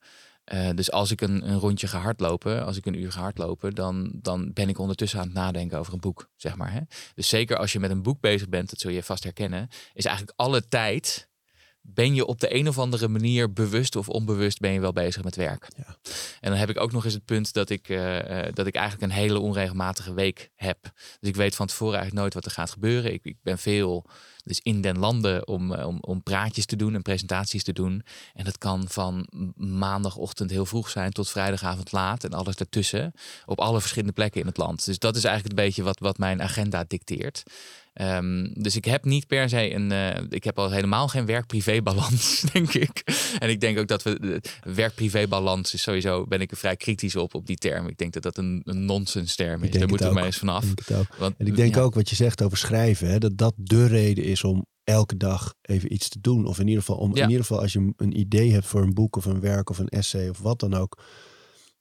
Uh, 0.52 0.70
dus 0.74 0.90
als 0.90 1.10
ik 1.10 1.20
een, 1.20 1.48
een, 1.48 1.58
rondje 1.58 1.86
ga 1.86 1.98
hardlopen, 1.98 2.64
als 2.64 2.76
ik 2.76 2.86
een 2.86 3.00
uur 3.00 3.12
ga 3.12 3.20
hardlopen, 3.20 3.74
dan, 3.74 4.10
dan 4.14 4.52
ben 4.52 4.68
ik 4.68 4.78
ondertussen 4.78 5.18
aan 5.18 5.24
het 5.24 5.34
nadenken 5.34 5.78
over 5.78 5.92
een 5.92 6.00
boek, 6.00 6.30
zeg 6.36 6.56
maar. 6.56 6.72
Hè? 6.72 6.80
Dus 7.14 7.28
zeker 7.28 7.56
als 7.56 7.72
je 7.72 7.80
met 7.80 7.90
een 7.90 8.02
boek 8.02 8.20
bezig 8.20 8.48
bent, 8.48 8.70
dat 8.70 8.78
zul 8.78 8.90
je 8.90 9.02
vast 9.02 9.24
herkennen, 9.24 9.68
is 9.92 10.04
eigenlijk 10.04 10.38
alle 10.38 10.68
tijd 10.68 11.28
ben 11.82 12.14
je 12.14 12.26
op 12.26 12.40
de 12.40 12.54
een 12.54 12.68
of 12.68 12.78
andere 12.78 13.08
manier 13.08 13.52
bewust 13.52 13.96
of 13.96 14.08
onbewust 14.08 14.58
ben 14.58 14.72
je 14.72 14.80
wel 14.80 14.92
bezig 14.92 15.24
met 15.24 15.36
werk. 15.36 15.68
Ja. 15.76 15.96
En 16.40 16.50
dan 16.50 16.58
heb 16.58 16.70
ik 16.70 16.80
ook 16.80 16.92
nog 16.92 17.04
eens 17.04 17.14
het 17.14 17.24
punt 17.24 17.52
dat 17.52 17.70
ik, 17.70 17.88
uh, 17.88 18.18
dat 18.52 18.66
ik 18.66 18.74
eigenlijk 18.74 19.12
een 19.12 19.18
hele 19.18 19.38
onregelmatige 19.38 20.14
week 20.14 20.50
heb. 20.54 20.78
Dus 21.20 21.28
ik 21.28 21.36
weet 21.36 21.54
van 21.54 21.66
tevoren 21.66 21.94
eigenlijk 21.94 22.22
nooit 22.22 22.34
wat 22.34 22.44
er 22.44 22.50
gaat 22.50 22.70
gebeuren. 22.70 23.12
Ik, 23.12 23.24
ik 23.24 23.36
ben 23.42 23.58
veel 23.58 24.06
dus 24.44 24.60
in 24.62 24.80
den 24.80 24.98
landen 24.98 25.48
om, 25.48 25.72
om, 25.74 25.98
om 26.00 26.22
praatjes 26.22 26.66
te 26.66 26.76
doen 26.76 26.94
en 26.94 27.02
presentaties 27.02 27.64
te 27.64 27.72
doen. 27.72 28.02
En 28.34 28.44
dat 28.44 28.58
kan 28.58 28.84
van 28.88 29.26
maandagochtend 29.56 30.50
heel 30.50 30.66
vroeg 30.66 30.88
zijn 30.90 31.12
tot 31.12 31.30
vrijdagavond 31.30 31.92
laat 31.92 32.24
en 32.24 32.30
alles 32.30 32.56
daartussen. 32.56 33.12
Op 33.46 33.58
alle 33.60 33.80
verschillende 33.80 34.14
plekken 34.14 34.40
in 34.40 34.46
het 34.46 34.56
land. 34.56 34.84
Dus 34.84 34.98
dat 34.98 35.16
is 35.16 35.24
eigenlijk 35.24 35.58
een 35.58 35.64
beetje 35.64 35.82
wat, 35.82 35.98
wat 35.98 36.18
mijn 36.18 36.42
agenda 36.42 36.84
dicteert. 36.88 37.42
Ehm, 37.92 38.48
dus 38.52 38.76
ik 38.76 38.84
heb 38.84 39.04
niet 39.04 39.26
per 39.26 39.48
se 39.48 39.74
een. 39.74 39.92
eh, 39.92 40.22
ik 40.28 40.44
heb 40.44 40.58
al 40.58 40.70
helemaal 40.70 41.08
geen 41.08 41.26
werk-privé-balans, 41.26 42.40
denk 42.52 42.74
ik. 42.74 43.02
En 43.38 43.50
ik 43.50 43.60
denk 43.60 43.78
ook 43.78 43.88
dat 43.88 44.02
we. 44.02 44.18
de 44.20 44.40
Werk-privé-balans 44.74 45.74
is 45.74 45.82
sowieso. 45.82 46.26
Ben 46.26 46.40
ik 46.40 46.50
er 46.50 46.56
vrij 46.56 46.76
kritisch 46.76 47.16
op, 47.16 47.34
op 47.34 47.46
die 47.46 47.56
term. 47.56 47.86
Ik 47.88 47.98
denk 47.98 48.12
dat 48.12 48.22
dat 48.22 48.38
een, 48.38 48.62
een 48.64 48.84
nonsens-term 48.84 49.62
is. 49.62 49.70
Daar 49.70 49.88
moeten 49.88 50.08
we 50.08 50.14
maar 50.14 50.24
eens 50.24 50.36
vanaf. 50.36 50.64
Ik. 50.64 50.86
Want, 51.18 51.34
En 51.38 51.46
ik 51.46 51.56
denk 51.56 51.74
ja, 51.74 51.80
ook 51.80 51.94
wat 51.94 52.08
je 52.08 52.16
zegt 52.16 52.42
over 52.42 52.58
schrijven, 52.58 53.08
hè, 53.10 53.18
dat 53.18 53.38
dat 53.38 53.54
de 53.56 53.86
reden 53.86 54.24
is 54.30 54.44
om 54.44 54.66
elke 54.84 55.16
dag 55.16 55.54
even 55.62 55.92
iets 55.92 56.08
te 56.08 56.20
doen. 56.20 56.46
Of 56.46 56.58
in 56.58 56.66
ieder 56.68 56.82
geval, 56.84 56.96
om, 56.96 57.16
Ja. 57.16 57.22
in 57.22 57.28
ieder 57.28 57.44
geval 57.44 57.60
als 57.62 57.72
je 57.72 57.92
een 57.96 58.18
idee 58.18 58.52
hebt 58.52 58.66
voor 58.66 58.82
een 58.82 58.94
boek 58.94 59.16
of 59.16 59.24
een 59.24 59.40
werk 59.40 59.70
of 59.70 59.78
een 59.78 59.88
essay 59.88 60.28
of 60.28 60.38
wat 60.38 60.60
dan 60.60 60.74
ook, 60.74 61.02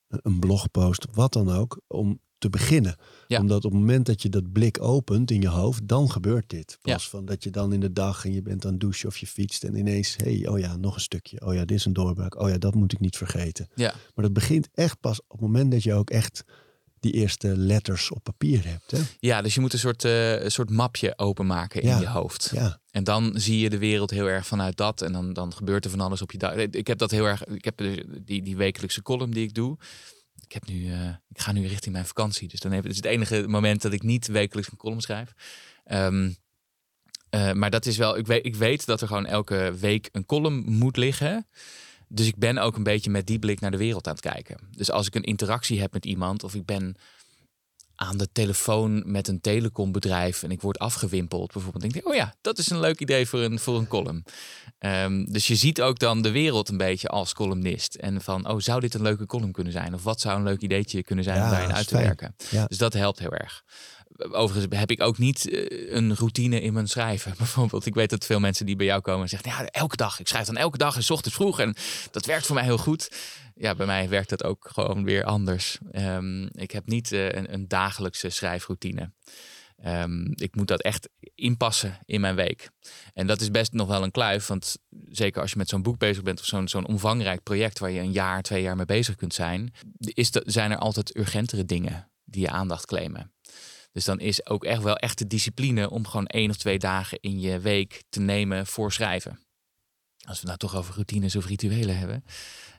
een 0.07 0.39
blogpost, 0.39 1.05
wat 1.11 1.33
dan 1.33 1.49
ook, 1.49 1.81
om 1.87 2.19
te 2.37 2.49
beginnen. 2.49 2.95
Ja. 3.27 3.39
Omdat 3.39 3.65
op 3.65 3.71
het 3.71 3.79
moment 3.79 4.05
dat 4.05 4.21
je 4.21 4.29
dat 4.29 4.51
blik 4.51 4.81
opent 4.81 5.31
in 5.31 5.41
je 5.41 5.47
hoofd, 5.47 5.87
dan 5.87 6.11
gebeurt 6.11 6.49
dit. 6.49 6.77
Ja. 6.81 6.93
Pas 6.93 7.09
van 7.09 7.25
dat 7.25 7.43
je 7.43 7.49
dan 7.49 7.73
in 7.73 7.79
de 7.79 7.93
dag 7.93 8.25
en 8.25 8.33
je 8.33 8.41
bent 8.41 8.65
aan 8.65 8.71
het 8.71 8.79
douchen 8.79 9.07
of 9.07 9.17
je 9.17 9.27
fietst 9.27 9.63
en 9.63 9.75
ineens, 9.75 10.15
hey, 10.17 10.47
oh 10.47 10.59
ja, 10.59 10.75
nog 10.75 10.95
een 10.95 11.01
stukje. 11.01 11.45
Oh 11.45 11.53
ja, 11.53 11.65
dit 11.65 11.77
is 11.77 11.85
een 11.85 11.93
doorbraak. 11.93 12.41
Oh 12.41 12.49
ja, 12.49 12.57
dat 12.57 12.75
moet 12.75 12.91
ik 12.91 12.99
niet 12.99 13.17
vergeten. 13.17 13.67
Ja. 13.75 13.93
Maar 14.15 14.25
dat 14.25 14.33
begint 14.33 14.69
echt 14.73 14.99
pas 14.99 15.21
op 15.21 15.29
het 15.31 15.41
moment 15.41 15.71
dat 15.71 15.83
je 15.83 15.93
ook 15.93 16.09
echt 16.09 16.43
die 16.99 17.11
eerste 17.13 17.57
letters 17.57 18.11
op 18.11 18.23
papier 18.23 18.65
hebt. 18.65 18.91
Hè? 18.91 18.99
ja, 19.19 19.41
dus 19.41 19.53
je 19.53 19.61
moet 19.61 19.73
een 19.73 19.79
soort, 19.79 20.05
eh, 20.05 20.41
een 20.43 20.51
soort 20.51 20.69
mapje 20.69 21.17
openmaken 21.17 21.83
Ja. 21.85 21.95
in 21.95 22.01
je 22.01 22.07
hoofd. 22.07 22.49
Ja, 22.53 22.79
En 22.91 23.03
dan 23.03 23.31
zie 23.35 23.59
je 23.59 23.69
de 23.69 23.77
wereld 23.77 24.09
heel 24.09 24.27
erg 24.29 24.47
vanuit 24.47 24.77
dat. 24.77 25.01
En 25.01 25.11
dan, 25.11 25.33
dan 25.33 25.53
gebeurt 25.53 25.85
er 25.85 25.91
van 25.91 25.99
alles 26.01 26.21
op 26.21 26.31
je 26.31 26.37
dag. 26.37 26.53
Ik 26.55 26.87
heb 26.87 26.97
dat 26.97 27.11
heel 27.11 27.25
erg. 27.25 27.45
Ik 27.45 27.65
heb 27.65 27.77
dus 27.77 27.97
die, 28.21 28.41
die 28.41 28.57
wekelijkse 28.57 29.01
column 29.01 29.31
die 29.31 29.43
ik 29.47 29.53
doe. 29.53 29.77
Ik, 30.43 30.51
heb 30.51 30.67
nu, 30.67 30.91
eh, 30.91 31.07
ik 31.29 31.39
ga 31.41 31.51
nu 31.51 31.67
richting 31.67 31.93
mijn 31.93 32.05
vakantie. 32.05 32.47
Dus 32.47 32.59
dan 32.59 32.71
heb, 32.71 32.81
het 32.83 32.91
is 32.91 32.97
het 32.97 33.05
enige 33.05 33.45
moment 33.47 33.81
dat 33.81 33.93
ik 33.93 34.03
niet 34.03 34.27
wekelijks 34.27 34.71
een 34.71 34.77
column 34.77 35.01
schrijf. 35.01 35.33
Ehm, 35.83 36.31
eh, 37.29 37.51
maar 37.51 37.69
dat 37.69 37.85
is 37.85 37.97
wel. 37.97 38.17
Ik 38.17 38.27
weet, 38.27 38.45
ik 38.45 38.55
weet 38.55 38.85
dat 38.85 39.01
er 39.01 39.07
gewoon 39.07 39.25
elke 39.25 39.73
week 39.79 40.09
een 40.11 40.25
column 40.25 40.63
moet 40.65 40.97
liggen. 40.97 41.47
Dus 42.11 42.27
ik 42.27 42.37
ben 42.37 42.57
ook 42.57 42.75
een 42.75 42.83
beetje 42.83 43.09
met 43.09 43.27
die 43.27 43.39
blik 43.39 43.59
naar 43.59 43.71
de 43.71 43.77
wereld 43.77 44.07
aan 44.07 44.13
het 44.13 44.21
kijken. 44.21 44.57
Dus 44.71 44.91
als 44.91 45.07
ik 45.07 45.15
een 45.15 45.23
interactie 45.23 45.79
heb 45.79 45.93
met 45.93 46.05
iemand 46.05 46.43
of 46.43 46.55
ik 46.55 46.65
ben 46.65 46.95
aan 47.95 48.17
de 48.17 48.31
telefoon 48.31 49.11
met 49.11 49.27
een 49.27 49.41
telecombedrijf 49.41 50.43
en 50.43 50.51
ik 50.51 50.61
word 50.61 50.79
afgewimpeld, 50.79 51.53
bijvoorbeeld, 51.53 51.83
denk 51.83 51.95
ik, 51.95 52.07
oh 52.07 52.15
ja, 52.15 52.35
dat 52.41 52.57
is 52.57 52.69
een 52.69 52.79
leuk 52.79 52.99
idee 52.99 53.27
voor 53.27 53.39
een, 53.39 53.59
voor 53.59 53.77
een 53.77 53.87
column. 53.87 54.23
Ehm, 54.77 55.25
dus 55.25 55.47
je 55.47 55.55
ziet 55.55 55.81
ook 55.81 55.99
dan 55.99 56.21
de 56.21 56.31
wereld 56.31 56.69
een 56.69 56.77
beetje 56.77 57.07
als 57.07 57.33
columnist. 57.33 57.95
En 57.95 58.21
van, 58.21 58.49
oh, 58.49 58.59
zou 58.59 58.79
dit 58.79 58.93
een 58.93 59.01
leuke 59.01 59.25
column 59.25 59.51
kunnen 59.51 59.73
zijn? 59.73 59.93
Of 59.93 60.03
wat 60.03 60.21
zou 60.21 60.37
een 60.37 60.43
leuk 60.43 60.61
ideetje 60.61 61.03
kunnen 61.03 61.23
zijn 61.23 61.43
om 61.43 61.49
daarin 61.49 61.73
uit 61.73 61.87
te 61.87 61.93
fijn. 61.93 62.05
werken? 62.05 62.35
Ja. 62.49 62.65
Dus 62.65 62.77
dat 62.77 62.93
helpt 62.93 63.19
heel 63.19 63.33
erg. 63.33 63.63
Overigens 64.17 64.79
heb 64.79 64.91
ik 64.91 65.01
ook 65.01 65.17
niet 65.17 65.49
eh, 65.49 65.93
een 65.93 66.15
routine 66.15 66.61
in 66.61 66.73
mijn 66.73 66.87
schrijven. 66.87 67.33
Bijvoorbeeld, 67.37 67.85
ik 67.85 67.93
weet 67.93 68.09
dat 68.09 68.25
veel 68.25 68.39
mensen 68.39 68.65
die 68.65 68.75
bij 68.75 68.85
jou 68.85 69.01
komen 69.01 69.21
en 69.21 69.29
zeggen, 69.29 69.51
ja, 69.51 69.65
elke 69.65 69.95
dag. 69.95 70.19
Ik 70.19 70.27
schrijf 70.27 70.45
dan 70.45 70.57
elke 70.57 70.77
dag 70.77 70.95
en 70.95 71.03
's 71.03 71.09
ochtends 71.09 71.37
vroeg 71.37 71.59
en 71.59 71.75
dat 72.11 72.25
werkt 72.25 72.45
voor 72.45 72.55
mij 72.55 72.63
heel 72.63 72.77
goed. 72.77 73.11
Ja, 73.55 73.75
bij 73.75 73.85
mij 73.85 74.09
werkt 74.09 74.29
dat 74.29 74.43
ook 74.43 74.69
gewoon 74.73 75.03
weer 75.03 75.23
anders. 75.23 75.77
Ehm, 75.91 76.43
ik 76.43 76.71
heb 76.71 76.87
niet 76.87 77.11
eh, 77.11 77.31
een, 77.31 77.53
een 77.53 77.67
dagelijkse 77.67 78.29
schrijfroutine. 78.29 79.11
Ehm, 79.81 80.25
ik 80.35 80.55
moet 80.55 80.67
dat 80.67 80.81
echt 80.81 81.09
inpassen 81.35 81.99
in 82.05 82.21
mijn 82.21 82.35
week. 82.35 82.69
En 83.13 83.27
dat 83.27 83.41
is 83.41 83.51
best 83.51 83.73
nog 83.73 83.87
wel 83.87 84.03
een 84.03 84.11
kluif. 84.11 84.47
Want 84.47 84.77
zeker 85.07 85.41
als 85.41 85.51
je 85.51 85.57
met 85.57 85.69
zo'n 85.69 85.81
boek 85.81 85.97
bezig 85.97 86.23
bent 86.23 86.39
of 86.39 86.45
zo'n 86.45 86.67
zo'n 86.67 86.87
omvangrijk 86.87 87.43
project 87.43 87.79
waar 87.79 87.91
je 87.91 87.99
een 87.99 88.11
jaar, 88.11 88.41
twee 88.41 88.61
jaar 88.61 88.75
mee 88.75 88.85
bezig 88.85 89.15
kunt 89.15 89.33
zijn, 89.33 89.73
is 89.97 90.31
dat, 90.31 90.43
zijn 90.45 90.71
er 90.71 90.77
altijd 90.77 91.17
urgentere 91.17 91.65
dingen 91.65 92.09
die 92.25 92.41
je 92.41 92.49
aandacht 92.49 92.85
claimen. 92.85 93.31
Dus 93.91 94.05
dan 94.05 94.19
is 94.19 94.45
ook 94.45 94.63
echt 94.63 94.81
wel 94.83 94.95
echt 94.95 95.17
de 95.17 95.27
discipline 95.27 95.89
om 95.89 96.07
gewoon 96.07 96.27
één 96.27 96.49
of 96.49 96.57
twee 96.57 96.79
dagen 96.79 97.17
in 97.21 97.39
je 97.39 97.59
week 97.59 98.03
te 98.09 98.19
nemen 98.19 98.67
voor 98.67 98.91
schrijven. 98.91 99.39
Als 100.19 100.41
we 100.41 100.49
het 100.49 100.59
nou 100.59 100.71
toch 100.71 100.75
over 100.75 100.93
routines 100.93 101.35
of 101.35 101.45
rituelen 101.45 101.97
hebben. 101.97 102.23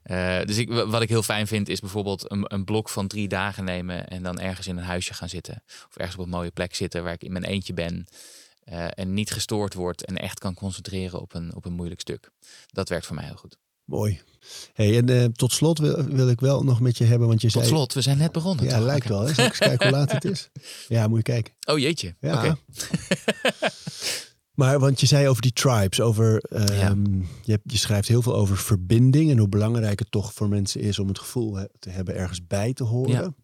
Eh, 0.03 0.41
dus 0.45 0.57
ik, 0.57 0.69
wat 0.73 1.03
ik 1.03 1.09
heel 1.09 1.23
fijn 1.23 1.47
vind 1.47 1.69
is 1.69 1.81
bijvoorbeeld 1.81 2.31
een, 2.31 2.55
een 2.55 2.65
blok 2.65 2.89
van 2.89 3.07
drie 3.09 3.29
dagen 3.29 3.65
nemen 3.65 4.09
en 4.09 4.23
dan 4.23 4.41
ergens 4.41 4.67
in 4.67 4.77
een 4.77 4.85
huisje 4.85 5.15
gaan 5.15 5.29
zitten. 5.29 5.63
Of 5.67 5.97
ergens 5.97 6.17
op 6.17 6.25
een 6.25 6.31
mooie 6.31 6.51
plek 6.51 6.75
zitten 6.75 7.03
waar 7.03 7.13
ik 7.13 7.23
in 7.23 7.33
mijn 7.33 7.45
eentje 7.45 7.75
ben. 7.75 8.07
eh, 8.65 8.87
en 8.95 9.15
niet 9.15 9.31
gestoord 9.31 9.75
word 9.75 10.05
en 10.05 10.17
echt 10.17 10.39
kan 10.39 10.55
concentreren 10.55 11.21
op 11.21 11.35
een, 11.35 11.55
op 11.55 11.65
een 11.65 11.73
moeilijk 11.73 12.01
stuk. 12.01 12.31
Dat 12.67 12.89
werkt 12.89 13.07
voor 13.07 13.17
mij 13.17 13.25
heel 13.25 13.37
goed. 13.37 13.59
Mooi. 13.91 14.21
Hey, 14.73 14.97
en 14.97 15.09
eh, 15.09 15.25
tot 15.25 15.53
slot 15.53 15.79
wil, 15.79 16.05
wil 16.05 16.29
ik 16.29 16.41
wel 16.41 16.63
nog 16.65 16.81
met 16.81 16.99
je 16.99 17.05
hebben, 17.05 17.29
want 17.29 17.41
je 17.41 17.51
Tot 17.51 17.63
zei... 17.63 17.75
slot, 17.75 17.95
we 17.95 18.01
zijn 18.01 18.19
net 18.19 18.33
begonnen. 18.33 18.65
Ja, 18.65 18.77
toch? 18.77 18.85
lijkt 18.87 19.09
wel. 19.09 19.21
Hè? 19.21 19.35
Zal 19.35 19.45
ik 19.45 19.51
eens 19.51 19.59
kijken 19.59 19.89
hoe 19.89 19.97
laat 19.97 20.13
het 20.13 20.25
is? 20.25 20.51
Ja, 20.89 21.09
moet 21.09 21.17
je 21.17 21.23
kijken. 21.23 21.55
Oh 21.65 21.79
jeetje. 21.79 22.17
Ja. 22.21 22.57
Maar 24.55 24.79
want 24.79 25.01
je 25.01 25.07
zei 25.07 25.29
over 25.29 25.43
die 25.43 25.53
tribes, 25.53 26.01
over, 26.01 26.39
ehm, 26.41 27.05
je, 27.43 27.61
je 27.65 27.79
schrijft 27.79 28.09
heel 28.09 28.23
veel 28.23 28.35
over 28.35 28.57
verbinding 28.57 29.31
en 29.31 29.39
hoe 29.39 29.49
belangrijk 29.49 29.99
het 29.99 30.11
toch 30.11 30.33
voor 30.33 30.49
mensen 30.49 30.81
is 30.81 30.99
om 30.99 31.09
het 31.09 31.19
gevoel 31.19 31.55
he- 31.57 31.67
te 31.79 31.91
hebben 31.91 32.15
ergens 32.15 32.47
bij 32.47 32.73
te 32.73 32.85
horen. 32.85 33.13
Ja. 33.13 33.35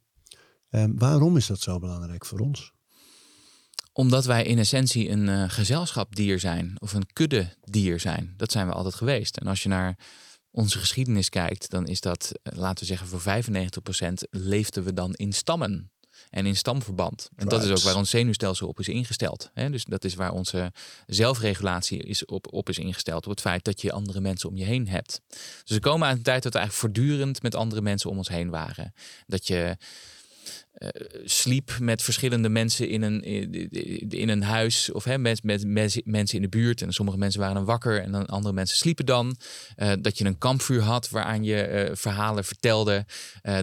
Ehm, 0.71 0.91
waarom 0.95 1.37
is 1.37 1.47
dat 1.47 1.61
zo 1.61 1.79
belangrijk 1.79 2.27
voor 2.27 2.39
ons? 2.39 2.73
Omdat 3.93 4.25
wij 4.25 4.45
in 4.45 4.59
essentie 4.59 5.09
een 5.11 5.29
eh, 5.29 5.45
gezelschapdier 5.47 6.41
zijn 6.41 6.77
of 6.79 6.93
een 6.93 7.07
kuddedier 7.13 8.01
zijn. 8.01 8.35
Dat 8.37 8.53
zijn 8.53 8.67
we 8.67 8.73
altijd 8.73 8.95
geweest. 8.95 9.37
En 9.37 9.47
als 9.47 9.63
je 9.63 9.69
naar 9.69 9.99
onze 10.57 10.79
geschiedenis 10.79 11.29
kijkt, 11.29 11.71
dan 11.71 11.87
is 11.87 12.01
dat, 12.01 12.33
eh, 12.43 12.53
laten 12.57 12.79
we 12.79 12.85
zeggen, 12.85 13.07
voor 13.07 13.21
95% 13.21 14.27
leefden 14.31 14.85
we 14.85 14.93
dan 14.93 15.15
in 15.15 15.33
stammen. 15.33 15.91
En 16.31 16.47
in 16.47 16.57
stamverband. 16.57 17.31
En 17.37 17.49
dat 17.49 17.63
is 17.63 17.71
ook 17.71 17.79
waar 17.79 17.97
ons 17.97 18.11
zenuwstelsel 18.11 18.69
op 18.69 18.79
is 18.79 18.89
ingesteld. 18.89 19.51
Hè? 19.55 19.71
Dus 19.71 19.85
dat 19.85 20.05
is 20.05 20.15
waar 20.15 20.33
onze 20.33 20.73
zelfregulatie 21.07 22.03
is 22.03 22.25
op, 22.25 22.53
op 22.53 22.69
is 22.69 22.79
ingesteld. 22.79 23.25
Op 23.25 23.31
het 23.31 23.41
feit 23.41 23.65
dat 23.65 23.81
je 23.81 23.93
andere 23.93 24.21
mensen 24.21 24.49
om 24.49 24.57
je 24.57 24.65
heen 24.65 24.89
hebt. 24.89 25.21
Dus 25.65 25.77
we 25.77 25.81
komen 25.81 26.09
uit 26.09 26.17
een 26.17 26.23
tijd 26.23 26.43
dat 26.43 26.53
we 26.53 26.59
eigenlijk 26.59 26.95
voortdurend 26.95 27.43
met 27.43 27.55
andere 27.55 27.81
mensen 27.81 28.11
om 28.11 28.17
ons 28.17 28.29
heen 28.29 28.51
waren. 28.51 28.93
Dat 29.27 29.47
je 29.47 29.77
eh, 30.77 30.89
sliep 31.25 31.79
met 31.81 32.03
verschillende 32.03 32.49
mensen 32.49 32.89
in 32.89 33.03
een, 33.03 33.23
in, 34.11 34.29
een 34.29 34.43
huis 34.43 34.93
of 34.93 35.05
hè, 35.05 35.19
met, 35.19 35.43
met, 35.43 35.65
mensen 36.05 36.37
in 36.37 36.43
de 36.43 36.49
buurt. 36.49 36.83
En 36.83 36.93
sommige 36.93 37.19
mensen 37.19 37.41
waren 37.41 37.55
dan 37.55 37.65
wakker 37.65 38.03
en 38.03 38.13
dan 38.13 38.27
andere 38.27 38.55
mensen 38.55 38.77
sliepen 38.77 39.07
dan. 39.07 39.37
Eh, 39.77 39.93
dat 40.01 40.19
je 40.19 40.25
een 40.25 40.39
kampvuur 40.39 40.83
had 40.83 41.11
waaraan 41.11 41.45
je 41.45 41.63
eh, 41.63 41.97
verhalen 41.97 42.45
vertelde. 42.45 43.07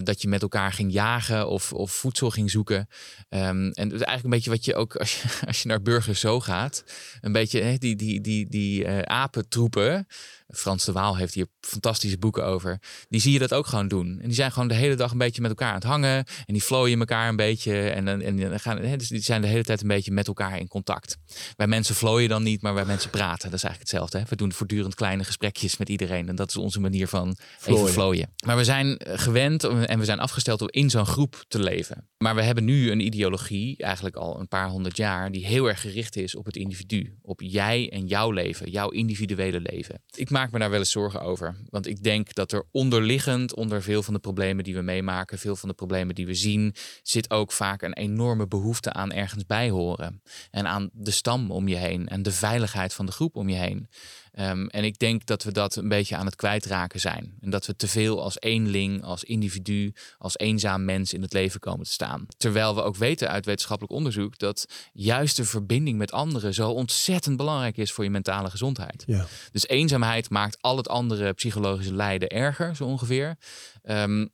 Dat 0.02 0.22
je 0.22 0.28
met 0.28 0.42
elkaar 0.42 0.72
ging 0.72 0.92
jagen 0.92 1.48
of, 1.48 1.72
of 1.72 1.92
voedsel 1.92 2.30
ging 2.30 2.50
zoeken. 2.50 2.88
Ehm, 3.28 3.70
en 3.70 3.88
dat 3.88 4.00
is 4.00 4.06
eigenlijk 4.06 4.24
een 4.24 4.30
beetje 4.30 4.50
wat 4.50 4.64
je 4.64 4.74
ook 4.74 4.96
als 4.96 5.22
je, 5.22 5.28
als 5.46 5.62
je 5.62 5.68
naar 5.68 5.82
Burgers 5.82 6.20
Zo 6.20 6.40
gaat. 6.40 6.84
Een 7.20 7.32
beetje 7.32 7.60
hè, 7.60 7.76
die, 7.76 7.96
die, 7.96 8.20
die, 8.20 8.48
die 8.48 8.88
apentroepen. 9.06 10.06
Frans 10.48 10.84
de 10.84 10.92
Waal 10.92 11.16
heeft 11.16 11.34
hier 11.34 11.46
fantastische 11.60 12.18
boeken 12.18 12.44
over. 12.44 12.78
Die 13.08 13.20
zie 13.20 13.32
je 13.32 13.38
dat 13.38 13.54
ook 13.54 13.66
gewoon 13.66 13.88
doen. 13.88 14.18
En 14.20 14.26
die 14.26 14.34
zijn 14.34 14.52
gewoon 14.52 14.68
de 14.68 14.74
hele 14.74 14.94
dag 14.94 15.12
een 15.12 15.18
beetje 15.18 15.40
met 15.40 15.50
elkaar 15.50 15.68
aan 15.68 15.74
het 15.74 15.84
hangen. 15.84 16.24
En 16.46 16.52
die 16.52 16.62
flooien 16.62 16.98
elkaar 17.08 17.28
een 17.28 17.36
beetje. 17.36 17.88
En, 17.90 18.08
en, 18.08 18.36
dan 18.36 18.60
gaan, 18.60 18.78
hè, 18.78 18.96
dus 18.96 19.08
die 19.08 19.20
zijn 19.20 19.40
de 19.40 19.46
hele 19.46 19.62
tijd 19.62 19.82
een 19.82 19.88
beetje 19.88 20.12
met 20.12 20.26
elkaar 20.26 20.58
in 20.58 20.68
contact. 20.68 21.16
Wij 21.56 21.66
mensen 21.66 21.94
flooien 21.94 22.28
dan 22.28 22.42
niet, 22.42 22.62
maar 22.62 22.74
wij 22.74 22.84
mensen 22.84 23.10
praten. 23.10 23.50
Dat 23.50 23.58
is 23.58 23.64
eigenlijk 23.64 23.90
hetzelfde. 23.90 24.18
Hè? 24.18 24.24
We 24.28 24.36
doen 24.36 24.52
voortdurend 24.52 24.94
kleine 24.94 25.24
gesprekjes 25.24 25.76
met 25.76 25.88
iedereen. 25.88 26.28
En 26.28 26.36
dat 26.36 26.48
is 26.48 26.56
onze 26.56 26.80
manier 26.80 27.08
van 27.08 27.28
even 27.28 27.40
Flooien. 27.58 27.92
flooien. 27.92 28.34
Maar 28.46 28.56
we 28.56 28.64
zijn 28.64 28.98
eh, 28.98 29.18
gewend 29.18 29.64
en 29.64 29.98
we 29.98 30.04
zijn 30.04 30.20
afgesteld 30.20 30.60
om 30.60 30.68
in 30.70 30.90
zo'n 30.90 31.06
groep 31.06 31.44
te 31.48 31.58
leven. 31.58 32.08
Maar 32.18 32.34
we 32.34 32.42
hebben 32.42 32.64
nu 32.64 32.90
een 32.90 33.00
ideologie, 33.00 33.76
eigenlijk 33.78 34.16
al 34.16 34.40
een 34.40 34.48
paar 34.48 34.68
honderd 34.68 34.96
jaar, 34.96 35.30
die 35.30 35.46
heel 35.46 35.68
erg 35.68 35.80
gericht 35.80 36.16
is 36.16 36.34
op 36.34 36.44
het 36.44 36.56
individu. 36.56 37.18
Op 37.22 37.40
jij 37.40 37.90
en 37.90 38.06
jouw 38.06 38.30
leven, 38.30 38.70
jouw 38.70 38.88
individuele 38.88 39.60
leven. 39.60 40.02
Ik 40.14 40.30
maak 40.30 40.50
me 40.50 40.58
daar 40.58 40.70
wel 40.70 40.78
eens 40.78 40.90
zorgen 40.90 41.20
over. 41.20 41.56
Want 41.68 41.86
ik 41.86 42.02
denk 42.02 42.34
dat 42.34 42.52
er 42.52 42.64
onderliggend, 42.70 43.54
onder 43.54 43.82
veel 43.82 44.02
van 44.02 44.14
de 44.14 44.20
problemen 44.20 44.64
die 44.64 44.74
we 44.74 44.82
meemaken, 44.82 45.38
veel 45.38 45.56
van 45.56 45.68
de 45.68 45.74
problemen 45.74 46.14
die 46.14 46.26
we 46.26 46.34
zien, 46.34 46.74
zit 47.02 47.30
ook 47.30 47.52
vaak 47.52 47.82
een 47.82 47.92
enorme 47.92 48.46
behoefte 48.46 48.92
aan 48.92 49.12
ergens 49.12 49.46
bij 49.46 49.70
horen. 49.70 50.22
En 50.50 50.66
aan 50.66 50.90
de 50.92 51.10
stam 51.10 51.50
om 51.50 51.68
je 51.68 51.76
heen 51.76 52.08
en 52.08 52.22
de 52.22 52.32
veiligheid 52.32 52.94
van 52.94 53.06
de 53.06 53.12
groep 53.12 53.36
om 53.36 53.48
je 53.48 53.56
heen. 53.56 53.88
Ehm, 54.34 54.66
en 54.66 54.84
ik 54.84 54.98
denk 54.98 55.26
dat 55.26 55.42
we 55.42 55.52
dat 55.52 55.76
een 55.76 55.88
beetje 55.88 56.16
aan 56.16 56.26
het 56.26 56.36
kwijtraken 56.36 57.00
zijn. 57.00 57.34
En 57.40 57.50
dat 57.50 57.66
we 57.66 57.76
te 57.76 57.88
veel 57.88 58.22
als 58.22 58.40
eenling, 58.40 59.02
als 59.02 59.24
individu, 59.24 59.94
als 60.18 60.38
eenzaam 60.38 60.84
mens 60.84 61.12
in 61.12 61.22
het 61.22 61.32
leven 61.32 61.60
komen 61.60 61.84
te 61.84 61.92
staan. 61.92 62.26
Terwijl 62.36 62.74
we 62.74 62.82
ook 62.82 62.96
weten 62.96 63.28
uit 63.28 63.44
wetenschappelijk 63.44 63.94
onderzoek 63.94 64.38
dat 64.38 64.66
juist 64.92 65.36
de 65.36 65.44
verbinding 65.44 65.98
met 65.98 66.12
anderen 66.12 66.54
zo 66.54 66.70
ontzettend 66.70 67.36
belangrijk 67.36 67.76
is 67.76 67.92
voor 67.92 68.04
je 68.04 68.10
mentale 68.10 68.50
gezondheid. 68.50 69.02
Ja. 69.06 69.26
Dus 69.52 69.68
eenzaamheid 69.68 70.30
maakt 70.30 70.62
al 70.62 70.76
het 70.76 70.88
andere 70.88 71.32
psychologische 71.32 71.94
lijden 71.94 72.28
erger, 72.28 72.76
zo 72.76 72.84
ongeveer. 72.84 73.36
Ehm, 73.82 74.26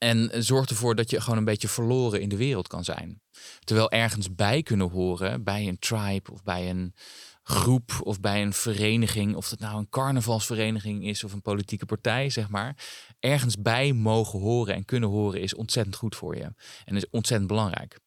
En 0.00 0.44
zorg 0.44 0.68
ervoor 0.68 0.94
dat 0.94 1.10
je 1.10 1.20
gewoon 1.20 1.38
een 1.38 1.44
beetje 1.44 1.68
verloren 1.68 2.20
in 2.20 2.28
de 2.28 2.36
wereld 2.36 2.68
kan 2.68 2.84
zijn. 2.84 3.22
Terwijl 3.64 3.90
ergens 3.90 4.34
bij 4.34 4.62
kunnen 4.62 4.90
horen, 4.90 5.44
bij 5.44 5.68
een 5.68 5.78
tribe 5.78 6.32
of 6.32 6.42
bij 6.42 6.70
een 6.70 6.94
groep 7.42 8.00
of 8.02 8.20
bij 8.20 8.42
een 8.42 8.52
vereniging, 8.52 9.34
of 9.34 9.48
dat 9.48 9.58
nou 9.58 9.78
een 9.78 9.88
carnavalsvereniging 9.88 11.06
is 11.06 11.24
of 11.24 11.32
een 11.32 11.42
politieke 11.42 11.86
partij, 11.86 12.30
zeg 12.30 12.48
maar, 12.48 12.76
ergens 13.18 13.56
bij 13.56 13.92
mogen 13.92 14.40
horen 14.40 14.74
en 14.74 14.84
kunnen 14.84 15.08
horen 15.08 15.40
is 15.40 15.54
ontzettend 15.54 15.96
goed 15.96 16.16
voor 16.16 16.36
je. 16.36 16.52
En 16.84 16.96
is 16.96 17.10
ontzettend 17.10 17.48
belangrijk. 17.48 17.98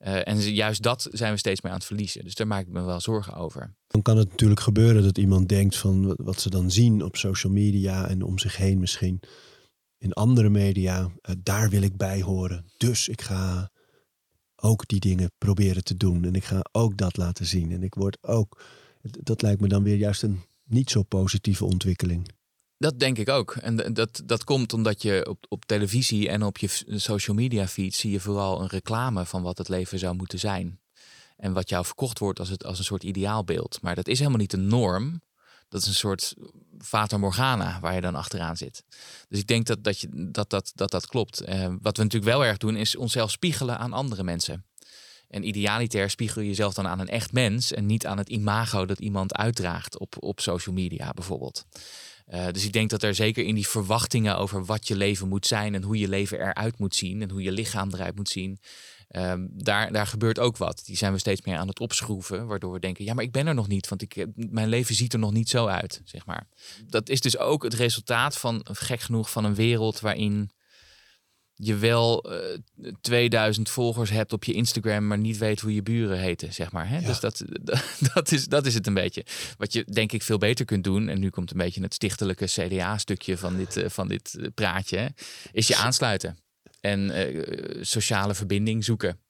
Uh, 0.00 0.28
en 0.28 0.38
juist 0.40 0.82
dat 0.82 1.08
zijn 1.10 1.32
we 1.32 1.38
steeds 1.38 1.60
meer 1.60 1.72
aan 1.72 1.78
het 1.78 1.86
verliezen. 1.86 2.24
Dus 2.24 2.34
daar 2.34 2.46
maak 2.46 2.66
ik 2.66 2.72
me 2.72 2.82
wel 2.82 3.00
zorgen 3.00 3.34
over. 3.34 3.74
Dan 3.86 4.02
kan 4.02 4.16
het 4.16 4.28
natuurlijk 4.28 4.60
gebeuren 4.60 5.02
dat 5.02 5.18
iemand 5.18 5.48
denkt 5.48 5.76
van 5.76 6.14
wat 6.16 6.40
ze 6.40 6.50
dan 6.50 6.70
zien 6.70 7.04
op 7.04 7.16
social 7.16 7.52
media 7.52 8.08
en 8.08 8.22
om 8.22 8.38
zich 8.38 8.56
heen 8.56 8.78
misschien 8.78 9.20
in 9.98 10.12
andere 10.12 10.48
media, 10.48 11.00
uh, 11.00 11.34
daar 11.42 11.70
wil 11.70 11.82
ik 11.82 11.96
bij 11.96 12.22
horen. 12.22 12.64
Dus 12.76 13.08
ik 13.08 13.22
ga 13.22 13.70
ook 14.56 14.88
die 14.88 15.00
dingen 15.00 15.32
proberen 15.38 15.84
te 15.84 15.96
doen. 15.96 16.24
En 16.24 16.34
ik 16.34 16.44
ga 16.44 16.64
ook 16.72 16.96
dat 16.96 17.16
laten 17.16 17.46
zien. 17.46 17.72
En 17.72 17.82
ik 17.82 17.94
word 17.94 18.18
ook. 18.20 18.62
Dat 19.02 19.42
lijkt 19.42 19.60
me 19.60 19.68
dan 19.68 19.82
weer 19.82 19.96
juist 19.96 20.22
een 20.22 20.40
niet 20.64 20.90
zo 20.90 21.02
positieve 21.02 21.64
ontwikkeling. 21.64 22.28
Dat 22.78 22.98
denk 22.98 23.18
ik 23.18 23.28
ook. 23.28 23.56
En 23.56 23.92
dat, 23.92 24.22
dat 24.24 24.44
komt 24.44 24.72
omdat 24.72 25.02
je 25.02 25.26
op, 25.28 25.46
op 25.48 25.64
televisie 25.64 26.28
en 26.28 26.42
op 26.42 26.58
je 26.58 26.84
social 26.86 27.36
media 27.36 27.68
feed 27.68 27.94
zie 27.94 28.10
je 28.10 28.20
vooral 28.20 28.60
een 28.60 28.68
reclame 28.68 29.26
van 29.26 29.42
wat 29.42 29.58
het 29.58 29.68
leven 29.68 29.98
zou 29.98 30.16
moeten 30.16 30.38
zijn. 30.38 30.80
En 31.36 31.52
wat 31.52 31.68
jou 31.68 31.84
verkocht 31.84 32.18
wordt 32.18 32.38
als, 32.38 32.48
het, 32.48 32.64
als 32.64 32.78
een 32.78 32.84
soort 32.84 33.02
ideaalbeeld. 33.02 33.78
Maar 33.82 33.94
dat 33.94 34.08
is 34.08 34.18
helemaal 34.18 34.40
niet 34.40 34.50
de 34.50 34.56
norm. 34.56 35.20
Dat 35.68 35.80
is 35.80 35.86
een 35.86 35.94
soort 35.94 36.34
Fata 36.78 37.18
Morgana 37.18 37.80
waar 37.80 37.94
je 37.94 38.00
dan 38.00 38.14
achteraan 38.14 38.56
zit. 38.56 38.84
Dus 39.28 39.38
ik 39.38 39.46
denk 39.46 39.66
dat 39.66 39.84
dat, 39.84 40.00
je, 40.00 40.08
dat, 40.30 40.50
dat, 40.50 40.72
dat, 40.74 40.90
dat 40.90 41.06
klopt. 41.06 41.42
Uh, 41.48 41.66
wat 41.80 41.96
we 41.96 42.02
natuurlijk 42.02 42.32
wel 42.32 42.44
erg 42.44 42.56
doen, 42.56 42.76
is 42.76 42.96
onszelf 42.96 43.30
spiegelen 43.30 43.78
aan 43.78 43.92
andere 43.92 44.22
mensen. 44.22 44.64
En 45.28 45.48
idealitair 45.48 46.10
spiegel 46.10 46.40
je 46.40 46.48
jezelf 46.48 46.74
dan 46.74 46.86
aan 46.86 46.98
een 46.98 47.08
echt 47.08 47.32
mens 47.32 47.72
en 47.72 47.86
niet 47.86 48.06
aan 48.06 48.18
het 48.18 48.28
imago 48.28 48.86
dat 48.86 48.98
iemand 48.98 49.34
uitdraagt 49.34 49.98
op, 49.98 50.16
op 50.18 50.40
social 50.40 50.74
media 50.74 51.12
bijvoorbeeld. 51.12 51.66
Uh, 52.28 52.46
dus 52.52 52.64
ik 52.64 52.72
denk 52.72 52.90
dat 52.90 53.02
er 53.02 53.14
zeker 53.14 53.44
in 53.44 53.54
die 53.54 53.68
verwachtingen 53.68 54.38
over 54.38 54.64
wat 54.64 54.88
je 54.88 54.96
leven 54.96 55.28
moet 55.28 55.46
zijn 55.46 55.74
en 55.74 55.82
hoe 55.82 55.98
je 55.98 56.08
leven 56.08 56.40
eruit 56.40 56.78
moet 56.78 56.94
zien 56.94 57.22
en 57.22 57.30
hoe 57.30 57.42
je 57.42 57.52
lichaam 57.52 57.90
eruit 57.92 58.16
moet 58.16 58.28
zien, 58.28 58.60
Um, 59.16 59.48
daar, 59.52 59.92
daar 59.92 60.06
gebeurt 60.06 60.38
ook 60.38 60.56
wat. 60.56 60.82
Die 60.84 60.96
zijn 60.96 61.12
we 61.12 61.18
steeds 61.18 61.42
meer 61.42 61.56
aan 61.56 61.68
het 61.68 61.80
opschroeven, 61.80 62.46
waardoor 62.46 62.72
we 62.72 62.78
denken: 62.78 63.04
ja, 63.04 63.14
maar 63.14 63.24
ik 63.24 63.32
ben 63.32 63.46
er 63.46 63.54
nog 63.54 63.68
niet, 63.68 63.88
want 63.88 64.02
ik, 64.02 64.26
mijn 64.34 64.68
leven 64.68 64.94
ziet 64.94 65.12
er 65.12 65.18
nog 65.18 65.32
niet 65.32 65.48
zo 65.48 65.66
uit, 65.66 66.00
zeg 66.04 66.26
maar. 66.26 66.46
Dat 66.86 67.08
is 67.08 67.20
dus 67.20 67.38
ook 67.38 67.62
het 67.62 67.74
resultaat 67.74 68.38
van, 68.38 68.66
gek 68.72 69.00
genoeg, 69.00 69.30
van 69.30 69.44
een 69.44 69.54
wereld 69.54 70.00
waarin 70.00 70.50
je 71.54 71.76
wel 71.76 72.32
uh, 72.32 72.54
eh, 72.54 72.92
2000 73.00 73.68
volgers 73.68 74.10
hebt 74.10 74.32
op 74.32 74.44
je 74.44 74.52
Instagram, 74.52 75.06
maar 75.06 75.18
niet 75.18 75.38
weet 75.38 75.60
hoe 75.60 75.74
je 75.74 75.82
buren 75.82 76.18
heten, 76.18 76.52
zeg 76.52 76.72
maar. 76.72 76.88
Hè? 76.88 77.00
Dus 77.00 77.20
dat, 77.20 77.44
dat, 78.14 78.32
is, 78.32 78.46
dat 78.46 78.66
is 78.66 78.74
het 78.74 78.86
een 78.86 78.94
beetje. 78.94 79.24
Wat 79.56 79.72
je 79.72 79.84
denk 79.84 80.12
ik 80.12 80.22
veel 80.22 80.38
beter 80.38 80.64
kunt 80.64 80.84
doen, 80.84 81.08
en 81.08 81.20
nu 81.20 81.30
komt 81.30 81.50
een 81.50 81.56
beetje 81.56 81.82
het 81.82 81.94
stichtelijke 81.94 82.44
CDA-stukje 82.44 83.38
van 83.38 83.56
dit, 83.56 83.76
uh, 83.76 83.88
van 83.88 84.08
dit 84.08 84.38
praatje, 84.54 85.12
is 85.52 85.66
je 85.66 85.76
aansluiten 85.76 86.38
en 86.80 87.10
uh, 87.10 87.82
sociale 87.82 88.34
verbinding 88.34 88.84
zoeken. 88.84 89.20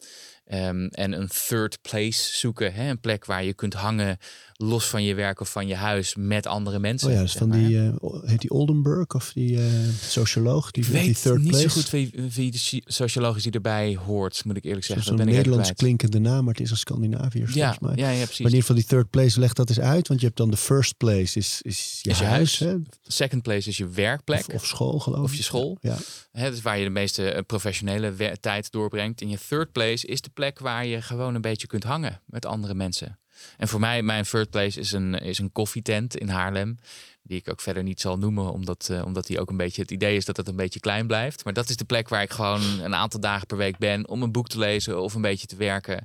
Um, 0.52 0.86
en 0.86 1.12
een 1.12 1.28
third 1.28 1.82
place 1.82 2.36
zoeken. 2.36 2.72
Hè? 2.72 2.88
Een 2.90 3.00
plek 3.00 3.24
waar 3.24 3.44
je 3.44 3.54
kunt 3.54 3.74
hangen 3.74 4.18
los 4.60 4.86
van 4.86 5.04
je 5.04 5.14
werk 5.14 5.40
of 5.40 5.50
van 5.50 5.66
je 5.66 5.74
huis 5.74 6.14
met 6.16 6.46
andere 6.46 6.78
mensen. 6.78 7.08
Oh 7.08 7.14
ja, 7.14 7.20
dus 7.20 7.32
van 7.32 7.50
die, 7.50 7.68
uh, 7.70 7.92
heet 8.24 8.40
die 8.40 8.50
Oldenburg 8.50 9.14
of 9.14 9.32
die 9.32 9.52
uh, 9.52 9.64
socioloog? 10.00 10.70
Die, 10.70 10.84
ik 10.84 10.90
weet 10.90 11.04
die 11.04 11.14
third 11.14 11.38
niet 11.38 11.48
place? 11.48 11.68
zo 11.68 11.74
goed 11.74 11.90
wie, 11.90 12.12
wie 12.34 12.50
de 12.50 12.82
socioloog 12.84 13.36
is 13.36 13.42
die 13.42 13.52
erbij 13.52 13.98
hoort, 14.06 14.44
moet 14.44 14.56
ik 14.56 14.64
eerlijk 14.64 14.84
zeggen. 14.84 15.06
Zo'n 15.06 15.26
Nederlands 15.26 15.72
klinkende 15.72 16.18
naam, 16.18 16.44
maar 16.44 16.54
het 16.54 16.62
is 16.62 16.70
een 16.70 16.76
Scandinaviër 16.76 17.48
ja, 17.48 17.72
volgens 17.72 17.78
mij. 17.78 18.04
Ja, 18.04 18.10
ja, 18.10 18.24
precies. 18.24 18.38
Maar 18.38 18.50
in 18.50 18.56
ieder 18.56 18.60
geval 18.60 18.76
die 18.76 18.84
third 18.84 19.10
place, 19.10 19.40
leg 19.40 19.52
dat 19.52 19.68
eens 19.68 19.80
uit. 19.80 20.08
Want 20.08 20.20
je 20.20 20.26
hebt 20.26 20.38
dan 20.38 20.50
de 20.50 20.56
first 20.56 20.96
place, 20.96 21.38
is, 21.38 21.62
is 21.62 22.00
je, 22.02 22.10
is 22.10 22.18
je 22.18 22.24
huis. 22.24 22.58
huis. 22.60 22.72
Hè? 22.72 22.76
Second 23.02 23.42
place 23.42 23.68
is 23.68 23.76
je 23.76 23.88
werkplek. 23.88 24.48
Of, 24.48 24.54
of 24.54 24.66
school 24.66 24.98
geloof 24.98 25.18
ik. 25.18 25.24
Of 25.24 25.34
je 25.34 25.42
school. 25.42 25.78
Ja. 25.80 25.96
Hè, 26.32 26.50
dus 26.50 26.62
waar 26.62 26.78
je 26.78 26.84
de 26.84 26.90
meeste 26.90 27.44
professionele 27.46 28.36
tijd 28.40 28.70
doorbrengt. 28.72 29.20
En 29.20 29.28
je 29.28 29.38
third 29.48 29.72
place 29.72 30.06
is 30.06 30.20
de 30.20 30.30
plek 30.34 30.58
waar 30.58 30.86
je 30.86 31.02
gewoon 31.02 31.34
een 31.34 31.40
beetje 31.40 31.66
kunt 31.66 31.84
hangen 31.84 32.20
met 32.26 32.46
andere 32.46 32.74
mensen. 32.74 33.18
En 33.56 33.68
voor 33.68 33.80
mij, 33.80 34.02
mijn 34.02 34.24
third 34.24 34.50
place 34.50 34.80
is 34.80 34.92
een, 34.92 35.14
is 35.14 35.38
een 35.38 35.52
koffietent 35.52 36.16
in 36.16 36.28
Haarlem. 36.28 36.78
Die 37.22 37.38
ik 37.38 37.50
ook 37.50 37.60
verder 37.60 37.82
niet 37.82 38.00
zal 38.00 38.18
noemen, 38.18 38.52
omdat, 38.52 38.88
uh, 38.90 39.04
omdat 39.04 39.26
die 39.26 39.40
ook 39.40 39.50
een 39.50 39.56
beetje 39.56 39.82
het 39.82 39.90
idee 39.90 40.16
is 40.16 40.24
dat 40.24 40.36
het 40.36 40.48
een 40.48 40.56
beetje 40.56 40.80
klein 40.80 41.06
blijft. 41.06 41.44
Maar 41.44 41.52
dat 41.52 41.68
is 41.68 41.76
de 41.76 41.84
plek 41.84 42.08
waar 42.08 42.22
ik 42.22 42.30
gewoon 42.30 42.62
een 42.82 42.94
aantal 42.94 43.20
dagen 43.20 43.46
per 43.46 43.56
week 43.56 43.78
ben 43.78 44.08
om 44.08 44.22
een 44.22 44.32
boek 44.32 44.48
te 44.48 44.58
lezen 44.58 45.02
of 45.02 45.14
een 45.14 45.22
beetje 45.22 45.46
te 45.46 45.56
werken. 45.56 46.04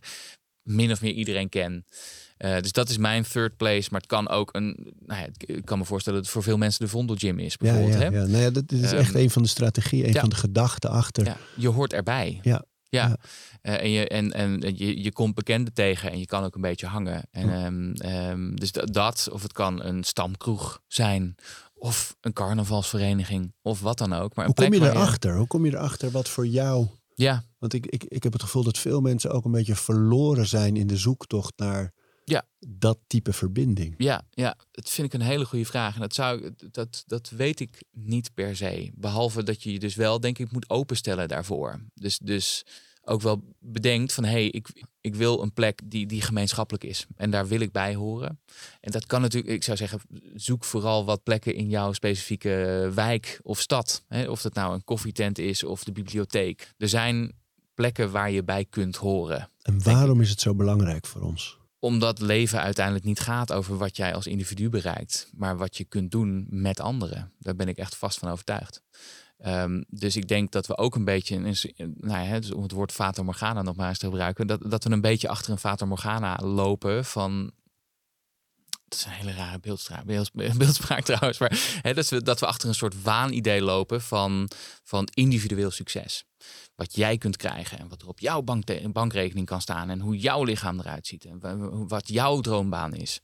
Min 0.62 0.92
of 0.92 1.02
meer 1.02 1.14
iedereen 1.14 1.50
ken. 1.50 1.86
Uh, 2.38 2.60
dus 2.60 2.72
dat 2.72 2.90
is 2.90 2.98
mijn 2.98 3.24
third 3.24 3.58
place. 3.58 3.88
Maar 3.92 4.00
het 4.00 4.10
kan 4.10 4.30
ook 4.30 4.50
een. 4.54 4.94
Nou 5.06 5.22
ja, 5.22 5.28
ik 5.38 5.66
kan 5.66 5.78
me 5.78 5.86
voorstellen 5.86 6.20
dat 6.20 6.28
het 6.28 6.38
voor 6.38 6.44
veel 6.44 6.58
mensen 6.58 6.86
de 6.86 6.92
Vondelgym 6.92 7.40
is. 7.40 7.58
Bijvoorbeeld, 7.58 7.94
ja, 7.94 8.00
ja, 8.00 8.12
hè? 8.12 8.18
ja. 8.18 8.26
Nou 8.26 8.44
ja, 8.44 8.50
dat 8.50 8.72
is 8.72 8.92
echt 8.92 9.16
Um, 9.16 9.22
een 9.22 9.30
van 9.30 9.42
de 9.42 9.48
strategieën, 9.48 10.08
een 10.08 10.14
van 10.14 10.30
de 10.30 10.36
gedachten 10.36 10.90
achter. 10.90 11.38
Je 11.56 11.68
hoort 11.68 11.94
erbij. 11.94 12.40
Ja. 12.42 12.66
Ja, 12.94 13.08
Ja. 13.08 13.18
Eh, 13.62 13.82
en, 13.84 13.90
je, 13.90 14.08
en, 14.08 14.32
en 14.32 14.62
je, 14.76 15.02
je 15.02 15.12
komt 15.12 15.34
bekenden 15.36 15.74
tegen 15.74 16.12
en 16.12 16.20
je 16.20 16.26
kan 16.26 16.44
ook 16.44 16.56
een 16.56 16.62
beetje 16.62 16.88
hangen. 16.88 17.24
En, 17.32 17.48
Ja. 17.48 17.66
ehm, 17.66 17.92
ehm, 17.94 18.56
dus 18.56 18.72
da- 18.72 18.82
dat, 18.86 19.30
of 19.32 19.42
het 19.42 19.54
kan 19.54 19.84
een 19.84 20.04
stamkroeg 20.04 20.82
zijn, 20.88 21.36
of 21.74 22.16
een 22.22 22.34
carnavalsvereniging, 22.34 23.54
of 23.62 23.80
wat 23.82 23.98
dan 23.98 24.14
ook. 24.14 24.36
Maar 24.36 24.46
Hoe 24.46 24.54
kom 24.56 24.74
je 24.74 24.82
erachter? 24.82 25.36
Hoe 25.38 25.48
kom 25.48 25.66
je 25.66 25.72
erachter 25.72 26.12
wat 26.12 26.30
voor 26.30 26.48
jou... 26.48 26.88
Ja, 27.16 27.44
Want 27.60 27.74
ik, 27.74 27.86
ik, 27.86 28.04
ik 28.04 28.24
heb 28.24 28.34
het 28.34 28.42
gevoel 28.42 28.64
dat 28.64 28.78
veel 28.78 29.02
mensen 29.02 29.32
ook 29.32 29.46
een 29.46 29.52
beetje 29.52 29.76
verloren 29.76 30.48
zijn 30.48 30.76
in 30.78 30.88
de 30.88 30.98
zoektocht 30.98 31.54
naar 31.56 31.92
Ja. 32.26 32.48
dat 32.60 33.00
type 33.08 33.34
verbinding. 33.34 33.96
ja, 33.98 34.28
ja, 34.32 34.56
dat 34.72 34.90
vind 34.90 35.14
ik 35.14 35.14
een 35.14 35.28
hele 35.28 35.46
goede 35.46 35.66
vraag. 35.66 35.96
En 35.96 36.02
dat, 36.02 36.14
zou, 36.14 36.54
dat, 36.72 37.04
dat 37.08 37.30
weet 37.30 37.60
ik 37.60 37.84
niet 37.92 38.34
per 38.34 38.56
se. 38.56 38.92
Behalve 38.96 39.44
dat 39.44 39.64
je 39.64 39.72
je 39.72 39.80
dus 39.80 39.96
wel, 39.96 40.20
denk 40.20 40.40
ik, 40.40 40.52
moet 40.52 40.70
openstellen 40.70 41.28
daarvoor. 41.28 41.80
Dus, 41.94 42.18
dus 42.18 42.64
ook 43.06 43.22
wel 43.22 43.44
bedenkt 43.60 44.14
van, 44.14 44.24
hé, 44.24 44.32
hey, 44.32 44.48
ik, 44.48 44.86
ik 45.02 45.16
wil 45.16 45.42
een 45.42 45.54
plek 45.54 45.82
die, 45.86 46.06
die 46.06 46.22
gemeenschappelijk 46.22 46.84
is. 46.84 47.06
En 47.16 47.32
daar 47.32 47.48
wil 47.48 47.60
ik 47.60 47.72
bij 47.72 47.96
horen. 47.96 48.40
En 48.82 48.92
dat 48.92 49.06
kan 49.06 49.22
natuurlijk, 49.22 49.54
ik 49.54 49.64
zou 49.64 49.78
zeggen, 49.78 50.02
zoek 50.36 50.64
vooral 50.64 51.06
wat 51.06 51.24
plekken 51.24 51.56
in 51.56 51.70
jouw 51.70 51.94
specifieke 51.94 52.90
wijk 52.94 53.40
of 53.42 53.60
stad. 53.60 54.04
Hè? 54.08 54.30
Of 54.30 54.42
dat 54.42 54.54
nou 54.54 54.74
een 54.74 54.84
koffietent 54.84 55.40
is 55.40 55.64
of 55.64 55.84
de 55.84 55.92
bibliotheek. 55.92 56.74
Er 56.78 56.90
zijn 56.90 57.32
plekken 57.74 58.12
waar 58.12 58.32
je 58.32 58.44
bij 58.44 58.66
kunt 58.66 58.96
horen. 58.96 59.50
En 59.62 59.84
waarom 59.84 60.22
is 60.22 60.30
het 60.30 60.42
zo 60.42 60.56
belangrijk 60.56 61.06
voor 61.06 61.22
ons? 61.22 61.58
Omdat 61.84 62.20
leven 62.20 62.62
uiteindelijk 62.62 63.06
niet 63.06 63.20
gaat 63.20 63.52
over 63.54 63.78
wat 63.78 63.98
jij 63.98 64.14
als 64.14 64.28
individu 64.28 64.70
bereikt, 64.70 65.30
maar 65.36 65.58
wat 65.58 65.78
je 65.78 65.84
kunt 65.84 66.12
doen 66.12 66.48
met 66.50 66.80
anderen. 66.80 67.32
Daar 67.40 67.56
ben 67.56 67.68
ik 67.68 67.78
echt 67.78 67.96
vast 67.96 68.20
van 68.20 68.30
overtuigd. 68.30 68.82
Um, 69.46 69.86
dus 69.88 70.16
ik 70.16 70.28
denk 70.28 70.52
dat 70.52 70.68
we 70.68 70.78
ook 70.78 70.96
een 70.96 71.06
beetje, 71.06 71.40
nou 71.98 72.40
dus 72.40 72.52
om 72.52 72.64
het 72.64 72.72
woord 72.72 72.92
Fata 72.92 73.24
Morgana 73.24 73.62
nog 73.62 73.76
maar 73.76 73.90
eens 73.90 73.98
te 73.98 74.06
gebruiken, 74.06 74.48
dat, 74.48 74.70
dat 74.72 74.84
we 74.84 74.92
een 74.92 75.02
beetje 75.02 75.28
achter 75.28 75.52
een 75.52 75.58
Fata 75.58 75.86
Morgana 75.86 76.40
lopen 76.42 77.06
van. 77.06 77.52
Dat 78.94 79.02
is 79.02 79.08
een 79.08 79.26
hele 79.26 79.38
rare 79.38 79.60
beeldspraak, 79.60 80.06
beeldspraak 80.58 81.04
trouwens. 81.04 81.38
Maar 81.38 81.80
hè, 81.82 81.94
dat, 81.94 82.10
we, 82.10 82.24
dat 82.24 82.40
we 82.40 82.46
achter 82.46 82.70
een 82.70 82.76
soort 82.76 83.02
waanidee 83.02 83.62
lopen 83.62 84.02
van, 84.02 84.50
van 84.84 85.08
individueel 85.14 85.72
succes. 85.72 86.24
Wat 86.76 86.96
jij 86.96 87.18
kunt 87.18 87.38
krijgen 87.38 87.80
en 87.80 87.88
wat 87.88 88.02
er 88.02 88.08
op 88.08 88.20
jouw 88.20 88.42
bank, 88.42 88.92
bankrekening 88.92 89.46
kan 89.46 89.62
staan. 89.62 89.90
En 89.90 90.00
hoe 90.00 90.18
jouw 90.18 90.44
lichaam 90.44 90.80
eruit 90.80 91.08
ziet. 91.08 91.26
En 91.26 91.88
wat 91.88 92.08
jouw 92.08 92.40
droombaan 92.40 92.94
is. 92.94 93.22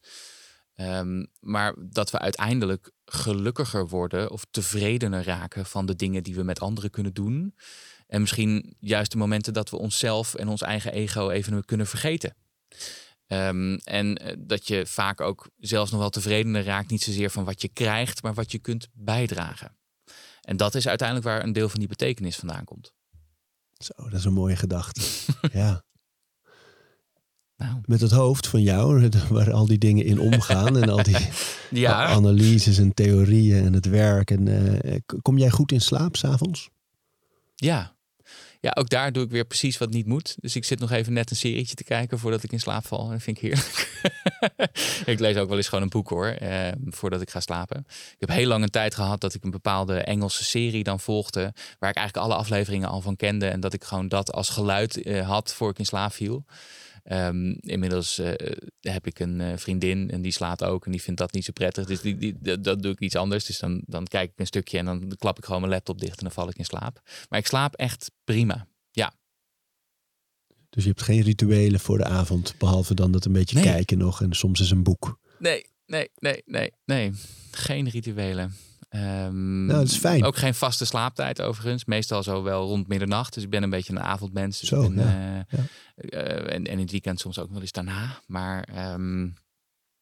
Um, 0.76 1.28
maar 1.40 1.76
dat 1.80 2.12
we 2.12 2.20
uiteindelijk 2.20 2.92
gelukkiger 3.06 3.88
worden 3.88 4.32
of 4.32 4.46
tevredener 4.52 5.24
raken 5.24 5.66
van 5.66 5.86
de 5.86 5.96
dingen 5.96 6.24
die 6.24 6.36
we 6.36 6.44
met 6.44 6.60
anderen 6.60 6.90
kunnen 6.90 7.14
doen. 7.14 7.56
En 8.08 8.22
misschien 8.22 8.76
juist 8.80 9.12
de 9.12 9.18
momenten 9.18 9.54
dat 9.54 9.70
we 9.70 9.78
onszelf 9.78 10.36
en 10.36 10.48
ons 10.48 10.62
eigen 10.62 10.94
ego 10.94 11.30
even 11.30 11.66
kunnen 11.66 11.88
vergeten. 11.88 12.36
Um, 13.32 13.76
en 13.76 14.38
dat 14.40 14.68
je 14.68 14.86
vaak 14.86 15.22
ook 15.22 15.50
zelfs 15.58 15.92
nog 15.92 16.00
wel 16.00 16.10
tevredener 16.10 16.64
raakt, 16.64 16.90
niet 16.90 17.02
zozeer 17.02 17.30
van 17.30 17.44
wat 17.44 17.62
je 17.62 17.68
krijgt, 17.68 18.24
maar 18.24 18.34
wat 18.34 18.52
je 18.52 18.60
kunt 18.60 18.88
bijdragen. 18.94 19.78
En 20.42 20.58
dat 20.58 20.76
is 20.76 20.88
uiteindelijk 20.88 21.28
waar 21.28 21.44
een 21.44 21.54
deel 21.54 21.70
van 21.70 21.80
die 21.80 21.88
betekenis 21.88 22.36
vandaan 22.36 22.64
komt. 22.64 22.94
Zo, 23.78 23.94
dat 23.96 24.20
is 24.20 24.26
een 24.26 24.34
mooie 24.34 24.56
gedachte. 24.56 25.02
ja. 25.52 25.84
Nou. 27.58 27.82
Met 27.86 28.02
het 28.02 28.12
hoofd 28.12 28.48
van 28.48 28.62
jou, 28.62 29.10
waar 29.30 29.52
al 29.52 29.66
die 29.66 29.78
dingen 29.78 30.06
in 30.06 30.20
omgaan 30.20 30.78
en 30.78 30.90
al 30.90 31.04
die 31.04 31.28
ja. 31.72 32.06
analyses 32.06 32.78
en 32.78 32.94
theorieën 32.94 33.66
en 33.66 33.74
het 33.74 33.86
werk. 33.86 34.32
En, 34.32 34.48
uh, 34.48 34.96
kom 35.22 35.38
jij 35.38 35.50
goed 35.50 35.72
in 35.72 35.82
slaap 35.82 36.16
s'avonds? 36.16 36.70
Ja. 37.56 37.98
Ja, 38.62 38.72
ook 38.74 38.90
daar 38.90 39.12
doe 39.12 39.24
ik 39.24 39.30
weer 39.30 39.46
precies 39.46 39.78
wat 39.78 39.90
niet 39.90 40.06
moet. 40.06 40.36
Dus 40.40 40.56
ik 40.56 40.66
zit 40.66 40.80
nog 40.80 40.92
even 40.92 41.14
net 41.14 41.30
een 41.30 41.36
serietje 41.36 41.76
te 41.76 41.84
kijken 41.84 42.20
voordat 42.20 42.44
ik 42.44 42.52
in 42.52 42.60
slaap 42.60 42.86
val. 42.86 43.10
Dat 43.10 43.22
vind 43.22 43.38
ik 43.38 43.44
heerlijk. 43.44 44.02
ik 45.14 45.20
lees 45.20 45.36
ook 45.36 45.48
wel 45.48 45.58
eens 45.58 45.68
gewoon 45.68 45.84
een 45.84 45.90
boek 45.90 46.10
hoor, 46.10 46.28
eh, 46.28 46.72
voordat 46.86 47.22
ik 47.22 47.30
ga 47.30 47.40
slapen. 47.40 47.86
Ik 47.88 48.20
heb 48.20 48.30
heel 48.30 48.48
lang 48.48 48.64
een 48.64 48.70
tijd 48.70 48.96
gehad 48.96 49.22
dat 49.22 49.34
ik 49.34 49.44
een 49.44 49.52
bepaalde 49.52 50.00
Engelse 50.00 50.44
serie 50.44 50.84
dan 50.84 51.00
volgde, 51.00 51.54
waar 51.80 51.90
ik 51.90 51.96
eigenlijk 51.96 52.18
alle 52.28 52.36
afleveringen 52.36 52.90
al 52.90 53.02
van 53.02 53.16
kende 53.16 53.48
en 53.48 53.60
dat 53.60 53.74
ik 53.74 53.84
gewoon 53.84 54.08
dat 54.08 54.32
als 54.32 54.50
geluid 54.50 55.02
eh, 55.02 55.28
had 55.28 55.54
voor 55.54 55.70
ik 55.70 55.80
in 55.80 55.86
slaap 55.86 56.14
viel. 56.14 56.46
Um, 57.04 57.58
inmiddels 57.60 58.20
uh, 58.20 58.32
heb 58.80 59.08
ik 59.08 59.20
een 59.20 59.40
uh, 59.40 59.58
vriendin 59.58 60.12
en 60.12 60.22
die 60.22 60.32
slaat 60.32 60.64
ook 60.64 60.86
en 60.86 60.92
die 60.92 61.02
vindt 61.02 61.20
dat 61.20 61.32
niet 61.32 61.46
zo 61.46 61.52
prettig. 61.52 61.86
Dus 61.86 62.02
die, 62.02 62.18
die, 62.18 62.38
dat, 62.40 62.64
dat, 62.64 62.82
doe 62.82 62.92
ik 62.92 63.00
iets 63.00 63.16
anders. 63.16 63.46
Dus 63.46 63.60
dan, 63.60 63.82
dan 63.86 64.06
kijk 64.06 64.32
ik 64.32 64.40
een 64.40 64.46
stukje 64.46 64.78
en 64.78 64.86
dan 64.86 65.14
klap 65.18 65.38
ik 65.38 65.46
gewoon 65.46 65.62
mijn 65.62 65.74
laptop 65.74 66.00
dicht 66.00 66.18
en 66.18 66.24
dan 66.24 66.32
val 66.32 66.50
ik 66.50 66.58
in 66.58 66.66
slaap. 66.66 67.02
Maar 67.30 67.40
ik 67.40 67.48
slaap 67.48 67.76
echt 67.76 68.12
prima. 68.24 68.68
Ja. 68.92 69.14
Dus 70.70 70.84
je 70.84 70.90
hebt 70.90 71.02
geen 71.02 71.22
rituelen 71.22 71.80
voor 71.80 71.98
de 71.98 72.06
avond, 72.06 72.56
behalve 72.58 72.94
dan 72.94 73.12
dat 73.12 73.26
een 73.26 73.32
beetje 73.34 73.56
Nee. 73.56 73.64
kijken 73.64 73.98
nog 73.98 74.22
en 74.22 74.34
soms 74.34 74.60
is 74.60 74.72
een 74.72 74.84
boek. 74.84 75.20
Nee, 75.40 75.66
nee, 75.86 76.10
nee, 76.16 76.42
nee, 76.46 76.72
nee. 76.86 77.12
Geen 77.52 77.90
rituelen. 77.90 78.54
Nou, 78.90 79.68
dat 79.68 79.88
is 79.88 79.98
fijn. 79.98 80.24
Ook 80.24 80.36
geen 80.38 80.54
vaste 80.56 80.86
slaaptijd 80.86 81.42
overigens. 81.42 81.86
Meestal 81.86 82.24
zo 82.24 82.44
wel 82.44 82.68
rond 82.68 82.88
middernacht. 82.88 83.34
Dus 83.34 83.44
ik 83.44 83.50
ben 83.50 83.64
een 83.64 83.70
beetje 83.70 83.94
een 83.94 84.02
avondmens. 84.02 84.60
Dus 84.60 84.70
Zo, 84.70 84.82
ik 84.84 84.96
ben, 84.96 85.06
ja, 85.06 85.46
eh, 85.96 86.20
eh, 86.20 86.38
en, 86.38 86.48
en 86.48 86.66
in 86.66 86.80
het 86.80 86.92
weekend 86.92 87.20
soms 87.20 87.40
ook 87.40 87.52
wel 87.52 87.62
eens 87.62 87.72
daarna. 87.72 88.20
Maar 88.28 88.64
ehm, 88.64 89.22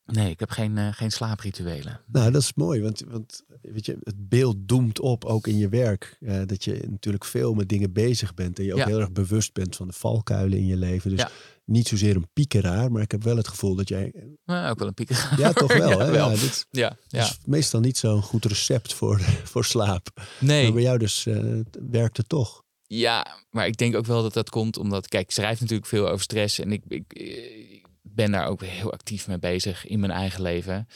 nee, 0.05 0.29
ik 0.29 0.39
heb 0.39 0.49
geen, 0.49 0.77
eh, 0.77 0.87
geen 0.91 1.11
slaaprituelen. 1.11 2.01
Nou, 2.05 2.31
dat 2.31 2.41
is 2.41 2.53
mooi, 2.53 2.81
want, 2.81 3.03
want 3.07 3.43
weet 3.61 3.85
je, 3.85 3.97
het 4.03 4.29
beeld 4.29 4.55
doemt 4.59 4.99
op, 4.99 5.25
ook 5.25 5.47
in 5.47 5.57
je 5.57 5.69
werk. 5.69 6.17
dat 6.45 6.63
je 6.63 6.83
natuurlijk 6.89 7.25
veel 7.25 7.53
met 7.53 7.69
dingen 7.69 7.93
bezig 7.93 8.33
bent 8.33 8.59
en 8.59 8.65
je 8.65 8.71
ook 8.73 8.79
Ja. 8.79 8.85
heel 8.85 8.99
erg 8.99 9.11
bewust 9.11 9.53
bent 9.53 9.75
van 9.75 9.87
de 9.87 9.93
valkuilen 9.93 10.57
in 10.57 10.65
je 10.65 10.77
leven. 10.77 11.09
Dus 11.09 11.19
Ja. 11.19 11.29
Niet 11.67 11.87
zozeer 11.87 12.15
een 12.15 12.29
piekeraar, 12.33 12.91
maar 12.91 13.01
ik 13.01 13.11
heb 13.11 13.23
wel 13.23 13.37
het 13.37 13.47
gevoel 13.47 13.75
dat 13.75 13.89
jij... 13.89 14.13
Maar 14.43 14.69
ook 14.69 14.79
wel 14.79 14.87
een 14.87 14.93
pieker. 14.93 15.29
Ja, 15.37 15.53
toch 15.53 15.77
wel. 15.77 15.89
Ja, 15.89 16.05
hè? 16.05 16.11
wel. 16.11 16.31
Ja, 16.31 16.37
dit 16.37 16.65
Ja, 16.69 16.97
ja. 17.07 17.23
is 17.23 17.37
meestal 17.45 17.79
niet 17.79 17.97
zo'n 17.97 18.21
goed 18.21 18.45
recept 18.45 18.93
voor, 18.93 19.19
voor 19.51 19.65
slaap. 19.65 20.07
Nee. 20.39 20.63
Maar 20.63 20.73
bij 20.73 20.81
jou 20.81 20.97
dus 20.97 21.25
eh, 21.25 21.59
werkt 21.89 22.17
het 22.17 22.29
toch. 22.29 22.63
Ja, 22.83 23.27
maar 23.49 23.67
ik 23.67 23.77
denk 23.77 23.95
ook 23.95 24.05
wel 24.05 24.21
dat 24.21 24.33
dat 24.33 24.49
komt 24.49 24.77
omdat, 24.77 25.07
kijk, 25.07 25.23
ik 25.23 25.31
schrijf 25.31 25.59
natuurlijk 25.59 25.87
veel 25.87 26.07
over 26.09 26.23
stress 26.23 26.59
en 26.59 26.71
ik, 26.71 26.83
ik, 26.87 27.13
ik 27.13 27.85
ben 28.01 28.31
daar 28.31 28.47
ook 28.47 28.63
heel 28.63 28.91
actief 28.91 29.27
mee 29.27 29.39
bezig 29.39 29.85
in 29.85 29.99
mijn 29.99 30.11
eigen 30.11 30.41
leven. 30.41 30.87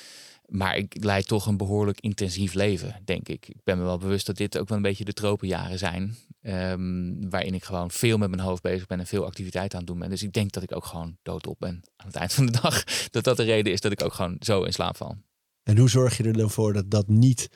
Maar 0.52 0.78
ik 0.78 1.04
leid 1.04 1.28
toch 1.28 1.45
een 1.45 1.58
behoorlijk 1.58 1.99
intensief 1.99 2.54
leven, 2.54 3.02
denk 3.06 3.30
ik. 3.30 3.47
Ik 3.47 3.64
ben 3.64 3.78
me 3.78 3.84
wel 3.84 3.97
bewust 3.97 4.26
dat 4.26 4.38
dit 4.38 4.58
ook 4.58 4.68
wel 4.68 4.78
een 4.78 4.84
beetje 4.84 5.06
de 5.06 5.14
tropenjaren 5.14 5.78
zijn. 5.78 6.16
ehm, 6.41 7.30
waarin 7.30 7.54
ik 7.54 7.64
gewoon 7.64 7.91
veel 7.91 8.18
met 8.18 8.30
mijn 8.30 8.41
hoofd 8.41 8.62
bezig 8.62 8.88
ben 8.88 8.99
en 8.99 9.08
veel 9.08 9.26
activiteit 9.26 9.74
aan 9.74 9.80
het 9.80 9.88
doen 9.88 9.99
ben. 9.99 10.10
Dus 10.10 10.24
ik 10.24 10.34
denk 10.34 10.52
dat 10.52 10.64
ik 10.64 10.76
ook 10.76 10.86
gewoon 10.86 11.18
doodop 11.22 11.60
ben 11.60 11.82
aan 11.95 12.08
het 12.08 12.16
eind 12.16 12.34
van 12.34 12.45
de 12.45 12.60
dag. 12.62 12.84
Dat 13.12 13.24
dat 13.24 13.38
de 13.38 13.43
reden 13.43 13.74
is 13.74 13.82
dat 13.82 13.91
ik 13.91 14.04
ook 14.04 14.14
gewoon 14.14 14.36
zo 14.39 14.64
in 14.64 14.74
slaap 14.74 14.97
val. 14.97 15.18
En 15.64 15.78
hoe 15.78 15.89
zorg 15.89 16.18
je 16.18 16.24
er 16.24 16.34
dan 16.38 16.49
voor 16.49 16.74
dat 16.74 16.91
dat 16.91 17.08
niet 17.08 17.49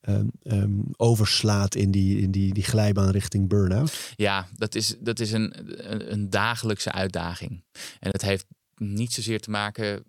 ehm, 0.00 0.26
ehm, 0.42 0.80
overslaat 0.96 1.74
in, 1.74 1.90
die, 1.90 2.20
in 2.20 2.30
die, 2.30 2.54
die 2.54 2.64
glijbaan 2.64 3.10
richting 3.10 3.48
burn-out? 3.48 4.12
Ja, 4.16 4.48
dat 4.56 4.74
is, 4.74 4.96
dat 5.00 5.20
is 5.20 5.32
een, 5.32 5.52
een, 5.92 6.12
een 6.12 6.30
dagelijkse 6.30 6.92
uitdaging. 6.92 7.64
En 8.00 8.10
het 8.10 8.22
heeft 8.22 8.46
niet 8.76 9.12
zozeer 9.12 9.40
te 9.40 9.50
maken. 9.50 10.04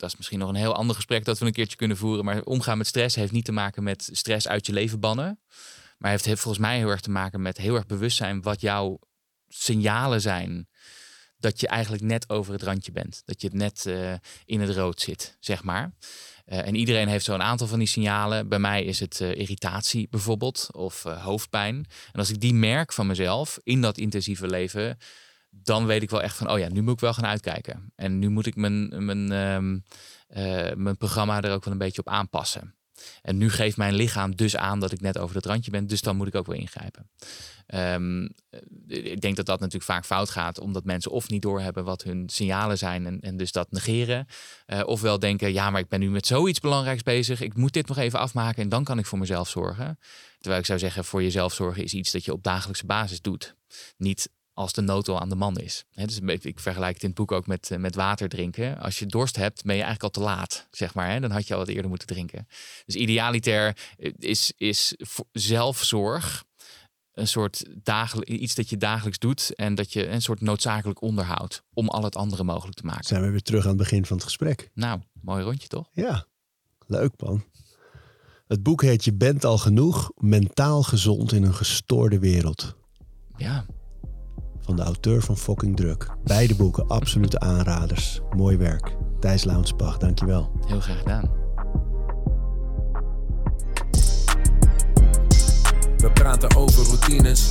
Dat 0.00 0.10
is 0.10 0.16
misschien 0.16 0.38
nog 0.38 0.48
een 0.48 0.54
heel 0.54 0.74
ander 0.74 0.96
gesprek 0.96 1.24
dat 1.24 1.38
we 1.38 1.46
een 1.46 1.52
keertje 1.52 1.76
kunnen 1.76 1.96
voeren. 1.96 2.24
Maar 2.24 2.42
omgaan 2.42 2.78
met 2.78 2.86
stress 2.86 3.16
heeft 3.16 3.32
niet 3.32 3.44
te 3.44 3.52
maken 3.52 3.82
met 3.82 4.08
stress 4.12 4.48
uit 4.48 4.66
je 4.66 4.72
leven 4.72 5.00
bannen. 5.00 5.40
Maar 5.98 6.10
heeft, 6.10 6.24
heeft 6.24 6.40
volgens 6.40 6.64
mij 6.64 6.76
heel 6.76 6.88
erg 6.88 7.00
te 7.00 7.10
maken 7.10 7.42
met 7.42 7.56
heel 7.56 7.74
erg 7.74 7.86
bewust 7.86 8.16
zijn 8.16 8.42
wat 8.42 8.60
jouw 8.60 8.98
signalen 9.48 10.20
zijn. 10.20 10.68
Dat 11.38 11.60
je 11.60 11.68
eigenlijk 11.68 12.02
net 12.02 12.30
over 12.30 12.52
het 12.52 12.62
randje 12.62 12.92
bent. 12.92 13.22
Dat 13.24 13.40
je 13.40 13.50
net 13.52 13.86
eh, 13.86 14.12
in 14.44 14.60
het 14.60 14.76
rood 14.76 15.00
zit, 15.00 15.36
zeg 15.40 15.62
maar. 15.62 15.92
Eh, 16.44 16.66
en 16.66 16.74
iedereen 16.74 17.08
heeft 17.08 17.24
zo'n 17.24 17.42
aantal 17.42 17.66
van 17.66 17.78
die 17.78 17.88
signalen. 17.88 18.48
Bij 18.48 18.58
mij 18.58 18.84
is 18.84 19.00
het 19.00 19.20
eh, 19.20 19.34
irritatie 19.34 20.08
bijvoorbeeld 20.10 20.68
of 20.72 21.02
hoofdpijn. 21.02 21.74
En 22.12 22.18
als 22.18 22.30
ik 22.30 22.40
die 22.40 22.54
merk 22.54 22.92
van 22.92 23.06
mezelf 23.06 23.58
in 23.62 23.80
dat 23.80 23.98
intensieve 23.98 24.46
leven, 24.46 24.98
dan 25.50 25.86
weet 25.86 26.02
ik 26.02 26.10
wel 26.10 26.22
echt 26.22 26.36
van, 26.36 26.50
oh 26.50 26.58
ja, 26.58 26.68
nu 26.68 26.82
moet 26.82 26.94
ik 26.94 27.00
wel 27.00 27.14
gaan 27.14 27.26
uitkijken. 27.26 27.92
En 27.96 28.18
nu 28.18 28.28
moet 28.28 28.46
ik 28.46 28.56
mijn, 28.56 29.04
mijn, 29.04 29.32
ehm, 29.32 29.78
eh, 30.26 30.74
mijn 30.76 30.96
programma 30.96 31.42
er 31.42 31.52
ook 31.52 31.64
wel 31.64 31.72
een 31.72 31.78
beetje 31.78 32.00
op 32.00 32.08
aanpassen. 32.08 32.74
En 33.22 33.36
nu 33.36 33.50
geeft 33.50 33.76
mijn 33.76 33.94
lichaam 33.94 34.36
dus 34.36 34.56
aan 34.56 34.80
dat 34.80 34.92
ik 34.92 35.00
net 35.00 35.18
over 35.18 35.36
het 35.36 35.46
randje 35.46 35.70
ben, 35.70 35.86
dus 35.86 36.00
dan 36.00 36.16
moet 36.16 36.26
ik 36.26 36.34
ook 36.34 36.46
wel 36.46 36.56
ingrijpen. 36.56 37.10
Ehm, 37.66 38.28
eh, 38.50 38.60
ik 39.12 39.20
denk 39.20 39.36
dat 39.36 39.46
dat 39.46 39.60
natuurlijk 39.60 39.90
vaak 39.90 40.04
fout 40.04 40.30
gaat, 40.30 40.60
omdat 40.60 40.84
mensen 40.84 41.10
of 41.10 41.28
niet 41.28 41.42
doorhebben 41.42 41.84
wat 41.84 42.02
hun 42.02 42.28
signalen 42.28 42.78
zijn 42.78 43.06
en, 43.06 43.20
en 43.20 43.36
dus 43.36 43.52
dat 43.52 43.70
negeren. 43.70 44.26
Eh, 44.66 44.80
ofwel 44.84 45.18
denken, 45.18 45.52
ja, 45.52 45.70
maar 45.70 45.80
ik 45.80 45.88
ben 45.88 46.00
nu 46.00 46.10
met 46.10 46.26
zoiets 46.26 46.60
belangrijks 46.60 47.02
bezig, 47.02 47.40
ik 47.40 47.56
moet 47.56 47.72
dit 47.72 47.88
nog 47.88 47.96
even 47.96 48.18
afmaken 48.18 48.62
en 48.62 48.68
dan 48.68 48.84
kan 48.84 48.98
ik 48.98 49.06
voor 49.06 49.18
mezelf 49.18 49.48
zorgen. 49.48 49.98
Terwijl 50.38 50.60
ik 50.60 50.66
zou 50.66 50.78
zeggen, 50.78 51.04
voor 51.04 51.22
jezelf 51.22 51.54
zorgen 51.54 51.82
is 51.82 51.94
iets 51.94 52.12
dat 52.12 52.24
je 52.24 52.32
op 52.32 52.42
dagelijkse 52.42 52.86
basis 52.86 53.20
doet. 53.20 53.54
Niet 53.96 54.30
als 54.60 54.72
de 54.72 54.80
nood 54.80 55.08
al 55.08 55.20
aan 55.20 55.28
de 55.28 55.34
man 55.34 55.58
is. 55.58 55.84
Dus 55.94 56.18
ik 56.42 56.60
vergelijk 56.60 56.94
het 56.94 57.02
in 57.02 57.08
het 57.08 57.18
boek 57.18 57.32
ook 57.32 57.46
met, 57.46 57.70
eh, 57.70 57.78
met 57.78 57.94
water 57.94 58.28
drinken. 58.28 58.78
Als 58.78 58.98
je 58.98 59.06
dorst 59.06 59.36
hebt, 59.36 59.62
ben 59.62 59.76
je 59.76 59.82
eigenlijk 59.82 60.16
al 60.16 60.22
te 60.22 60.28
laat, 60.30 60.66
zeg 60.70 60.94
maar. 60.94 61.20
Dan 61.20 61.30
had 61.30 61.46
je 61.46 61.52
al 61.52 61.58
wat 61.58 61.68
eerder 61.68 61.88
moeten 61.88 62.06
drinken. 62.06 62.46
Dus 62.86 62.94
idealiter 62.94 63.76
eh, 63.98 64.12
is, 64.18 64.52
is 64.56 64.96
zelfzorg 65.32 66.44
een 67.12 67.28
soort 67.28 67.64
dagelijk, 67.82 68.28
iets 68.28 68.54
dat 68.54 68.70
je 68.70 68.76
dagelijks 68.76 69.18
doet 69.18 69.54
en 69.54 69.74
dat 69.74 69.92
je 69.92 70.08
een 70.08 70.22
soort 70.22 70.40
noodzakelijk 70.40 71.02
onderhoud 71.02 71.62
om 71.72 71.88
al 71.88 72.02
het 72.02 72.16
andere 72.16 72.44
mogelijk 72.44 72.76
te 72.76 72.84
maken. 72.84 73.04
Zijn 73.04 73.22
we 73.22 73.30
weer 73.30 73.42
terug 73.42 73.62
aan 73.62 73.68
het 73.68 73.78
begin 73.78 74.06
van 74.06 74.16
het 74.16 74.24
gesprek. 74.24 74.70
Nou, 74.74 75.00
mooi 75.20 75.44
rondje 75.44 75.68
toch? 75.68 75.88
Ja, 75.92 76.26
leuk 76.86 77.12
man. 77.16 77.44
Het 78.46 78.62
boek 78.62 78.82
heet 78.82 79.04
Je 79.04 79.14
bent 79.14 79.44
al 79.44 79.58
genoeg, 79.58 80.10
mentaal 80.16 80.82
gezond 80.82 81.32
in 81.32 81.42
een 81.42 81.54
gestoorde 81.54 82.18
wereld. 82.18 82.74
Ja, 83.36 83.64
Van 84.60 84.76
de 84.76 84.82
auteur 84.82 85.22
van 85.22 85.36
Fucking 85.36 85.76
Druk. 85.76 86.06
Beide 86.24 86.54
boeken 86.54 86.88
absolute 86.88 87.40
aanraders. 87.40 88.20
Mooi 88.36 88.56
werk. 88.56 88.96
Thijs 89.20 89.44
Launsbach, 89.44 89.98
dankjewel. 89.98 90.50
heel 90.66 90.80
graag 90.80 90.98
gedaan. 90.98 91.30
We 95.96 96.10
praten 96.12 96.56
over 96.56 96.84
routines. 96.86 97.50